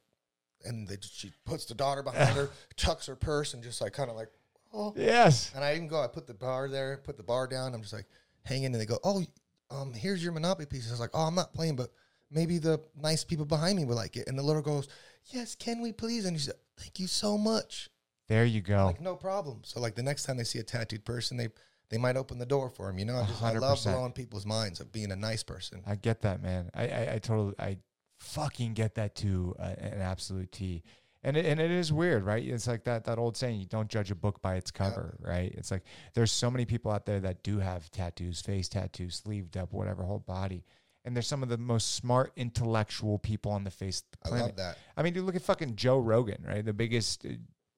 and 0.64 0.88
they, 0.88 0.96
she 1.00 1.32
puts 1.44 1.66
the 1.66 1.74
daughter 1.74 2.02
behind 2.02 2.36
her, 2.36 2.50
tucks 2.76 3.06
her 3.06 3.16
purse, 3.16 3.54
and 3.54 3.62
just 3.62 3.80
like 3.80 3.92
kind 3.92 4.10
of 4.10 4.16
like, 4.16 4.28
oh. 4.72 4.92
Yes. 4.96 5.52
And 5.54 5.64
I 5.64 5.74
even 5.74 5.88
go, 5.88 6.02
I 6.02 6.08
put 6.08 6.26
the 6.26 6.34
bar 6.34 6.68
there, 6.68 6.96
put 7.04 7.16
the 7.16 7.22
bar 7.22 7.46
down. 7.46 7.74
I'm 7.74 7.82
just 7.82 7.92
like 7.92 8.06
hanging, 8.44 8.66
and 8.66 8.74
they 8.76 8.86
go, 8.86 8.98
oh, 9.04 9.22
um, 9.70 9.92
here's 9.92 10.22
your 10.22 10.32
Monopoly 10.32 10.66
piece. 10.66 10.88
I 10.88 10.92
was 10.92 11.00
like, 11.00 11.10
oh, 11.14 11.22
I'm 11.22 11.34
not 11.34 11.52
playing, 11.52 11.76
but 11.76 11.90
maybe 12.30 12.58
the 12.58 12.80
nice 13.00 13.24
people 13.24 13.44
behind 13.44 13.76
me 13.78 13.84
would 13.84 13.94
like 13.94 14.16
it. 14.16 14.28
And 14.28 14.38
the 14.38 14.42
little 14.42 14.62
girl 14.62 14.76
goes, 14.76 14.88
yes, 15.26 15.54
can 15.54 15.80
we 15.80 15.92
please? 15.92 16.24
And 16.24 16.38
she 16.38 16.46
said, 16.46 16.54
thank 16.76 16.98
you 16.98 17.06
so 17.06 17.36
much. 17.36 17.90
There 18.28 18.44
you 18.44 18.60
go. 18.60 18.86
Like 18.86 19.00
no 19.00 19.14
problem. 19.14 19.60
So 19.62 19.80
like 19.80 19.94
the 19.94 20.02
next 20.02 20.24
time 20.24 20.36
they 20.36 20.44
see 20.44 20.58
a 20.58 20.64
tattooed 20.64 21.04
person, 21.04 21.36
they 21.36 21.48
they 21.90 21.98
might 21.98 22.16
open 22.16 22.38
the 22.38 22.46
door 22.46 22.70
for 22.70 22.86
them. 22.88 22.98
You 22.98 23.04
know, 23.04 23.18
I 23.18 23.26
just 23.26 23.42
I 23.42 23.52
love 23.58 23.82
blowing 23.84 24.12
people's 24.12 24.46
minds 24.46 24.80
of 24.80 24.90
being 24.90 25.12
a 25.12 25.16
nice 25.16 25.42
person. 25.42 25.82
I 25.86 25.94
get 25.94 26.22
that, 26.22 26.42
man. 26.42 26.70
I, 26.74 26.88
I, 26.88 27.14
I 27.14 27.18
totally, 27.18 27.54
I 27.58 27.78
fucking 28.18 28.74
get 28.74 28.96
that 28.96 29.14
to 29.16 29.54
uh, 29.58 29.74
an 29.78 30.00
absolute 30.00 30.50
T. 30.50 30.82
And 31.22 31.36
it, 31.36 31.44
and 31.44 31.60
it 31.60 31.70
is 31.70 31.92
weird, 31.92 32.24
right? 32.24 32.44
It's 32.44 32.66
like 32.68 32.84
that 32.84 33.04
that 33.04 33.18
old 33.18 33.36
saying: 33.36 33.58
you 33.60 33.66
don't 33.66 33.88
judge 33.88 34.10
a 34.10 34.14
book 34.14 34.42
by 34.42 34.56
its 34.56 34.70
cover, 34.70 35.16
right? 35.20 35.52
It's 35.56 35.70
like 35.70 35.82
there's 36.14 36.30
so 36.30 36.50
many 36.50 36.64
people 36.64 36.90
out 36.90 37.06
there 37.06 37.20
that 37.20 37.42
do 37.42 37.58
have 37.58 37.90
tattoos, 37.90 38.40
face 38.40 38.68
tattoos, 38.68 39.16
sleeved 39.16 39.56
up, 39.56 39.72
whatever, 39.72 40.04
whole 40.04 40.20
body, 40.20 40.64
and 41.04 41.16
they're 41.16 41.22
some 41.22 41.42
of 41.42 41.48
the 41.48 41.58
most 41.58 41.94
smart, 41.94 42.32
intellectual 42.36 43.18
people 43.18 43.50
on 43.50 43.64
the 43.64 43.70
face 43.70 44.02
of 44.24 44.30
the 44.30 44.36
I 44.36 44.40
love 44.40 44.56
that. 44.56 44.78
I 44.96 45.02
mean, 45.02 45.14
dude, 45.14 45.24
look 45.24 45.36
at 45.36 45.42
fucking 45.42 45.74
Joe 45.74 45.98
Rogan, 45.98 46.44
right? 46.46 46.64
The 46.64 46.72
biggest 46.72 47.24
uh, 47.24 47.30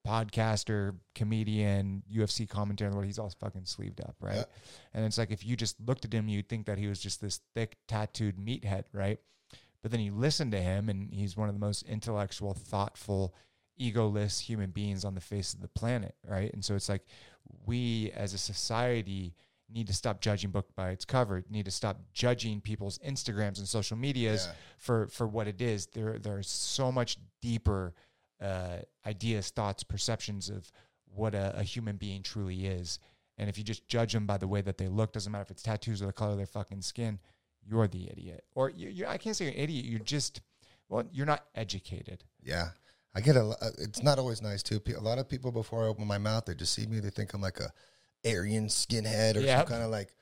podcaster, 0.09 0.94
comedian, 1.14 2.02
UFC 2.12 2.48
commentator 2.48 2.90
world. 2.90 3.04
He's 3.04 3.18
all 3.18 3.30
fucking 3.40 3.66
sleeved 3.66 4.00
up, 4.00 4.16
right? 4.20 4.36
Yeah. 4.36 4.44
And 4.94 5.04
it's 5.04 5.18
like 5.18 5.30
if 5.30 5.44
you 5.44 5.56
just 5.56 5.76
looked 5.80 6.04
at 6.04 6.12
him, 6.12 6.28
you'd 6.28 6.48
think 6.48 6.66
that 6.66 6.78
he 6.78 6.86
was 6.86 6.98
just 7.00 7.20
this 7.20 7.40
thick, 7.54 7.76
tattooed 7.86 8.36
meathead, 8.38 8.84
right? 8.92 9.18
But 9.82 9.90
then 9.90 10.00
you 10.00 10.12
listen 10.12 10.50
to 10.52 10.61
him, 10.61 10.88
and 10.88 11.12
he's 11.12 11.36
one 11.36 11.48
of 11.48 11.54
the 11.54 11.61
most 11.61 11.82
intellectual, 11.82 12.54
thoughtful, 12.54 13.34
egoless 13.80 14.40
human 14.40 14.70
beings 14.70 15.04
on 15.04 15.14
the 15.14 15.20
face 15.20 15.54
of 15.54 15.61
the 15.61 15.68
planet, 15.68 16.14
right? 16.26 16.52
And 16.52 16.64
so 16.64 16.74
it's 16.74 16.88
like 16.88 17.02
we 17.66 18.11
as 18.16 18.34
a 18.34 18.38
society 18.38 19.34
need 19.70 19.86
to 19.86 19.92
stop 19.92 20.20
judging 20.20 20.50
book 20.50 20.66
by 20.74 20.90
its 20.90 21.04
cover. 21.04 21.44
Need 21.50 21.66
to 21.66 21.70
stop 21.70 22.00
judging 22.12 22.61
people's 22.61 22.98
Instagrams 22.98 23.59
and 23.59 23.68
social 23.68 23.96
medias 23.96 24.46
Yeah. 24.46 24.54
for 24.78 25.06
for 25.09 25.26
what 25.28 25.46
it 25.46 25.61
is. 25.61 25.86
There 25.86 26.18
there's 26.18 26.48
so 26.48 26.90
much 26.90 27.18
deeper 27.42 27.92
uh, 28.41 28.78
ideas, 29.07 29.51
thoughts, 29.51 29.82
perceptions 29.82 30.49
of 30.49 30.70
what 31.14 31.34
a, 31.34 31.57
a 31.59 31.62
human 31.62 31.97
being 31.97 32.22
truly 32.22 32.66
is. 32.66 32.99
And 33.36 33.49
if 33.49 33.57
you 33.59 33.64
just 33.64 33.86
judge 33.89 34.12
them 34.12 34.26
by 34.26 34.36
the 34.39 34.49
way 34.49 34.61
that 34.62 34.78
they 34.78 34.89
look, 34.89 35.12
doesn't 35.12 35.30
matter 35.30 35.43
if 35.43 35.51
it's 35.51 35.62
tattoos 35.62 36.03
or 36.03 36.07
the 36.07 36.12
color 36.12 36.32
of 36.32 36.36
their 36.39 36.47
fucking 36.47 36.82
skin, 36.82 37.18
you're 37.64 37.86
the 37.89 38.09
idiot. 38.11 38.45
Or 38.55 38.70
you, 38.70 38.89
you, 38.89 39.07
I 39.07 39.16
can't 39.18 39.36
say 39.36 39.45
you're 39.47 39.55
an 39.55 39.61
idiot. 39.61 39.84
You're 39.84 40.01
just 40.01 40.41
well, 40.89 41.05
you're 41.12 41.26
not 41.26 41.45
educated. 41.55 42.24
Yeah. 42.43 42.68
I 43.14 43.20
get 43.20 43.36
a. 43.36 43.43
uh, 43.45 43.70
It's 43.78 44.03
not 44.03 44.18
always 44.18 44.41
nice 44.43 44.62
too. 44.62 44.80
A 44.97 45.01
lot 45.01 45.18
of 45.18 45.28
people 45.28 45.51
before 45.53 45.84
I 45.84 45.89
open 45.89 46.07
my 46.07 46.18
mouth, 46.18 46.47
they 46.47 46.55
just 46.55 46.72
see 46.74 46.86
me. 46.86 47.01
They 47.01 47.11
think 47.11 47.32
I'm 47.34 47.41
like 47.41 47.59
a 47.61 47.70
Aryan 48.26 48.66
skinhead 48.68 49.36
or 49.36 49.41
Yep. 49.41 49.59
some 49.61 49.66
kind 49.66 49.82
of 49.84 49.91
like 49.91 50.14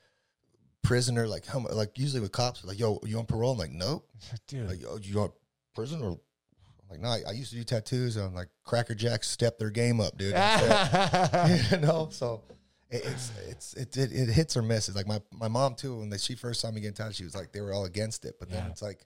prisoner. 0.83 1.27
Like 1.27 1.45
how? 1.45 1.59
Like 1.71 1.97
usually 1.97 2.21
with 2.21 2.31
cops, 2.31 2.63
like 2.63 2.79
yo, 2.79 2.99
you 3.05 3.17
on 3.19 3.25
parole? 3.25 3.53
I'm 3.53 3.57
like 3.57 3.71
nope. 3.71 4.09
Dude, 4.47 4.67
Like 4.69 4.81
yo, 4.81 4.97
you 4.97 5.19
on 5.21 5.31
prison 5.75 6.01
or? 6.01 6.19
Like 6.89 6.99
no, 7.01 7.09
I, 7.09 7.21
I 7.27 7.31
used 7.31 7.51
to 7.51 7.57
do 7.57 7.63
tattoos. 7.63 8.15
And 8.17 8.25
I'm 8.27 8.33
like 8.35 8.49
Cracker 8.63 8.95
Jacks 8.95 9.29
step 9.29 9.57
their 9.59 9.69
game 9.69 9.99
up, 9.99 10.17
dude. 10.17 10.33
You 11.71 11.77
know, 11.77 12.09
so 12.11 12.43
it, 12.89 13.03
it's 13.05 13.31
it's 13.47 13.73
it, 13.73 13.97
it 13.97 14.11
it 14.11 14.29
hits 14.29 14.55
or 14.57 14.61
misses. 14.61 14.95
Like 14.95 15.07
my 15.07 15.21
my 15.31 15.47
mom 15.47 15.75
too. 15.75 15.97
When 15.99 16.17
she 16.17 16.35
first 16.35 16.61
saw 16.61 16.71
me 16.71 16.81
get 16.81 16.95
tattooed, 16.95 17.15
she 17.15 17.23
was 17.23 17.35
like 17.35 17.51
they 17.51 17.61
were 17.61 17.73
all 17.73 17.85
against 17.85 18.25
it, 18.25 18.35
but 18.39 18.49
then 18.49 18.63
Yeah. 18.65 18.71
it's 18.71 18.81
like 18.81 19.05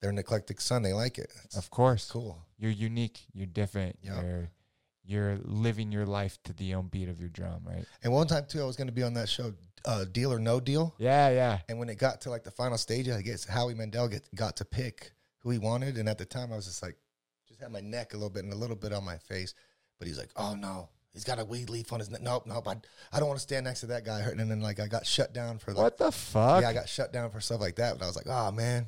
they're 0.00 0.10
an 0.10 0.18
eclectic 0.18 0.60
son. 0.60 0.82
They 0.82 0.92
like 0.92 1.18
it. 1.18 1.30
It's 1.44 1.56
of 1.56 1.70
course. 1.70 2.10
cool. 2.10 2.38
You're 2.58 2.70
unique. 2.70 3.20
You're 3.32 3.46
different. 3.46 3.98
Yep. 4.02 4.22
You're 4.22 4.50
you're 5.04 5.38
living 5.42 5.90
your 5.90 6.04
life 6.06 6.38
to 6.44 6.52
the 6.52 6.74
own 6.74 6.88
beat 6.88 7.08
of 7.08 7.18
your 7.18 7.30
drum, 7.30 7.62
right? 7.64 7.84
And 8.02 8.12
one 8.12 8.26
time 8.26 8.44
too, 8.48 8.60
I 8.60 8.64
was 8.64 8.76
going 8.76 8.88
to 8.88 8.92
be 8.92 9.02
on 9.02 9.14
that 9.14 9.26
show, 9.28 9.54
uh, 9.86 10.04
Deal 10.04 10.30
or 10.32 10.38
No 10.38 10.60
Deal. 10.60 10.94
Yeah, 10.98 11.30
yeah. 11.30 11.58
And 11.68 11.78
when 11.78 11.88
it 11.88 11.96
got 11.98 12.20
to 12.22 12.30
like 12.30 12.44
the 12.44 12.50
final 12.50 12.76
stage, 12.76 13.08
I 13.08 13.22
guess 13.22 13.46
Howie 13.46 13.72
Mandel 13.74 14.08
get, 14.08 14.28
got 14.34 14.56
to 14.58 14.66
pick 14.66 15.12
who 15.38 15.48
he 15.50 15.56
wanted. 15.58 15.96
And 15.96 16.10
at 16.10 16.18
the 16.18 16.26
time, 16.26 16.52
I 16.52 16.56
was 16.56 16.66
just 16.66 16.82
like, 16.82 16.96
just 17.58 17.62
had 17.62 17.72
my 17.72 17.80
neck 17.86 18.14
a 18.14 18.16
little 18.16 18.30
bit 18.30 18.44
and 18.44 18.52
a 18.52 18.56
little 18.56 18.76
bit 18.76 18.92
on 18.92 19.04
my 19.04 19.16
face. 19.18 19.54
But 19.98 20.08
he's 20.08 20.18
like, 20.18 20.30
oh 20.36 20.54
no, 20.54 20.88
he's 21.12 21.24
got 21.24 21.38
a 21.40 21.44
weed 21.44 21.70
leaf 21.70 21.92
on 21.92 21.98
his 21.98 22.10
neck. 22.10 22.22
Nope, 22.22 22.44
nope. 22.46 22.66
I, 22.68 22.76
I 23.12 23.18
don't 23.18 23.28
want 23.28 23.38
to 23.38 23.42
stand 23.42 23.64
next 23.64 23.80
to 23.80 23.86
that 23.86 24.04
guy. 24.04 24.20
Hurting. 24.20 24.40
And 24.40 24.50
then 24.50 24.60
like 24.60 24.80
I 24.80 24.86
got 24.86 25.06
shut 25.06 25.32
down 25.32 25.58
for 25.58 25.72
like, 25.72 25.82
What 25.82 25.98
the 25.98 26.12
fuck? 26.12 26.62
yeah, 26.62 26.68
I 26.68 26.72
got 26.72 26.88
shut 26.88 27.12
down 27.12 27.30
for 27.30 27.40
stuff 27.40 27.60
like 27.60 27.76
that. 27.76 27.98
But 27.98 28.04
I 28.04 28.06
was 28.06 28.16
like, 28.16 28.28
oh 28.28 28.52
man, 28.52 28.86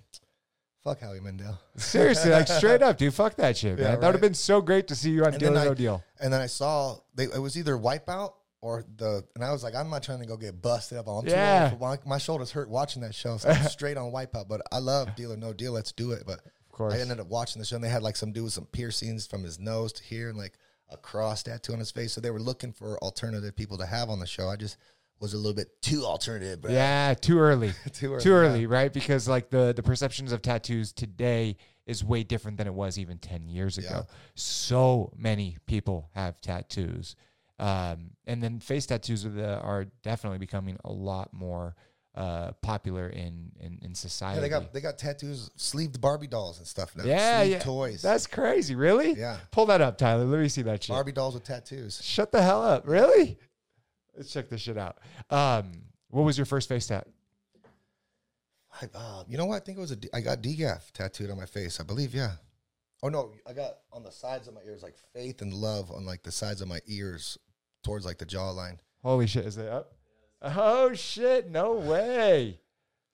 Fuck 0.85 1.01
Howie 1.01 1.21
Mandel. 1.21 1.59
Seriously, 1.77 2.31
like 2.31 2.47
straight 2.49 2.83
up, 2.83 2.97
dude. 2.97 3.13
Fuck 3.13 3.37
that 3.37 3.57
shit, 3.57 3.79
Yeah, 3.79 3.85
man. 3.93 4.01
That 4.01 4.07
would 4.07 4.15
have 4.15 4.21
been 4.21 4.35
so 4.35 4.61
great 4.61 4.89
to 4.89 4.95
see 4.95 5.11
you 5.11 5.25
on 5.25 5.33
And 5.35 5.39
Deal 5.41 5.59
or 5.59 5.65
No 5.65 5.75
Deal. 5.75 6.05
And 6.21 6.33
then 6.33 6.41
I 6.41 6.47
saw 6.47 6.97
they 7.15 7.25
it 7.25 7.39
was 7.41 7.59
either 7.59 7.77
Wipeout 7.77 8.35
or 8.63 8.85
the 8.99 9.25
and 9.35 9.43
I 9.45 9.51
was 9.53 9.65
like, 9.65 9.75
I'm 9.75 9.91
not 9.91 10.03
trying 10.05 10.21
to 10.21 10.27
go 10.27 10.37
get 10.37 10.63
busted 10.63 10.99
up. 10.99 11.07
Too 11.07 11.31
Yeah. 11.31 11.75
my, 11.81 11.99
my 12.07 12.19
shoulders 12.19 12.53
hurt 12.53 12.71
watching 12.71 13.03
that 13.03 13.15
show. 13.15 13.37
So 13.39 13.49
I'm 13.49 13.65
straight 13.69 13.97
on 13.97 14.13
Wipeout. 14.13 14.49
But 14.49 14.61
I 14.71 14.79
love 14.79 15.17
Deal 15.17 15.33
or 15.33 15.37
No 15.37 15.53
Deal. 15.53 15.73
Let's 15.73 15.93
do 15.93 16.13
it. 16.13 16.23
But 16.27 16.41
course. 16.81 16.95
I 16.95 17.01
ended 17.01 17.21
up 17.21 17.29
watching 17.29 17.61
the 17.61 17.67
show 17.67 17.77
and 17.77 17.85
they 17.85 17.89
had 17.89 18.03
like 18.03 18.17
some 18.17 18.33
dude 18.33 18.45
with 18.45 18.53
some 18.53 18.67
piercings 18.67 19.27
from 19.27 19.43
his 19.43 19.59
nose 19.59 19.93
to 19.95 20.03
here 20.03 20.29
and 20.29 20.39
like 20.39 20.59
a 20.91 20.97
cross 20.97 21.43
tattoo 21.43 21.73
on 21.73 21.79
his 21.79 21.91
face. 21.91 22.13
So 22.13 22.21
they 22.21 22.31
were 22.31 22.41
looking 22.41 22.73
for 22.73 22.99
alternative 22.99 23.55
people 23.55 23.79
to 23.79 23.87
have 23.87 24.09
on 24.09 24.19
the 24.19 24.27
show. 24.27 24.49
I 24.49 24.57
just 24.57 24.77
was 25.21 25.35
a 25.35 25.37
little 25.37 25.55
bit 25.55 25.81
too 25.83 26.05
alternative, 26.05 26.63
bro. 26.63 26.73
Yeah, 26.73 27.15
too 27.21 27.39
early. 27.39 27.73
Too 27.93 28.15
early, 28.15 28.23
Too 28.23 28.61
yeah. 28.61 28.67
right? 28.69 28.93
Because 28.93 29.29
like 29.29 29.51
the 29.51 29.73
the 29.75 29.83
perceptions 29.83 30.33
of 30.33 30.43
tattoos 30.43 30.93
today 30.93 31.57
is 31.87 32.05
way 32.05 32.23
different 32.23 32.57
than 32.57 32.67
it 32.67 32.75
was 32.75 32.99
even 32.99 33.19
10 33.19 33.49
years 33.49 33.77
ago. 33.77 33.89
Yeah. 33.91 34.03
So 34.35 35.13
many 35.17 35.59
people 35.67 36.09
have 36.15 36.41
tattoos. 36.41 37.17
Um, 37.59 38.13
and 38.27 38.43
then 38.43 38.61
face 38.61 38.87
tattoos 38.87 39.27
are, 39.27 39.31
the, 39.31 39.59
are 39.59 39.87
definitely 40.03 40.39
becoming 40.39 40.79
a 40.85 40.93
lot 40.93 41.33
more 41.33 41.75
uh, 42.15 42.53
popular 42.63 43.09
in, 43.09 43.53
in, 43.61 43.79
in 43.83 43.95
society. 43.95 44.37
Yeah, 44.37 44.41
they 44.41 44.49
got 44.49 44.73
they 44.73 44.81
got 44.81 44.99
tattoos, 44.99 45.51
sleeved 45.57 46.01
Barbie 46.01 46.27
dolls 46.27 46.59
and 46.59 46.67
stuff 46.67 46.97
now. 46.97 47.05
yeah, 47.05 47.43
yeah. 47.43 47.59
toys. 47.61 48.03
That's 48.03 48.27
crazy. 48.27 48.75
Really? 48.75 49.13
Yeah. 49.13 49.39
Pull 49.51 49.67
that 49.67 49.81
up, 49.81 49.99
Tyler. 49.99 50.25
Let 50.25 50.41
me 50.41 50.49
see 50.49 50.63
that 50.63 50.83
shit. 50.83 50.95
Barbie 50.95 51.13
dolls 51.13 51.35
with 51.35 51.45
tattoos. 51.45 52.01
Shut 52.03 52.33
the 52.33 52.43
hell 52.43 52.63
up. 52.63 52.87
Really? 52.87 53.39
Let's 54.17 54.33
check 54.33 54.49
this 54.49 54.61
shit 54.61 54.77
out. 54.77 54.99
Um, 55.31 55.83
what 56.09 56.23
was 56.23 56.37
your 56.37 56.47
first 56.47 56.69
face 56.69 56.87
tat? 56.87 57.07
I, 58.83 58.89
uh, 58.95 59.25
you 59.29 59.39
know 59.39 59.47
what? 59.47 59.57
I 59.57 59.61
think 59.61 59.79
it 59.79 59.81
was 59.81 59.91
a. 59.93 59.97
D- 59.97 60.09
I 60.13 60.21
got 60.21 60.43
DGAF 60.43 60.91
tattooed 60.93 61.31
on 61.31 61.37
my 61.37 61.47
face. 61.47 61.81
I 61.81 61.85
believe. 61.85 62.15
Yeah. 62.15 62.33
Oh 63.03 63.09
no, 63.09 63.33
I 63.49 63.53
got 63.53 63.79
on 63.93 64.03
the 64.03 64.13
sides 64.13 64.47
of 64.47 64.55
my 64.55 64.61
ears 64.67 64.83
like 64.83 64.95
faith 65.15 65.43
and 65.43 65.55
love 65.55 65.91
on 65.91 66.05
like 66.05 66.23
the 66.23 66.33
sides 66.33 66.61
of 66.61 66.69
my 66.69 66.81
ears 66.87 67.39
towards 67.83 68.05
like 68.05 68.19
the 68.19 68.27
jawline. 68.27 68.79
Holy 69.03 69.27
shit, 69.27 69.47
is 69.47 69.57
it 69.57 69.69
up? 69.69 69.95
Oh 70.43 70.93
shit, 70.95 71.51
no 71.51 71.75
way. 71.75 72.61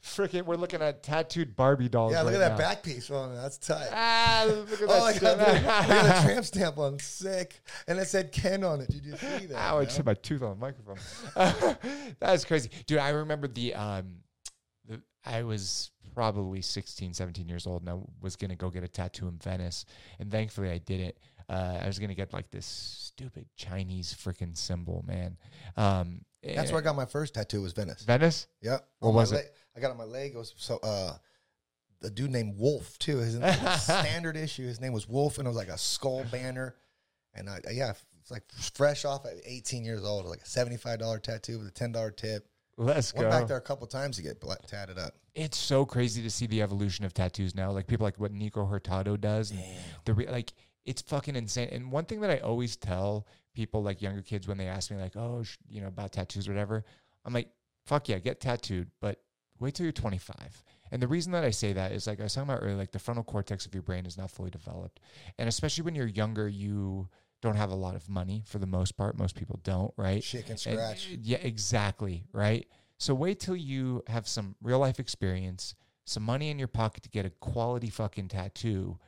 Freaking, 0.03 0.45
we're 0.45 0.55
looking 0.55 0.81
at 0.83 1.03
tattooed 1.03 1.57
Barbie 1.57 1.89
dolls. 1.89 2.13
Yeah, 2.13 2.23
look 2.23 2.35
right 2.35 2.41
at 2.41 2.51
that 2.51 2.53
now. 2.53 2.69
back 2.69 2.83
piece 2.85 3.11
on 3.11 3.33
it. 3.33 3.37
That's 3.37 3.59
tight. 3.59 3.89
Ah, 3.93 4.45
look 4.47 4.71
at 4.73 4.81
Oh, 4.83 4.87
that 4.87 5.03
I 5.03 5.13
shit. 5.15 5.23
got, 5.23 5.39
the, 5.39 5.49
I 5.49 5.87
got 5.89 6.05
the 6.05 6.23
tramp 6.29 6.45
stamp 6.45 6.79
on. 6.79 6.99
Sick. 7.01 7.61
And 7.89 7.99
it 7.99 8.07
said 8.07 8.31
Ken 8.31 8.63
on 8.63 8.81
it. 8.83 8.89
Did 8.89 9.05
you 9.05 9.17
see 9.17 9.47
that? 9.47 9.57
Ow, 9.57 9.75
I 9.75 9.79
man? 9.79 9.85
just 9.87 9.97
hit 9.97 10.07
my 10.07 10.15
tooth 10.15 10.43
on 10.43 10.51
the 10.51 10.57
microphone. 10.61 11.77
That's 12.21 12.45
crazy. 12.45 12.71
Dude, 12.87 12.99
I 12.99 13.09
remember 13.09 13.49
the 13.49 13.75
um 13.75 14.19
the, 14.89 15.03
I 15.25 15.43
was 15.43 15.91
probably 16.15 16.63
16, 16.63 17.13
17 17.13 17.49
years 17.49 17.67
old 17.67 17.83
and 17.83 17.91
I 17.91 17.99
was 18.21 18.37
gonna 18.37 18.55
go 18.55 18.71
get 18.71 18.85
a 18.85 18.89
tattoo 18.89 19.27
in 19.27 19.39
Venice. 19.39 19.87
And 20.21 20.31
thankfully 20.31 20.71
I 20.71 20.79
didn't. 20.79 21.17
Uh, 21.49 21.79
I 21.83 21.87
was 21.87 21.99
gonna 21.99 22.15
get 22.15 22.33
like 22.33 22.51
this 22.51 22.67
stupid 22.67 23.47
Chinese 23.57 24.15
freaking 24.15 24.57
symbol, 24.57 25.05
man. 25.07 25.37
Um 25.77 26.25
That's 26.43 26.71
where 26.73 26.81
I 26.81 26.85
got 26.85 26.97
my 26.97 27.07
first 27.07 27.35
tattoo. 27.35 27.63
Was 27.63 27.73
Venice. 27.73 28.03
Venice? 28.05 28.47
Yep. 28.63 28.87
What 29.01 29.15
was 29.15 29.33
it? 29.33 29.37
leg- 29.37 29.45
I 29.77 29.81
got 29.81 29.89
it 29.89 29.93
on 29.93 29.99
my 29.99 30.05
leg. 30.05 30.33
It 30.35 30.39
was 30.39 30.55
so 30.57 30.79
uh, 30.83 31.17
the 32.01 32.11
dude 32.11 32.31
named 32.31 32.57
Wolf 32.59 32.99
too. 32.99 33.19
His 33.19 33.35
standard 33.83 34.37
issue. 34.37 34.67
His 34.67 34.81
name 34.81 34.93
was 34.93 35.09
Wolf, 35.09 35.39
and 35.39 35.47
it 35.47 35.51
was 35.51 35.57
like 35.57 35.69
a 35.69 35.79
skull 35.79 36.25
banner. 36.31 36.75
And 37.35 37.49
I 37.51 37.61
yeah, 37.73 37.93
it's 38.21 38.31
like 38.31 38.45
fresh 38.75 39.05
off 39.05 39.27
at 39.27 39.35
18 39.45 39.85
years 39.85 40.05
old. 40.05 40.27
Like 40.27 40.41
a 40.41 40.47
75 40.47 40.99
dollar 40.99 41.19
tattoo 41.19 41.59
with 41.59 41.69
a 41.69 41.73
10 41.73 41.93
dollar 41.93 42.11
tip. 42.11 42.49
Let's 42.79 43.15
Went 43.15 43.31
go. 43.31 43.31
back 43.31 43.49
there 43.49 43.57
a 43.57 43.61
couple 43.63 43.87
times 43.87 44.17
to 44.17 44.23
get 44.23 44.43
tatted 44.67 44.99
up. 44.99 45.15
it's 45.35 45.57
so 45.57 45.87
crazy 45.87 46.23
to 46.23 46.29
see 46.31 46.47
the 46.47 46.61
evolution 46.61 47.07
of 47.07 47.15
tattoos 47.15 47.55
now. 47.55 47.71
Like 47.71 47.87
people 47.87 48.05
like 48.05 48.19
what 48.21 48.33
Nikko 48.33 48.67
Hurtado 48.67 49.17
does. 49.17 49.53
The 50.05 50.13
re- 50.15 50.29
like 50.29 50.53
it's 50.87 51.03
fucking 51.03 51.37
insane. 51.37 51.69
And 51.73 51.93
one 51.93 52.05
thing 52.07 52.21
that 52.21 52.31
I 52.31 52.39
always 52.39 52.77
tell 52.77 53.27
people 53.55 53.83
like 53.83 54.01
younger 54.01 54.23
kids 54.23 54.47
when 54.49 54.57
they 54.57 54.67
ask 54.67 54.91
me 54.91 54.97
like, 54.97 55.17
oh, 55.17 55.43
sh- 55.43 55.57
you 55.69 55.81
know, 55.81 55.89
about 55.89 56.13
tattoos 56.13 56.49
or 56.49 56.53
whatever, 56.53 56.85
I'm 57.25 57.33
like, 57.35 57.49
fuck 57.85 58.09
yeah, 58.09 58.19
get 58.19 58.41
tattooed, 58.41 58.91
but 59.01 59.21
wait 59.59 59.75
till 59.75 59.85
you're 59.85 59.93
25. 59.93 60.65
And 60.93 61.03
the 61.03 61.09
reason 61.09 61.33
that 61.33 61.45
I 61.45 61.51
say 61.51 61.73
that 61.73 61.93
is 61.93 62.07
like 62.07 62.21
I 62.21 62.23
was 62.25 62.35
talking 62.35 62.49
about 62.51 62.63
earlier, 62.63 62.77
like 62.77 62.93
the 62.93 62.99
frontal 62.99 63.25
cortex 63.25 63.67
of 63.67 63.75
your 63.75 63.83
brain 63.83 64.07
is 64.07 64.17
not 64.17 64.31
fully 64.31 64.51
developed, 64.51 65.01
and 65.39 65.49
especially 65.49 65.83
when 65.83 65.95
you're 65.97 66.07
younger, 66.07 66.49
you 66.49 67.09
don't 67.43 67.57
have 67.57 67.71
a 67.71 67.75
lot 67.77 67.95
of 67.97 68.09
money 68.09 68.43
for 68.47 68.59
the 68.59 68.67
most 68.67 68.97
part. 68.97 69.19
Most 69.19 69.35
people 69.35 69.59
don't, 69.63 69.93
right? 69.97 70.23
Chicken 70.23 70.53
And- 70.53 70.61
scratch. 70.61 71.09
yeah, 71.23 71.39
exactly. 71.39 72.25
Right. 72.33 72.67
So 72.99 73.15
wait 73.15 73.41
till 73.41 73.57
you 73.57 74.03
have 74.07 74.27
some 74.29 74.55
real 74.63 74.79
life 74.79 74.99
experience, 75.01 75.75
some 76.05 76.23
money 76.23 76.51
in 76.51 76.59
your 76.59 76.69
pocket 76.69 77.03
to 77.03 77.11
get 77.11 77.27
a 77.27 77.31
quality 77.31 77.91
fucking 77.91 78.29
tattoo. 78.29 78.99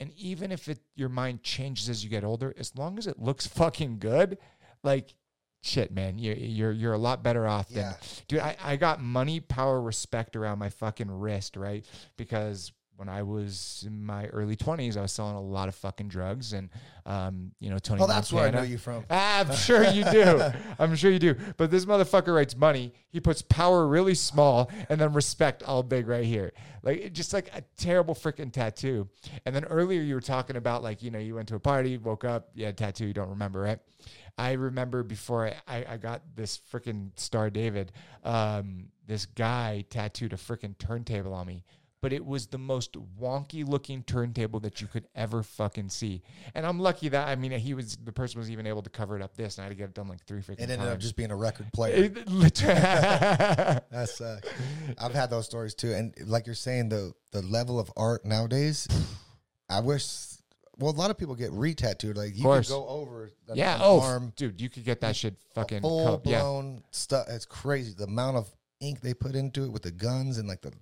And 0.00 0.12
even 0.16 0.50
if 0.52 0.68
it 0.68 0.80
your 0.94 1.08
mind 1.08 1.42
changes 1.42 1.88
as 1.88 2.02
you 2.02 2.10
get 2.10 2.24
older, 2.24 2.54
as 2.58 2.76
long 2.76 2.98
as 2.98 3.06
it 3.06 3.18
looks 3.18 3.46
fucking 3.60 3.98
good, 3.98 4.38
like 4.82 5.14
shit, 5.62 5.92
man, 5.92 6.18
you're 6.18 6.34
you're 6.36 6.72
you're 6.72 6.92
a 6.92 6.98
lot 6.98 7.22
better 7.22 7.46
off 7.46 7.68
than 7.68 7.78
Yeah. 7.78 7.94
dude. 8.28 8.40
I, 8.40 8.56
I 8.62 8.76
got 8.76 9.00
money, 9.02 9.40
power, 9.40 9.80
respect 9.80 10.36
around 10.36 10.58
my 10.58 10.68
fucking 10.68 11.10
wrist, 11.10 11.56
right? 11.56 11.84
Because 12.16 12.72
when 12.96 13.08
I 13.08 13.22
was 13.22 13.84
in 13.86 14.04
my 14.04 14.26
early 14.26 14.56
twenties, 14.56 14.96
I 14.96 15.02
was 15.02 15.12
selling 15.12 15.36
a 15.36 15.40
lot 15.40 15.68
of 15.68 15.74
fucking 15.74 16.08
drugs, 16.08 16.52
and 16.52 16.70
um, 17.06 17.52
you 17.60 17.70
know, 17.70 17.78
Tony. 17.78 18.00
Oh, 18.02 18.06
that's 18.06 18.32
where 18.32 18.46
I 18.46 18.50
know 18.50 18.62
you 18.62 18.78
from. 18.78 19.04
Ah, 19.10 19.40
I'm 19.40 19.54
sure 19.54 19.84
you 19.84 20.04
do. 20.04 20.42
I'm 20.78 20.94
sure 20.96 21.10
you 21.10 21.18
do. 21.18 21.34
But 21.56 21.70
this 21.70 21.84
motherfucker 21.84 22.34
writes 22.34 22.56
money. 22.56 22.92
He 23.10 23.20
puts 23.20 23.42
power 23.42 23.86
really 23.86 24.14
small 24.14 24.70
and 24.88 25.00
then 25.00 25.12
respect 25.12 25.62
all 25.62 25.82
big 25.82 26.08
right 26.08 26.24
here. 26.24 26.52
Like 26.82 27.12
just 27.12 27.32
like 27.32 27.48
a 27.54 27.62
terrible 27.76 28.14
freaking 28.14 28.52
tattoo. 28.52 29.08
And 29.44 29.54
then 29.54 29.64
earlier 29.64 30.02
you 30.02 30.14
were 30.14 30.20
talking 30.20 30.56
about 30.56 30.82
like, 30.82 31.02
you 31.02 31.10
know, 31.10 31.18
you 31.18 31.34
went 31.34 31.48
to 31.48 31.56
a 31.56 31.60
party, 31.60 31.96
woke 31.96 32.24
up, 32.24 32.50
you 32.54 32.64
had 32.64 32.74
a 32.74 32.76
tattoo, 32.76 33.06
you 33.06 33.14
don't 33.14 33.30
remember, 33.30 33.60
right? 33.60 33.78
I 34.36 34.52
remember 34.52 35.02
before 35.02 35.46
I, 35.46 35.54
I, 35.68 35.84
I 35.90 35.96
got 35.96 36.22
this 36.34 36.60
freaking 36.72 37.10
Star 37.16 37.50
David, 37.50 37.92
um, 38.24 38.88
this 39.06 39.26
guy 39.26 39.84
tattooed 39.90 40.32
a 40.32 40.36
freaking 40.36 40.76
turntable 40.78 41.34
on 41.34 41.46
me. 41.46 41.64
But 42.04 42.12
it 42.12 42.26
was 42.26 42.48
the 42.48 42.58
most 42.58 42.98
wonky 43.18 43.66
looking 43.66 44.02
turntable 44.02 44.60
that 44.60 44.82
you 44.82 44.86
could 44.86 45.06
ever 45.14 45.42
fucking 45.42 45.88
see. 45.88 46.20
And 46.54 46.66
I'm 46.66 46.78
lucky 46.78 47.08
that 47.08 47.28
I 47.28 47.34
mean 47.34 47.52
he 47.52 47.72
was 47.72 47.96
the 47.96 48.12
person 48.12 48.38
was 48.38 48.50
even 48.50 48.66
able 48.66 48.82
to 48.82 48.90
cover 48.90 49.16
it 49.16 49.22
up 49.22 49.34
this 49.38 49.56
and 49.56 49.62
I 49.62 49.68
had 49.68 49.70
to 49.70 49.74
get 49.74 49.84
it 49.84 49.94
done 49.94 50.08
like 50.08 50.22
three 50.26 50.42
freaking 50.42 50.60
It 50.60 50.68
ended 50.68 50.86
up 50.86 50.98
just 50.98 51.16
being 51.16 51.30
a 51.30 51.36
record 51.36 51.72
player. 51.72 52.10
That 53.90 54.10
sucks. 54.12 54.48
I've 54.98 55.14
had 55.14 55.30
those 55.30 55.46
stories 55.46 55.74
too, 55.74 55.94
and 55.94 56.12
like 56.26 56.44
you're 56.44 56.54
saying, 56.54 56.90
the 56.90 57.14
the 57.32 57.40
level 57.40 57.80
of 57.80 57.90
art 57.96 58.26
nowadays, 58.26 58.86
I 59.70 59.80
wish. 59.80 60.04
Well, 60.78 60.92
a 60.92 60.98
lot 60.98 61.10
of 61.10 61.16
people 61.16 61.36
get 61.36 61.52
re-tattooed. 61.52 62.18
Like 62.18 62.36
you 62.36 62.42
can 62.42 62.62
go 62.68 62.86
over 62.86 63.30
the 63.46 63.54
yeah. 63.54 63.76
an 63.76 63.80
Oh, 63.82 64.00
arm, 64.00 64.32
dude, 64.36 64.60
you 64.60 64.68
could 64.68 64.84
get 64.84 65.00
that 65.00 65.16
shit 65.16 65.36
fucking 65.54 65.80
full 65.80 66.18
co- 66.18 66.30
yeah. 66.30 66.40
blown 66.40 66.82
stuff. 66.90 67.28
It's 67.30 67.46
crazy 67.46 67.94
the 67.96 68.04
amount 68.04 68.36
of 68.36 68.50
ink 68.80 69.00
they 69.00 69.14
put 69.14 69.34
into 69.34 69.64
it 69.64 69.72
with 69.72 69.82
the 69.82 69.90
guns 69.92 70.36
and 70.36 70.46
like 70.46 70.60
the 70.60 70.72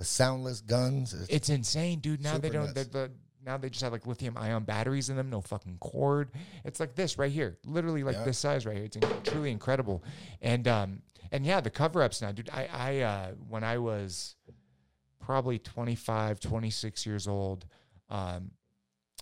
the 0.00 0.06
soundless 0.06 0.62
guns. 0.62 1.12
It's, 1.12 1.28
It's 1.28 1.48
insane, 1.50 1.98
dude. 2.00 2.22
Now 2.22 2.38
they 2.38 2.48
don't. 2.48 2.74
nuts. 2.74 2.84
The, 2.86 2.90
the, 2.90 3.10
now 3.44 3.58
they 3.58 3.68
just 3.68 3.82
have 3.82 3.92
like 3.92 4.06
lithium 4.06 4.34
ion 4.38 4.64
batteries 4.64 5.10
in 5.10 5.16
them, 5.16 5.28
no 5.28 5.42
fucking 5.42 5.76
cord. 5.78 6.30
It's 6.64 6.80
like 6.80 6.94
this 6.94 7.18
right 7.18 7.30
here, 7.30 7.58
literally 7.66 8.02
like 8.02 8.16
Yeah. 8.16 8.24
this 8.24 8.38
size 8.38 8.64
right 8.64 8.76
here. 8.76 8.86
It's 8.86 8.96
in- 8.96 9.02
truly 9.24 9.50
incredible. 9.50 10.02
And 10.40 10.66
um 10.66 11.02
and 11.30 11.44
yeah, 11.44 11.60
the 11.60 11.68
cover 11.70 12.02
ups 12.02 12.22
now, 12.22 12.32
dude. 12.32 12.48
I 12.50 12.68
I 12.72 12.98
uh 13.00 13.28
when 13.48 13.62
I 13.62 13.76
was 13.76 14.36
probably 15.18 15.58
25, 15.58 16.40
26 16.40 17.04
years 17.06 17.28
old, 17.28 17.66
um 18.08 18.52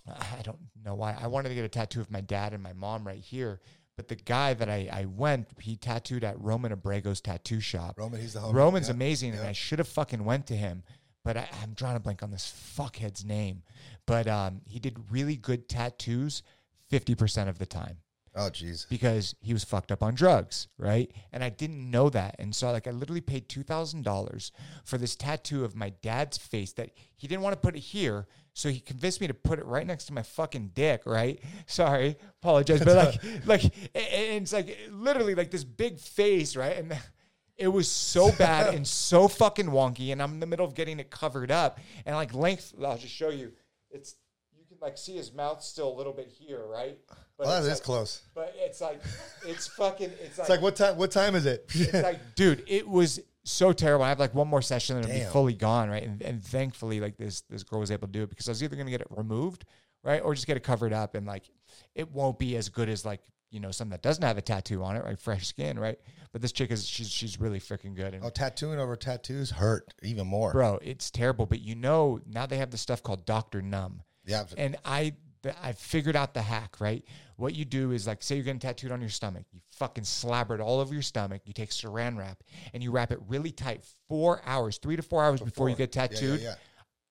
I 0.07 0.41
don't 0.43 0.57
know 0.83 0.95
why 0.95 1.15
I 1.21 1.27
wanted 1.27 1.49
to 1.49 1.55
get 1.55 1.65
a 1.65 1.69
tattoo 1.69 1.99
of 1.99 2.09
my 2.09 2.21
dad 2.21 2.53
and 2.53 2.63
my 2.63 2.73
mom 2.73 3.05
right 3.05 3.19
here. 3.19 3.59
But 3.99 4.07
the 4.07 4.15
guy 4.15 4.53
that 4.53 4.69
I, 4.69 4.87
I 4.93 5.05
went, 5.07 5.49
he 5.59 5.75
tattooed 5.75 6.23
at 6.23 6.39
Roman 6.39 6.71
Abrego's 6.71 7.19
tattoo 7.19 7.59
shop. 7.59 7.95
Roman, 7.99 8.21
he's 8.21 8.31
the 8.31 8.39
homie. 8.39 8.53
Roman's 8.53 8.87
Yeah. 8.87 8.93
amazing, 8.93 9.33
and. 9.33 9.41
I 9.45 9.51
should 9.51 9.77
have 9.79 9.89
fucking 9.89 10.23
went 10.23 10.47
to 10.47 10.55
him, 10.55 10.83
but 11.25 11.35
I, 11.35 11.49
I'm 11.61 11.73
drawing 11.73 11.97
a 11.97 11.99
blank 11.99 12.23
on 12.23 12.31
this 12.31 12.45
fuckhead's 12.77 13.25
name. 13.25 13.61
But 14.05 14.29
um, 14.29 14.61
he 14.63 14.79
did 14.79 14.97
really 15.11 15.35
good 15.35 15.67
tattoos, 15.67 16.43
fifty 16.87 17.13
percent 17.13 17.49
of 17.49 17.59
the 17.59 17.65
time 17.65 17.97
Oh, 18.37 18.49
jeez. 18.49 18.87
because 18.87 19.35
he 19.41 19.51
was 19.51 19.65
fucked 19.65 19.91
up 19.91 20.01
on 20.01 20.15
drugs, 20.15 20.69
right? 20.77 21.11
And 21.33 21.43
I 21.43 21.49
didn't 21.49 21.91
know 21.91 22.09
that, 22.09 22.37
and 22.39 22.55
so 22.55 22.71
like 22.71 22.87
I 22.87 22.91
literally 22.91 23.19
paid 23.19 23.49
two 23.49 23.63
thousand 23.63 24.05
dollars 24.05 24.53
for 24.85 24.97
this 24.97 25.17
tattoo 25.17 25.65
of 25.65 25.75
my 25.75 25.89
dad's 26.01 26.37
face 26.37 26.71
that 26.73 26.91
he 27.17 27.27
didn't 27.27 27.41
want 27.43 27.51
to 27.51 27.59
put 27.59 27.75
it 27.75 27.79
here. 27.81 28.27
So 28.59 28.67
he 28.67 28.81
convinced 28.81 29.21
me 29.21 29.27
to 29.27 29.33
put 29.33 29.57
it 29.57 29.65
right 29.65 29.87
next 29.87 30.05
to 30.07 30.13
my 30.13 30.21
fucking 30.21 30.71
dick, 30.73 31.03
right? 31.05 31.41
Sorry, 31.65 32.17
apologize, 32.41 32.83
but 32.83 32.95
like, 32.97 33.45
like, 33.45 33.63
and 33.95 34.43
it's 34.43 34.51
like 34.51 34.77
literally 34.91 35.33
like 35.33 35.49
this 35.49 35.63
big 35.63 35.97
face, 35.97 36.57
right? 36.57 36.75
And 36.77 36.93
it 37.57 37.69
was 37.69 37.87
so 37.89 38.33
bad 38.33 38.73
and 38.75 38.85
so 39.05 39.29
fucking 39.29 39.67
wonky, 39.67 40.11
and 40.11 40.21
I'm 40.21 40.33
in 40.33 40.39
the 40.41 40.45
middle 40.45 40.65
of 40.65 40.75
getting 40.75 40.99
it 40.99 41.09
covered 41.09 41.51
up, 41.51 41.79
and 42.05 42.17
like 42.17 42.33
length. 42.33 42.73
I'll 42.83 42.97
just 42.97 43.13
show 43.13 43.29
you. 43.29 43.53
It's 43.91 44.15
you 44.57 44.65
can 44.67 44.77
like 44.81 44.97
see 44.97 45.15
his 45.15 45.31
mouth 45.33 45.63
still 45.63 45.89
a 45.93 45.95
little 45.95 46.11
bit 46.13 46.27
here, 46.27 46.61
right? 46.67 46.97
But 47.37 47.47
Oh, 47.47 47.49
that 47.51 47.57
it's 47.59 47.67
is 47.67 47.73
like- 47.75 47.83
close. 47.83 48.21
But 48.35 48.53
it's 48.57 48.81
like 48.81 49.01
it's 49.47 49.67
fucking. 49.67 50.11
It's 50.21 50.37
like, 50.37 50.49
like 50.49 50.61
what 50.61 50.75
time? 50.75 50.97
What 50.97 51.11
time 51.11 51.35
is 51.35 51.45
it? 51.45 51.63
it's 51.69 51.93
like, 51.93 52.35
dude, 52.35 52.65
it 52.67 52.85
was 52.85 53.21
so 53.51 53.71
terrible. 53.73 54.05
I 54.05 54.09
have 54.09 54.19
like 54.19 54.33
one 54.35 54.47
more 54.47 54.61
session 54.61 54.97
and 54.97 55.05
it'll 55.05 55.17
be 55.27 55.31
fully 55.31 55.53
gone, 55.53 55.89
right? 55.89 56.03
And, 56.03 56.21
and 56.21 56.43
thankfully, 56.43 56.99
like 56.99 57.17
this 57.17 57.41
this 57.49 57.63
girl 57.63 57.79
was 57.79 57.91
able 57.91 58.07
to 58.07 58.11
do 58.13 58.23
it 58.23 58.29
because 58.29 58.47
I 58.47 58.51
was 58.51 58.63
either 58.63 58.75
gonna 58.75 58.89
get 58.91 59.01
it 59.01 59.07
removed, 59.09 59.65
right, 60.03 60.21
or 60.21 60.33
just 60.33 60.47
get 60.47 60.57
it 60.57 60.63
covered 60.63 60.93
up, 60.93 61.15
and 61.15 61.25
like 61.27 61.49
it 61.95 62.11
won't 62.11 62.39
be 62.39 62.55
as 62.57 62.69
good 62.69 62.89
as 62.89 63.05
like 63.05 63.21
you 63.51 63.59
know 63.59 63.71
someone 63.71 63.91
that 63.91 64.01
doesn't 64.03 64.23
have 64.23 64.37
a 64.37 64.41
tattoo 64.41 64.83
on 64.83 64.95
it, 64.95 65.03
right? 65.03 65.19
Fresh 65.19 65.47
skin, 65.47 65.79
right? 65.79 65.99
But 66.31 66.41
this 66.41 66.51
chick 66.51 66.69
is 66.71 66.85
she's 66.87 67.09
she's 67.09 67.39
really 67.39 67.59
freaking 67.59 67.95
good. 67.95 68.13
And 68.13 68.23
Oh, 68.23 68.29
tattooing 68.29 68.79
over 68.79 68.95
tattoos 68.95 69.49
hurt 69.51 69.93
even 70.03 70.27
more. 70.27 70.51
bro, 70.51 70.77
it's 70.81 71.09
terrible. 71.09 71.45
But 71.45 71.61
you 71.61 71.75
know 71.75 72.19
now 72.27 72.45
they 72.45 72.57
have 72.57 72.69
this 72.71 72.81
stuff 72.81 73.01
called 73.01 73.25
Doctor 73.25 73.61
Numb. 73.61 74.03
Yeah. 74.25 74.43
And 74.57 74.77
I 74.85 75.15
I 75.63 75.71
figured 75.71 76.15
out 76.15 76.33
the 76.33 76.41
hack, 76.41 76.75
right? 76.79 77.03
What 77.39 77.55
you 77.55 77.63
do 77.63 77.91
is 77.91 78.05
like 78.05 78.21
say 78.21 78.35
you're 78.35 78.43
getting 78.43 78.59
tattooed 78.59 78.91
on 78.91 78.99
your 78.99 79.09
stomach. 79.09 79.45
You 79.53 79.61
fucking 79.71 80.03
slabber 80.03 80.55
it 80.55 80.61
all 80.61 80.79
over 80.81 80.93
your 80.93 81.01
stomach. 81.01 81.41
You 81.45 81.53
take 81.53 81.69
saran 81.69 82.17
wrap 82.17 82.43
and 82.73 82.83
you 82.83 82.91
wrap 82.91 83.11
it 83.11 83.19
really 83.27 83.51
tight 83.51 83.83
four 84.09 84.41
hours, 84.45 84.77
three 84.77 84.97
to 84.97 85.01
four 85.01 85.23
hours 85.23 85.39
before, 85.39 85.69
you 85.69 85.75
get 85.75 85.95
Yeah, 85.95 86.01
yeah, 86.01 86.07
tattooed. 86.07 86.41
yeah. 86.41 86.55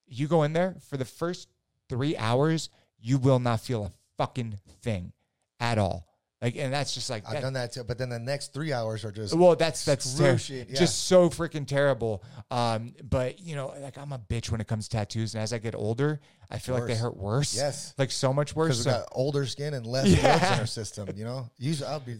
You 0.06 0.28
go 0.28 0.42
in 0.42 0.52
there 0.52 0.76
for 0.88 0.96
the 0.98 1.04
first 1.06 1.48
three 1.88 2.16
hours, 2.16 2.68
you 3.00 3.16
will 3.18 3.38
not 3.38 3.60
feel 3.60 3.84
a 3.84 3.92
fucking 4.18 4.58
thing 4.82 5.12
at 5.60 5.78
all. 5.78 6.07
Like, 6.40 6.54
and 6.56 6.72
that's 6.72 6.94
just 6.94 7.10
like 7.10 7.24
I've 7.26 7.32
that- 7.34 7.40
done 7.42 7.52
that 7.54 7.72
too. 7.72 7.82
But 7.82 7.98
then 7.98 8.10
the 8.10 8.18
next 8.20 8.52
three 8.54 8.72
hours 8.72 9.04
are 9.04 9.10
just 9.10 9.34
well, 9.34 9.56
that's 9.56 9.84
that's 9.84 10.16
ter- 10.16 10.38
yeah. 10.54 10.64
just 10.72 11.06
so 11.06 11.28
freaking 11.30 11.66
terrible. 11.66 12.22
Um, 12.50 12.94
but 13.02 13.40
you 13.40 13.56
know, 13.56 13.74
like 13.80 13.98
I'm 13.98 14.12
a 14.12 14.18
bitch 14.20 14.50
when 14.50 14.60
it 14.60 14.68
comes 14.68 14.86
to 14.88 14.96
tattoos, 14.98 15.34
and 15.34 15.42
as 15.42 15.52
I 15.52 15.58
get 15.58 15.74
older, 15.74 16.20
I 16.48 16.58
feel 16.58 16.76
like 16.76 16.86
they 16.86 16.94
hurt 16.94 17.16
worse. 17.16 17.56
Yes. 17.56 17.92
like 17.98 18.12
so 18.12 18.32
much 18.32 18.54
worse. 18.54 18.68
because 18.68 18.86
we 18.86 18.92
So- 18.92 18.98
got 19.00 19.08
older 19.10 19.46
skin 19.46 19.74
and 19.74 19.84
less 19.84 20.06
Yeah. 20.08 20.38
drugs 20.38 20.52
in 20.52 20.60
our 20.60 20.66
system. 20.66 21.08
You 21.16 21.24
know, 21.24 21.50
usually 21.58 21.88
I'll 21.90 21.98
be. 22.00 22.18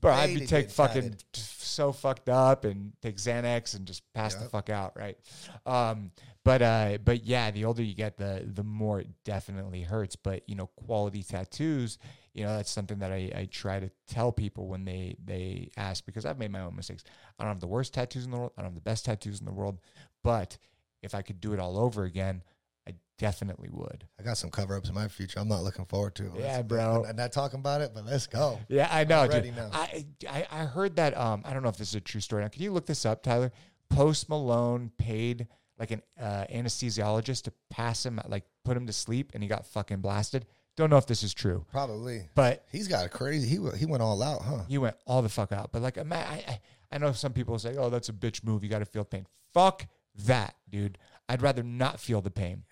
Bro, 0.00 0.12
I'd 0.14 0.34
be 0.38 0.46
take 0.46 0.70
fucking 0.70 1.16
so 1.34 1.92
fucked 1.92 2.28
up 2.28 2.64
and 2.64 2.92
take 3.02 3.16
Xanax 3.16 3.74
and 3.76 3.84
just 3.84 4.02
pass 4.14 4.34
the 4.34 4.48
fuck 4.48 4.70
out, 4.70 4.96
right? 4.96 5.18
Um, 5.66 6.12
but 6.44 6.62
uh, 6.62 6.98
but 7.04 7.24
yeah, 7.24 7.50
the 7.50 7.64
older 7.66 7.82
you 7.82 7.94
get, 7.94 8.16
the 8.16 8.42
the 8.46 8.62
more 8.62 9.00
it 9.00 9.08
definitely 9.24 9.82
hurts. 9.82 10.16
But 10.16 10.48
you 10.48 10.54
know, 10.54 10.68
quality 10.68 11.22
tattoos, 11.24 11.98
you 12.38 12.44
know, 12.44 12.56
that's 12.56 12.70
something 12.70 13.00
that 13.00 13.10
I, 13.10 13.30
I 13.34 13.48
try 13.50 13.80
to 13.80 13.90
tell 14.06 14.30
people 14.32 14.68
when 14.68 14.84
they 14.84 15.16
they 15.24 15.70
ask 15.76 16.06
because 16.06 16.24
I've 16.24 16.38
made 16.38 16.52
my 16.52 16.60
own 16.60 16.76
mistakes. 16.76 17.02
I 17.38 17.42
don't 17.44 17.52
have 17.52 17.60
the 17.60 17.66
worst 17.66 17.92
tattoos 17.94 18.24
in 18.24 18.30
the 18.30 18.38
world. 18.38 18.52
I 18.56 18.62
don't 18.62 18.70
have 18.70 18.74
the 18.76 18.80
best 18.80 19.04
tattoos 19.04 19.40
in 19.40 19.46
the 19.46 19.52
world. 19.52 19.78
But 20.22 20.56
if 21.02 21.14
I 21.14 21.22
could 21.22 21.40
do 21.40 21.52
it 21.52 21.58
all 21.60 21.78
over 21.78 22.04
again, 22.04 22.42
I 22.88 22.94
definitely 23.18 23.68
would. 23.72 24.06
I 24.18 24.22
got 24.22 24.38
some 24.38 24.50
cover 24.50 24.76
ups 24.76 24.88
in 24.88 24.94
my 24.94 25.08
future. 25.08 25.40
I'm 25.40 25.48
not 25.48 25.62
looking 25.64 25.84
forward 25.84 26.14
to. 26.16 26.26
it. 26.26 26.32
Yeah, 26.38 26.56
Let's- 26.56 26.68
bro. 26.68 27.04
I'm 27.08 27.16
not 27.16 27.32
talking 27.32 27.58
about 27.60 27.80
it, 27.80 27.90
but 27.94 28.04
let's 28.06 28.26
go. 28.28 28.60
Yeah, 28.68 28.88
I 28.90 29.02
know, 29.04 29.26
dude. 29.26 29.54
now. 29.56 29.70
I, 29.72 30.06
I 30.28 30.46
I 30.50 30.64
heard 30.64 30.96
that. 30.96 31.16
Um, 31.16 31.42
I 31.44 31.52
don't 31.52 31.62
know 31.64 31.68
if 31.68 31.76
this 31.76 31.88
is 31.88 31.94
a 31.96 32.00
true 32.00 32.20
story. 32.20 32.42
Now, 32.42 32.48
can 32.48 32.62
you 32.62 32.72
look 32.72 32.86
this 32.86 33.04
up, 33.04 33.22
Tyler? 33.22 33.50
Post 33.90 34.28
Malone 34.28 34.92
paid 34.98 35.48
like 35.78 35.90
an 35.92 36.02
uh, 36.20 36.44
anesthesiologist 36.52 37.42
to 37.42 37.52
pass 37.70 38.04
him, 38.04 38.20
like 38.28 38.44
put 38.64 38.76
him 38.76 38.86
to 38.86 38.92
sleep, 38.92 39.30
and 39.34 39.42
he 39.42 39.48
got 39.48 39.66
fucking 39.66 40.00
blasted. 40.00 40.46
Don't 40.78 40.90
know 40.90 40.96
if 40.96 41.06
this 41.06 41.24
is 41.24 41.34
true, 41.34 41.66
Probably. 41.72 42.28
but 42.36 42.64
He's 42.70 42.86
got 42.86 43.04
a 43.04 43.08
crazy. 43.08 43.48
He 43.48 43.76
he 43.76 43.84
went 43.84 44.00
all 44.00 44.22
out, 44.22 44.42
huh? 44.42 44.60
he 44.68 44.78
went 44.78 44.94
all 45.08 45.22
the 45.22 45.28
fuck 45.28 45.50
out. 45.50 45.72
But 45.72 45.82
like, 45.82 45.98
I, 45.98 46.04
I 46.12 46.60
I 46.92 46.98
know 46.98 47.10
some 47.10 47.32
people 47.32 47.58
say, 47.58 47.76
"Oh, 47.76 47.90
that's 47.90 48.08
a 48.08 48.12
bitch 48.12 48.44
move. 48.44 48.62
You 48.62 48.70
got 48.70 48.78
to 48.78 48.84
feel 48.84 49.04
pain." 49.04 49.26
Fuck 49.52 49.88
that, 50.26 50.54
dude. 50.70 50.96
I'd 51.28 51.42
rather 51.42 51.64
not 51.64 51.98
feel 51.98 52.20
the 52.20 52.30
pain. 52.30 52.62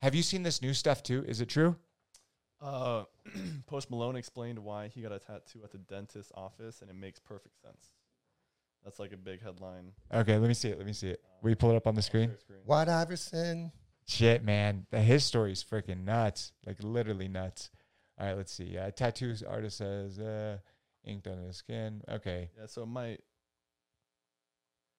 Have 0.00 0.14
you 0.14 0.22
seen 0.22 0.42
this 0.42 0.62
new 0.62 0.72
stuff 0.72 1.02
too? 1.02 1.22
Is 1.28 1.42
it 1.42 1.50
true? 1.50 1.76
Uh, 2.62 3.04
Post 3.66 3.90
Malone 3.90 4.16
explained 4.16 4.58
why 4.58 4.88
he 4.88 5.02
got 5.02 5.12
a 5.12 5.18
tattoo 5.18 5.60
at 5.62 5.70
the 5.70 5.78
dentist's 5.78 6.32
office, 6.34 6.80
and 6.80 6.88
it 6.90 6.96
makes 6.96 7.18
perfect 7.18 7.60
sense. 7.60 7.90
That's 8.84 8.98
like 8.98 9.12
a 9.12 9.18
big 9.18 9.42
headline. 9.42 9.92
Okay, 10.14 10.38
let 10.38 10.48
me 10.48 10.54
see 10.54 10.70
it. 10.70 10.78
Let 10.78 10.86
me 10.86 10.94
see 10.94 11.10
it. 11.10 11.20
Will 11.42 11.50
you 11.50 11.56
pull 11.56 11.72
it 11.72 11.76
up 11.76 11.86
on 11.86 11.94
the 11.94 12.00
screen? 12.00 12.30
Share 12.30 12.38
screen. 12.38 12.58
White 12.64 12.88
Iverson. 12.88 13.70
Shit, 14.10 14.42
man. 14.42 14.86
The, 14.90 15.00
his 15.00 15.24
story 15.24 15.52
is 15.52 15.62
freaking 15.62 16.04
nuts. 16.04 16.52
Like 16.66 16.82
literally 16.82 17.28
nuts. 17.28 17.70
All 18.18 18.26
right, 18.26 18.36
let's 18.36 18.52
see. 18.52 18.76
Uh, 18.76 18.90
tattoos 18.90 19.44
artist 19.44 19.78
says 19.78 20.18
uh, 20.18 20.58
inked 21.04 21.28
on 21.28 21.38
his 21.38 21.56
skin. 21.56 22.02
Okay. 22.10 22.50
Yeah, 22.58 22.66
so 22.66 22.82
it 22.82 22.86
might. 22.86 23.20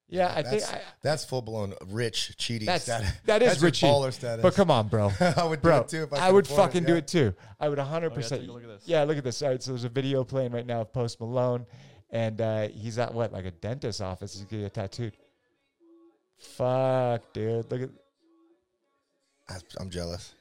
Yeah, 0.07 0.31
I 0.33 0.43
think. 0.43 0.61
That's, 0.61 0.73
I, 0.73 0.81
that's 1.01 1.25
full 1.25 1.41
blown 1.41 1.73
rich 1.87 2.37
cheating 2.37 2.67
That's 2.67 2.85
status. 2.85 3.11
that 3.25 3.41
is 3.41 3.59
That's 3.59 3.81
your 3.81 3.91
baller 3.91 4.13
status. 4.13 4.41
But 4.41 4.55
come 4.55 4.71
on, 4.71 4.87
bro. 4.87 5.11
I 5.19 5.43
would 5.43 5.61
do 5.61 5.69
it 5.69 5.87
too 5.89 6.03
if 6.03 6.13
I, 6.13 6.27
I, 6.27 6.31
would 6.31 6.45
afford 6.45 6.59
it, 6.59 6.63
fucking 6.63 6.83
do 6.85 6.95
it 6.95 7.07
too. 7.07 7.33
I 7.59 7.67
would 7.67 7.79
100%. 7.79 7.83
Oh, 7.83 8.35
yeah, 8.41 8.51
look 8.51 8.63
at 8.63 8.69
this. 8.69 8.87
Yeah, 8.87 9.03
look 9.03 9.17
at 9.17 9.23
this. 9.25 9.41
All 9.41 9.49
right, 9.49 9.61
so 9.61 9.71
there's 9.71 9.83
a 9.83 9.89
video 9.89 10.23
playing 10.23 10.53
right 10.53 10.65
now 10.65 10.81
of 10.81 10.93
Post 10.93 11.19
Malone, 11.19 11.65
and 12.09 12.39
uh, 12.39 12.69
he's 12.69 12.97
at 12.97 13.13
what, 13.13 13.33
like 13.33 13.45
a 13.45 13.51
dentist 13.51 14.01
office. 14.01 14.33
He's 14.33 14.45
getting 14.45 14.69
tattooed. 14.69 15.17
Fuck, 16.37 17.33
dude. 17.33 17.69
Look 17.69 17.81
at. 17.81 17.89
I- 19.51 19.81
I'm 19.81 19.89
jealous. 19.89 20.33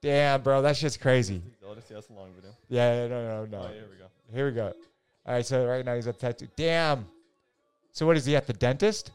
Damn, 0.00 0.42
bro. 0.42 0.60
That 0.62 0.76
shit's 0.76 0.96
crazy. 0.96 1.42
Oh, 1.66 1.74
that's, 1.74 1.88
yeah, 1.90 1.94
that's 1.94 2.08
a 2.10 2.12
long 2.12 2.32
video. 2.34 2.50
Yeah, 2.68 3.06
no, 3.08 3.24
no, 3.26 3.44
no. 3.46 3.58
Oh, 3.64 3.72
here 3.72 3.86
we 3.90 3.96
go. 3.96 4.06
Here 4.32 4.46
we 4.46 4.52
go. 4.52 4.72
All 5.26 5.34
right, 5.34 5.46
so 5.46 5.66
right 5.66 5.84
now 5.84 5.94
he's 5.94 6.06
at 6.06 6.18
tattoo. 6.18 6.48
Damn. 6.56 7.06
So 7.92 8.04
what 8.06 8.16
is 8.16 8.26
he 8.26 8.36
at 8.36 8.46
the 8.46 8.52
dentist? 8.52 9.12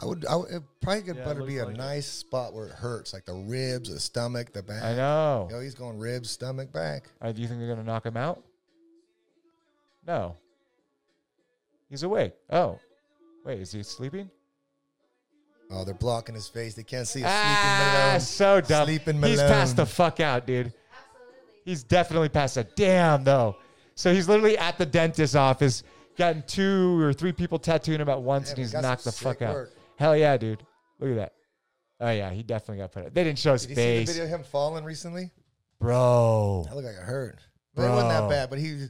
I 0.00 0.04
would. 0.06 0.26
I 0.26 0.36
would 0.36 0.50
it 0.50 0.62
probably 0.80 1.02
could 1.02 1.16
Yeah, 1.16 1.24
better 1.24 1.42
be 1.44 1.58
a 1.58 1.64
like 1.64 1.74
it. 1.74 1.78
nice 1.78 2.06
spot 2.06 2.52
where 2.52 2.66
it 2.66 2.72
hurts, 2.72 3.12
like 3.12 3.24
the 3.24 3.32
ribs, 3.34 3.88
the 3.92 3.98
stomach, 3.98 4.52
the 4.52 4.62
back. 4.62 4.82
I 4.84 4.94
know. 4.94 5.48
Yo, 5.50 5.60
he's 5.60 5.74
going 5.74 5.98
ribs, 5.98 6.30
stomach, 6.30 6.70
back. 6.72 7.04
Uh, 7.20 7.32
do 7.32 7.40
you 7.42 7.48
think 7.48 7.58
they're 7.60 7.68
gonna 7.68 7.82
knock 7.82 8.04
him 8.06 8.16
out? 8.16 8.42
No. 10.06 10.36
He's 11.90 12.02
awake. 12.02 12.34
Oh, 12.50 12.78
wait, 13.44 13.60
is 13.60 13.72
he 13.72 13.82
sleeping? 13.82 14.30
Oh, 15.70 15.84
they're 15.84 15.94
blocking 15.94 16.34
his 16.34 16.48
face. 16.48 16.74
They 16.74 16.82
can't 16.82 17.06
see 17.06 17.22
a 17.22 17.26
Ah, 17.28 18.16
sleeping 18.18 18.20
so 18.24 18.60
dumb. 18.60 18.86
Sleeping 18.86 19.22
He's 19.22 19.40
passed 19.40 19.76
the 19.76 19.84
fuck 19.86 20.18
out, 20.20 20.46
dude. 20.46 20.66
Absolutely. 20.66 21.60
He's 21.64 21.82
definitely 21.84 22.28
passed 22.30 22.56
out. 22.56 22.74
Damn, 22.74 23.22
though. 23.24 23.56
So 23.94 24.14
he's 24.14 24.28
literally 24.28 24.56
at 24.56 24.78
the 24.78 24.86
dentist's 24.86 25.36
office, 25.36 25.82
gotten 26.16 26.42
two 26.46 27.00
or 27.02 27.12
three 27.12 27.32
people 27.32 27.58
tattooing 27.58 28.00
him 28.00 28.08
at 28.08 28.22
once, 28.22 28.48
Damn, 28.48 28.54
and 28.54 28.58
he's 28.60 28.72
knocked 28.72 29.04
the 29.04 29.12
fuck 29.12 29.40
sick 29.40 29.42
out. 29.48 29.66
Hell 29.96 30.16
yeah, 30.16 30.36
dude. 30.36 30.64
Look 31.00 31.10
at 31.10 31.16
that. 31.16 31.32
Oh 32.00 32.10
yeah, 32.10 32.30
he 32.30 32.42
definitely 32.42 32.78
got 32.82 32.92
put 32.92 33.04
out. 33.06 33.14
They 33.14 33.24
didn't 33.24 33.38
show 33.40 33.52
his 33.52 33.62
Did 33.62 33.70
you 33.70 33.76
see 33.76 33.80
the 33.82 33.98
face, 34.06 34.08
video 34.08 34.24
of 34.24 34.30
him 34.30 34.44
falling 34.44 34.84
recently? 34.84 35.30
bro. 35.80 36.64
That 36.68 36.74
looked 36.76 36.86
like 36.86 36.96
it 36.96 37.02
hurt. 37.02 37.40
But 37.74 37.82
it 37.86 37.90
wasn't 37.90 38.08
that 38.10 38.20
Bro. 38.20 38.28
bad. 38.30 38.50
But 38.50 38.58
he, 38.58 38.86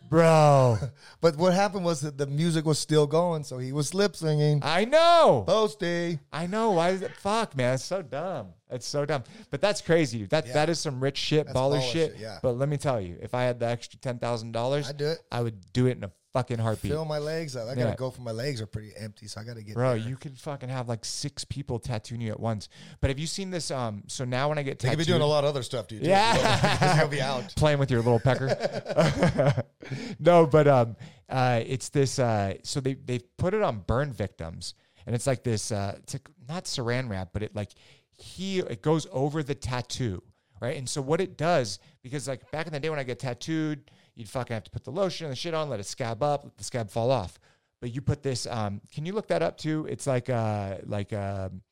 Bro, 0.08 0.78
But 1.20 1.36
what 1.36 1.52
happened 1.54 1.84
was 1.84 2.00
that 2.02 2.16
the 2.18 2.26
music 2.26 2.64
was 2.64 2.78
still 2.78 3.06
going, 3.06 3.44
so 3.44 3.58
he 3.58 3.72
was 3.72 3.92
lip 3.94 4.14
singing. 4.16 4.60
I 4.62 4.84
know. 4.84 5.44
Posty. 5.46 6.18
I 6.32 6.46
know. 6.46 6.72
Why 6.72 6.90
is 6.90 7.02
it? 7.02 7.12
Fuck, 7.16 7.56
man. 7.56 7.74
It's 7.74 7.84
so 7.84 8.02
dumb. 8.02 8.48
It's 8.70 8.86
so 8.86 9.04
dumb. 9.04 9.24
But 9.50 9.60
that's 9.60 9.80
crazy, 9.80 10.18
dude. 10.18 10.30
That 10.30 10.46
Yeah. 10.46 10.52
that 10.54 10.68
is 10.70 10.78
some 10.80 11.00
rich 11.02 11.16
shit, 11.18 11.46
That's 11.46 11.56
baller, 11.58 11.78
baller 11.78 11.92
shit. 11.92 12.12
shit, 12.12 12.20
yeah. 12.20 12.38
But 12.42 12.52
let 12.58 12.68
me 12.68 12.76
tell 12.76 13.00
you, 13.00 13.16
if 13.20 13.34
I 13.34 13.42
had 13.44 13.60
the 13.60 13.66
extra 13.66 13.98
ten 13.98 14.18
thousand 14.18 14.52
dollars, 14.52 14.88
I'd 14.88 14.96
do 14.96 15.06
it. 15.08 15.18
I 15.30 15.40
would 15.42 15.72
do 15.72 15.86
it 15.86 15.96
in 15.96 16.04
a 16.04 16.10
fucking 16.36 16.58
heartbeat. 16.58 16.92
Fill 16.92 17.04
my 17.06 17.18
legs 17.18 17.56
up. 17.56 17.64
I 17.68 17.74
gotta 17.74 17.88
Yeah. 17.90 17.94
go 17.96 18.10
for 18.10 18.20
my 18.20 18.30
legs 18.30 18.60
are 18.60 18.66
pretty 18.66 18.92
empty, 18.96 19.26
so 19.26 19.40
I 19.40 19.44
gotta 19.44 19.62
get. 19.62 19.74
Bro, 19.74 19.98
there. 19.98 20.08
you 20.08 20.16
can 20.16 20.34
fucking 20.34 20.68
have 20.68 20.86
like 20.88 21.04
six 21.04 21.44
people 21.44 21.78
tattooing 21.78 22.20
you 22.20 22.30
at 22.30 22.38
once. 22.38 22.68
But 23.00 23.08
have 23.10 23.18
you 23.18 23.26
seen 23.26 23.50
this? 23.50 23.70
Um, 23.70 24.02
so 24.06 24.24
now 24.26 24.48
when 24.50 24.58
I 24.58 24.62
get 24.62 24.78
They 24.78 24.88
could 24.90 24.98
tattooed, 24.98 25.06
be 25.06 25.12
doing 25.12 25.22
a 25.22 25.26
lot 25.26 25.44
of 25.44 25.50
other 25.50 25.62
stuff, 25.62 25.88
dude. 25.88 26.02
Yeah. 26.02 26.96
he'll 26.98 27.08
be 27.08 27.22
out. 27.22 27.52
playing 27.56 27.78
with 27.78 27.90
your 27.90 28.00
little 28.02 28.20
pecker. 28.20 29.64
no, 30.18 30.46
but 30.46 30.68
um, 30.68 30.96
uh, 31.28 31.62
it's 31.66 31.88
this. 31.88 32.18
Uh, 32.18 32.54
so 32.62 32.80
they 32.80 32.94
they 32.94 33.18
put 33.38 33.54
it 33.54 33.62
on 33.62 33.80
burn 33.80 34.12
victims, 34.12 34.74
and 35.06 35.14
it's 35.14 35.26
like 35.26 35.42
this. 35.42 35.72
Uh, 35.72 35.94
it's 36.02 36.14
like 36.14 36.28
not 36.48 36.64
saran 36.64 37.08
wrap, 37.08 37.30
but 37.32 37.42
it 37.42 37.54
like 37.54 37.70
he 38.12 38.58
it 38.58 38.82
goes 38.82 39.06
over 39.12 39.42
the 39.42 39.54
tattoo, 39.54 40.22
right? 40.60 40.76
And 40.76 40.88
so 40.88 41.00
what 41.00 41.20
it 41.20 41.36
does, 41.36 41.78
because 42.02 42.28
like 42.28 42.50
back 42.50 42.66
in 42.66 42.72
the 42.72 42.80
day 42.80 42.90
when 42.90 42.98
I 42.98 43.04
get 43.04 43.18
tattooed, 43.18 43.90
you'd 44.16 44.28
fucking 44.28 44.54
have 44.54 44.64
to 44.64 44.70
put 44.70 44.82
the 44.84 44.90
lotion 44.90 45.26
and 45.26 45.32
the 45.32 45.36
shit 45.36 45.54
on, 45.54 45.68
let 45.68 45.78
it 45.78 45.86
scab 45.86 46.22
up, 46.22 46.42
let 46.44 46.56
the 46.56 46.64
scab 46.64 46.90
fall 46.90 47.10
off. 47.12 47.38
But 47.80 47.94
you 47.94 48.00
put 48.00 48.22
this. 48.22 48.46
Um, 48.46 48.80
can 48.92 49.06
you 49.06 49.12
look 49.12 49.28
that 49.28 49.42
up 49.42 49.56
too? 49.58 49.86
It's 49.88 50.06
like 50.06 50.28
uh 50.28 50.78
like 50.86 51.12
um. 51.12 51.62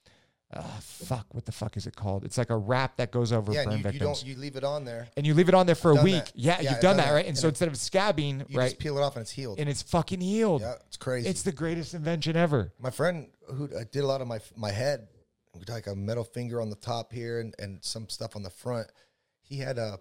Uh, 0.52 0.62
fuck, 0.80 1.26
what 1.34 1.44
the 1.44 1.50
fuck 1.50 1.76
is 1.76 1.88
it 1.88 1.96
called? 1.96 2.24
It's 2.24 2.38
like 2.38 2.50
a 2.50 2.56
wrap 2.56 2.98
that 2.98 3.10
goes 3.10 3.32
over 3.32 3.52
Yeah, 3.52 3.64
burn 3.64 3.72
you, 3.72 3.76
you 3.78 3.82
victims 3.82 4.20
don't 4.20 4.24
you 4.28 4.36
leave 4.36 4.54
it 4.54 4.62
on 4.62 4.84
there. 4.84 5.08
and 5.16 5.26
you 5.26 5.34
leave 5.34 5.48
it 5.48 5.54
on 5.54 5.66
there 5.66 5.74
for 5.74 5.90
a 5.90 6.00
week. 6.04 6.26
that. 6.26 6.32
Yeah, 6.36 6.60
Yeah, 6.60 6.70
you've 6.70 6.80
done 6.80 6.80
done 6.80 6.96
that, 6.98 7.06
that. 7.06 7.10
right? 7.12 7.18
And 7.20 7.28
And 7.30 7.38
so 7.38 7.48
it- 7.48 7.52
instead 7.52 7.66
of 7.68 7.74
scabbing, 7.74 8.48
You 8.48 8.58
right, 8.58 8.68
just 8.68 8.78
peel 8.78 8.96
it 8.96 9.00
off 9.02 9.16
and 9.16 9.22
it's 9.22 9.32
healed. 9.32 9.58
and 9.58 9.68
it's 9.68 9.82
fucking 9.82 10.20
healed. 10.20 10.60
yeah, 10.60 10.74
it's 10.86 10.96
crazy. 10.96 11.28
It's 11.28 11.42
the 11.42 11.50
greatest 11.50 11.92
invention 11.94 12.36
ever. 12.36 12.72
my 12.78 12.90
friend 12.90 13.30
who 13.52 13.64
uh, 13.64 13.82
did 13.90 14.04
a 14.04 14.06
lot 14.06 14.20
of 14.20 14.28
my 14.28 14.38
my 14.54 14.70
head, 14.70 15.08
like 15.68 15.88
a 15.88 15.96
metal 15.96 16.22
finger 16.22 16.60
on 16.60 16.70
the 16.70 16.76
top 16.76 17.12
here 17.12 17.40
and, 17.40 17.52
and 17.58 17.82
some 17.82 18.08
stuff 18.08 18.36
on 18.36 18.44
the 18.44 18.50
front. 18.50 18.86
He 19.42 19.56
had 19.58 19.76
a 19.76 19.98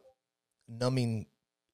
numbing 0.67 1.25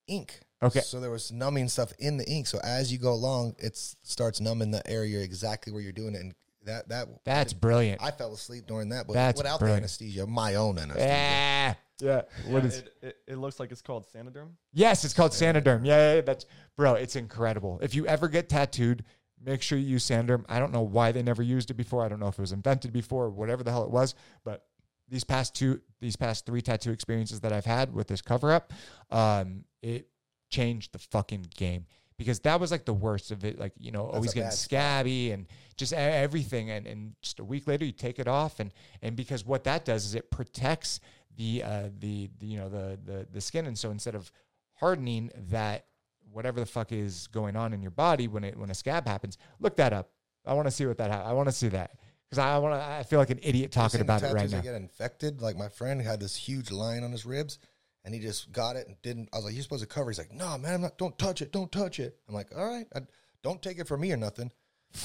ink. 0.07 0.39
Okay. 0.61 0.81
So 0.81 0.99
there 0.99 1.11
was 1.11 1.31
numbing 1.31 1.69
stuff 1.69 1.93
in 1.99 2.17
the 2.17 2.29
ink. 2.29 2.47
So 2.47 2.59
as 2.63 2.91
you 2.91 2.97
go 2.97 3.13
along, 3.13 3.55
it 3.59 3.77
starts 3.77 4.41
numbing 4.41 4.71
the 4.71 4.85
area 4.89 5.21
exactly 5.21 5.71
where 5.71 5.81
you're 5.81 5.91
doing 5.91 6.15
it, 6.15 6.21
and 6.21 6.33
that 6.65 6.89
that 6.89 7.07
That's 7.23 7.53
brilliant. 7.53 8.01
I 8.01 8.11
fell 8.11 8.33
asleep 8.33 8.65
during 8.67 8.89
that, 8.89 9.07
but 9.07 9.13
That's 9.13 9.37
without 9.37 9.59
brilliant. 9.59 9.81
the 9.81 9.83
anesthesia, 9.83 10.27
my 10.27 10.55
own 10.55 10.77
anesthesia. 10.77 11.07
yeah. 11.07 11.73
Yeah. 12.01 12.21
Yeah, 12.47 12.57
is? 12.59 12.77
it, 12.77 12.93
it, 13.01 13.17
it 13.27 13.35
looks 13.37 13.59
like 13.59 13.71
it's 13.71 13.81
called 13.81 14.05
Saniderm. 14.13 14.51
Yes, 14.71 15.03
it's 15.03 15.13
called 15.13 15.31
Saniderm. 15.31 15.85
Yeah, 15.85 15.97
yeah, 15.97 16.15
yeah, 16.15 16.21
that's 16.21 16.45
bro. 16.77 16.93
It's 16.93 17.17
incredible. 17.17 17.79
If 17.81 17.93
you 17.93 18.07
ever 18.07 18.29
get 18.29 18.47
tattooed, 18.47 19.03
make 19.43 19.61
sure 19.61 19.77
you 19.77 19.85
use 19.85 20.05
Sanderm. 20.05 20.45
I 20.47 20.59
don't 20.59 20.71
know 20.71 20.81
why 20.81 21.11
they 21.11 21.21
never 21.21 21.43
used 21.43 21.71
it 21.71 21.75
before. 21.75 22.03
I 22.03 22.07
don't 22.07 22.19
know 22.19 22.27
if 22.27 22.35
it 22.35 22.41
was 22.41 22.53
invented 22.53 22.93
before 22.93 23.25
or 23.25 23.29
whatever 23.29 23.63
the 23.63 23.71
hell 23.71 23.83
it 23.83 23.91
was, 23.91 24.15
but 24.45 24.65
these 25.09 25.23
past 25.23 25.55
two, 25.55 25.81
these 25.99 26.15
past 26.15 26.45
three 26.45 26.61
tattoo 26.61 26.91
experiences 26.91 27.41
that 27.41 27.51
I've 27.51 27.65
had 27.65 27.93
with 27.93 28.07
this 28.07 28.21
cover 28.21 28.53
up, 28.53 28.71
um, 29.11 29.65
it 29.81 30.07
changed 30.49 30.91
the 30.91 30.99
fucking 30.99 31.47
game 31.55 31.85
because 32.17 32.41
that 32.41 32.59
was 32.59 32.69
like 32.69 32.85
the 32.85 32.93
worst 32.93 33.31
of 33.31 33.45
it. 33.45 33.57
Like, 33.57 33.73
you 33.77 33.91
know, 33.91 34.05
always 34.07 34.33
getting 34.33 34.49
bad 34.49 34.53
spot. 34.53 34.65
scabby 34.65 35.31
and 35.31 35.47
just 35.77 35.93
everything. 35.93 36.69
And, 36.69 36.85
and 36.85 37.13
just 37.21 37.39
a 37.39 37.43
week 37.45 37.65
later, 37.65 37.85
you 37.85 37.93
take 37.93 38.19
it 38.19 38.27
off. 38.27 38.59
And, 38.59 38.73
and 39.01 39.15
because 39.15 39.45
what 39.45 39.63
that 39.63 39.85
does 39.85 40.05
is 40.05 40.15
it 40.15 40.29
protects 40.29 40.99
the, 41.37 41.63
uh, 41.63 41.83
the, 41.97 42.29
the, 42.39 42.45
you 42.45 42.57
know, 42.57 42.67
the, 42.67 42.99
the, 43.05 43.27
the 43.31 43.39
skin. 43.39 43.67
And 43.67 43.77
so 43.77 43.89
instead 43.89 44.15
of 44.15 44.31
hardening 44.73 45.31
that, 45.49 45.85
whatever 46.31 46.59
the 46.59 46.65
fuck 46.65 46.91
is 46.91 47.27
going 47.27 47.55
on 47.55 47.73
in 47.73 47.81
your 47.81 47.91
body 47.91 48.27
when 48.27 48.43
it, 48.43 48.57
when 48.57 48.69
a 48.69 48.75
scab 48.75 49.07
happens, 49.07 49.37
look 49.61 49.77
that 49.77 49.93
up. 49.93 50.09
I 50.45 50.53
want 50.53 50.67
to 50.67 50.71
see 50.71 50.85
what 50.85 50.97
that, 50.97 51.11
ha- 51.11 51.23
I 51.25 51.31
want 51.31 51.47
to 51.47 51.53
see 51.53 51.69
that. 51.69 51.91
Cause 52.31 52.37
I 52.37 52.59
want 52.59 52.75
to, 52.75 52.85
I 52.85 53.01
feel 53.01 53.17
like 53.17 53.31
an 53.31 53.39
idiot 53.41 53.71
talking 53.71 54.01
about 54.01 54.21
it 54.21 54.31
right 54.31 54.51
now. 54.51 54.61
get 54.61 54.75
infected. 54.75 55.41
Like 55.41 55.57
my 55.57 55.67
friend 55.67 55.99
had 55.99 56.19
this 56.19 56.35
huge 56.35 56.69
line 56.69 57.03
on 57.03 57.11
his 57.11 57.25
ribs, 57.25 57.57
and 58.05 58.13
he 58.13 58.19
just 58.19 58.51
got 58.51 58.75
it 58.75 58.87
and 58.87 58.95
didn't. 59.01 59.29
I 59.33 59.37
was 59.37 59.45
like, 59.45 59.53
"You're 59.53 59.63
supposed 59.63 59.83
to 59.83 59.87
cover." 59.87 60.09
He's 60.09 60.17
like, 60.17 60.33
"No, 60.33 60.57
man, 60.57 60.75
I'm 60.75 60.81
not. 60.81 60.97
Don't 60.97 61.17
touch 61.17 61.41
it. 61.41 61.51
Don't 61.51 61.71
touch 61.71 61.99
it." 61.99 62.17
I'm 62.27 62.33
like, 62.35 62.49
"All 62.55 62.65
right, 62.65 62.87
I, 62.95 63.01
don't 63.43 63.61
take 63.61 63.79
it 63.79 63.87
from 63.87 64.01
me 64.01 64.11
or 64.11 64.17
nothing." 64.17 64.51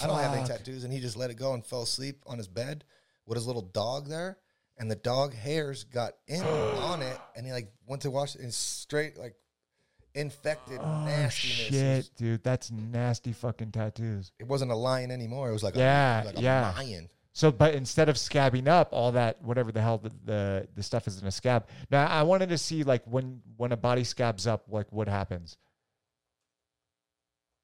I 0.02 0.06
don't 0.06 0.18
have 0.18 0.34
any 0.34 0.46
tattoos, 0.46 0.84
and 0.84 0.92
he 0.92 1.00
just 1.00 1.16
let 1.16 1.30
it 1.30 1.34
go 1.34 1.52
and 1.54 1.64
fell 1.64 1.82
asleep 1.82 2.22
on 2.26 2.38
his 2.38 2.48
bed 2.48 2.84
with 3.26 3.36
his 3.36 3.46
little 3.46 3.62
dog 3.62 4.08
there, 4.08 4.38
and 4.78 4.90
the 4.90 4.96
dog 4.96 5.34
hairs 5.34 5.84
got 5.84 6.14
in 6.26 6.42
on 6.44 7.02
it, 7.02 7.18
and 7.36 7.44
he 7.44 7.52
like 7.52 7.70
went 7.86 8.02
to 8.02 8.10
wash 8.10 8.34
it 8.34 8.40
and 8.40 8.52
straight 8.54 9.18
like 9.18 9.34
infected 10.14 10.78
Oh 10.80 11.04
nastiness. 11.04 11.68
Shit, 12.06 12.10
dude, 12.16 12.42
that's 12.44 12.70
nasty 12.70 13.32
fucking 13.32 13.72
tattoos. 13.72 14.30
it 14.38 14.46
wasn't 14.46 14.70
a 14.70 14.74
lion 14.76 15.10
anymore. 15.10 15.50
It 15.50 15.52
was 15.52 15.62
like 15.64 15.74
Yeah, 15.76 16.22
a, 16.22 16.26
like 16.26 16.38
a 16.38 16.40
yeah. 16.40 16.72
lion. 16.76 17.08
So, 17.34 17.50
but 17.50 17.74
instead 17.74 18.08
of 18.08 18.14
scabbing 18.14 18.68
up 18.68 18.90
all 18.92 19.12
that, 19.12 19.42
whatever 19.42 19.72
the 19.72 19.82
hell 19.82 19.98
the, 19.98 20.12
the 20.24 20.68
the 20.76 20.82
stuff 20.84 21.08
is 21.08 21.20
in 21.20 21.26
a 21.26 21.32
scab. 21.32 21.66
Now, 21.90 22.06
I 22.06 22.22
wanted 22.22 22.48
to 22.50 22.58
see 22.58 22.84
like 22.84 23.02
when 23.06 23.42
when 23.56 23.72
a 23.72 23.76
body 23.76 24.04
scabs 24.04 24.46
up, 24.46 24.66
like 24.68 24.90
what 24.92 25.08
happens. 25.08 25.58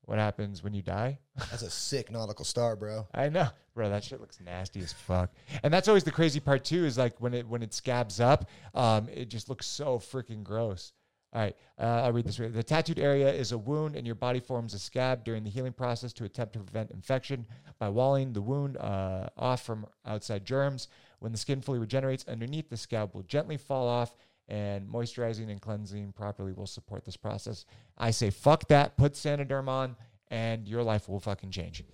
What 0.06 0.18
happens 0.18 0.64
when 0.64 0.74
you 0.74 0.82
die? 0.82 1.20
That's 1.36 1.62
a 1.62 1.70
sick 1.70 2.10
nautical 2.10 2.44
star, 2.44 2.74
bro. 2.74 3.06
I 3.14 3.28
know, 3.28 3.48
bro. 3.72 3.88
That 3.90 4.02
shit 4.02 4.20
looks 4.20 4.40
nasty 4.40 4.80
as 4.80 4.92
fuck. 4.92 5.30
And 5.62 5.72
that's 5.72 5.86
always 5.86 6.02
the 6.02 6.10
crazy 6.10 6.40
part 6.40 6.64
too. 6.64 6.84
Is 6.84 6.98
like 6.98 7.20
when 7.20 7.32
it 7.32 7.46
when 7.46 7.62
it 7.62 7.72
scabs 7.72 8.18
up, 8.18 8.50
um, 8.74 9.08
it 9.08 9.26
just 9.26 9.48
looks 9.48 9.68
so 9.68 10.00
freaking 10.00 10.42
gross. 10.42 10.92
All 11.32 11.40
right, 11.40 11.56
uh, 11.78 12.02
I'll 12.02 12.12
read 12.12 12.24
this. 12.26 12.38
The 12.38 12.62
tattooed 12.62 12.98
area 12.98 13.32
is 13.32 13.52
a 13.52 13.58
wound, 13.58 13.94
and 13.94 14.04
your 14.04 14.16
body 14.16 14.40
forms 14.40 14.74
a 14.74 14.80
scab 14.80 15.22
during 15.24 15.44
the 15.44 15.50
healing 15.50 15.72
process 15.72 16.12
to 16.14 16.24
attempt 16.24 16.54
to 16.54 16.58
prevent 16.58 16.90
infection 16.90 17.46
by 17.78 17.88
walling 17.88 18.32
the 18.32 18.42
wound 18.42 18.76
uh, 18.78 19.28
off 19.36 19.64
from 19.64 19.86
outside 20.04 20.44
germs. 20.44 20.88
When 21.20 21.30
the 21.30 21.38
skin 21.38 21.60
fully 21.60 21.78
regenerates 21.78 22.24
underneath, 22.26 22.68
the 22.68 22.76
scab 22.76 23.14
will 23.14 23.22
gently 23.22 23.56
fall 23.56 23.86
off, 23.86 24.16
and 24.48 24.88
moisturizing 24.88 25.50
and 25.50 25.60
cleansing 25.60 26.12
properly 26.14 26.52
will 26.52 26.66
support 26.66 27.04
this 27.04 27.16
process. 27.16 27.64
I 27.96 28.10
say, 28.10 28.30
fuck 28.30 28.66
that. 28.66 28.96
Put 28.96 29.12
Saniderm 29.12 29.68
on, 29.68 29.94
and 30.32 30.66
your 30.66 30.82
life 30.82 31.08
will 31.08 31.20
fucking 31.20 31.52
change. 31.52 31.84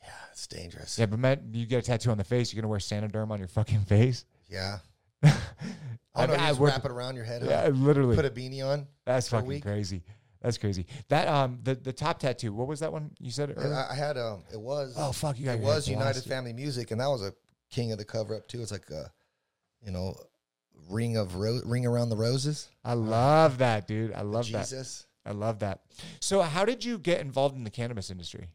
Yeah, 0.00 0.08
it's 0.32 0.46
dangerous. 0.46 0.98
Yeah, 0.98 1.06
but 1.06 1.18
man, 1.18 1.50
you 1.52 1.66
get 1.66 1.80
a 1.80 1.82
tattoo 1.82 2.10
on 2.10 2.16
the 2.16 2.24
face, 2.24 2.54
you're 2.54 2.62
gonna 2.62 2.70
wear 2.70 2.78
Saniderm 2.78 3.30
on 3.30 3.38
your 3.38 3.48
fucking 3.48 3.80
face. 3.80 4.24
Yeah. 4.48 4.78
I, 5.22 5.32
Oh 6.18 6.24
you 6.24 6.32
uh, 6.32 6.36
just 6.48 6.60
would- 6.60 6.66
wrap 6.68 6.84
it 6.84 6.90
around 6.90 7.16
your 7.16 7.24
head. 7.24 7.42
huh? 7.42 7.48
yeah, 7.50 7.68
literally. 7.68 8.16
Put 8.16 8.24
a 8.24 8.30
beanie 8.30 8.64
on. 8.64 8.86
That's 9.04 9.28
fucking 9.28 9.60
crazy. 9.60 10.02
That's 10.40 10.58
crazy. 10.58 10.86
That 11.08 11.28
um 11.28 11.58
the 11.62 11.74
the 11.74 11.92
top 11.92 12.18
tattoo. 12.20 12.52
What 12.52 12.68
was 12.68 12.80
that 12.80 12.92
one 12.92 13.10
you 13.18 13.30
said? 13.30 13.52
Earlier? 13.56 13.74
I, 13.74 13.92
I 13.92 13.94
had 13.94 14.16
um. 14.16 14.44
It 14.52 14.60
was. 14.60 14.94
oh 14.96 15.12
fuck, 15.12 15.38
you 15.38 15.44
got 15.46 15.56
it 15.56 15.60
was 15.60 15.88
United. 15.88 16.22
Family 16.24 16.52
Music, 16.52 16.90
and 16.90 17.00
that 17.00 17.08
was 17.08 17.22
a 17.22 17.32
king 17.70 17.92
of 17.92 17.98
the 17.98 18.04
cover 18.04 18.34
up 18.36 18.46
too. 18.46 18.62
It's 18.62 18.70
like 18.72 18.88
a, 18.90 19.10
you 19.84 19.90
know, 19.90 20.14
ring 20.88 21.16
of 21.16 21.34
ro- 21.34 21.60
ring 21.64 21.84
around 21.84 22.10
the 22.10 22.16
roses. 22.16 22.68
I 22.84 22.94
love 22.94 23.58
that, 23.58 23.86
dude. 23.86 24.12
I 24.14 24.22
love 24.22 24.50
that. 24.52 24.60
Jesus. 24.68 25.06
I 25.24 25.32
love 25.32 25.58
that. 25.58 25.80
So, 26.20 26.40
how 26.42 26.64
did 26.64 26.84
you 26.84 26.98
get 26.98 27.20
involved 27.20 27.56
in 27.56 27.64
the 27.64 27.70
cannabis 27.70 28.10
industry? 28.10 28.48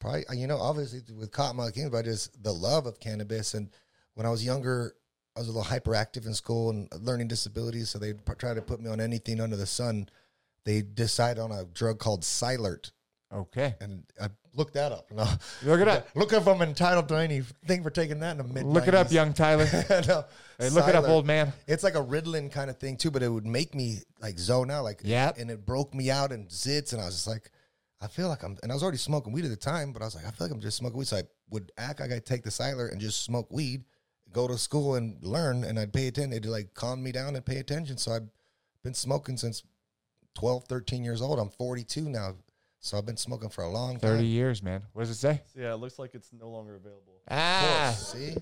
Probably, 0.00 0.24
you 0.36 0.46
know, 0.46 0.58
obviously 0.58 1.00
with 1.16 1.30
Kottonmouth 1.30 1.74
Kings, 1.74 1.90
but 1.90 2.04
just 2.04 2.42
the 2.42 2.52
love 2.52 2.86
of 2.86 2.98
cannabis. 2.98 3.54
And 3.54 3.70
when 4.14 4.26
I 4.26 4.30
was 4.30 4.44
younger, 4.44 4.94
I 5.36 5.40
was 5.40 5.48
a 5.48 5.52
little 5.52 5.64
hyperactive 5.64 6.26
in 6.26 6.34
school 6.34 6.70
and 6.70 6.88
learning 7.00 7.28
disabilities. 7.28 7.90
So 7.90 7.98
they 7.98 8.14
try 8.38 8.54
to 8.54 8.62
put 8.62 8.80
me 8.80 8.88
on 8.90 9.00
anything 9.00 9.40
under 9.40 9.56
the 9.56 9.66
sun. 9.66 10.08
They 10.64 10.82
decide 10.82 11.38
on 11.38 11.50
a 11.52 11.64
drug 11.64 11.98
called 11.98 12.22
Cylert. 12.22 12.92
Okay, 13.32 13.74
And 13.80 14.04
I 14.20 14.28
looked 14.54 14.74
that 14.74 14.92
up. 14.92 15.10
No, 15.10 15.26
look 15.64 15.80
it 15.80 15.88
up. 15.88 16.06
Look 16.14 16.32
if 16.32 16.46
I'm 16.46 16.62
entitled 16.62 17.08
to 17.08 17.16
anything 17.16 17.82
for 17.82 17.90
taking 17.90 18.20
that 18.20 18.32
in 18.32 18.38
the 18.38 18.44
mid. 18.44 18.64
Look 18.64 18.86
it 18.86 18.94
up, 18.94 19.10
young 19.10 19.32
Tyler. 19.32 19.66
no, 20.06 20.24
Hey, 20.56 20.68
look 20.70 20.86
it 20.86 20.94
up, 20.94 21.08
old 21.08 21.26
man. 21.26 21.52
It's 21.66 21.82
like 21.82 21.96
a 21.96 22.02
Ritalin 22.02 22.52
kind 22.52 22.70
of 22.70 22.78
thing 22.78 22.96
too, 22.96 23.10
but 23.10 23.24
it 23.24 23.28
would 23.28 23.46
make 23.46 23.74
me 23.74 23.98
like 24.20 24.38
zone 24.38 24.70
out, 24.70 24.84
like 24.84 25.00
yeah, 25.02 25.32
and 25.36 25.50
it 25.50 25.66
broke 25.66 25.92
me 25.94 26.12
out 26.12 26.30
in 26.30 26.46
zits, 26.46 26.92
and 26.92 27.02
I 27.02 27.06
was 27.06 27.14
just 27.14 27.26
like, 27.26 27.50
I 28.00 28.06
feel 28.06 28.28
like 28.28 28.44
I'm, 28.44 28.56
and 28.62 28.70
I 28.70 28.74
was 28.74 28.84
already 28.84 28.98
smoking 28.98 29.32
weed 29.32 29.44
at 29.44 29.50
the 29.50 29.56
time, 29.56 29.92
but 29.92 30.00
I 30.00 30.04
was 30.04 30.14
like, 30.14 30.26
I 30.26 30.30
feel 30.30 30.46
like 30.46 30.54
I'm 30.54 30.60
just 30.60 30.76
smoking 30.76 30.98
weed, 30.98 31.08
so 31.08 31.16
I 31.16 31.22
would 31.50 31.72
act 31.76 31.98
like 31.98 32.12
I 32.12 32.20
take 32.20 32.44
the 32.44 32.50
Siler 32.50 32.92
and 32.92 33.00
just 33.00 33.24
smoke 33.24 33.50
weed, 33.50 33.82
go 34.34 34.46
to 34.48 34.58
school 34.58 34.96
and 34.96 35.16
learn, 35.22 35.64
and 35.64 35.78
I'd 35.78 35.92
pay 35.92 36.08
attention. 36.08 36.32
It'd 36.32 36.50
like 36.50 36.74
calm 36.74 37.02
me 37.02 37.12
down 37.12 37.36
and 37.36 37.44
pay 37.44 37.56
attention. 37.56 37.96
So 37.96 38.12
I've 38.12 38.28
been 38.82 38.92
smoking 38.92 39.38
since 39.38 39.62
12, 40.34 40.64
13 40.64 41.02
years 41.04 41.22
old. 41.22 41.38
I'm 41.38 41.48
42 41.48 42.02
now, 42.02 42.34
so 42.80 42.98
I've 42.98 43.06
been 43.06 43.16
smoking 43.16 43.48
for 43.48 43.62
a 43.62 43.70
long 43.70 43.92
time. 43.92 44.10
Thirty 44.10 44.26
years, 44.26 44.62
man. 44.62 44.82
What 44.92 45.02
does 45.02 45.10
it 45.10 45.14
say? 45.14 45.40
So 45.54 45.60
yeah, 45.60 45.72
it 45.72 45.76
looks 45.76 45.98
like 45.98 46.14
it's 46.14 46.30
no 46.38 46.50
longer 46.50 46.74
available. 46.74 47.14
Ah, 47.30 47.96
See, 47.96 48.34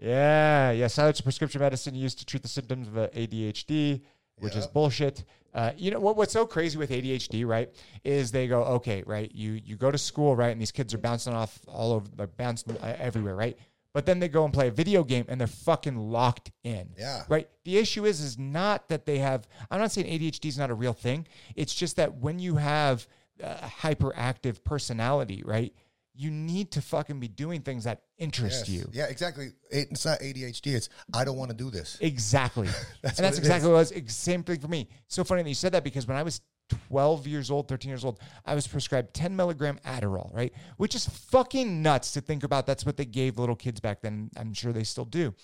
Yeah, 0.00 0.72
yeah. 0.72 0.88
Silence 0.88 1.20
prescription 1.20 1.60
medicine 1.60 1.94
used 1.94 2.18
to 2.18 2.26
treat 2.26 2.42
the 2.42 2.48
symptoms 2.48 2.88
of 2.88 2.94
ADHD, 2.94 4.00
which 4.38 4.56
is 4.56 4.66
bullshit. 4.66 5.22
Uh, 5.52 5.70
you 5.76 5.92
know 5.92 6.00
what? 6.00 6.16
What's 6.16 6.32
so 6.32 6.44
crazy 6.44 6.76
with 6.76 6.90
ADHD, 6.90 7.46
right? 7.46 7.70
Is 8.02 8.32
they 8.32 8.48
go, 8.48 8.64
okay, 8.64 9.04
right? 9.06 9.30
You 9.32 9.52
you 9.52 9.76
go 9.76 9.92
to 9.92 9.98
school, 9.98 10.34
right? 10.34 10.50
And 10.50 10.60
these 10.60 10.72
kids 10.72 10.92
are 10.92 10.98
bouncing 10.98 11.32
off 11.32 11.60
all 11.68 11.92
over, 11.92 12.08
they're 12.16 12.26
bouncing 12.26 12.76
everywhere, 12.82 13.36
right? 13.36 13.56
But 13.94 14.06
then 14.06 14.18
they 14.18 14.28
go 14.28 14.44
and 14.44 14.52
play 14.52 14.66
a 14.68 14.70
video 14.72 15.04
game 15.04 15.24
and 15.28 15.40
they're 15.40 15.46
fucking 15.46 15.96
locked 15.96 16.50
in. 16.64 16.90
Yeah. 16.98 17.22
Right. 17.28 17.48
The 17.64 17.78
issue 17.78 18.04
is, 18.04 18.20
is 18.20 18.38
not 18.38 18.88
that 18.88 19.06
they 19.06 19.18
have. 19.18 19.46
I'm 19.70 19.80
not 19.80 19.92
saying 19.92 20.08
ADHD 20.08 20.46
is 20.46 20.58
not 20.58 20.70
a 20.70 20.74
real 20.74 20.92
thing. 20.92 21.26
It's 21.54 21.72
just 21.72 21.94
that 21.96 22.16
when 22.16 22.40
you 22.40 22.56
have 22.56 23.06
a 23.40 23.54
hyperactive 23.82 24.64
personality, 24.64 25.42
right? 25.44 25.72
You 26.16 26.30
need 26.30 26.70
to 26.72 26.82
fucking 26.82 27.18
be 27.18 27.26
doing 27.28 27.62
things 27.62 27.84
that 27.84 28.02
interest 28.18 28.68
Yes. 28.68 28.76
you. 28.76 28.88
yeah, 28.92 29.06
exactly. 29.06 29.48
It's 29.70 30.04
not 30.04 30.20
ADHD. 30.20 30.74
It's 30.74 30.88
I 31.12 31.24
don't 31.24 31.36
want 31.36 31.50
to 31.50 31.56
do 31.56 31.70
this. 31.70 31.96
Exactly. 32.00 32.68
That's 33.02 33.18
and 33.18 33.24
that's 33.24 33.36
what 33.36 33.44
exactly 33.44 33.70
what 33.70 33.90
it 33.92 34.04
was. 34.04 34.14
Same 34.14 34.42
thing 34.44 34.60
for 34.60 34.68
me. 34.68 34.88
So 35.08 35.24
funny 35.24 35.42
that 35.42 35.48
you 35.48 35.54
said 35.56 35.72
that 35.72 35.82
because 35.82 36.06
when 36.06 36.16
I 36.16 36.22
was 36.22 36.40
12 36.68 37.26
years 37.26 37.50
old, 37.50 37.68
13 37.68 37.88
years 37.88 38.04
old, 38.04 38.20
I 38.44 38.54
was 38.54 38.66
prescribed 38.66 39.14
10 39.14 39.36
milligram 39.36 39.78
Adderall, 39.86 40.34
right? 40.34 40.52
Which 40.76 40.94
is 40.94 41.06
fucking 41.06 41.82
nuts 41.82 42.12
to 42.12 42.20
think 42.20 42.44
about. 42.44 42.66
That's 42.66 42.86
what 42.86 42.96
they 42.96 43.04
gave 43.04 43.38
little 43.38 43.56
kids 43.56 43.80
back 43.80 44.00
then. 44.00 44.30
I'm 44.36 44.54
sure 44.54 44.72
they 44.72 44.84
still 44.84 45.04
do. 45.04 45.34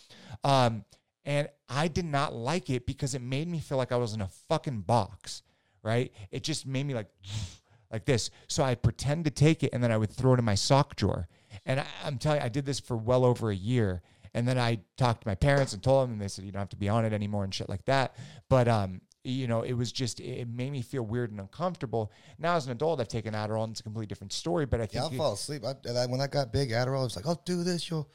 Um, 0.45 0.85
and 1.25 1.49
I 1.69 1.89
did 1.89 2.07
not 2.07 2.35
like 2.35 2.71
it 2.71 2.87
because 2.87 3.15
it 3.15 3.23
made 3.23 3.49
me 3.49 3.61
feel 3.61 3.79
like 3.79 3.93
I 3.93 3.97
was 3.97 4.15
in 4.15 4.21
a 4.21 4.29
fucking 4.49 4.83
box, 4.83 5.43
right? 5.83 6.13
It 6.31 6.43
just 6.43 6.67
made 6.67 6.87
me 6.87 6.95
like, 6.95 7.09
like 7.93 8.05
this. 8.05 8.31
So 8.49 8.65
I'd 8.65 8.83
pretend 8.83 9.25
to 9.25 9.31
take 9.31 9.63
it 9.63 9.71
and 9.73 9.83
then 9.83 9.93
I 9.93 9.97
would 9.97 10.11
throw 10.11 10.35
it 10.35 10.39
in 10.39 10.45
my 10.45 10.55
sock 10.55 10.97
drawer. 10.97 11.29
And 11.67 11.81
I, 11.81 11.87
I'm 12.05 12.19
telling 12.19 12.41
you, 12.41 12.47
I 12.47 12.49
did 12.49 12.65
this 12.65 12.81
for 12.81 12.97
well 12.97 13.25
over 13.25 13.51
a 13.51 13.55
year. 13.55 14.03
And 14.33 14.47
then 14.47 14.59
I 14.59 14.79
talked 14.97 15.23
to 15.23 15.29
my 15.29 15.35
parents 15.35 15.73
and 15.73 15.83
told 15.83 16.05
them, 16.05 16.13
and 16.13 16.21
they 16.21 16.29
said, 16.29 16.45
you 16.45 16.53
don't 16.53 16.61
have 16.61 16.69
to 16.69 16.77
be 16.77 16.89
on 16.89 17.05
it 17.05 17.13
anymore 17.13 17.43
and 17.43 17.53
shit 17.53 17.69
like 17.69 17.85
that. 17.87 18.15
But, 18.49 18.69
um, 18.69 19.01
you 19.25 19.47
know, 19.47 19.63
it 19.63 19.73
was 19.75 19.93
just, 19.93 20.19
it 20.21 20.49
made 20.49 20.73
me 20.73 20.83
feel 20.83 21.03
weird 21.03 21.31
and 21.31 21.41
uncomfortable. 21.41 22.11
Now, 22.39 22.57
as 22.57 22.67
an 22.67 22.73
adult, 22.73 23.01
I've 23.01 23.09
taken 23.09 23.35
Adderall 23.35 23.65
and 23.65 23.73
it's 23.73 23.81
a 23.81 23.83
completely 23.83 24.07
different 24.07 24.33
story. 24.33 24.65
But 24.67 24.81
I 24.81 24.89
Yeah, 24.93 25.03
I'll 25.05 25.13
it- 25.13 25.17
fall 25.17 25.33
asleep. 25.35 25.63
I, 25.65 25.75
I, 25.91 26.07
when 26.07 26.21
I 26.21 26.27
got 26.27 26.53
big 26.53 26.71
Adderall, 26.71 27.01
I 27.01 27.05
was 27.05 27.17
like, 27.17 27.27
"I'll 27.27 27.43
do 27.45 27.63
this. 27.63 27.91
You'll, 27.91 28.09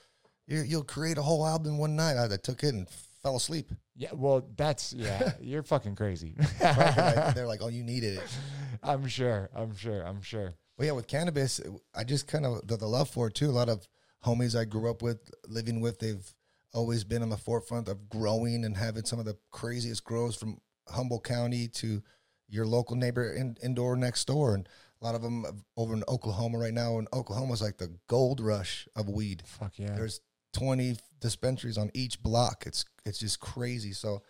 you, 0.48 0.62
you'll 0.62 0.84
create 0.84 1.18
a 1.18 1.22
whole 1.22 1.46
album 1.46 1.78
one 1.78 1.96
night." 1.96 2.18
I, 2.18 2.26
I 2.34 2.38
took 2.38 2.64
it 2.64 2.74
and 2.74 2.88
fell 3.22 3.36
asleep. 3.36 3.72
yeah, 3.96 4.10
well, 4.14 4.48
that's, 4.56 4.94
yeah, 4.94 5.34
you're 5.42 5.64
fucking 5.64 5.96
crazy. 5.96 6.36
Right? 6.62 7.32
They're 7.36 7.48
like, 7.48 7.62
"Oh, 7.62 7.68
you 7.70 7.84
needed 7.84 8.18
it." 8.18 8.38
I'm 8.84 9.08
sure. 9.08 9.50
I'm 9.56 9.76
sure. 9.76 10.02
I'm 10.04 10.22
sure. 10.22 10.54
Well, 10.78 10.86
yeah, 10.86 10.92
with 10.94 11.08
cannabis, 11.08 11.62
I 11.96 12.04
just 12.04 12.28
kind 12.28 12.46
of 12.46 12.68
the, 12.68 12.78
the 12.78 12.88
love 12.88 13.10
for 13.10 13.28
it 13.28 13.36
too. 13.36 13.50
A 13.50 13.52
lot 13.52 13.70
of 13.70 13.88
homies 14.26 14.60
I 14.60 14.66
grew 14.66 14.90
up 14.90 15.02
with, 15.02 15.30
living 15.48 15.80
with, 15.82 16.00
they've 16.00 16.34
always 16.74 17.04
been 17.06 17.22
on 17.22 17.30
the 17.30 17.38
forefront 17.38 17.88
of 17.88 18.10
growing 18.10 18.66
and 18.66 18.76
having 18.76 19.06
some 19.06 19.18
of 19.20 19.26
the 19.26 19.38
craziest 19.52 20.04
grows 20.04 20.36
from 20.36 20.60
Humboldt 20.88 21.24
County 21.24 21.68
to 21.70 22.02
your 22.48 22.66
local 22.66 22.96
neighbor 22.96 23.34
in, 23.34 23.58
indoor 23.64 23.96
next 23.96 24.26
door, 24.26 24.54
and 24.54 24.68
a 25.02 25.06
lot 25.06 25.16
of 25.16 25.22
them 25.22 25.46
over 25.78 25.94
in 25.94 26.04
Oklahoma 26.08 26.58
right 26.58 26.74
now. 26.74 26.98
And 26.98 27.08
Oklahoma's 27.14 27.62
like 27.62 27.78
the 27.78 27.96
gold 28.08 28.40
rush 28.40 28.88
of 28.96 29.10
weed. 29.10 29.44
Fuck 29.46 29.74
yeah. 29.78 29.96
There's 29.96 30.22
20 30.54 30.98
dispensaries 31.20 31.78
on 31.78 31.92
each 31.94 32.22
block. 32.22 32.64
It's 32.66 32.86
it's 33.06 33.20
just 33.20 33.40
crazy. 33.40 33.94
So 33.94 34.22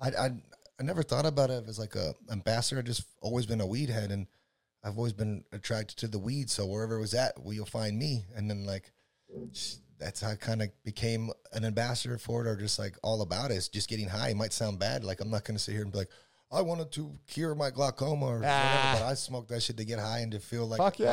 I 0.00 0.08
I, 0.08 0.30
I 0.78 0.82
never 0.82 1.02
thought 1.02 1.26
about 1.26 1.50
it 1.50 1.64
as 1.68 1.78
like 1.78 1.94
a 1.94 2.14
ambassador. 2.30 2.80
I 2.80 2.82
just 2.82 3.06
always 3.20 3.46
been 3.46 3.60
a 3.60 3.66
weed 3.66 3.90
head, 3.90 4.10
and 4.10 4.26
I've 4.84 4.96
always 4.98 5.12
been 5.12 5.44
attracted 5.52 5.98
to 5.98 6.08
the 6.08 6.18
weed. 6.18 6.48
So 6.50 6.66
wherever 6.66 6.96
it 6.96 7.00
was 7.00 7.14
at, 7.14 7.38
well, 7.40 7.52
you'll 7.52 7.66
find 7.66 7.98
me. 7.98 8.24
And 8.34 8.48
then 8.48 8.64
like, 8.64 8.92
that's 9.98 10.20
how 10.20 10.30
I 10.30 10.34
kind 10.36 10.62
of 10.62 10.68
became 10.84 11.30
an 11.52 11.64
ambassador 11.64 12.18
for 12.18 12.44
it, 12.44 12.48
or 12.48 12.56
just 12.56 12.78
like 12.78 12.96
all 13.02 13.22
about 13.22 13.50
it. 13.50 13.54
It's 13.54 13.68
just 13.68 13.88
getting 13.88 14.08
high. 14.08 14.30
It 14.30 14.36
might 14.36 14.52
sound 14.52 14.78
bad. 14.78 15.04
Like 15.04 15.20
I'm 15.20 15.30
not 15.30 15.44
going 15.44 15.56
to 15.56 15.62
sit 15.62 15.72
here 15.72 15.82
and 15.82 15.92
be 15.92 15.98
like, 15.98 16.10
I 16.50 16.60
wanted 16.62 16.92
to 16.92 17.12
cure 17.26 17.54
my 17.54 17.70
glaucoma 17.70 18.26
or 18.26 18.42
Ah. 18.44 18.92
whatever, 18.92 19.04
but 19.04 19.10
I 19.10 19.14
smoked 19.14 19.48
that 19.48 19.62
shit 19.62 19.76
to 19.78 19.84
get 19.84 19.98
high 19.98 20.20
and 20.20 20.32
to 20.32 20.38
feel 20.40 20.66
like 20.66 20.78
Fuck 20.78 20.98
yeah. 20.98 21.06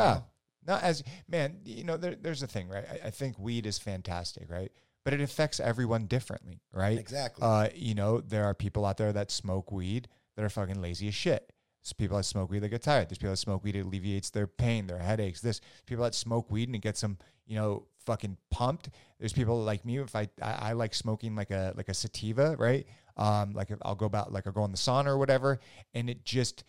know, 0.66 0.74
No, 0.74 0.76
as 0.82 1.04
man, 1.28 1.58
you 1.66 1.84
know, 1.84 1.98
there, 1.98 2.16
there's 2.16 2.44
a 2.44 2.48
thing, 2.48 2.70
right? 2.70 2.86
I, 3.04 3.08
I 3.08 3.10
think 3.10 3.40
weed 3.40 3.66
is 3.66 3.78
fantastic, 3.80 4.50
right? 4.50 4.72
But 5.04 5.14
it 5.14 5.22
affects 5.22 5.60
everyone 5.60 6.06
differently, 6.06 6.62
right? 6.72 6.98
Exactly. 6.98 7.44
Uh, 7.46 7.70
you 7.76 7.94
know, 7.96 8.22
there 8.22 8.46
are 8.46 8.54
people 8.54 8.86
out 8.86 8.98
there 8.98 9.12
that 9.12 9.32
smoke 9.32 9.72
weed 9.72 10.08
that 10.36 10.46
are 10.46 10.50
fucking 10.50 10.82
lazy 10.82 11.08
as 11.10 11.16
shit. 11.16 11.52
There's 11.82 11.92
people 11.94 12.16
that 12.16 12.24
smoke 12.24 12.50
weed 12.50 12.60
that 12.60 12.70
get 12.70 12.84
tired. 12.84 13.10
There's 13.10 13.18
people 13.18 13.32
that 13.34 13.38
smoke 13.38 13.64
weed 13.64 13.76
it 13.76 13.82
alleviates 13.86 14.30
their 14.30 14.48
pain, 14.48 14.88
their 14.88 15.00
headaches. 15.00 15.42
This 15.42 15.60
people 15.86 16.06
that 16.06 16.16
smoke 16.16 16.50
weed 16.50 16.70
and 16.70 16.76
it 16.78 16.82
gets 16.82 17.02
them, 17.02 17.18
you 17.46 17.58
know, 17.58 17.88
fucking 18.06 18.38
pumped. 18.52 18.90
There's 19.20 19.34
people 19.34 19.62
like 19.64 19.86
me. 19.86 19.98
If 19.98 20.16
I, 20.16 20.30
I 20.42 20.52
I 20.52 20.74
like 20.74 20.94
smoking 20.94 21.36
like 21.36 21.52
a 21.52 21.74
like 21.76 21.90
a 21.90 21.94
sativa, 21.94 22.56
right? 22.58 22.86
Um, 23.18 23.54
like 23.54 23.72
if 23.72 23.80
I'll 23.84 23.96
go 23.96 24.06
about 24.06 24.32
like 24.32 24.48
I'll 24.48 24.54
go 24.54 24.66
in 24.66 24.72
the 24.72 24.78
sauna 24.78 25.08
or 25.08 25.18
whatever, 25.18 25.60
and 25.94 26.10
it 26.10 26.24
just 26.24 26.64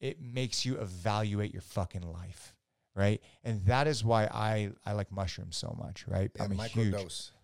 it 0.00 0.20
makes 0.20 0.64
you 0.64 0.76
evaluate 0.78 1.52
your 1.52 1.62
fucking 1.62 2.02
life, 2.02 2.54
right? 2.94 3.20
And 3.44 3.64
that 3.66 3.86
is 3.86 4.04
why 4.04 4.24
I 4.24 4.70
I 4.84 4.92
like 4.92 5.12
mushrooms 5.12 5.56
so 5.56 5.74
much, 5.78 6.06
right? 6.06 6.30
yeah, 6.36 6.44
I'm 6.44 6.52
a 6.52 6.54
huge 6.82 6.94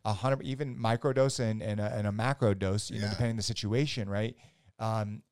a 0.04 0.12
hundred 0.12 0.42
even 0.44 0.76
microdose 0.76 1.40
and 1.40 1.62
and 1.62 1.80
a, 1.80 1.92
and 1.94 2.06
a 2.06 2.12
macro 2.12 2.54
dose, 2.54 2.90
you 2.90 3.00
know, 3.00 3.08
depending 3.10 3.32
on 3.32 3.36
the 3.36 3.42
situation, 3.42 4.08
right? 4.08 4.36
Um, 4.78 5.22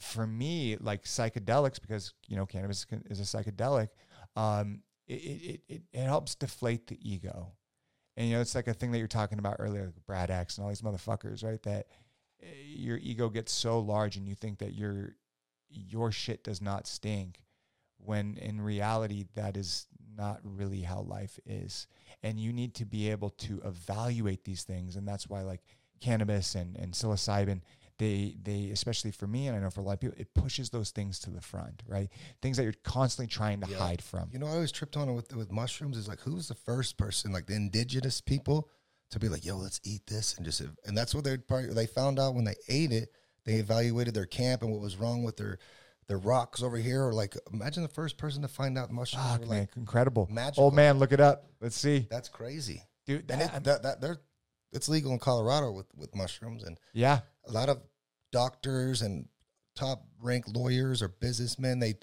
for 0.00 0.26
me, 0.26 0.76
like 0.80 1.04
psychedelics, 1.04 1.80
because 1.80 2.12
you 2.28 2.36
know 2.36 2.46
cannabis 2.46 2.86
is 3.10 3.20
a 3.20 3.22
psychedelic, 3.22 3.88
um, 4.36 4.82
it, 5.14 5.60
it 5.68 5.82
it 5.92 6.02
helps 6.02 6.34
deflate 6.34 6.86
the 6.86 6.98
ego, 7.02 7.52
and 8.16 8.28
you 8.28 8.34
know 8.34 8.40
it's 8.40 8.54
like 8.54 8.68
a 8.68 8.74
thing 8.74 8.92
that 8.92 8.98
you're 8.98 9.08
talking 9.08 9.38
about 9.38 9.56
earlier, 9.58 9.86
like 9.86 10.06
Brad 10.06 10.30
X 10.30 10.56
and 10.56 10.64
all 10.64 10.70
these 10.70 10.82
motherfuckers, 10.82 11.44
right? 11.44 11.62
That 11.62 11.86
eh, 12.42 12.46
your 12.64 12.98
ego 12.98 13.28
gets 13.28 13.52
so 13.52 13.78
large, 13.80 14.16
and 14.16 14.28
you 14.28 14.34
think 14.34 14.58
that 14.58 14.74
your 14.74 15.16
your 15.70 16.12
shit 16.12 16.44
does 16.44 16.62
not 16.62 16.86
stink, 16.86 17.42
when 17.98 18.36
in 18.36 18.60
reality 18.60 19.26
that 19.34 19.56
is 19.56 19.86
not 20.16 20.40
really 20.42 20.82
how 20.82 21.00
life 21.00 21.38
is 21.46 21.86
and 22.22 22.40
you 22.40 22.52
need 22.52 22.74
to 22.74 22.84
be 22.84 23.10
able 23.10 23.30
to 23.30 23.60
evaluate 23.64 24.44
these 24.44 24.64
things 24.64 24.96
and 24.96 25.06
that's 25.06 25.28
why 25.28 25.42
like 25.42 25.60
cannabis 26.00 26.54
and, 26.54 26.76
and 26.76 26.92
psilocybin 26.92 27.60
they 27.98 28.36
they 28.42 28.70
especially 28.70 29.10
for 29.10 29.26
me 29.26 29.48
and 29.48 29.56
i 29.56 29.60
know 29.60 29.70
for 29.70 29.80
a 29.80 29.84
lot 29.84 29.94
of 29.94 30.00
people 30.00 30.16
it 30.18 30.32
pushes 30.34 30.70
those 30.70 30.90
things 30.90 31.18
to 31.18 31.30
the 31.30 31.40
front 31.40 31.82
right 31.86 32.08
things 32.40 32.56
that 32.56 32.62
you're 32.62 32.72
constantly 32.84 33.26
trying 33.26 33.60
to 33.60 33.68
Yeah. 33.70 33.78
hide 33.78 34.02
from 34.02 34.28
You 34.32 34.38
know, 34.38 34.46
I 34.46 34.50
always 34.52 34.72
tripped 34.72 34.96
on 34.96 35.08
it 35.08 35.12
with 35.12 35.34
with 35.34 35.50
mushrooms. 35.50 35.96
Is 35.96 36.08
like, 36.08 36.20
who's 36.20 36.48
the 36.48 36.54
first 36.54 36.96
person, 36.96 37.32
like 37.32 37.46
the 37.46 37.54
indigenous 37.54 38.20
people, 38.20 38.68
to 39.10 39.18
be 39.18 39.28
like, 39.28 39.44
"Yo, 39.44 39.56
let's 39.56 39.80
eat 39.84 40.06
this," 40.06 40.36
and 40.36 40.44
just, 40.44 40.60
and 40.86 40.96
that's 40.96 41.14
what 41.14 41.24
they 41.24 41.36
probably 41.38 41.72
they 41.72 41.86
found 41.86 42.18
out 42.18 42.34
when 42.34 42.44
they 42.44 42.54
ate 42.68 42.92
it. 42.92 43.10
They 43.44 43.54
evaluated 43.54 44.14
their 44.14 44.26
camp 44.26 44.62
and 44.62 44.70
what 44.70 44.80
was 44.80 44.96
wrong 44.96 45.24
with 45.24 45.36
their 45.36 45.58
their 46.06 46.18
rocks 46.18 46.62
over 46.62 46.76
here. 46.76 47.04
Or 47.04 47.12
like, 47.12 47.36
imagine 47.52 47.82
the 47.82 47.88
first 47.88 48.16
person 48.18 48.42
to 48.42 48.48
find 48.48 48.78
out 48.78 48.90
mushrooms 48.92 49.40
were 49.40 49.46
man, 49.46 49.60
like, 49.60 49.76
incredible 49.76 50.26
magical. 50.30 50.64
old 50.64 50.74
man 50.74 50.98
look 50.98 51.12
it 51.12 51.20
up 51.20 51.50
let's 51.60 51.76
see 51.76 52.06
that's 52.10 52.28
crazy. 52.28 52.82
dude 53.06 53.26
that- 53.28 53.54
it, 53.56 53.64
that 53.64 53.82
that 53.82 54.00
they're 54.00 54.18
it's 54.72 54.88
legal 54.88 55.12
in 55.12 55.18
Colorado 55.18 55.70
with 55.72 55.86
with 55.96 56.14
mushrooms, 56.14 56.62
and 56.64 56.78
yeah 56.92 57.20
a 57.46 57.52
lot 57.52 57.68
of 57.68 57.80
doctors 58.30 59.02
and 59.02 59.26
top 59.74 60.04
ranked 60.20 60.48
lawyers 60.48 61.02
or 61.02 61.08
businessmen 61.08 61.78
they 61.78 61.94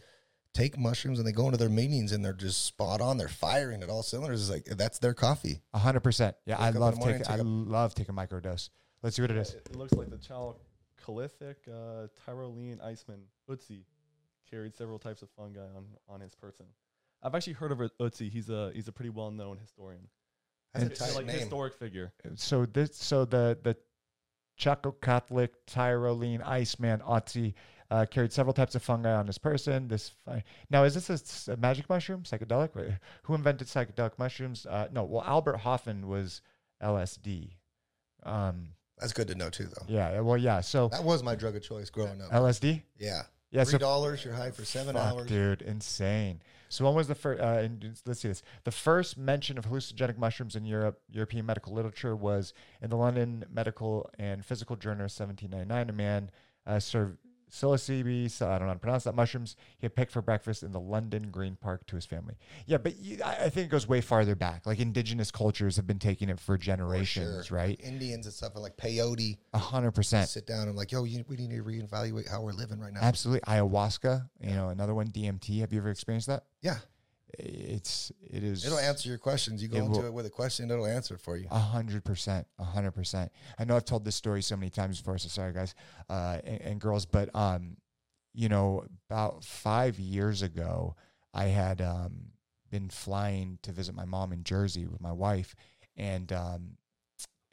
take 0.55 0.77
mushrooms 0.79 1.19
and 1.19 1.27
they 1.27 1.33
go 1.33 1.45
into 1.45 1.57
their 1.57 1.69
meetings 1.69 2.13
and 2.13 2.23
they're 2.23 2.33
just 2.33 2.65
spot 2.65 3.01
on. 3.01 3.17
They're 3.17 3.27
firing 3.27 3.83
at 3.83 3.89
all 3.89 4.01
cylinders. 4.01 4.41
It's 4.41 4.49
like 4.49 4.77
that's 4.77 4.99
their 4.99 5.13
coffee. 5.13 5.61
A 5.73 5.77
hundred 5.77 5.99
percent. 5.99 6.35
Yeah, 6.45 6.57
I 6.57 6.67
Wake 6.67 6.75
up 6.75 6.81
love 6.81 6.99
taking. 7.01 7.27
I 7.27 7.35
take 7.37 7.41
love 7.45 7.93
taking 7.93 8.15
microdose. 8.15 8.69
Let's 9.03 9.17
see 9.17 9.21
what 9.21 9.31
it 9.31 9.37
is. 9.37 9.53
It, 9.53 9.67
it 9.71 9.75
looks 9.75 9.93
like 9.93 10.09
the 10.09 10.17
chalcolithic 10.17 11.55
uh, 11.67 12.07
Tyrolean 12.25 12.81
Iceman 12.83 13.19
Otzi 13.49 13.83
carried 14.49 14.75
several 14.75 14.97
types 14.97 15.21
of 15.21 15.29
fungi 15.37 15.59
on, 15.59 15.85
on 16.07 16.21
his 16.21 16.33
person. 16.33 16.65
I've 17.21 17.35
actually 17.35 17.53
heard 17.53 17.71
of 17.71 17.81
a- 17.81 17.89
Otzi. 17.99 18.31
He's 18.31 18.49
a 18.49 18.71
he's 18.73 18.87
a 18.87 18.91
pretty 18.91 19.09
well 19.09 19.31
known 19.31 19.57
historian. 19.57 20.07
That's 20.81 21.01
a 21.01 21.03
tight 21.05 21.15
like 21.15 21.25
name. 21.25 21.39
historic 21.39 21.73
figure. 21.75 22.13
So 22.35 22.65
this, 22.65 22.95
so 22.95 23.25
the 23.25 23.57
the 23.63 23.75
Chaco 24.57 24.91
Catholic 25.01 25.65
Tyrolean 25.65 26.41
Iceman 26.45 26.99
Otzi 27.01 27.53
uh, 27.91 28.05
carried 28.09 28.31
several 28.31 28.53
types 28.53 28.73
of 28.75 28.81
fungi 28.83 29.11
on 29.13 29.27
his 29.27 29.37
person. 29.37 29.87
This 29.87 30.11
fi- 30.25 30.43
now 30.69 30.83
is 30.83 30.93
this 31.07 31.47
a 31.47 31.57
magic 31.57 31.89
mushroom, 31.89 32.23
psychedelic? 32.23 32.73
Wait, 32.75 32.89
Who 33.23 33.35
invented 33.35 33.67
psychedelic 33.67 34.17
mushrooms? 34.17 34.65
Uh, 34.65 34.87
no, 34.91 35.03
well 35.03 35.23
Albert 35.25 35.57
Hofmann 35.57 36.07
was 36.07 36.41
LSD. 36.81 37.51
Um, 38.23 38.69
That's 38.97 39.13
good 39.13 39.27
to 39.27 39.35
know 39.35 39.49
too, 39.49 39.65
though. 39.65 39.85
yeah, 39.87 40.19
well, 40.21 40.37
yeah. 40.37 40.61
So 40.61 40.87
That 40.89 41.03
was 41.03 41.21
my 41.21 41.35
drug 41.35 41.55
of 41.55 41.63
choice 41.63 41.89
growing 41.89 42.21
up. 42.21 42.31
LSD. 42.31 42.81
yeah, 42.97 43.23
Yeah, 43.51 43.63
three 43.63 43.73
so 43.73 43.77
dollars. 43.77 44.25
You're 44.25 44.33
high 44.33 44.51
for 44.51 44.65
seven 44.65 44.95
Fuck, 44.95 45.03
hours. 45.03 45.27
dude, 45.27 45.61
insane. 45.61 46.41
So 46.69 46.83
when 46.85 46.95
was 46.95 47.07
the 47.07 47.15
first? 47.15 47.41
Uh, 47.41 47.59
and 47.59 47.97
let's 48.05 48.19
see 48.19 48.27
this. 48.27 48.43
The 48.63 48.71
first 48.71 49.17
mention 49.17 49.57
of 49.57 49.65
hallucinogenic 49.65 50.17
mushrooms 50.17 50.55
in 50.55 50.65
Europe, 50.65 50.99
European 51.09 51.45
medical 51.45 51.73
literature, 51.73 52.15
was 52.15 52.53
in 52.81 52.89
the 52.89 52.97
London 52.97 53.45
Medical 53.51 54.09
and 54.19 54.43
Physical 54.45 54.75
Journal, 54.75 55.03
1799. 55.03 55.89
A 55.89 55.93
man 55.93 56.31
uh, 56.65 56.79
served 56.79 57.17
psilocybe, 57.55 58.29
so 58.29 58.47
I 58.47 58.57
don't 58.57 58.61
know 58.61 58.67
how 58.67 58.73
to 58.73 58.79
pronounce 58.79 59.03
that, 59.05 59.15
mushrooms 59.15 59.55
he 59.77 59.85
had 59.85 59.95
picked 59.95 60.11
for 60.11 60.21
breakfast 60.21 60.63
in 60.63 60.71
the 60.71 60.79
London 60.79 61.29
Green 61.31 61.55
Park 61.55 61.85
to 61.87 61.95
his 61.95 62.05
family. 62.05 62.35
Yeah, 62.65 62.77
but 62.77 62.97
you, 62.97 63.19
I, 63.23 63.45
I 63.45 63.49
think 63.49 63.67
it 63.67 63.69
goes 63.69 63.87
way 63.87 64.01
farther 64.01 64.35
back. 64.35 64.65
Like 64.65 64.79
indigenous 64.79 65.31
cultures 65.31 65.75
have 65.77 65.87
been 65.87 65.99
taking 65.99 66.29
it 66.29 66.39
for 66.39 66.57
generations, 66.57 67.47
sure. 67.47 67.57
right? 67.57 67.79
Indians 67.83 68.25
and 68.25 68.33
stuff 68.33 68.53
like 68.55 68.77
peyote. 68.77 69.37
A 69.53 69.57
hundred 69.57 69.91
percent. 69.91 70.29
Sit 70.29 70.45
down 70.45 70.67
and 70.67 70.75
like, 70.75 70.91
yo, 70.91 71.03
you, 71.03 71.23
we 71.27 71.37
need 71.37 71.51
to 71.51 71.63
reevaluate 71.63 72.29
how 72.29 72.41
we're 72.41 72.51
living 72.53 72.79
right 72.79 72.93
now. 72.93 72.99
Absolutely. 73.01 73.41
Ayahuasca, 73.41 74.29
you 74.41 74.55
know, 74.55 74.69
another 74.69 74.93
one, 74.93 75.07
DMT. 75.07 75.61
Have 75.61 75.71
you 75.71 75.79
ever 75.79 75.89
experienced 75.89 76.27
that? 76.27 76.43
Yeah, 76.61 76.77
It's, 77.39 78.11
it 78.21 78.43
is. 78.43 78.65
it'll 78.65 78.79
answer 78.79 79.09
your 79.09 79.17
questions. 79.17 79.61
You 79.61 79.67
go 79.69 79.77
It 79.77 79.79
into 79.81 79.99
will- 79.99 80.05
it 80.07 80.13
with 80.13 80.25
a 80.25 80.29
question, 80.29 80.69
it'll 80.71 80.85
answer 80.85 81.17
for 81.17 81.37
you. 81.37 81.47
A 81.51 81.59
hundred 81.59 82.03
percent, 82.03 82.47
a 82.59 82.63
hundred 82.63 82.91
percent. 82.91 83.31
I 83.59 83.65
know 83.65 83.75
I've 83.75 83.85
told 83.85 84.05
this 84.05 84.15
story 84.15 84.41
so 84.41 84.55
many 84.55 84.69
times 84.69 84.99
before, 84.99 85.17
so 85.17 85.27
sorry 85.29 85.53
guys 85.53 85.75
uh, 86.09 86.39
and, 86.43 86.61
and 86.61 86.81
girls, 86.81 87.05
but 87.05 87.33
um, 87.35 87.77
you 88.33 88.49
know, 88.49 88.85
about 89.09 89.43
five 89.43 89.99
years 89.99 90.41
ago, 90.41 90.95
I 91.33 91.45
had 91.45 91.81
um, 91.81 92.31
been 92.69 92.89
flying 92.89 93.59
to 93.63 93.71
visit 93.71 93.95
my 93.95 94.05
mom 94.05 94.31
in 94.33 94.43
Jersey 94.43 94.87
with 94.87 95.01
my 95.01 95.11
wife, 95.11 95.55
and 95.95 96.31
um, 96.33 96.71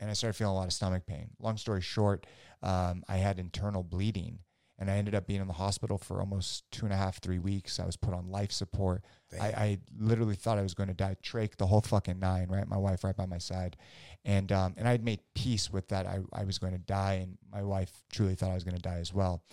and 0.01 0.11
I 0.11 0.15
started 0.15 0.37
feeling 0.37 0.53
a 0.53 0.57
lot 0.57 0.67
of 0.67 0.73
stomach 0.73 1.07
pain. 1.07 1.31
Long 1.39 1.57
story 1.57 1.81
short, 1.81 2.27
um, 2.63 3.05
I 3.09 3.17
had 3.19 3.39
internal 3.39 3.85
bleeding, 3.85 4.41
and 4.83 4.91
I 4.91 4.97
ended 4.97 5.15
up 5.15 5.29
being 5.29 5.41
in 5.41 5.47
the 5.47 5.53
hospital 5.53 5.97
for 5.97 6.19
almost 6.19 6.69
two 6.73 6.85
and 6.85 6.93
a 6.93 6.97
half, 6.97 7.21
three 7.21 7.39
weeks. 7.39 7.79
I 7.79 7.87
was 7.87 7.97
put 7.97 8.13
on 8.13 8.29
life 8.29 8.51
support. 8.51 9.05
I, 9.41 9.47
I 9.47 9.79
literally 9.97 10.35
thought 10.35 10.59
I 10.59 10.63
was 10.63 10.75
going 10.75 10.89
to 10.89 10.95
die. 10.95 11.17
Trach 11.23 11.55
the 11.57 11.69
whole 11.69 11.83
fucking 11.83 12.19
nine, 12.19 12.49
right? 12.49 12.67
My 12.67 12.77
wife 12.77 13.05
right 13.05 13.17
by 13.17 13.27
my 13.27 13.39
side, 13.39 13.77
and 14.25 14.51
um, 14.51 14.75
and 14.77 14.89
I 14.89 14.91
had 14.91 15.05
made 15.05 15.21
peace 15.37 15.73
with 15.73 15.87
that. 15.89 16.07
I, 16.07 16.19
I 16.33 16.43
was 16.43 16.59
going 16.59 16.73
to 16.73 16.81
die, 16.81 17.21
and 17.23 17.39
my 17.53 17.63
wife 17.63 17.93
truly 18.11 18.35
thought 18.35 18.51
I 18.51 18.55
was 18.55 18.65
going 18.65 18.75
to 18.75 18.83
die 18.83 18.99
as 18.99 19.15
well. 19.15 19.45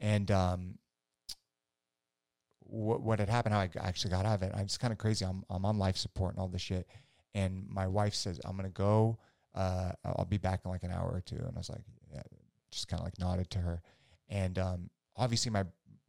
And 0.00 0.28
um, 0.32 0.78
what 2.58 3.00
what 3.00 3.20
had 3.20 3.28
happened? 3.28 3.54
How 3.54 3.60
I 3.60 3.70
actually 3.78 4.10
got 4.10 4.26
out 4.26 4.34
of 4.34 4.42
it? 4.42 4.50
i 4.52 4.62
It's 4.62 4.78
kind 4.78 4.92
of 4.92 4.98
crazy. 4.98 5.24
I'm 5.24 5.44
I'm 5.48 5.64
on 5.64 5.78
life 5.78 5.96
support 5.96 6.34
and 6.34 6.40
all 6.40 6.48
this 6.48 6.60
shit, 6.60 6.88
and 7.36 7.68
my 7.70 7.86
wife 7.86 8.14
says 8.14 8.40
I'm 8.44 8.56
gonna 8.56 8.68
go. 8.68 9.16
Uh, 9.54 9.92
I'll 10.04 10.16
I'll 10.18 10.24
be 10.24 10.38
back 10.38 10.62
in 10.64 10.72
like 10.72 10.82
an 10.82 10.90
hour 10.90 11.08
or 11.08 11.20
two, 11.20 11.36
and 11.36 11.52
I 11.54 11.58
was 11.58 11.70
like, 11.70 11.84
yeah, 12.12 12.22
just 12.72 12.88
kind 12.88 13.00
of 13.00 13.04
like 13.04 13.20
nodded 13.20 13.48
to 13.50 13.60
her, 13.60 13.80
and 14.32 14.58
um, 14.58 14.90
obviously 15.16 15.52
my 15.52 15.64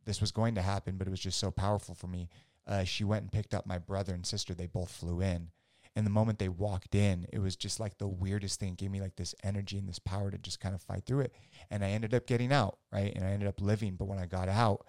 this 0.05 0.19
was 0.19 0.31
going 0.31 0.55
to 0.55 0.61
happen, 0.63 0.97
but 0.97 1.05
it 1.05 1.11
was 1.11 1.19
just 1.19 1.39
so 1.39 1.51
powerful 1.51 1.93
for 1.93 2.07
me 2.07 2.27
uh, 2.67 2.83
she 2.83 3.03
went 3.03 3.23
and 3.23 3.31
picked 3.31 3.53
up 3.53 3.65
my 3.65 3.77
brother 3.77 4.13
and 4.13 4.25
sister. 4.25 4.53
They 4.53 4.67
both 4.67 4.91
flew 4.91 5.21
in. 5.21 5.49
And 5.95 6.05
the 6.05 6.11
moment 6.11 6.39
they 6.39 6.49
walked 6.49 6.95
in, 6.95 7.27
it 7.31 7.37
was 7.37 7.55
just 7.55 7.79
like 7.79 7.97
the 7.97 8.07
weirdest 8.07 8.59
thing. 8.59 8.73
It 8.73 8.77
gave 8.77 8.89
me 8.89 9.01
like 9.01 9.15
this 9.15 9.35
energy 9.43 9.77
and 9.77 9.87
this 9.87 9.99
power 9.99 10.31
to 10.31 10.37
just 10.39 10.59
kind 10.59 10.73
of 10.73 10.81
fight 10.81 11.05
through 11.05 11.21
it. 11.21 11.35
And 11.69 11.85
I 11.85 11.89
ended 11.89 12.15
up 12.15 12.25
getting 12.25 12.51
out, 12.51 12.79
right? 12.91 13.13
And 13.15 13.23
I 13.23 13.29
ended 13.29 13.47
up 13.47 13.61
living. 13.61 13.95
But 13.95 14.05
when 14.05 14.17
I 14.17 14.25
got 14.25 14.49
out, 14.49 14.87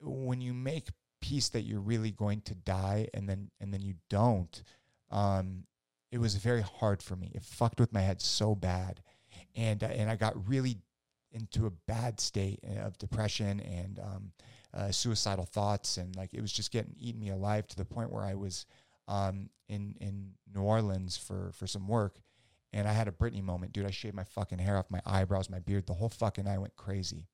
when 0.00 0.42
you 0.42 0.52
make 0.52 0.88
peace 1.22 1.48
that 1.50 1.62
you're 1.62 1.80
really 1.80 2.10
going 2.10 2.42
to 2.42 2.54
die 2.54 3.08
and 3.14 3.28
then 3.28 3.50
and 3.60 3.72
then 3.72 3.80
you 3.80 3.94
don't, 4.10 4.62
um, 5.10 5.64
it 6.10 6.18
was 6.18 6.34
very 6.34 6.62
hard 6.62 7.02
for 7.02 7.16
me. 7.16 7.32
It 7.34 7.42
fucked 7.42 7.80
with 7.80 7.92
my 7.92 8.00
head 8.00 8.20
so 8.20 8.54
bad. 8.54 9.00
And 9.56 9.82
uh, 9.82 9.86
and 9.86 10.10
I 10.10 10.16
got 10.16 10.46
really 10.46 10.76
into 11.32 11.66
a 11.66 11.70
bad 11.70 12.20
state 12.20 12.60
of 12.78 12.96
depression 12.98 13.60
and 13.60 13.98
um, 13.98 14.32
uh, 14.74 14.90
suicidal 14.90 15.44
thoughts, 15.44 15.96
and 15.96 16.14
like 16.16 16.32
it 16.32 16.40
was 16.40 16.52
just 16.52 16.70
getting 16.70 16.94
eating 16.98 17.20
me 17.20 17.30
alive 17.30 17.66
to 17.68 17.76
the 17.76 17.84
point 17.84 18.10
where 18.10 18.24
I 18.24 18.34
was 18.34 18.66
um, 19.08 19.50
in 19.68 19.94
in 20.00 20.30
New 20.54 20.62
Orleans 20.62 21.16
for 21.16 21.52
for 21.54 21.66
some 21.66 21.88
work, 21.88 22.20
and 22.72 22.88
I 22.88 22.92
had 22.92 23.08
a 23.08 23.12
Britney 23.12 23.42
moment, 23.42 23.72
dude. 23.72 23.86
I 23.86 23.90
shaved 23.90 24.14
my 24.14 24.24
fucking 24.24 24.58
hair 24.58 24.78
off, 24.78 24.90
my 24.90 25.02
eyebrows, 25.04 25.50
my 25.50 25.58
beard, 25.58 25.86
the 25.86 25.94
whole 25.94 26.08
fucking 26.08 26.46
I 26.46 26.58
went 26.58 26.76
crazy, 26.76 27.26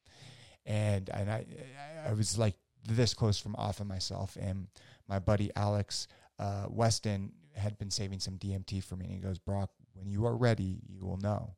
and 0.66 1.08
and 1.10 1.30
I 1.30 1.46
I 2.06 2.12
was 2.12 2.38
like 2.38 2.54
this 2.84 3.14
close 3.14 3.38
from 3.38 3.54
off 3.56 3.80
of 3.80 3.86
myself. 3.86 4.36
And 4.40 4.68
my 5.08 5.18
buddy 5.18 5.50
Alex 5.56 6.08
uh, 6.38 6.66
Weston 6.68 7.32
had 7.54 7.78
been 7.78 7.90
saving 7.90 8.20
some 8.20 8.34
DMT 8.38 8.82
for 8.82 8.96
me, 8.96 9.06
and 9.06 9.14
he 9.14 9.20
goes, 9.20 9.38
"Brock, 9.38 9.70
when 9.94 10.08
you 10.08 10.26
are 10.26 10.36
ready, 10.36 10.80
you 10.88 11.04
will 11.04 11.18
know." 11.18 11.54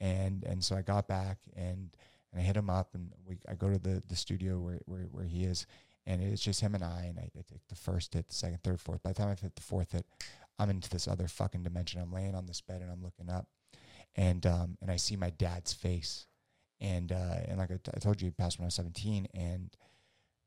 And 0.00 0.44
and 0.44 0.64
so 0.64 0.76
I 0.76 0.82
got 0.82 1.06
back 1.06 1.38
and 1.54 1.90
and 2.32 2.40
I 2.40 2.44
hit 2.44 2.56
him 2.56 2.70
up, 2.70 2.94
and 2.94 3.10
we 3.26 3.38
I 3.48 3.54
go 3.54 3.70
to 3.70 3.78
the 3.78 4.02
the 4.08 4.16
studio 4.16 4.58
where 4.58 4.80
where, 4.86 5.02
where 5.10 5.24
he 5.24 5.44
is, 5.44 5.66
and 6.06 6.22
it's 6.22 6.42
just 6.42 6.60
him 6.60 6.74
and 6.74 6.84
I, 6.84 7.06
and 7.08 7.18
I, 7.18 7.30
I 7.36 7.42
take 7.50 7.66
the 7.68 7.74
first 7.74 8.14
hit, 8.14 8.28
the 8.28 8.34
second, 8.34 8.62
third, 8.62 8.80
fourth. 8.80 9.02
By 9.02 9.10
the 9.10 9.18
time 9.18 9.28
I've 9.28 9.40
hit 9.40 9.56
the 9.56 9.62
fourth 9.62 9.92
hit, 9.92 10.06
I'm 10.58 10.70
into 10.70 10.90
this 10.90 11.08
other 11.08 11.28
fucking 11.28 11.62
dimension. 11.62 12.00
I'm 12.00 12.12
laying 12.12 12.34
on 12.34 12.46
this 12.46 12.60
bed 12.60 12.80
and 12.82 12.90
I'm 12.90 13.02
looking 13.02 13.30
up, 13.30 13.46
and 14.16 14.44
um 14.46 14.78
and 14.80 14.90
I 14.90 14.96
see 14.96 15.16
my 15.16 15.30
dad's 15.30 15.72
face, 15.72 16.26
and 16.80 17.12
uh 17.12 17.40
and 17.46 17.58
like 17.58 17.70
I, 17.70 17.74
t- 17.74 17.92
I 17.94 17.98
told 17.98 18.20
you, 18.20 18.26
he 18.26 18.30
passed 18.30 18.58
when 18.58 18.64
I 18.64 18.68
was 18.68 18.74
17, 18.74 19.28
and 19.34 19.76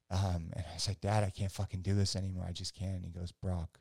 um 0.10 0.52
and 0.54 0.66
I 0.70 0.74
was 0.74 0.88
like, 0.88 1.02
Dad, 1.02 1.24
I 1.24 1.30
can't 1.30 1.52
fucking 1.52 1.82
do 1.82 1.96
this 1.96 2.16
anymore. 2.16 2.46
I 2.48 2.54
just 2.54 2.74
can't. 2.74 2.96
And 2.96 3.06
he 3.06 3.12
goes, 3.12 3.32
Brock, 3.32 3.80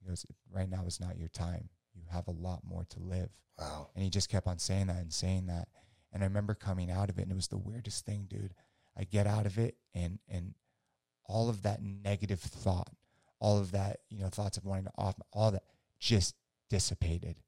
he 0.00 0.08
goes, 0.08 0.26
right 0.52 0.68
now 0.68 0.84
is 0.86 1.00
not 1.00 1.18
your 1.18 1.28
time. 1.28 1.70
You 1.96 2.04
have 2.12 2.28
a 2.28 2.32
lot 2.32 2.60
more 2.64 2.84
to 2.90 3.00
live. 3.00 3.30
Wow. 3.58 3.88
And 3.94 4.04
he 4.04 4.10
just 4.10 4.28
kept 4.28 4.46
on 4.46 4.58
saying 4.58 4.88
that 4.88 4.96
and 4.96 5.12
saying 5.12 5.46
that. 5.46 5.68
And 6.12 6.22
I 6.22 6.26
remember 6.26 6.54
coming 6.54 6.90
out 6.90 7.10
of 7.10 7.18
it, 7.18 7.22
and 7.22 7.32
it 7.32 7.36
was 7.36 7.48
the 7.48 7.56
weirdest 7.56 8.06
thing, 8.06 8.26
dude. 8.28 8.54
I 8.96 9.04
get 9.04 9.26
out 9.26 9.46
of 9.46 9.58
it, 9.58 9.76
and 9.94 10.18
and 10.28 10.54
all 11.24 11.48
of 11.48 11.62
that 11.62 11.82
negative 11.82 12.40
thought, 12.40 12.90
all 13.38 13.58
of 13.58 13.72
that, 13.72 13.98
you 14.08 14.20
know, 14.20 14.28
thoughts 14.28 14.56
of 14.56 14.64
wanting 14.64 14.84
to 14.84 14.92
off, 14.96 15.16
all 15.32 15.50
that 15.50 15.64
just 15.98 16.34
dissipated. 16.70 17.40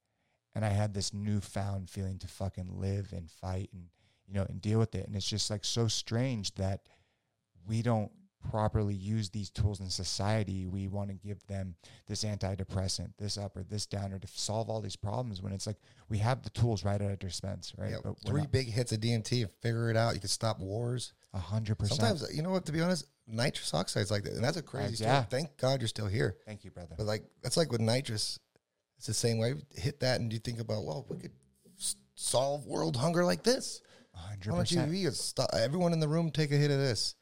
And 0.54 0.64
I 0.64 0.70
had 0.70 0.94
this 0.94 1.14
newfound 1.14 1.88
feeling 1.88 2.18
to 2.18 2.26
fucking 2.26 2.80
live 2.80 3.12
and 3.12 3.30
fight 3.30 3.70
and, 3.72 3.84
you 4.26 4.34
know, 4.34 4.44
and 4.48 4.60
deal 4.60 4.78
with 4.78 4.94
it. 4.94 5.06
And 5.06 5.14
it's 5.14 5.28
just 5.28 5.50
like 5.50 5.64
so 5.64 5.86
strange 5.86 6.54
that 6.56 6.80
we 7.66 7.82
don't 7.82 8.10
properly 8.50 8.94
use 8.94 9.30
these 9.30 9.50
tools 9.50 9.80
in 9.80 9.90
society. 9.90 10.66
We 10.66 10.88
want 10.88 11.10
to 11.10 11.14
give 11.16 11.44
them 11.46 11.74
this 12.06 12.24
antidepressant, 12.24 13.12
this 13.18 13.36
up 13.36 13.56
or 13.56 13.62
this 13.64 13.86
down, 13.86 14.12
or 14.12 14.18
to 14.18 14.28
solve 14.28 14.70
all 14.70 14.80
these 14.80 14.96
problems 14.96 15.42
when 15.42 15.52
it's 15.52 15.66
like 15.66 15.76
we 16.08 16.18
have 16.18 16.42
the 16.42 16.50
tools 16.50 16.84
right 16.84 17.00
at 17.00 17.08
our 17.08 17.16
dispense, 17.16 17.72
right? 17.76 17.90
Yeah, 17.90 18.12
three 18.26 18.42
not- 18.42 18.52
big 18.52 18.68
hits 18.68 18.92
of 18.92 19.00
DMT 19.00 19.42
and 19.42 19.50
figure 19.60 19.90
it 19.90 19.96
out. 19.96 20.14
You 20.14 20.20
can 20.20 20.28
stop 20.28 20.60
wars. 20.60 21.12
a 21.34 21.38
hundred 21.38 21.78
percent. 21.78 22.00
Sometimes, 22.00 22.34
you 22.36 22.42
know 22.42 22.50
what? 22.50 22.64
To 22.66 22.72
be 22.72 22.80
honest, 22.80 23.06
nitrous 23.26 23.74
oxide's 23.74 24.10
like 24.10 24.22
that, 24.24 24.32
and 24.34 24.42
that's 24.44 24.56
a 24.56 24.62
crazy 24.62 24.96
story. 24.96 25.10
yeah. 25.10 25.22
Thank 25.24 25.56
God 25.58 25.80
you're 25.80 25.88
still 25.88 26.06
here. 26.06 26.36
Thank 26.46 26.64
you, 26.64 26.70
brother. 26.70 26.94
But 26.96 27.06
like 27.06 27.24
that's 27.42 27.56
like 27.56 27.70
with 27.72 27.80
nitrous, 27.80 28.38
it's 28.96 29.06
the 29.06 29.14
same 29.14 29.38
way. 29.38 29.54
Hit 29.74 30.00
that, 30.00 30.20
and 30.20 30.32
you 30.32 30.38
think 30.38 30.60
about, 30.60 30.84
well, 30.84 31.04
we 31.10 31.16
could 31.18 31.32
solve 32.14 32.66
world 32.66 32.96
hunger 32.96 33.24
like 33.24 33.42
this. 33.42 33.80
A 34.14 34.18
hundred 34.18 34.50
Why 34.50 34.56
don't 34.56 34.70
you, 34.70 34.76
percent. 34.78 34.96
you 34.96 35.10
stop, 35.12 35.50
everyone 35.54 35.92
in 35.92 36.00
the 36.00 36.08
room 36.08 36.30
take 36.30 36.50
a 36.50 36.56
hit 36.56 36.70
of 36.70 36.78
this? 36.78 37.14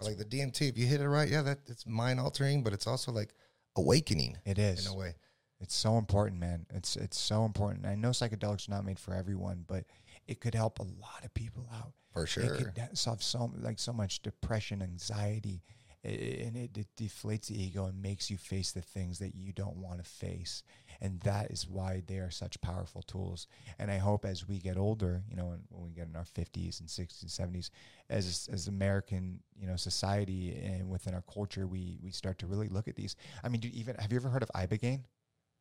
Or 0.00 0.08
like 0.08 0.18
the 0.18 0.24
DMT, 0.24 0.68
if 0.68 0.78
you 0.78 0.86
hit 0.86 1.00
it 1.00 1.08
right, 1.08 1.28
yeah, 1.28 1.42
that 1.42 1.58
it's 1.66 1.86
mind 1.86 2.18
altering, 2.20 2.62
but 2.62 2.72
it's 2.72 2.86
also 2.86 3.12
like 3.12 3.34
awakening 3.76 4.38
It 4.44 4.58
is. 4.58 4.86
in 4.86 4.92
a 4.92 4.96
way. 4.96 5.14
It's 5.60 5.74
so 5.74 5.96
important, 5.98 6.40
man. 6.40 6.66
It's 6.74 6.96
it's 6.96 7.18
so 7.18 7.44
important. 7.44 7.86
I 7.86 7.94
know 7.94 8.10
psychedelics 8.10 8.68
are 8.68 8.72
not 8.72 8.84
made 8.84 8.98
for 8.98 9.14
everyone, 9.14 9.64
but 9.68 9.84
it 10.26 10.40
could 10.40 10.54
help 10.54 10.78
a 10.80 10.82
lot 10.82 11.24
of 11.24 11.32
people 11.34 11.68
out. 11.72 11.92
For 12.12 12.26
sure. 12.26 12.42
It 12.54 12.74
could 12.74 12.98
solve 12.98 13.22
so 13.22 13.52
like 13.60 13.78
so 13.78 13.92
much 13.92 14.22
depression, 14.22 14.82
anxiety, 14.82 15.62
i- 16.04 16.08
i- 16.08 16.12
and 16.46 16.56
it, 16.56 16.76
it 16.76 16.88
deflates 16.96 17.46
the 17.46 17.62
ego 17.62 17.86
and 17.86 18.02
makes 18.02 18.28
you 18.28 18.36
face 18.38 18.72
the 18.72 18.82
things 18.82 19.18
that 19.20 19.34
you 19.36 19.52
don't 19.52 19.76
want 19.76 19.98
to 20.02 20.04
face. 20.10 20.62
And 21.04 21.20
that 21.22 21.50
is 21.50 21.68
why 21.68 22.02
they 22.06 22.18
are 22.18 22.30
such 22.30 22.60
powerful 22.60 23.02
tools. 23.02 23.48
And 23.80 23.90
I 23.90 23.98
hope 23.98 24.24
as 24.24 24.46
we 24.46 24.58
get 24.58 24.76
older, 24.76 25.22
you 25.28 25.36
know, 25.36 25.46
when, 25.46 25.60
when 25.68 25.82
we 25.82 25.90
get 25.90 26.06
in 26.06 26.14
our 26.14 26.24
fifties 26.24 26.78
and 26.78 26.88
sixties, 26.88 27.32
seventies, 27.32 27.72
as 28.08 28.48
as 28.52 28.68
American, 28.68 29.40
you 29.60 29.66
know, 29.66 29.76
society 29.76 30.56
and 30.64 30.88
within 30.88 31.12
our 31.12 31.24
culture, 31.32 31.66
we 31.66 31.98
we 32.00 32.12
start 32.12 32.38
to 32.38 32.46
really 32.46 32.68
look 32.68 32.86
at 32.86 32.94
these. 32.94 33.16
I 33.42 33.48
mean, 33.48 33.60
dude, 33.60 33.74
even 33.74 33.96
have 33.96 34.12
you 34.12 34.16
ever 34.16 34.28
heard 34.28 34.44
of 34.44 34.50
ibogaine? 34.54 35.02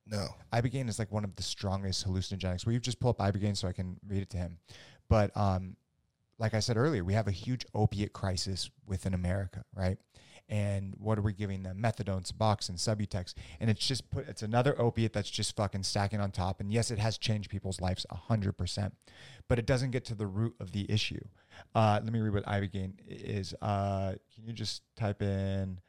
No. 0.05 0.27
Ibogaine 0.53 0.89
is 0.89 0.99
like 0.99 1.11
one 1.11 1.23
of 1.23 1.35
the 1.35 1.43
strongest 1.43 2.07
hallucinogenics. 2.07 2.65
Will 2.65 2.73
you 2.73 2.79
just 2.79 2.99
pull 2.99 3.09
up 3.09 3.19
Ibogaine 3.19 3.57
so 3.57 3.67
I 3.67 3.73
can 3.73 3.97
read 4.07 4.21
it 4.21 4.29
to 4.31 4.37
him? 4.37 4.59
But 5.09 5.35
um, 5.35 5.75
like 6.39 6.53
I 6.53 6.59
said 6.59 6.77
earlier, 6.77 7.03
we 7.03 7.13
have 7.13 7.27
a 7.27 7.31
huge 7.31 7.65
opiate 7.73 8.13
crisis 8.13 8.69
within 8.85 9.13
America, 9.13 9.63
right? 9.75 9.97
And 10.51 10.95
what 10.99 11.17
are 11.17 11.21
we 11.21 11.31
giving 11.31 11.63
them? 11.63 11.81
Methadone, 11.81 12.29
Suboxone, 12.29 12.77
Subutex, 12.77 13.33
and 13.61 13.69
it's 13.69 13.87
just 13.87 14.11
put. 14.11 14.27
It's 14.27 14.43
another 14.43 14.79
opiate 14.79 15.13
that's 15.13 15.29
just 15.29 15.55
fucking 15.55 15.83
stacking 15.83 16.19
on 16.19 16.31
top. 16.31 16.59
And 16.59 16.73
yes, 16.73 16.91
it 16.91 16.99
has 16.99 17.17
changed 17.17 17.49
people's 17.49 17.79
lives 17.79 18.05
hundred 18.11 18.57
percent, 18.57 18.93
but 19.47 19.59
it 19.59 19.65
doesn't 19.65 19.91
get 19.91 20.03
to 20.05 20.13
the 20.13 20.27
root 20.27 20.53
of 20.59 20.73
the 20.73 20.91
issue. 20.91 21.23
Uh, 21.73 22.01
let 22.03 22.11
me 22.11 22.19
read 22.19 22.33
what 22.33 22.45
Ibogaine 22.45 22.95
is. 23.07 23.55
Uh, 23.61 24.15
can 24.35 24.45
you 24.45 24.51
just 24.51 24.83
type 24.97 25.21
in? 25.21 25.79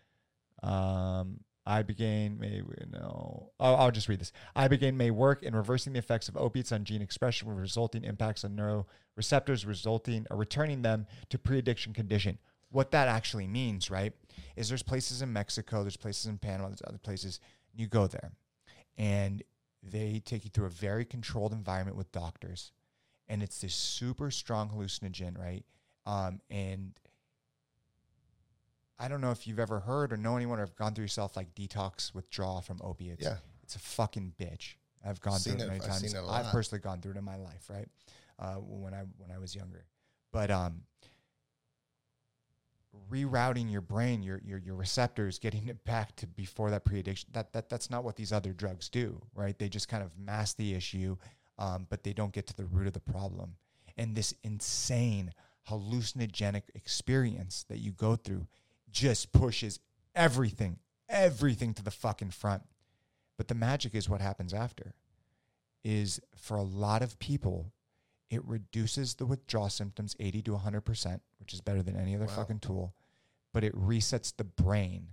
Um, 0.63 1.41
Ibogaine 1.67 2.39
may 2.39 2.63
no. 2.89 3.51
Oh, 3.59 3.75
I'll 3.75 3.91
just 3.91 4.09
read 4.09 4.21
this. 4.21 4.33
Ibogaine 4.57 4.95
may 4.95 5.11
work 5.11 5.43
in 5.43 5.57
reversing 5.57 5.93
the 5.93 5.99
effects 5.99 6.29
of 6.29 6.37
opiates 6.37 6.71
on 6.71 6.85
gene 6.85 7.03
expression, 7.03 7.49
with 7.49 7.59
resulting 7.59 8.05
impacts 8.05 8.45
on 8.45 8.57
neuroreceptors, 8.57 9.67
resulting 9.67 10.27
or 10.31 10.37
returning 10.37 10.83
them 10.83 11.07
to 11.31 11.39
pre-addiction 11.39 11.93
condition. 11.93 12.39
What 12.73 12.91
that 12.91 13.07
actually 13.07 13.47
means, 13.47 13.91
right, 13.91 14.13
is 14.57 14.69
there's 14.69 14.83
places 14.83 15.23
in 15.23 15.33
Mexico, 15.33 15.83
there's 15.83 15.97
places 15.97 16.27
in 16.27 16.39
Panama, 16.39 16.69
there's 16.69 16.83
other 16.87 16.99
places. 16.99 17.39
You 17.75 17.87
go 17.87 18.07
there, 18.07 18.33
and 18.99 19.43
they 19.83 20.21
take 20.25 20.45
you 20.45 20.51
through 20.51 20.67
a 20.67 20.71
very 20.71 21.05
controlled 21.05 21.53
environment 21.53 21.97
with 21.97 22.11
doctors, 22.13 22.73
and 23.29 23.43
it's 23.43 23.61
this 23.61 23.75
super 23.75 24.31
strong 24.31 24.71
hallucinogen, 24.71 25.39
right? 25.39 25.65
Um, 26.07 26.41
and 26.51 26.93
I 28.99 29.09
don't 29.09 29.21
know 29.21 29.33
if 29.33 29.47
you've 29.47 29.61
ever 29.61 29.81
heard 29.81 30.13
or 30.13 30.17
know 30.17 30.37
anyone 30.37 30.59
or 30.59 30.63
have 30.63 30.77
gone 30.77 30.95
through 30.95 31.05
yourself 31.05 31.37
like 31.37 31.55
detox 31.55 32.15
withdrawal 32.15 32.61
from 32.61 32.81
opiates. 32.83 33.25
Yeah. 33.25 33.37
It's 33.63 33.77
a 33.77 33.81
fucking 33.81 34.35
bitch. 34.41 34.75
I've 35.05 35.21
gone 35.21 35.39
Seen 35.41 35.55
through 35.55 35.65
it 35.65 35.69
many 35.69 35.81
I've 35.81 35.87
times. 35.89 36.15
it 36.15 36.21
I've 36.29 36.53
personally 36.53 36.81
gone 36.81 37.01
through 37.01 37.13
it 37.13 37.19
in 37.19 37.25
my 37.25 37.37
life, 37.37 37.69
right? 37.69 37.89
Uh, 38.39 38.55
when 38.55 38.95
I 38.95 39.03
when 39.19 39.31
I 39.31 39.39
was 39.39 39.55
younger. 39.55 39.85
But 40.33 40.51
um 40.51 40.83
rerouting 43.11 43.71
your 43.71 43.81
brain, 43.81 44.23
your 44.23 44.41
your 44.45 44.59
your 44.59 44.75
receptors, 44.75 45.39
getting 45.39 45.69
it 45.69 45.85
back 45.85 46.17
to 46.17 46.27
before 46.27 46.71
that 46.71 46.85
pre-addiction. 46.85 47.31
That 47.33 47.53
that 47.53 47.69
that's 47.69 47.91
not 47.91 48.05
what 48.05 48.17
these 48.17 48.33
other 48.33 48.53
drugs 48.53 48.89
do, 48.89 49.21
right? 49.35 49.59
They 49.59 49.69
just 49.69 49.89
kind 49.89 50.03
of 50.03 50.11
mask 50.19 50.57
the 50.57 50.75
issue, 50.75 51.17
um, 51.59 51.87
but 51.89 52.03
they 52.03 52.13
don't 52.13 52.33
get 52.33 52.47
to 52.49 52.57
the 52.57 52.65
root 52.65 52.87
of 52.87 52.93
the 52.93 53.01
problem. 53.01 53.57
And 53.97 54.15
this 54.15 54.35
insane 54.43 55.33
hallucinogenic 55.69 56.63
experience 56.75 57.65
that 57.69 57.79
you 57.79 57.93
go 57.93 58.17
through 58.17 58.47
just 58.91 59.33
pushes 59.33 59.79
everything, 60.15 60.79
everything 61.09 61.75
to 61.75 61.83
the 61.83 61.91
fucking 61.91 62.31
front. 62.31 62.63
But 63.37 63.49
the 63.49 63.55
magic 63.55 63.95
is 63.95 64.09
what 64.09 64.21
happens 64.21 64.53
after. 64.53 64.95
Is 65.85 66.21
for 66.37 66.57
a 66.57 66.63
lot 66.63 67.03
of 67.03 67.19
people, 67.19 67.73
it 68.33 68.43
reduces 68.47 69.15
the 69.15 69.27
withdrawal 69.27 69.69
symptoms 69.69 70.17
80 70.19 70.43
to 70.43 70.51
100%, 70.53 71.21
which 71.39 71.53
is 71.53 71.61
better 71.61 71.83
than 71.83 71.97
any 71.97 72.15
other 72.17 72.25
Wow. 72.27 72.37
fucking 72.37 72.61
tool. 72.61 72.95
But 73.53 73.63
it 73.65 73.75
resets 73.75 74.35
the 74.35 74.45
brain 74.45 75.09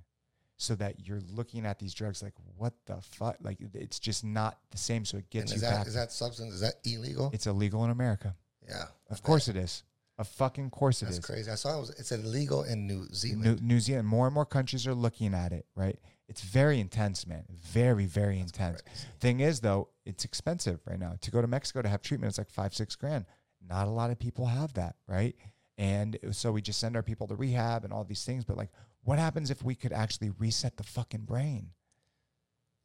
so 0.55 0.73
that 0.75 1.05
you're 1.05 1.19
looking 1.21 1.65
at 1.65 1.79
these 1.79 1.93
drugs 1.93 2.23
like, 2.23 2.33
what 2.55 2.73
the 2.85 3.01
fuck? 3.01 3.35
Like, 3.41 3.57
it's 3.73 3.99
just 3.99 4.23
not 4.23 4.59
the 4.71 4.77
same. 4.77 5.03
So 5.03 5.17
it 5.17 5.21
And 5.21 5.29
gets 5.29 5.51
is 5.51 5.55
you 5.55 5.61
that 5.67 5.77
back. 5.79 5.87
is 5.87 5.93
that 5.95 6.11
substance? 6.13 6.53
Is 6.53 6.61
that 6.61 6.75
illegal? 6.85 7.29
it's 7.33 7.47
illegal 7.47 7.83
in 7.83 7.89
America. 7.91 8.35
yeah. 8.67 8.85
Of 9.09 9.21
course 9.23 9.47
it 9.49 9.55
is. 9.57 9.83
Of 10.19 10.27
fucking 10.27 10.69
course 10.71 11.01
it 11.01 11.07
is. 11.07 11.15
That's 11.15 11.25
crazy. 11.25 11.49
I 11.49 11.55
saw 11.55 11.77
it 11.77 11.79
was 11.79 11.89
it's 11.91 12.11
illegal 12.11 12.63
in 12.63 12.85
New 12.85 13.07
Zealand. 13.13 13.61
New, 13.61 13.75
New 13.75 13.79
Zealand, 13.79 14.05
more 14.05 14.27
and 14.27 14.33
more 14.33 14.45
countries 14.45 14.85
are 14.85 14.93
looking 14.93 15.33
at 15.33 15.53
it, 15.53 15.65
right? 15.75 15.97
It's 16.27 16.41
very 16.41 16.81
intense, 16.81 17.25
man. 17.25 17.45
Very, 17.49 18.05
very 18.05 18.37
intense. 18.37 18.81
crazy. 18.81 19.07
Thing 19.21 19.39
is, 19.39 19.61
though, 19.61 19.87
it's 20.05 20.25
expensive 20.25 20.81
right 20.85 20.99
now. 20.99 21.13
To 21.21 21.31
go 21.31 21.41
to 21.41 21.47
Mexico 21.47 21.81
to 21.81 21.87
have 21.87 22.01
treatment, 22.01 22.29
it's 22.31 22.37
like 22.37 22.51
five, 22.51 22.73
six 22.75 22.97
grand. 22.97 23.25
Not 23.65 23.87
a 23.87 23.91
lot 23.91 24.11
of 24.11 24.19
people 24.19 24.45
have 24.45 24.73
that, 24.73 24.97
right? 25.07 25.35
And 25.77 26.19
so 26.31 26.51
we 26.51 26.61
just 26.61 26.81
send 26.81 26.97
our 26.97 27.01
people 27.01 27.25
to 27.27 27.35
rehab 27.35 27.85
and 27.85 27.93
all 27.93 28.03
these 28.03 28.25
things. 28.25 28.43
But 28.43 28.57
like, 28.57 28.71
what 29.05 29.19
happens 29.19 29.49
if 29.49 29.63
we 29.63 29.73
could 29.73 29.93
actually 29.93 30.31
reset 30.31 30.75
the 30.75 30.83
fucking 30.83 31.21
brain? 31.21 31.69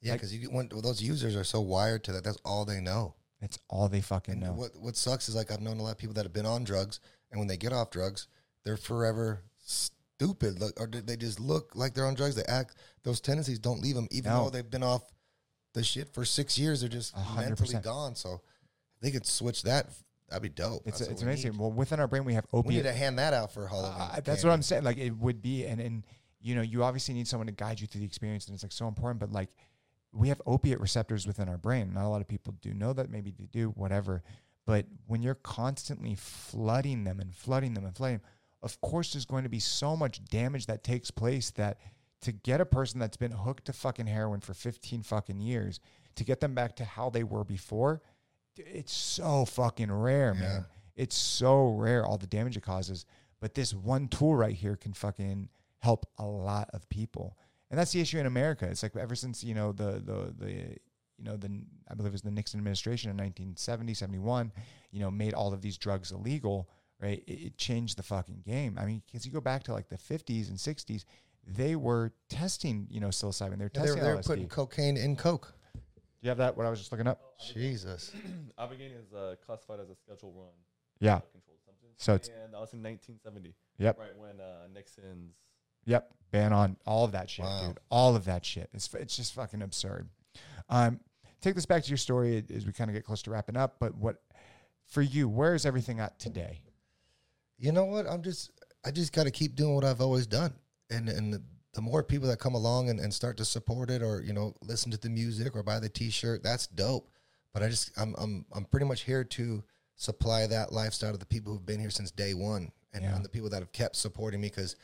yeah, 0.01 0.13
like- 0.13 0.21
because 0.21 0.35
you 0.35 0.51
when 0.51 0.69
those 0.69 1.03
users 1.03 1.35
are 1.35 1.43
so 1.43 1.61
wired 1.61 2.05
to 2.05 2.13
that. 2.13 2.23
That's 2.23 2.39
all 2.45 2.65
they 2.65 2.81
know. 2.81 3.17
That's 3.45 3.59
all 3.69 3.89
they 3.91 4.01
fucking 4.01 4.33
And 4.35 4.43
know. 4.43 4.53
what 4.55 4.71
what 4.77 4.97
sucks 4.97 5.29
is 5.29 5.35
like 5.35 5.51
I've 5.53 5.61
known 5.61 5.79
a 5.79 5.83
lot 5.83 5.91
of 5.93 5.99
people 5.99 6.15
that 6.15 6.25
have 6.25 6.33
been 6.33 6.47
on 6.47 6.65
drugs, 6.65 6.99
and 7.31 7.39
when 7.39 7.47
they 7.47 7.59
get 7.59 7.73
off 7.75 7.91
drugs, 7.91 8.27
they're 8.65 8.79
forever 8.79 9.43
stupid, 9.63 10.61
look, 10.61 10.79
or 10.81 10.87
they 10.87 11.17
just 11.17 11.41
look 11.41 11.73
like 11.75 11.93
they're 11.95 12.07
on 12.07 12.15
drugs. 12.15 12.35
They 12.37 12.45
act 12.45 12.77
those 13.03 13.21
tendencies 13.21 13.59
don't 13.59 13.81
leave 13.83 13.95
them, 13.95 14.09
even 14.11 14.31
No. 14.33 14.45
though 14.45 14.51
they've 14.51 14.71
been 14.71 14.83
off 14.83 15.05
the 15.75 15.85
shit 15.85 16.09
for 16.15 16.25
six 16.25 16.57
years. 16.59 16.81
They're 16.81 16.89
just 16.89 17.15
A 17.15 17.19
hundred 17.21 17.49
mentally 17.51 17.67
percent. 17.67 17.85
gone. 17.85 18.15
So 18.17 18.35
if 18.97 19.01
they 19.03 19.11
could 19.11 19.27
switch 19.27 19.63
that. 19.65 19.89
That'd 20.31 20.43
be 20.43 20.49
dope. 20.49 20.83
It's, 20.87 21.01
That's 21.01 21.11
it's 21.11 21.23
we 21.23 21.29
amazing. 21.29 21.53
need. 21.53 21.61
Well, 21.61 21.71
within 21.71 22.01
our 22.01 22.09
brain, 22.09 22.25
we 22.25 22.33
have 22.33 22.47
open, 22.53 22.69
We 22.69 22.75
need 22.77 22.81
opiate 22.81 22.95
to 22.95 22.99
hand 22.99 23.19
that 23.19 23.35
out 23.35 23.53
for 23.53 23.67
Halloween. 23.69 23.93
Uh, 24.01 24.09
that's 24.15 24.25
candy. 24.27 24.47
what 24.47 24.53
I'm 24.55 24.63
saying. 24.63 24.83
Like 24.85 24.97
it 24.97 25.11
would 25.11 25.43
be, 25.43 25.67
and 25.67 25.81
and 25.81 26.03
you 26.41 26.55
know, 26.55 26.63
you 26.63 26.83
obviously 26.83 27.13
need 27.15 27.29
someone 27.29 27.47
to 27.47 27.53
guide 27.53 27.79
you 27.81 27.87
through 27.87 28.01
the 28.01 28.07
experience, 28.07 28.47
and 28.47 28.55
it's 28.55 28.63
like 28.65 28.73
so 28.73 28.89
important. 28.89 29.21
But 29.21 29.33
like, 29.33 29.51
we 30.15 30.29
have 30.29 30.41
opiate 30.47 30.81
receptors 30.81 31.27
within 31.27 31.49
our 31.49 31.59
brain. 31.59 31.93
Not 31.93 32.05
a 32.05 32.09
lot 32.09 32.21
of 32.21 32.29
people 32.29 32.55
do 32.63 32.73
know 32.73 32.93
that. 32.93 33.11
Maybe 33.11 33.33
they 33.37 33.47
do, 33.47 33.71
whatever. 33.71 34.23
But 34.67 34.87
when 35.07 35.23
you're 35.23 35.35
constantly 35.35 36.15
flooding 36.15 37.05
them 37.05 37.21
and 37.21 37.35
flooding 37.35 37.75
them 37.75 37.85
and 37.85 37.95
flooding, 37.95 38.19
them, 38.19 38.27
of 38.63 38.81
course 38.81 39.13
there's 39.13 39.27
going 39.27 39.43
to 39.43 39.51
be 39.51 39.59
so 39.59 39.97
much 39.97 40.25
damage 40.25 40.67
that 40.67 40.83
takes 40.85 41.11
place 41.11 41.51
that 41.53 41.79
to 42.23 42.33
get 42.33 42.61
a 42.61 42.65
person 42.65 42.99
that's 42.99 43.19
been 43.19 43.33
hooked 43.33 43.67
to 43.67 43.73
fucking 43.73 44.07
heroin 44.07 44.41
for 44.41 44.55
15 44.55 45.03
fucking 45.03 45.41
years 45.41 45.81
to 46.17 46.25
get 46.25 46.41
them 46.41 46.55
back 46.55 46.75
to 46.77 46.85
how 46.85 47.11
they 47.11 47.23
were 47.25 47.45
before 47.45 48.01
it's 48.57 48.93
so 48.93 49.45
fucking 49.45 49.93
rare 49.93 50.33
man 50.33 50.65
it's 50.97 51.17
so 51.17 51.67
rare 51.69 52.07
all 52.07 52.17
the 52.17 52.27
damage 52.27 52.57
it 52.57 52.63
causes 52.63 53.05
but 53.41 53.55
this 53.55 53.75
one 53.75 54.09
tool 54.09 54.35
right 54.35 54.55
here 54.55 54.77
can 54.77 54.95
fucking 54.95 55.49
help 55.81 56.07
a 56.19 56.25
lot 56.25 56.71
of 56.73 56.89
people 56.89 57.37
and 57.71 57.79
that's 57.79 57.93
the 57.93 58.01
issue 58.01 58.19
in 58.19 58.27
america 58.27 58.67
it's 58.67 58.83
like 58.83 58.95
ever 58.97 59.15
since 59.15 59.43
you 59.45 59.55
know 59.55 59.73
the 59.73 60.03
the 60.05 60.35
the 60.39 60.51
you 61.19 61.25
know 61.25 61.37
the 61.37 61.49
i 61.91 61.95
believe 61.95 62.11
it 62.11 62.13
was 62.13 62.23
the 62.23 62.31
nixon 62.31 62.59
administration 62.59 63.11
in 63.11 63.17
1970 63.17 63.95
71 63.95 64.53
you 64.91 65.01
know 65.01 65.11
made 65.11 65.35
all 65.35 65.53
of 65.53 65.61
these 65.63 65.77
drugs 65.79 66.11
illegal 66.13 66.69
right 67.01 67.23
it, 67.27 67.33
it 67.33 67.59
changed 67.59 67.97
the 67.99 68.03
fucking 68.03 68.43
game 68.45 68.77
i 68.81 68.85
mean 68.85 69.03
because 69.07 69.25
you 69.27 69.33
go 69.33 69.41
back 69.41 69.63
to 69.65 69.73
like 69.73 69.89
the 69.89 69.97
50s 69.97 70.49
and 70.49 70.59
60s 70.59 71.05
they 71.47 71.77
were 71.77 72.13
testing 72.31 72.87
you 72.91 73.01
know 73.01 73.09
psilocybin 73.09 73.59
they 73.59 73.65
were 73.65 73.71
Yeah, 73.75 73.83
they, 73.83 73.91
were, 73.91 73.97
they 74.01 74.13
were 74.15 74.23
putting 74.23 74.49
cocaine 74.49 74.97
in 74.97 75.15
coke. 75.17 75.53
do 75.75 75.81
you 76.23 76.29
have 76.31 76.39
that 76.39 76.57
what 76.57 76.67
i 76.67 76.71
was 76.71 76.79
just 76.79 76.91
looking 76.93 77.07
up 77.07 77.21
Jesus. 77.55 78.11
Ibogaine 78.59 78.99
is 78.99 79.13
uh, 79.13 79.35
classified 79.45 79.79
as 79.81 79.91
a 79.91 79.95
Schedule 79.97 80.33
One 80.33 80.47
yeah 81.01 81.21
controlled 81.33 81.61
substance. 81.67 81.93
So 81.99 82.15
it's- 82.15 82.29
and 82.43 82.55
that 82.55 82.61
was 82.61 82.73
in 82.73 82.83
1970. 82.83 83.55
Yep. 83.79 83.99
Right 83.99 84.17
when 84.17 84.41
uh, 84.41 84.67
Nixon's 84.73 85.35
Yep, 85.87 86.11
ban 86.31 86.53
on 86.53 86.77
all 86.87 87.05
of 87.05 87.13
that 87.13 87.29
shit, 87.31 87.45
Wow. 87.45 87.67
dude. 87.69 87.79
All 87.91 88.17
of 88.17 88.25
that 88.27 88.45
shit. 88.45 88.71
It's 88.73 88.93
it's 88.95 89.17
just 89.17 89.35
fucking 89.35 89.63
absurd. 89.63 90.09
Um, 90.69 91.01
take 91.41 91.55
this 91.55 91.67
back 91.67 91.83
to 91.83 91.89
your 91.89 91.99
story 91.99 92.45
as 92.55 92.67
we 92.67 92.73
kind 92.73 92.91
of 92.91 92.95
get 92.95 93.05
close 93.05 93.23
to 93.23 93.31
wrapping 93.31 93.57
up. 93.57 93.77
But 93.79 93.95
what 93.97 94.23
for 94.87 95.03
you? 95.03 95.29
Where 95.29 95.55
is 95.55 95.67
everything 95.67 96.01
at 96.01 96.19
today? 96.19 96.61
you 97.59 97.71
know 97.73 97.85
what? 97.85 98.07
I'm 98.09 98.23
just 98.23 98.51
I 98.85 98.91
just 98.91 99.13
got 99.13 99.25
to 99.25 99.31
keep 99.31 99.55
doing 99.55 99.75
what 99.75 99.85
I've 99.85 100.01
always 100.01 100.27
done, 100.27 100.53
and 100.91 101.09
and 101.09 101.33
the, 101.33 101.43
the 101.75 101.81
more 101.81 102.03
people 102.03 102.29
that 102.29 102.39
come 102.39 102.55
along 102.55 102.91
and, 102.91 102.99
and 103.01 103.13
start 103.15 103.37
to 103.39 103.45
support 103.45 103.91
it, 103.91 104.03
or 104.03 104.21
you 104.23 104.33
know, 104.33 104.55
listen 104.63 104.91
to 104.91 104.99
the 104.99 105.09
music 105.09 105.55
or 105.57 105.63
buy 105.63 105.79
the 105.81 105.89
T-shirt, 105.89 106.43
that's 106.43 106.67
dope. 106.67 107.09
But 107.53 107.63
I 107.63 107.69
just 107.69 107.93
I'm 107.97 108.15
I'm 108.19 108.45
I'm 108.53 108.65
pretty 108.65 108.87
much 108.87 109.03
here 109.03 109.23
to 109.25 109.63
supply 109.97 110.47
that 110.49 110.73
lifestyle 110.73 111.13
to 111.13 111.19
the 111.19 111.25
people 111.27 111.53
who've 111.53 111.65
been 111.65 111.79
here 111.81 111.91
since 111.91 112.11
day 112.11 112.35
one, 112.35 112.73
and, 112.93 113.05
Yeah. 113.05 113.15
and 113.15 113.25
the 113.25 113.29
people 113.29 113.49
that 113.51 113.61
have 113.61 113.71
kept 113.73 113.95
supporting 113.97 114.41
me 114.41 114.49
because 114.49 114.75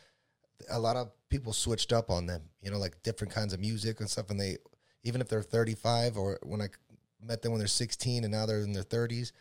a 0.71 0.79
lot 0.79 0.97
of 0.97 1.11
people 1.29 1.53
switched 1.53 1.93
up 1.93 2.11
on 2.11 2.27
them, 2.27 2.43
you 2.63 2.71
know, 2.71 2.79
like 2.79 3.03
different 3.03 3.33
kinds 3.33 3.53
of 3.53 3.61
music 3.61 4.01
and 4.01 4.11
stuff, 4.11 4.31
and 4.31 4.41
they 4.41 4.57
even 5.03 5.21
if 5.21 5.29
they're 5.29 5.43
35 5.43 6.17
or 6.17 6.39
when 6.43 6.61
I 6.61 6.69
met 7.23 7.43
them 7.43 7.53
when 7.53 7.59
they're 7.59 7.69
16 7.69 8.25
and 8.25 8.33
now 8.33 8.47
they're 8.47 8.61
in 8.61 8.73
their 8.73 8.83
30s. 8.83 9.33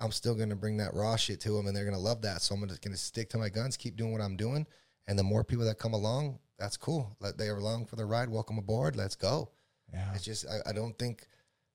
I'm 0.00 0.12
still 0.12 0.34
going 0.34 0.50
to 0.50 0.56
bring 0.56 0.76
that 0.76 0.94
raw 0.94 1.16
shit 1.16 1.40
to 1.40 1.50
them 1.50 1.66
and 1.66 1.76
they're 1.76 1.84
going 1.84 1.96
to 1.96 2.00
love 2.00 2.22
that. 2.22 2.42
So 2.42 2.54
I'm 2.54 2.66
just 2.68 2.82
going 2.82 2.94
to 2.94 3.00
stick 3.00 3.30
to 3.30 3.38
my 3.38 3.48
guns, 3.48 3.76
keep 3.76 3.96
doing 3.96 4.12
what 4.12 4.20
I'm 4.20 4.36
doing. 4.36 4.66
And 5.08 5.18
the 5.18 5.24
more 5.24 5.42
people 5.42 5.64
that 5.64 5.78
come 5.78 5.94
along, 5.94 6.38
that's 6.58 6.76
cool. 6.76 7.16
Let 7.20 7.38
they 7.38 7.48
are 7.48 7.56
along 7.56 7.86
for 7.86 7.96
the 7.96 8.04
ride. 8.04 8.28
Welcome 8.28 8.58
aboard. 8.58 8.94
Let's 8.94 9.16
go. 9.16 9.50
Yeah, 9.92 10.12
It's 10.14 10.24
just, 10.24 10.46
I, 10.46 10.70
I 10.70 10.72
don't 10.72 10.96
think, 10.98 11.26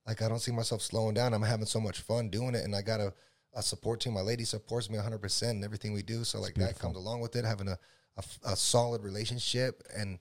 like, 0.05 0.21
I 0.21 0.30
don't 0.30 0.39
see 0.39 0.51
myself 0.51 0.81
slowing 0.81 1.15
down. 1.15 1.34
I'm 1.34 1.41
having 1.41 1.65
so 1.65 1.80
much 1.81 2.01
fun 2.01 2.30
doing 2.30 2.53
it. 2.55 2.63
And 2.63 2.75
I 2.75 2.81
got 2.81 2.99
a, 2.99 3.13
a 3.55 3.61
support 3.63 3.99
team. 4.01 4.13
My 4.13 4.21
lady 4.21 4.43
supports 4.45 4.89
me 4.89 4.97
100% 4.97 5.49
in 5.49 5.63
everything 5.63 5.93
we 5.93 6.03
do. 6.03 6.23
So, 6.23 6.39
like, 6.39 6.55
that 6.55 6.80
comes 6.80 6.95
along 6.95 7.21
with 7.21 7.35
it, 7.35 7.43
having 7.43 7.67
a, 7.67 7.80
a 8.18 8.52
a 8.52 8.56
solid 8.56 9.03
relationship 9.03 9.84
and, 9.95 10.19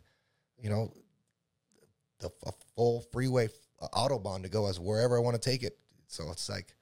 you 0.59 0.71
know, 0.71 0.93
the 2.21 2.31
a 2.47 2.53
full 2.75 3.03
freeway 3.13 3.47
f- 3.47 3.91
autobahn 3.93 4.43
to 4.43 4.49
go 4.49 4.67
as 4.69 4.81
wherever 4.81 5.17
I 5.17 5.21
want 5.21 5.41
to 5.41 5.51
take 5.51 5.63
it. 5.63 5.79
So 6.07 6.31
it's 6.31 6.49
like 6.49 6.75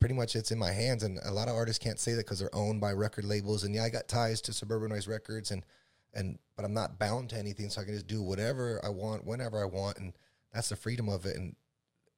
pretty 0.00 0.14
much 0.14 0.36
it's 0.36 0.50
in 0.50 0.58
my 0.58 0.70
hands, 0.70 1.02
and 1.02 1.18
a 1.24 1.32
lot 1.32 1.48
of 1.48 1.54
artists 1.54 1.82
can't 1.82 1.98
say 1.98 2.12
that 2.12 2.26
because 2.26 2.38
they're 2.38 2.54
owned 2.54 2.80
by 2.80 2.92
record 2.92 3.24
labels. 3.24 3.64
And 3.64 3.74
yeah, 3.74 3.84
I 3.84 3.88
got 3.88 4.06
ties 4.06 4.40
to 4.42 4.52
Suburban 4.52 4.90
Noize 4.90 5.08
Records, 5.08 5.50
and 5.50 5.64
and 6.12 6.38
but 6.56 6.64
I'm 6.64 6.74
not 6.74 6.98
bound 6.98 7.30
to 7.30 7.38
anything, 7.38 7.70
so 7.70 7.80
I 7.80 7.84
can 7.84 7.94
just 7.94 8.06
do 8.06 8.22
whatever 8.22 8.80
I 8.84 8.90
want 8.90 9.24
whenever 9.24 9.60
I 9.60 9.64
want, 9.64 9.98
and 9.98 10.12
that's 10.52 10.68
the 10.68 10.76
freedom 10.76 11.08
of 11.08 11.26
it. 11.26 11.36
And 11.36 11.56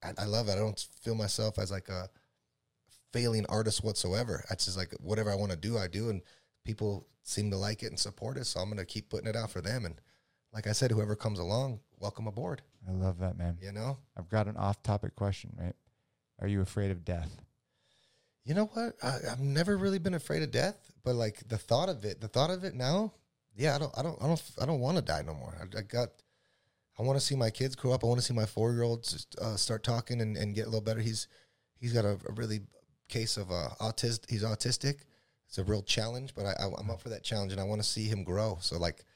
I, 0.02 0.22
I 0.22 0.24
love 0.24 0.48
it. 0.48 0.52
I 0.52 0.56
don't 0.56 0.84
feel 1.00 1.14
myself 1.14 1.58
as 1.58 1.70
like 1.70 1.88
a 1.88 2.08
failing 3.12 3.46
artist 3.48 3.84
whatsoever. 3.84 4.44
That's 4.48 4.64
just 4.64 4.76
like 4.76 4.92
whatever 5.00 5.30
I 5.30 5.36
want 5.36 5.52
to 5.52 5.56
do, 5.56 5.78
I 5.78 5.86
do, 5.86 6.10
and 6.10 6.22
people 6.66 7.06
seem 7.22 7.50
to 7.50 7.56
like 7.56 7.82
it 7.82 7.86
and 7.86 7.98
support 7.98 8.36
it. 8.36 8.44
So 8.46 8.60
I'm 8.60 8.68
gonna 8.68 8.84
keep 8.84 9.08
putting 9.08 9.28
it 9.28 9.36
out 9.36 9.50
for 9.50 9.60
them. 9.60 9.84
And 9.84 10.00
like 10.52 10.66
I 10.66 10.72
said, 10.72 10.90
whoever 10.90 11.16
comes 11.16 11.38
along, 11.38 11.80
welcome 11.98 12.26
aboard. 12.26 12.62
I 12.88 12.92
love 12.92 13.18
that, 13.20 13.38
man. 13.38 13.58
You 13.60 13.72
know, 13.72 13.98
I've 14.16 14.28
got 14.28 14.46
an 14.46 14.56
off-topic 14.56 15.16
question. 15.16 15.56
Right? 15.58 15.74
Are 16.40 16.48
you 16.48 16.60
afraid 16.60 16.90
of 16.90 17.04
death? 17.04 17.30
you 18.46 18.54
know 18.54 18.66
what? 18.66 18.94
I, 19.02 19.18
I've 19.32 19.40
never 19.40 19.76
really 19.76 19.98
been 19.98 20.14
afraid 20.14 20.42
of 20.42 20.52
death, 20.52 20.76
but 21.04 21.16
like 21.16 21.46
the 21.48 21.58
thought 21.58 21.88
of 21.88 22.04
it, 22.04 22.20
the 22.20 22.28
thought 22.28 22.50
of 22.50 22.62
it 22.62 22.74
now, 22.74 23.12
yeah, 23.56 23.74
I 23.74 23.78
don't, 23.78 23.98
I 23.98 24.02
don't, 24.02 24.22
I 24.22 24.26
don't, 24.28 24.42
I 24.62 24.66
don't 24.66 24.80
want 24.80 24.96
to 24.96 25.02
die 25.02 25.22
no 25.26 25.34
more. 25.34 25.52
I, 25.60 25.78
I 25.78 25.82
got, 25.82 26.10
I 26.96 27.02
want 27.02 27.18
to 27.18 27.24
see 27.24 27.34
my 27.34 27.50
kids 27.50 27.74
grow 27.74 27.92
up. 27.92 28.04
I 28.04 28.06
want 28.06 28.20
to 28.20 28.24
see 28.24 28.34
my 28.34 28.46
four 28.46 28.72
year 28.72 28.84
olds 28.84 29.26
uh, 29.42 29.56
start 29.56 29.82
talking 29.82 30.20
and, 30.20 30.36
and 30.36 30.54
get 30.54 30.62
a 30.62 30.66
little 30.66 30.80
better. 30.80 31.00
He's, 31.00 31.26
he's 31.80 31.92
got 31.92 32.04
a, 32.04 32.18
a 32.28 32.32
really 32.36 32.60
case 33.08 33.36
of 33.36 33.50
uh, 33.50 33.70
autism. 33.80 34.30
He's 34.30 34.44
autistic. 34.44 35.00
It's 35.58 35.66
a 35.66 35.70
real 35.72 35.80
challenge, 35.82 36.34
but 36.34 36.44
I, 36.44 36.50
I, 36.64 36.68
I'm 36.78 36.90
up 36.90 37.00
for 37.00 37.08
that 37.08 37.22
challenge 37.24 37.50
and 37.50 37.58
I 37.58 37.64
want 37.64 37.80
to 37.82 37.88
see 37.88 38.04
him 38.04 38.24
grow. 38.24 38.58
So 38.60 38.76
like, 38.78 39.06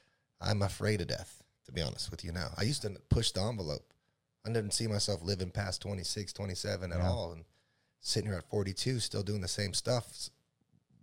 I'm 0.41 0.63
afraid 0.63 0.99
of 0.99 1.05
death, 1.07 1.43
to 1.67 1.71
be 1.71 1.83
honest 1.83 2.09
with 2.09 2.25
you 2.25 2.31
now. 2.31 2.47
I 2.57 2.63
used 2.63 2.81
to 2.81 2.89
push 3.09 3.29
the 3.29 3.43
envelope. 3.43 3.93
I 4.43 4.49
didn't 4.51 4.71
see 4.73 4.87
myself 4.87 5.21
living 5.21 5.51
past 5.51 5.83
26, 5.83 6.33
27 6.33 6.91
at 6.91 6.97
Yeah. 6.97 7.07
all. 7.07 7.33
And 7.33 7.45
sitting 7.99 8.27
here 8.31 8.39
at 8.39 8.49
42, 8.49 8.99
still 9.01 9.21
doing 9.21 9.41
the 9.41 9.47
same 9.47 9.75
stuff, 9.75 10.29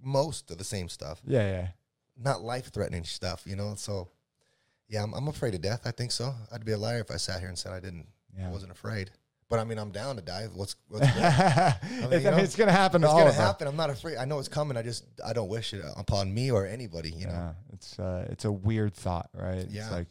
most 0.02 0.51
of 0.51 0.59
the 0.59 0.65
same 0.65 0.89
stuff, 0.89 1.20
Yeah, 1.24 1.48
yeah. 1.48 1.69
not 2.16 2.43
life 2.43 2.73
threatening 2.73 3.05
stuff, 3.05 3.44
you 3.47 3.55
know? 3.55 3.77
So, 3.77 4.09
yeah, 4.89 5.05
I'm, 5.05 5.15
I'm 5.15 5.28
afraid 5.28 5.55
of 5.55 5.60
death. 5.60 5.82
I 5.85 5.93
think 5.93 6.10
so. 6.10 6.35
I'd 6.51 6.65
be 6.65 6.73
a 6.73 6.78
liar 6.78 6.98
if 6.98 7.12
I 7.12 7.16
sat 7.16 7.39
here 7.39 7.48
and 7.48 7.56
said 7.56 7.70
I 7.73 7.78
didn't, 7.78 8.09
Yeah. 8.36 8.48
I 8.48 8.51
wasn't 8.51 8.73
afraid. 8.73 9.12
But 9.51 9.61
I 9.61 9.65
mean, 9.65 9.79
I'm 9.79 9.91
down 9.91 10.16
to 10.16 10.23
die. 10.23 10.47
What's, 10.53 10.77
what's 10.89 11.11
good? 11.15 11.23
I 11.23 11.75
mean, 11.91 12.11
mean, 12.11 12.20
you 12.20 12.31
know, 12.31 12.37
it's 12.37 12.55
gonna 12.55 12.73
happen. 12.73 13.03
it's 13.03 13.12
gonna 13.12 13.33
happen. 13.33 13.66
I'm 13.66 13.77
not 13.77 13.91
afraid. 13.91 14.19
I 14.19 14.25
know 14.27 14.39
it's 14.39 14.49
coming. 14.49 14.77
I 14.77 14.83
just 14.83 15.05
I 15.25 15.33
don't 15.33 15.49
wish 15.49 15.73
it 15.73 15.83
upon 15.97 16.33
me 16.33 16.51
or 16.51 16.66
anybody. 16.66 17.11
You 17.11 17.27
know. 17.27 17.55
It's 17.73 17.99
uh, 17.99 18.27
it's 18.31 18.45
a 18.45 18.53
weird 18.53 18.95
thought, 18.95 19.31
right? 19.33 19.66
Yeah. 19.70 19.83
It's 19.83 19.93
like 19.93 20.07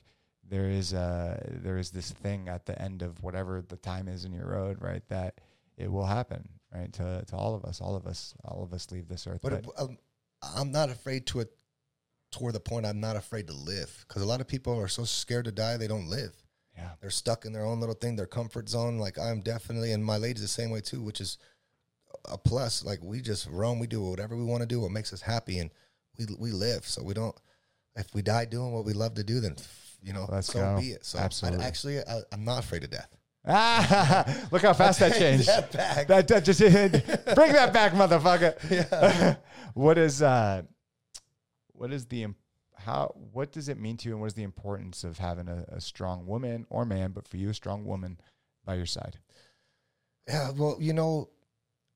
there 0.50 0.70
is 0.70 0.94
uh 0.94 1.40
there 1.62 1.78
is 1.78 1.92
this 1.92 2.12
thing 2.12 2.50
at 2.50 2.66
the 2.66 2.82
end 2.82 3.02
of 3.02 3.22
whatever 3.22 3.64
the 3.68 3.76
time 3.78 4.08
is 4.08 4.26
in 4.26 4.34
your 4.34 4.48
road, 4.48 4.78
right? 4.82 5.04
That 5.10 5.40
it 5.78 5.92
will 5.92 6.06
happen, 6.06 6.48
right? 6.74 6.92
To 6.94 7.24
to 7.28 7.36
all 7.36 7.54
of 7.54 7.64
us, 7.64 7.80
all 7.80 7.96
of 7.96 8.08
us, 8.08 8.34
all 8.44 8.64
of 8.64 8.74
us 8.74 8.90
leave 8.92 9.08
this 9.08 9.28
earth. 9.28 9.42
But 9.44 9.64
But, 9.64 9.80
um, 9.80 9.98
I'm 10.42 10.72
not 10.72 10.90
afraid 10.90 11.28
to 11.28 11.42
it 11.42 11.52
toward 12.32 12.54
the 12.54 12.60
point 12.60 12.86
I'm 12.86 13.00
not 13.00 13.16
afraid 13.16 13.48
to 13.48 13.54
live 13.54 14.06
because 14.08 14.22
a 14.22 14.26
lot 14.26 14.42
of 14.42 14.48
people 14.48 14.80
are 14.80 14.88
so 14.88 15.04
scared 15.06 15.46
to 15.46 15.52
die 15.52 15.78
they 15.78 15.88
don't 15.88 16.10
live. 16.10 16.34
Yeah, 16.78 16.92
They're 17.02 17.10
stuck 17.10 17.46
in 17.46 17.54
their 17.54 17.66
own 17.66 17.80
little 17.80 17.96
thing, 17.96 18.16
their 18.16 18.28
comfort 18.28 18.70
zone. 18.70 18.98
Like 19.00 19.18
I'm 19.18 19.42
definitely, 19.42 19.92
and 19.94 20.06
my 20.06 20.18
lady's 20.18 20.44
the 20.44 20.48
same 20.48 20.70
way 20.70 20.80
too, 20.82 21.02
which 21.02 21.20
is 21.20 21.38
a 22.30 22.38
plus. 22.38 22.86
Like 22.86 23.00
we 23.02 23.20
just 23.22 23.48
roam, 23.50 23.80
we 23.80 23.88
do 23.88 24.02
whatever 24.02 24.36
we 24.38 24.44
want 24.44 24.62
to 24.62 24.68
do, 24.68 24.80
what 24.82 24.92
makes 24.92 25.12
us 25.12 25.22
happy, 25.22 25.58
and 25.60 25.72
we 26.18 26.26
we 26.40 26.52
live. 26.52 26.86
So 26.86 27.04
we 27.04 27.14
don't. 27.14 27.36
If 27.96 28.14
we 28.14 28.22
die 28.22 28.46
doing 28.46 28.72
what 28.74 28.86
we 28.86 28.94
love 28.94 29.16
to 29.16 29.24
do, 29.24 29.40
then 29.40 29.56
you 30.04 30.14
know, 30.14 30.28
Let's 30.32 30.48
so 30.54 30.60
go. 30.60 30.80
be 30.80 30.92
it. 30.92 31.04
So 31.04 31.18
Absolutely. 31.18 31.64
I, 31.66 31.68
actually, 31.68 32.00
I, 32.00 32.20
I'm 32.32 32.46
not 32.46 32.64
afraid 32.64 32.84
of 32.84 32.92
death. 32.92 33.10
Ah, 33.48 34.48
look 34.52 34.62
how 34.62 34.74
fast 34.84 35.00
that 35.00 35.14
changed. 35.18 35.48
that 35.48 35.72
back. 35.72 36.08
That, 36.08 36.28
that 36.28 36.46
just 36.46 36.60
bring 37.36 37.54
that 37.54 37.74
back, 37.74 37.94
motherfucker. 37.94 38.56
Yeah. 38.70 39.36
what 39.74 39.98
is 39.98 40.22
uh, 40.22 40.62
what 41.74 41.92
is 41.92 42.06
the 42.06 42.24
im- 42.24 42.36
how? 42.88 43.14
What 43.34 43.52
does 43.52 43.68
it 43.68 43.78
mean 43.78 43.98
to 43.98 44.08
you, 44.08 44.14
and 44.16 44.22
what 44.22 44.28
is 44.28 44.34
the 44.34 44.44
importance 44.44 45.04
of 45.04 45.18
having 45.18 45.50
a, 45.50 45.66
a 45.68 45.82
strong 45.82 46.26
woman 46.26 46.66
or 46.70 46.86
man, 46.86 47.12
but 47.12 47.28
for 47.28 47.36
you, 47.36 47.50
a 47.50 47.54
strong 47.54 47.84
woman 47.86 48.18
by 48.66 48.76
your 48.76 48.86
side? 48.86 49.20
Yeah, 50.26 50.52
well, 50.52 50.78
you 50.80 50.94
know, 50.94 51.30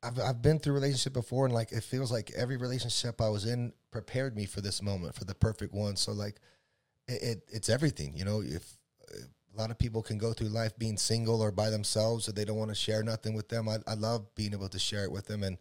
I've 0.03 0.19
I've 0.19 0.41
been 0.41 0.59
through 0.59 0.73
relationship 0.73 1.13
before, 1.13 1.45
and 1.45 1.53
like 1.53 1.71
it 1.71 1.83
feels 1.83 2.11
like 2.11 2.31
every 2.35 2.57
relationship 2.57 3.21
I 3.21 3.29
was 3.29 3.45
in 3.45 3.71
prepared 3.89 4.35
me 4.35 4.45
for 4.45 4.59
this 4.59 4.81
moment, 4.81 5.15
for 5.15 5.23
the 5.23 5.33
perfect 5.33 5.73
one. 5.73 5.95
So 5.95 6.11
like, 6.11 6.41
it, 7.07 7.23
it 7.23 7.43
it's 7.47 7.69
everything. 7.69 8.17
You 8.17 8.25
know, 8.25 8.41
if 8.41 8.77
uh, 9.13 9.21
a 9.55 9.57
lot 9.57 9.71
of 9.71 9.79
people 9.79 10.03
can 10.03 10.17
go 10.17 10.33
through 10.33 10.49
life 10.49 10.77
being 10.77 10.97
single 10.97 11.41
or 11.41 11.51
by 11.51 11.69
themselves, 11.69 12.27
or 12.27 12.33
they 12.33 12.43
don't 12.43 12.57
want 12.57 12.71
to 12.71 12.75
share 12.75 13.01
nothing 13.01 13.33
with 13.33 13.47
them. 13.47 13.69
I 13.69 13.77
I 13.87 13.93
love 13.93 14.35
being 14.35 14.51
able 14.51 14.69
to 14.69 14.79
share 14.79 15.05
it 15.05 15.11
with 15.11 15.27
them, 15.27 15.41
and 15.43 15.57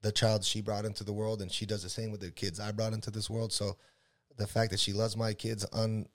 the 0.00 0.10
child 0.10 0.42
she 0.42 0.62
brought 0.62 0.86
into 0.86 1.04
the 1.04 1.12
world, 1.12 1.42
and 1.42 1.52
she 1.52 1.66
does 1.66 1.82
the 1.82 1.90
same 1.90 2.10
with 2.10 2.22
the 2.22 2.30
kids 2.30 2.58
I 2.58 2.72
brought 2.72 2.94
into 2.94 3.10
this 3.10 3.28
world. 3.28 3.52
So 3.52 3.76
the 4.40 4.46
fact 4.46 4.70
that 4.72 4.80
she 4.80 4.92
loves 4.92 5.16
my 5.16 5.32
kids 5.34 5.64
un 5.72 6.06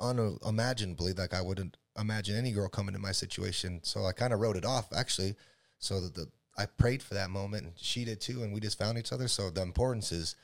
unimaginably, 0.00 1.12
like 1.12 1.34
I 1.34 1.40
wouldn't 1.42 1.76
imagine 1.98 2.36
any 2.36 2.50
girl 2.52 2.68
coming 2.68 2.94
in 2.94 3.00
my 3.00 3.12
situation. 3.12 3.80
So 3.82 4.04
I 4.06 4.12
kind 4.12 4.32
of 4.32 4.40
wrote 4.40 4.56
it 4.56 4.64
off 4.64 4.88
actually. 4.94 5.36
So 5.78 6.00
that 6.00 6.14
the 6.14 6.26
I 6.56 6.66
prayed 6.66 7.02
for 7.02 7.14
that 7.14 7.30
moment, 7.30 7.64
and 7.64 7.72
she 7.76 8.04
did 8.04 8.20
too, 8.20 8.42
and 8.42 8.52
we 8.54 8.60
just 8.60 8.78
found 8.78 8.96
each 8.96 9.12
other. 9.12 9.28
So 9.28 9.50
the 9.50 9.62
importance 9.62 10.12
is 10.12 10.36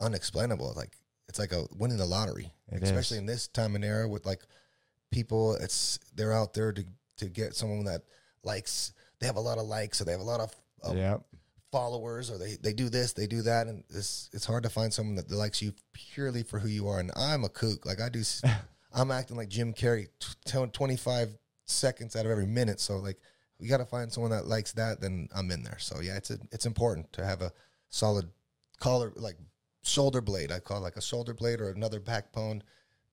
unexplainable. 0.00 0.72
Like 0.76 0.92
it's 1.28 1.38
like 1.38 1.52
a 1.52 1.66
winning 1.76 1.96
the 1.98 2.06
lottery, 2.06 2.52
It 2.70 2.82
especially 2.82 3.16
is. 3.16 3.20
in 3.20 3.26
this 3.26 3.48
time 3.48 3.74
and 3.74 3.84
era 3.84 4.08
with 4.08 4.24
like 4.26 4.42
people. 5.10 5.54
It's 5.54 5.98
they're 6.14 6.32
out 6.32 6.54
there 6.54 6.72
to 6.72 6.84
to 7.18 7.26
get 7.26 7.54
someone 7.54 7.84
that 7.84 8.02
likes. 8.44 8.92
They 9.20 9.26
have 9.26 9.36
a 9.36 9.40
lot 9.40 9.58
of 9.58 9.66
likes, 9.66 9.98
so 9.98 10.04
they 10.04 10.12
have 10.12 10.20
a 10.20 10.24
lot 10.24 10.40
of 10.40 10.54
uh, 10.88 10.94
Yep. 10.94 11.22
Followers 11.70 12.30
or 12.30 12.38
they, 12.38 12.56
they 12.62 12.72
do 12.72 12.88
this, 12.88 13.12
they 13.12 13.26
do 13.26 13.42
that, 13.42 13.66
and 13.66 13.84
it's 13.90 14.30
it's 14.32 14.46
hard 14.46 14.62
to 14.62 14.68
find 14.68 14.92
someone 14.92 15.16
that 15.16 15.30
likes 15.30 15.60
you 15.62 15.72
purely 15.92 16.42
for 16.42 16.58
who 16.58 16.68
you 16.68 16.88
are. 16.88 16.98
And 16.98 17.10
I'm 17.16 17.44
a 17.44 17.48
kook. 17.48 17.84
Like 17.86 18.00
I 18.00 18.08
do, 18.08 18.22
I'm 18.92 19.10
acting 19.10 19.36
like 19.36 19.48
Jim 19.48 19.74
Carrey, 19.74 20.08
t- 20.18 20.34
t- 20.44 20.66
25 20.66 21.28
seconds 21.64 22.16
out 22.16 22.24
of 22.24 22.30
every 22.30 22.46
minute. 22.46 22.80
So 22.80 22.96
like, 22.96 23.18
we 23.60 23.68
got 23.68 23.78
to 23.78 23.84
find 23.84 24.12
someone 24.12 24.30
that 24.30 24.46
likes 24.46 24.72
that. 24.72 25.00
Then 25.00 25.28
I'm 25.34 25.50
in 25.50 25.62
there. 25.62 25.78
So 25.78 26.00
yeah, 26.00 26.16
it's 26.16 26.30
a, 26.30 26.38
it's 26.52 26.66
important 26.66 27.12
to 27.14 27.24
have 27.24 27.42
a 27.42 27.52
solid 27.90 28.28
collar, 28.80 29.12
like 29.16 29.36
shoulder 29.82 30.20
blade. 30.20 30.52
I 30.52 30.60
call 30.60 30.78
it 30.78 30.82
like 30.82 30.96
a 30.96 31.02
shoulder 31.02 31.34
blade 31.34 31.60
or 31.60 31.70
another 31.70 32.00
backbone 32.00 32.62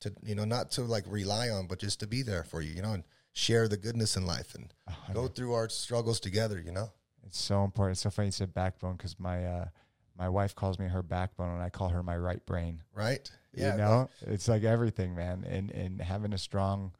to 0.01 0.13
you 0.23 0.35
know 0.35 0.45
not 0.45 0.71
to 0.71 0.83
like 0.83 1.05
rely 1.07 1.49
on, 1.49 1.67
but 1.67 1.79
just 1.79 1.99
to 2.01 2.07
be 2.07 2.21
there 2.21 2.43
for 2.43 2.61
you. 2.61 2.73
You 2.73 2.81
know, 2.81 2.93
and 2.93 3.03
share 3.33 3.67
the 3.67 3.77
goodness 3.77 4.15
in 4.15 4.25
life 4.25 4.55
and 4.55 4.73
go 5.13 5.27
through 5.27 5.53
our 5.53 5.67
struggles 5.69 6.19
together. 6.19 6.61
You 6.63 6.71
know. 6.71 6.91
It's 7.25 7.39
so 7.39 7.63
important. 7.63 7.95
It's 7.95 8.01
so 8.01 8.09
funny 8.09 8.27
you 8.27 8.31
said 8.31 8.53
backbone 8.53 8.95
because 8.95 9.19
my 9.19 9.45
uh, 9.45 9.65
my 10.17 10.29
wife 10.29 10.55
calls 10.55 10.79
me 10.79 10.87
her 10.87 11.03
backbone 11.03 11.55
and 11.55 11.61
I 11.61 11.69
call 11.69 11.89
her 11.89 12.03
my 12.03 12.17
right 12.17 12.45
brain. 12.45 12.81
right? 12.93 13.29
Yeah. 13.53 13.71
you 13.71 13.77
know, 13.77 14.09
it's 14.21 14.47
like 14.47 14.63
everything, 14.63 15.15
man. 15.15 15.45
And 15.47 15.71
and 15.71 16.01
having 16.01 16.33
a 16.33 16.37
strong 16.37 16.93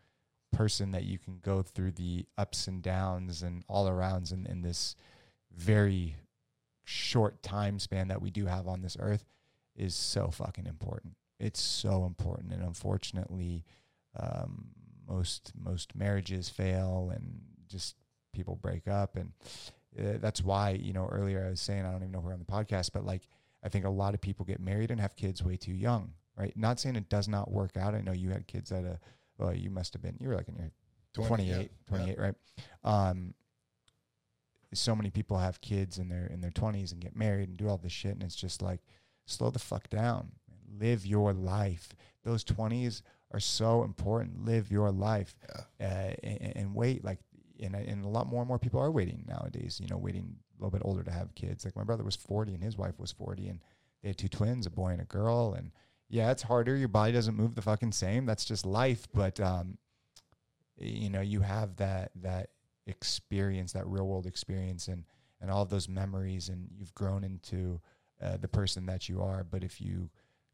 person 0.51 0.91
that 0.93 1.03
you 1.03 1.17
can 1.17 1.39
go 1.41 1.61
through 1.61 1.91
the 1.91 2.25
ups 2.37 2.67
and 2.67 2.81
downs 2.81 3.43
and 3.43 3.63
all 3.67 3.89
arounds 3.89 4.31
in, 4.31 4.45
in 4.45 4.61
this 4.61 4.95
very 5.53 6.15
short 6.85 7.41
time 7.43 7.77
span 7.79 8.07
that 8.07 8.21
we 8.21 8.31
do 8.31 8.45
have 8.45 8.67
on 8.67 8.81
this 8.81 8.95
earth 8.99 9.25
is 9.75 9.95
so 9.95 10.29
fucking 10.29 10.65
important. 10.65 11.15
It's 11.39 11.61
so 11.61 12.05
important, 12.05 12.53
and 12.53 12.63
unfortunately, 12.63 13.65
um, 14.17 14.69
most 15.07 15.51
most 15.57 15.95
marriages 15.95 16.47
fail, 16.47 17.11
and 17.13 17.41
just 17.67 17.95
people 18.33 18.55
break 18.55 18.87
up, 18.87 19.17
and 19.17 19.33
uh, 19.99 20.17
that's 20.19 20.43
why 20.43 20.71
you 20.71 20.93
know 20.93 21.07
earlier 21.11 21.45
I 21.45 21.49
was 21.49 21.61
saying 21.61 21.85
I 21.85 21.91
don't 21.91 22.01
even 22.01 22.11
know 22.11 22.19
if 22.19 22.25
we're 22.25 22.33
on 22.33 22.39
the 22.39 22.45
podcast, 22.45 22.91
but 22.93 23.05
like 23.05 23.21
I 23.63 23.69
think 23.69 23.85
a 23.85 23.89
lot 23.89 24.13
of 24.13 24.21
people 24.21 24.45
get 24.45 24.59
married 24.59 24.91
and 24.91 24.99
have 25.01 25.15
kids 25.15 25.43
way 25.43 25.57
too 25.57 25.73
young, 25.73 26.13
right? 26.37 26.55
Not 26.55 26.79
saying 26.79 26.95
it 26.95 27.09
does 27.09 27.27
not 27.27 27.51
work 27.51 27.77
out. 27.77 27.95
I 27.95 28.01
know 28.01 28.11
you 28.11 28.29
had 28.29 28.47
kids 28.47 28.71
at 28.71 28.83
a 28.85 28.99
well, 29.37 29.53
you 29.53 29.69
must 29.69 29.93
have 29.93 30.01
been 30.01 30.15
you 30.19 30.29
were 30.29 30.35
like 30.35 30.47
in 30.47 30.55
your 30.55 30.71
20, 31.13 31.27
28, 31.27 31.47
yeah, 31.61 31.67
28, 31.97 32.19
right? 32.19 32.35
Um, 32.83 33.33
so 34.73 34.95
many 34.95 35.09
people 35.09 35.37
have 35.37 35.61
kids 35.61 35.97
in 35.99 36.09
their 36.09 36.25
in 36.27 36.41
their 36.41 36.51
20s 36.51 36.91
and 36.91 36.99
get 37.01 37.15
married 37.15 37.47
and 37.47 37.57
do 37.57 37.69
all 37.69 37.77
this 37.77 37.91
shit 37.93 38.11
and 38.11 38.23
it's 38.23 38.35
just 38.35 38.61
like 38.61 38.81
slow 39.25 39.49
the 39.49 39.59
fuck 39.59 39.89
down 39.89 40.31
live 40.79 41.05
your 41.05 41.31
life 41.31 41.95
those 42.23 42.43
20s 42.43 43.01
are 43.31 43.39
so 43.39 43.83
important 43.83 44.43
live 44.43 44.69
your 44.71 44.91
life 44.91 45.33
Yeah. 45.79 45.87
uh, 45.87 46.13
and, 46.27 46.57
and 46.57 46.75
wait 46.75 47.05
like 47.05 47.19
and, 47.61 47.75
and 47.75 48.05
a 48.05 48.07
lot 48.09 48.27
more 48.27 48.41
and 48.41 48.47
more 48.47 48.59
people 48.59 48.79
are 48.79 48.91
waiting 48.91 49.23
nowadays 49.27 49.79
you 49.81 49.87
know 49.87 49.97
waiting 49.97 50.35
a 50.57 50.63
little 50.63 50.71
bit 50.71 50.85
older 50.85 51.03
to 51.03 51.11
have 51.11 51.35
kids. 51.35 51.65
Like 51.65 51.75
my 51.75 51.83
brother 51.83 52.03
was 52.03 52.15
40 52.15 52.53
and 52.53 52.63
his 52.63 52.77
wife 52.77 52.99
was 52.99 53.11
40 53.11 53.47
and 53.47 53.59
they 54.01 54.09
had 54.09 54.17
two 54.17 54.27
twins 54.27 54.65
a 54.65 54.69
boy 54.69 54.89
and 54.89 55.01
a 55.01 55.05
girl 55.05 55.53
and 55.57 55.71
yeah 56.09 56.31
it's 56.31 56.43
harder. 56.43 56.75
Your 56.75 56.87
body 56.87 57.11
doesn't 57.11 57.35
move 57.35 57.55
the 57.55 57.61
fucking 57.61 57.91
same. 57.91 58.25
That's 58.25 58.45
just 58.45 58.65
life. 58.65 59.07
But 59.13 59.39
um 59.39 59.77
you 60.77 61.09
know 61.09 61.21
you 61.21 61.41
have 61.41 61.75
that 61.77 62.11
that 62.21 62.49
experience 62.87 63.73
that 63.73 63.87
real 63.87 64.07
world 64.07 64.25
experience 64.25 64.87
and 64.87 65.05
and 65.41 65.51
all 65.51 65.63
of 65.63 65.69
those 65.69 65.89
memories 65.89 66.49
and 66.49 66.69
you've 66.77 66.93
grown 66.95 67.23
into 67.23 67.79
uh, 68.21 68.37
the 68.37 68.47
person 68.47 68.85
that 68.85 69.09
you 69.09 69.21
are. 69.21 69.43
But 69.43 69.63
if 69.63 69.81
you 69.81 70.09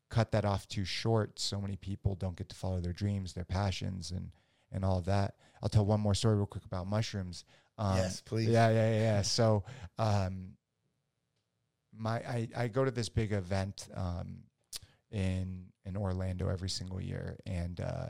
cut 0.09 0.31
that 0.31 0.45
off 0.45 0.67
too 0.67 0.83
short 0.83 1.39
so 1.39 1.61
many 1.61 1.77
people 1.77 2.15
don't 2.15 2.35
get 2.35 2.49
to 2.49 2.55
follow 2.55 2.81
their 2.81 2.91
dreams 2.91 3.31
their 3.33 3.45
passions 3.45 4.11
and 4.11 4.31
and 4.71 4.85
all 4.85 4.97
of 4.97 5.05
that 5.05 5.35
i'll 5.61 5.69
tell 5.69 5.85
one 5.85 5.99
more 5.99 6.13
story 6.13 6.35
real 6.35 6.45
quick 6.45 6.65
about 6.65 6.87
mushrooms 6.87 7.45
um, 7.81 7.97
yes, 7.97 8.21
please. 8.21 8.47
yeah, 8.47 8.69
yeah, 8.69 8.91
yeah. 8.91 9.21
So, 9.23 9.63
um, 9.97 10.53
my 11.97 12.17
I, 12.17 12.47
I 12.55 12.67
go 12.67 12.85
to 12.85 12.91
this 12.91 13.09
big 13.09 13.31
event 13.31 13.87
um, 13.95 14.43
in 15.11 15.65
in 15.85 15.97
Orlando 15.97 16.47
every 16.47 16.69
single 16.69 17.01
year, 17.01 17.37
and 17.47 17.81
uh, 17.81 18.09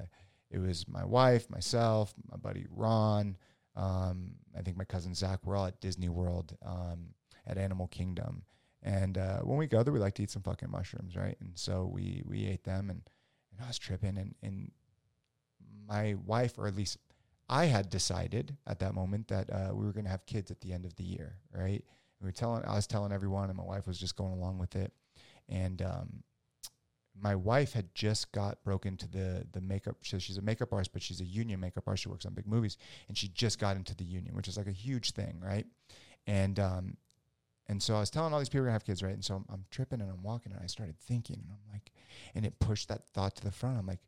it 0.50 0.60
was 0.60 0.88
my 0.90 1.06
wife, 1.06 1.50
myself, 1.50 2.14
my 2.30 2.36
buddy 2.36 2.68
Ron, 2.70 3.38
um, 3.78 4.34
I 4.58 4.62
think 4.62 4.76
my 4.76 4.84
cousin 4.84 5.16
Zach. 5.16 5.40
We're 5.46 5.56
all 5.56 5.68
at 5.68 5.80
Disney 5.80 6.10
World 6.10 6.58
um, 6.66 7.14
at 7.48 7.58
Animal 7.58 7.88
Kingdom, 7.88 8.44
and 8.84 9.18
uh, 9.18 9.40
when 9.40 9.58
we 9.58 9.68
go 9.68 9.84
there, 9.84 9.94
we 9.94 10.00
like 10.00 10.16
to 10.16 10.24
eat 10.24 10.32
some 10.32 10.44
fucking 10.44 10.70
mushrooms, 10.70 11.16
right? 11.16 11.38
And 11.40 11.52
so 11.56 11.90
we 11.92 12.24
we 12.26 12.46
ate 12.46 12.66
them, 12.66 12.90
and, 12.90 13.02
and 13.52 13.64
I 13.64 13.68
was 13.68 13.80
tripping, 13.80 14.18
and 14.18 14.36
and 14.44 14.72
my 15.92 16.16
wife, 16.26 16.58
or 16.58 16.68
at 16.68 16.76
least 16.76 16.98
I 17.50 17.66
had 17.66 17.90
decided 17.90 18.56
at 18.66 18.80
that 18.80 18.94
moment 18.94 19.28
that 19.28 19.50
uh, 19.52 19.72
we 19.74 19.86
were 19.86 19.92
going 19.92 20.06
to 20.06 20.12
have 20.12 20.26
kids 20.26 20.52
at 20.52 20.62
the 20.62 20.72
end 20.72 20.86
of 20.86 20.96
the 20.96 21.04
year, 21.04 21.36
right? 21.54 21.84
We 22.22 22.26
were 22.26 22.32
telling, 22.32 22.64
I 22.66 22.76
was 22.76 22.88
telling 22.88 23.12
everyone, 23.12 23.50
and 23.50 23.58
my 23.58 23.64
wife 23.64 23.88
was 23.88 24.00
just 24.00 24.16
going 24.16 24.32
along 24.32 24.58
with 24.58 24.76
it. 24.76 24.94
And 25.50 25.82
um, 25.82 26.24
my 27.20 27.36
wife 27.36 27.74
had 27.74 27.94
just 27.94 28.32
got 28.32 28.64
broken 28.64 28.94
into 28.94 29.10
the 29.10 29.46
the 29.52 29.60
makeup. 29.60 29.98
So 30.04 30.18
she's 30.18 30.38
a 30.38 30.42
makeup 30.42 30.72
artist, 30.72 30.94
but 30.94 31.02
she's 31.02 31.20
a 31.20 31.26
union 31.26 31.60
makeup 31.60 31.84
artist. 31.88 32.04
She 32.04 32.10
works 32.10 32.26
on 32.26 32.34
big 32.34 32.48
movies, 32.48 32.78
and 33.10 33.18
she 33.18 33.28
just 33.28 33.60
got 33.60 33.76
into 33.76 33.96
the 33.96 34.06
union, 34.06 34.34
which 34.34 34.48
is 34.48 34.56
like 34.56 34.68
a 34.68 34.72
huge 34.72 35.12
thing, 35.12 35.42
right? 35.44 35.66
And 36.26 36.58
um, 36.58 36.98
and 37.68 37.84
so 37.84 37.96
I 37.96 38.00
was 38.00 38.10
telling 38.10 38.34
all 38.34 38.40
these 38.40 38.50
people 38.50 38.62
we're 38.62 38.68
gonna 38.68 38.74
have 38.74 38.86
kids, 38.86 39.04
right? 39.04 39.14
And 39.14 39.26
so 39.26 39.36
I'm, 39.36 39.46
I'm 39.52 39.66
tripping 39.72 40.00
and 40.00 40.10
I'm 40.10 40.24
walking, 40.24 40.54
and 40.54 40.62
I 40.64 40.68
started 40.68 40.98
thinking, 41.00 41.38
and 41.42 41.52
I'm 41.52 41.74
like, 41.74 41.92
and 42.34 42.46
it 42.46 42.60
pushed 42.60 42.88
that 42.88 43.10
thought 43.10 43.36
to 43.36 43.44
the 43.44 43.52
front. 43.52 43.78
I'm 43.78 43.88
like, 43.88 44.00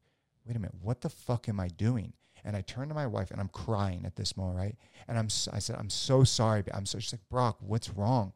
wait 0.46 0.56
a 0.56 0.60
minute, 0.60 0.76
what 0.82 1.02
the 1.02 1.10
fuck 1.10 1.48
am 1.50 1.60
I 1.60 1.68
doing? 1.68 2.14
And 2.46 2.56
I 2.56 2.62
turned 2.62 2.90
to 2.90 2.96
my 2.96 3.08
wife 3.08 3.32
and 3.32 3.40
I'm 3.40 3.50
crying 3.50 4.04
at 4.06 4.16
this 4.16 4.36
moment, 4.36 4.58
right? 4.58 4.76
And 5.08 5.18
I'm, 5.18 5.28
I 5.54 5.60
said, 5.60 5.78
I'm 5.80 5.90
so 5.90 6.24
sorry. 6.24 6.64
I'm 6.74 6.86
so, 6.86 7.00
she's 7.00 7.14
like, 7.14 7.30
Brock, 7.30 7.58
what's 7.62 7.90
wrong? 7.90 8.34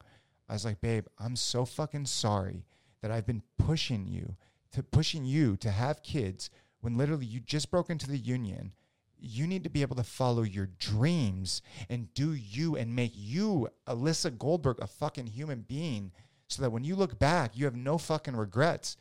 I 0.48 0.54
was 0.54 0.64
like, 0.64 0.80
babe, 0.80 1.08
I'm 1.20 1.36
so 1.36 1.66
fucking 1.66 2.06
sorry 2.06 2.66
that 3.02 3.12
I've 3.12 3.26
been 3.26 3.44
pushing 3.58 4.08
you 4.08 4.36
to 4.72 4.84
pushing 4.84 5.26
you 5.26 5.58
to 5.58 5.72
have 5.72 6.04
kids 6.04 6.50
when 6.82 6.98
literally 6.98 7.26
you 7.26 7.40
just 7.40 7.72
broke 7.72 7.90
into 7.90 8.08
the 8.08 8.18
union. 8.18 8.74
You 9.20 9.48
need 9.48 9.64
to 9.64 9.70
be 9.70 9.82
able 9.82 9.96
to 9.96 10.04
follow 10.04 10.44
your 10.44 10.68
dreams 10.78 11.62
and 11.90 12.14
do 12.14 12.34
you 12.34 12.76
and 12.76 12.96
make 12.96 13.14
you, 13.16 13.70
Alyssa 13.88 14.38
Goldberg, 14.38 14.78
a 14.80 14.88
fucking 14.88 15.28
human 15.28 15.62
being 15.62 16.12
so 16.48 16.62
that 16.62 16.70
when 16.70 16.84
you 16.84 16.96
look 16.96 17.18
back, 17.20 17.58
you 17.58 17.66
have 17.66 17.76
no 17.76 17.98
fucking 17.98 18.36
regrets. 18.36 18.96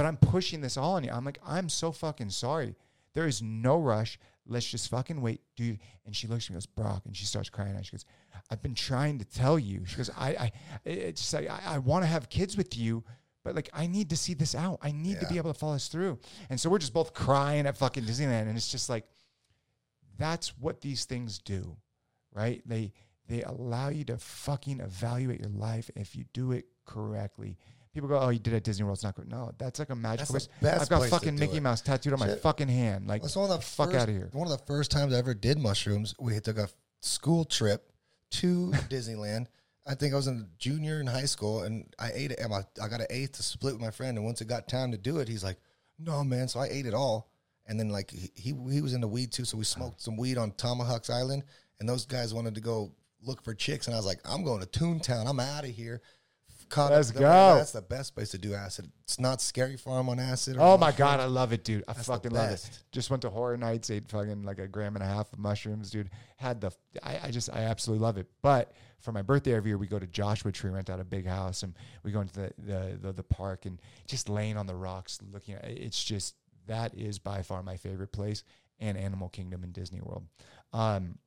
But 0.00 0.06
I'm 0.06 0.16
pushing 0.16 0.62
this 0.62 0.78
all 0.78 0.94
on 0.94 1.04
you. 1.04 1.10
I'm 1.10 1.26
like, 1.26 1.38
I'm 1.46 1.68
so 1.68 1.92
fucking 1.92 2.30
sorry. 2.30 2.74
There 3.12 3.26
is 3.26 3.42
no 3.42 3.78
rush. 3.78 4.18
Let's 4.46 4.64
just 4.64 4.88
fucking 4.88 5.20
wait, 5.20 5.42
dude. 5.56 5.78
And 6.06 6.16
she 6.16 6.26
looks 6.26 6.46
at 6.46 6.50
me, 6.52 6.54
and 6.54 6.62
goes, 6.62 6.64
Brock, 6.64 7.02
and 7.04 7.14
she 7.14 7.26
starts 7.26 7.50
crying. 7.50 7.76
And 7.76 7.84
she 7.84 7.92
goes, 7.92 8.06
I've 8.50 8.62
been 8.62 8.74
trying 8.74 9.18
to 9.18 9.26
tell 9.26 9.58
you. 9.58 9.84
She 9.84 9.98
goes, 9.98 10.08
I, 10.16 10.28
I, 10.30 10.52
it's 10.86 11.34
like 11.34 11.50
I, 11.50 11.74
I 11.74 11.78
want 11.80 12.02
to 12.04 12.06
have 12.06 12.30
kids 12.30 12.56
with 12.56 12.78
you, 12.78 13.04
but 13.44 13.54
like 13.54 13.68
I 13.74 13.86
need 13.88 14.08
to 14.08 14.16
see 14.16 14.32
this 14.32 14.54
out. 14.54 14.78
I 14.80 14.90
need 14.90 15.20
to 15.20 15.26
be 15.26 15.36
able 15.36 15.52
to 15.52 15.58
follow 15.58 15.74
this 15.74 15.88
through. 15.88 16.18
And 16.48 16.58
so 16.58 16.70
we're 16.70 16.78
just 16.78 16.94
both 16.94 17.12
crying 17.12 17.66
at 17.66 17.76
fucking 17.76 18.04
Disneyland, 18.04 18.48
and 18.48 18.56
it's 18.56 18.72
just 18.72 18.88
like 18.88 19.04
that's 20.16 20.56
what 20.56 20.80
these 20.80 21.04
things 21.04 21.38
do, 21.40 21.76
right? 22.32 22.62
They 22.64 22.94
they 23.28 23.42
allow 23.42 23.90
you 23.90 24.04
to 24.04 24.16
fucking 24.16 24.80
evaluate 24.80 25.40
your 25.40 25.50
life 25.50 25.90
if 25.94 26.16
you 26.16 26.24
do 26.32 26.52
it 26.52 26.64
correctly. 26.86 27.58
People 27.92 28.08
go, 28.08 28.18
"Oh, 28.20 28.28
you 28.28 28.38
did 28.38 28.52
it 28.52 28.58
at 28.58 28.64
Disney 28.64 28.84
World. 28.84 28.96
It's 28.96 29.04
not 29.04 29.14
good." 29.16 29.28
No, 29.28 29.52
that's 29.58 29.78
like 29.78 29.90
a 29.90 29.96
magical 29.96 30.32
That's 30.32 30.46
place. 30.46 30.58
the 30.60 30.66
best 30.66 30.82
I've 30.82 30.88
got 30.88 30.98
place 30.98 31.10
to 31.10 31.16
fucking 31.16 31.36
do 31.36 31.40
Mickey 31.40 31.56
it. 31.56 31.62
Mouse 31.62 31.80
tattooed 31.80 32.12
on 32.12 32.20
my 32.20 32.26
Shit. 32.28 32.40
fucking 32.42 32.68
hand. 32.68 33.06
Like, 33.08 33.22
That's 33.22 33.34
one 33.36 33.50
of 33.50 33.56
the 33.56 33.64
fuck 33.64 33.88
first, 33.90 34.00
out 34.02 34.08
of 34.08 34.14
here. 34.14 34.28
One 34.32 34.46
of 34.50 34.56
the 34.56 34.64
first 34.64 34.90
times 34.90 35.12
I 35.12 35.18
ever 35.18 35.34
did 35.34 35.58
mushrooms. 35.58 36.14
We 36.20 36.38
took 36.40 36.58
a 36.58 36.68
school 37.00 37.44
trip 37.44 37.92
to 38.32 38.70
Disneyland. 38.88 39.46
I 39.86 39.94
think 39.94 40.12
I 40.12 40.16
was 40.16 40.28
in 40.28 40.46
junior 40.58 41.00
in 41.00 41.06
high 41.08 41.24
school, 41.24 41.62
and 41.62 41.92
I 41.98 42.12
ate 42.14 42.30
it. 42.30 42.38
And 42.38 42.54
I, 42.54 42.64
I 42.80 42.86
got 42.88 43.00
an 43.00 43.06
eighth 43.10 43.32
to 43.32 43.42
split 43.42 43.72
with 43.74 43.82
my 43.82 43.90
friend. 43.90 44.16
And 44.16 44.24
once 44.24 44.40
it 44.40 44.46
got 44.46 44.68
time 44.68 44.92
to 44.92 44.98
do 44.98 45.18
it, 45.18 45.26
he's 45.28 45.42
like, 45.42 45.58
"No, 45.98 46.22
man." 46.22 46.46
So 46.46 46.60
I 46.60 46.66
ate 46.68 46.86
it 46.86 46.94
all. 46.94 47.30
And 47.66 47.78
then 47.78 47.88
like 47.88 48.10
he 48.10 48.30
he, 48.34 48.54
he 48.70 48.80
was 48.82 48.94
into 48.94 49.08
weed 49.08 49.32
too, 49.32 49.44
so 49.44 49.56
we 49.58 49.64
smoked 49.64 50.00
some 50.00 50.16
weed 50.16 50.38
on 50.38 50.52
Tomahawk's 50.52 51.10
Island. 51.10 51.42
And 51.80 51.88
those 51.88 52.04
guys 52.06 52.32
wanted 52.34 52.54
to 52.54 52.60
go 52.60 52.92
look 53.22 53.42
for 53.42 53.54
chicks, 53.54 53.86
and 53.86 53.94
I 53.94 53.98
was 53.98 54.06
like, 54.06 54.20
"I'm 54.24 54.44
going 54.44 54.60
to 54.60 54.66
Toontown. 54.66 55.26
I'm 55.26 55.40
out 55.40 55.64
of 55.64 55.70
here." 55.70 56.02
Caught 56.70 56.92
Let's 56.92 57.10
them. 57.10 57.22
go. 57.22 57.56
That's 57.56 57.72
the 57.72 57.82
best 57.82 58.14
place 58.14 58.30
to 58.30 58.38
do 58.38 58.54
acid. 58.54 58.90
It's 59.02 59.18
not 59.20 59.40
scary 59.42 59.76
for 59.76 59.98
him 60.00 60.08
on 60.08 60.18
acid. 60.18 60.56
or 60.56 60.60
Oh 60.60 60.78
my 60.78 60.86
mushrooms. 60.86 60.98
god, 60.98 61.20
I 61.20 61.24
love 61.26 61.52
it, 61.52 61.64
dude. 61.64 61.82
I 61.88 61.92
That's 61.92 62.06
the 62.06 62.12
fucking 62.14 62.30
love 62.30 62.46
it. 62.48 62.52
best. 62.52 62.84
Just 62.92 63.10
went 63.10 63.22
to 63.22 63.30
horror 63.30 63.56
nights, 63.56 63.90
ate 63.90 64.08
fucking 64.08 64.44
like 64.44 64.58
a 64.60 64.68
gram 64.68 64.94
and 64.96 65.02
a 65.02 65.06
half 65.06 65.32
of 65.32 65.38
mushrooms, 65.38 65.90
dude. 65.90 66.10
Had 66.36 66.60
the 66.60 66.70
I, 67.02 67.18
I 67.24 67.30
just 67.30 67.50
I 67.52 67.62
absolutely 67.62 68.02
love 68.04 68.16
it. 68.18 68.28
But 68.40 68.72
for 69.00 69.12
my 69.12 69.22
birthday 69.22 69.54
every 69.54 69.70
year, 69.70 69.78
we 69.78 69.86
go 69.88 69.98
to 69.98 70.06
Joshua 70.06 70.52
Tree, 70.52 70.70
rent 70.70 70.88
out 70.90 71.00
a 71.00 71.04
big 71.04 71.26
house, 71.26 71.62
and 71.64 71.74
we 72.04 72.12
go 72.12 72.20
into 72.20 72.34
the 72.34 72.52
the 72.58 72.98
the, 73.02 73.12
the 73.12 73.22
park 73.24 73.66
and 73.66 73.80
just 74.06 74.28
laying 74.28 74.56
on 74.56 74.66
the 74.66 74.74
rocks, 74.76 75.18
looking 75.32 75.54
at 75.54 75.64
it's 75.64 76.02
just 76.02 76.36
that 76.66 76.94
is 76.94 77.18
by 77.18 77.42
far 77.42 77.62
my 77.64 77.76
favorite 77.76 78.12
place 78.12 78.44
and 78.78 78.96
Animal 78.96 79.28
Kingdom 79.28 79.64
and 79.64 79.72
Disney 79.72 80.00
World. 80.00 80.24
Um, 80.72 81.18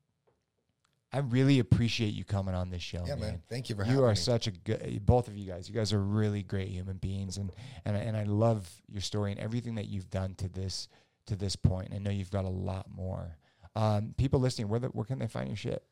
I 1.14 1.20
really 1.20 1.60
appreciate 1.60 2.14
you 2.16 2.26
coming 2.26 2.56
on 2.56 2.70
this 2.72 2.82
show, 2.82 3.04
Yeah, 3.06 3.16
man. 3.16 3.20
man. 3.20 3.42
Thank 3.48 3.70
you 3.70 3.76
for 3.76 3.84
having 3.84 3.96
me. 3.96 4.02
You 4.02 4.06
are 4.08 4.10
me. 4.12 4.16
such 4.16 4.48
a 4.48 4.52
good, 4.52 5.06
both 5.06 5.28
of 5.28 5.38
you 5.38 5.46
guys. 5.46 5.70
You 5.70 5.76
guys 5.76 5.94
are 5.94 6.02
really 6.02 6.42
great 6.42 6.70
human 6.70 6.98
beings, 6.98 7.38
and 7.38 7.52
and 7.86 7.96
I- 7.96 8.00
and 8.00 8.18
I 8.18 8.24
love 8.24 8.70
your 8.88 9.02
story 9.02 9.32
and 9.32 9.40
everything 9.40 9.76
that 9.76 9.86
you've 9.88 10.10
done 10.10 10.34
to 10.36 10.50
this 10.50 10.88
to 11.28 11.36
this 11.36 11.56
point. 11.56 11.94
I 11.94 12.00
know 12.00 12.10
you've 12.10 12.32
got 12.32 12.46
a 12.46 12.50
lot 12.50 12.90
more. 12.90 13.38
Um, 13.76 14.14
people 14.18 14.40
listening, 14.40 14.68
where 14.70 14.80
the, 14.80 14.88
where 14.88 15.06
can 15.06 15.20
they 15.20 15.28
find 15.28 15.48
your 15.48 15.56
shit? 15.56 15.84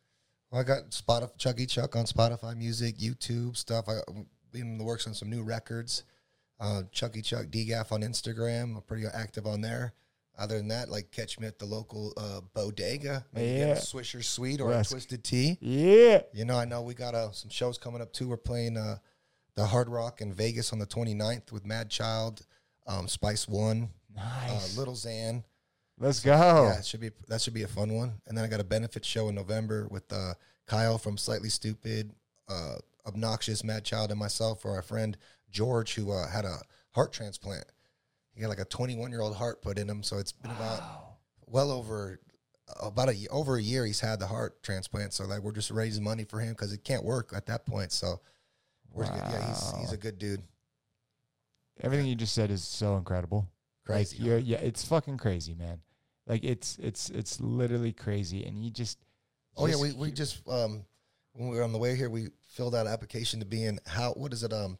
Well, 0.51 0.59
I 0.61 0.63
got 0.63 0.89
Spotify, 0.89 1.37
Chucky 1.37 1.65
Chuck 1.65 1.95
on 1.95 2.05
Spotify 2.05 2.57
Music, 2.57 2.97
YouTube 2.97 3.55
stuff. 3.55 3.87
I 3.87 3.99
I'm 4.07 4.25
in 4.53 4.77
the 4.77 4.83
works 4.83 5.07
on 5.07 5.13
some 5.13 5.29
new 5.29 5.43
records. 5.43 6.03
Uh, 6.59 6.83
Chucky 6.91 7.21
Chuck 7.21 7.45
DGAF 7.47 7.91
on 7.91 8.01
Instagram. 8.01 8.75
I'm 8.75 8.81
pretty 8.81 9.05
active 9.07 9.47
on 9.47 9.61
there. 9.61 9.93
Other 10.37 10.57
than 10.57 10.69
that, 10.69 10.89
like 10.89 11.11
catch 11.11 11.39
me 11.39 11.45
at 11.47 11.59
the 11.59 11.65
local 11.65 12.13
uh, 12.17 12.41
bodega. 12.53 13.25
Maybe 13.33 13.59
get 13.59 13.77
a 13.77 13.81
Swisher 13.81 14.23
Sweet 14.23 14.59
or 14.61 14.71
Yes. 14.71 14.87
a 14.89 14.93
Twisted 14.93 15.23
Tea. 15.23 15.57
Yeah. 15.61 16.21
You 16.33 16.45
know, 16.45 16.57
I 16.57 16.65
know 16.65 16.81
we 16.81 16.93
got 16.93 17.13
uh, 17.13 17.31
some 17.31 17.49
shows 17.51 17.77
coming 17.77 18.01
up 18.01 18.11
too. 18.13 18.27
We're 18.29 18.37
playing 18.37 18.77
uh, 18.77 18.97
the 19.55 19.65
Hard 19.65 19.89
Rock 19.89 20.21
in 20.21 20.33
Vegas 20.33 20.71
on 20.73 20.79
the 20.79 20.87
29th 20.87 21.51
with 21.51 21.63
Madchild, 21.65 22.41
um, 22.87 23.07
Spice 23.07 23.47
One, 23.47 23.89
Nice. 24.15 24.75
uh, 24.75 24.79
Little 24.79 24.95
Xan. 24.95 25.43
Let's 25.99 26.21
go. 26.21 26.31
Yeah, 26.31 26.79
it 26.79 26.85
should 26.85 27.01
be 27.01 27.11
that 27.27 27.41
should 27.41 27.53
be 27.53 27.63
a 27.63 27.67
fun 27.67 27.93
one. 27.93 28.13
And 28.25 28.35
then 28.35 28.43
I 28.43 28.47
got 28.47 28.59
a 28.61 28.63
benefit 28.65 29.05
show 29.05 29.29
in 29.29 29.35
November 29.35 29.87
with 29.91 30.11
uh, 30.11 30.33
Kyle 30.65 30.97
from 30.97 31.17
Slightly 31.17 31.49
Stoopid, 31.49 32.09
uh, 32.49 32.75
Obnoxious, 33.05 33.61
Madchild, 33.61 34.09
and 34.09 34.17
myself 34.17 34.61
for 34.61 34.71
our 34.71 34.81
friend 34.81 35.17
George 35.51 35.93
who 35.93 36.11
uh, 36.11 36.27
had 36.27 36.45
a 36.45 36.57
heart 36.91 37.11
transplant. 37.13 37.65
He 38.33 38.41
got 38.41 38.49
like 38.49 38.59
a 38.59 38.65
21 38.65 39.11
year 39.11 39.21
old 39.21 39.35
heart 39.35 39.61
put 39.61 39.77
in 39.77 39.89
him, 39.89 40.03
so 40.03 40.17
it's 40.17 40.31
been 40.31 40.51
about 40.51 40.81
well 41.45 41.71
over 41.71 42.19
about 42.81 43.09
a 43.09 43.27
over 43.29 43.57
a 43.57 43.61
year 43.61 43.85
he's 43.85 43.99
had 43.99 44.19
the 44.19 44.27
heart 44.27 44.61
transplant. 44.63 45.13
So 45.13 45.25
like 45.25 45.41
we're 45.41 45.51
just 45.51 45.71
raising 45.71 46.03
money 46.03 46.23
for 46.23 46.39
him 46.39 46.51
because 46.51 46.73
it 46.73 46.83
can't 46.83 47.03
work 47.03 47.33
at 47.35 47.45
that 47.47 47.65
point. 47.65 47.91
So 47.91 48.21
we're 48.93 49.05
good. 49.05 49.15
yeah, 49.15 49.47
he's 49.47 49.73
he's 49.79 49.91
a 49.91 49.97
good 49.97 50.17
dude. 50.17 50.41
Everything 51.81 52.07
you 52.07 52.15
just 52.15 52.33
said 52.33 52.51
is 52.51 52.63
so 52.63 52.97
incredible. 52.97 53.49
Crazy. 53.85 54.17
Like 54.17 54.25
you're, 54.25 54.37
yeah, 54.37 54.57
it's 54.57 54.85
fucking 54.85 55.17
crazy, 55.17 55.55
man. 55.55 55.81
Like 56.27 56.43
it's 56.43 56.77
it's 56.79 57.09
it's 57.09 57.39
literally 57.39 57.93
crazy, 57.93 58.45
and 58.45 58.63
you 58.63 58.69
just. 58.69 58.99
Oh 59.57 59.65
yeah, 59.65 59.75
we, 59.75 59.91
we 59.93 60.11
just 60.11 60.47
um 60.47 60.85
when 61.33 61.49
we 61.49 61.57
were 61.57 61.63
on 61.63 61.73
the 61.73 61.77
way 61.77 61.95
here, 61.95 62.09
we 62.09 62.29
filled 62.53 62.75
out 62.75 62.87
an 62.87 62.93
application 62.93 63.39
to 63.39 63.45
be 63.45 63.65
in 63.65 63.79
how 63.85 64.11
what 64.13 64.33
is 64.33 64.43
it 64.43 64.53
um 64.53 64.77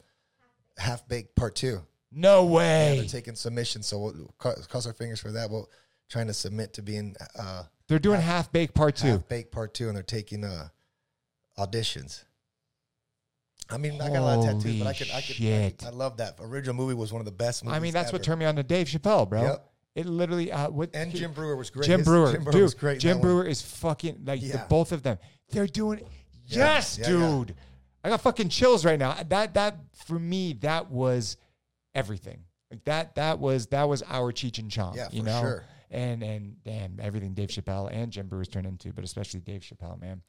half 0.77 1.07
baked 1.07 1.35
part 1.35 1.55
two. 1.55 1.81
No 2.11 2.43
Yeah, 2.45 2.51
way. 2.55 2.95
they're 2.99 3.07
taking 3.07 3.35
submissions, 3.35 3.87
so 3.87 3.99
we'll 3.99 4.33
cross 4.37 4.85
our 4.85 4.93
fingers 4.93 5.19
for 5.21 5.31
that. 5.31 5.49
We'll 5.49 5.69
trying 6.09 6.27
to 6.27 6.33
submit 6.33 6.73
to 6.73 6.81
being 6.81 7.15
uh 7.39 7.63
They're 7.87 7.99
doing 7.99 8.19
half 8.21 8.51
baked 8.51 8.73
part 8.73 8.95
two. 8.97 9.07
half 9.07 9.27
baked 9.29 9.51
part 9.51 9.73
two, 9.73 9.87
and 9.87 9.95
they're 9.95 10.03
taking 10.03 10.43
uh 10.43 10.67
auditions. 11.57 12.23
I 13.69 13.77
mean, 13.77 14.01
I 14.01 14.09
got 14.09 14.17
a 14.17 14.21
lot 14.21 14.39
of 14.39 14.45
tattoos, 14.45 14.79
but 14.79 14.87
I 14.87 14.93
could, 14.93 15.09
I 15.11 15.21
could, 15.21 15.35
I 15.41 15.73
could, 15.77 15.87
I 15.87 15.91
love 15.91 16.17
that 16.17 16.35
original 16.41 16.75
movie 16.75 16.93
was 16.93 17.13
one 17.13 17.21
of 17.21 17.25
the 17.25 17.31
best. 17.31 17.63
movies 17.63 17.77
I 17.77 17.79
mean, 17.79 17.93
that's 17.93 18.11
what 18.11 18.21
turned 18.21 18.39
me 18.39 18.45
on 18.45 18.57
to 18.57 18.63
Dave 18.63 18.87
Chappelle, 18.87 19.29
bro. 19.29 19.41
Yep. 19.43 19.67
It 19.95 20.05
literally 20.05 20.51
uh, 20.51 20.69
what 20.69 20.89
And 20.93 21.13
Jim 21.13 21.31
Breuer 21.31 21.55
was 21.55 21.69
great. 21.69 21.85
Jim 21.85 21.99
His- 21.99 22.07
Breuer, 22.07 22.31
Jim 22.33 22.43
Breuer 22.43 22.51
dude. 22.53 22.61
was 22.63 22.73
great. 22.73 22.99
Jim. 22.99 23.21
Breuer 23.21 23.45
is 23.45 23.61
fucking 23.61 24.23
like 24.25 24.41
the, 24.41 24.65
both 24.69 24.91
of 24.91 25.03
them. 25.03 25.17
They're 25.51 25.67
doing 25.67 25.99
Yeah, 26.47 26.75
yes, 26.75 26.97
yeah, 26.99 27.09
yeah. 27.11 27.13
dude. 27.17 27.55
I 28.03 28.09
got 28.09 28.21
fucking 28.21 28.49
chills 28.49 28.83
right 28.83 28.97
now. 28.99 29.15
That 29.27 29.53
that 29.53 29.77
for 30.05 30.17
me 30.19 30.53
that 30.61 30.89
was 30.91 31.37
everything. 31.95 32.43
Like 32.69 32.83
that 32.85 33.15
that 33.15 33.39
was 33.39 33.67
that 33.67 33.87
was 33.87 34.03
our 34.03 34.31
Cheech 34.31 34.59
and 34.59 34.71
Chong. 34.71 34.95
Yeah, 34.95 35.07
you 35.11 35.21
for 35.21 35.25
know. 35.25 35.41
sure. 35.41 35.65
And 35.89 36.23
and 36.23 36.55
damn 36.63 36.99
everything 37.01 37.33
Dave 37.33 37.49
Chappelle 37.49 37.89
and 37.91 38.11
Jim 38.11 38.27
Breuer's 38.27 38.47
turned 38.47 38.65
into, 38.65 38.93
but 38.93 39.03
especially 39.03 39.41
Dave 39.41 39.61
Chappelle, 39.61 39.99
man. 39.99 40.21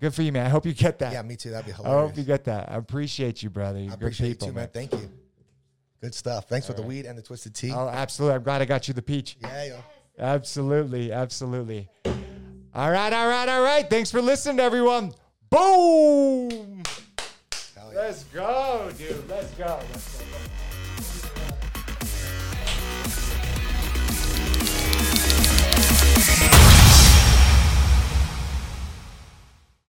Good 0.00 0.14
for 0.14 0.22
you, 0.22 0.32
man. 0.32 0.46
I 0.46 0.48
hope 0.48 0.64
you 0.64 0.72
get 0.72 0.98
that. 1.00 1.12
Yeah, 1.12 1.22
me 1.22 1.36
too. 1.36 1.50
That'd 1.50 1.66
be 1.66 1.72
hilarious. 1.72 1.96
I 1.96 2.06
hope 2.08 2.16
you 2.16 2.24
get 2.24 2.44
that. 2.44 2.70
I 2.70 2.76
appreciate 2.76 3.42
you, 3.42 3.50
brother. 3.50 3.78
You're 3.78 3.92
I 3.92 3.96
good 3.96 4.02
appreciate 4.04 4.28
people, 4.30 4.48
you 4.48 4.52
too, 4.52 4.58
man. 4.58 4.68
Thank 4.72 4.92
you. 4.92 5.10
Good 6.00 6.14
stuff. 6.14 6.48
Thanks 6.48 6.66
for 6.66 6.72
the 6.72 6.82
weed 6.82 7.04
and 7.06 7.16
the 7.16 7.22
twisted 7.22 7.54
tea. 7.54 7.72
Oh, 7.72 7.88
absolutely. 7.88 8.36
I'm 8.36 8.42
glad 8.42 8.62
I 8.62 8.64
got 8.64 8.88
you 8.88 8.94
the 8.94 9.02
peach. 9.02 9.36
yeah, 9.40 9.64
yo. 9.64 9.78
Absolutely, 10.18 11.12
absolutely. 11.12 11.88
All 12.74 12.90
right, 12.90 13.12
all 13.12 13.28
right, 13.28 13.48
all 13.48 13.62
right. 13.62 13.88
Thanks 13.88 14.10
for 14.10 14.20
listening, 14.22 14.60
everyone. 14.60 15.12
Boom. 15.50 16.82
Yeah. 17.76 17.84
Let's 17.94 18.24
go, 18.24 18.90
dude. 18.96 19.28
Let's 19.28 19.50
go. 19.52 19.78
Let's 19.92 20.22
go. 20.22 20.31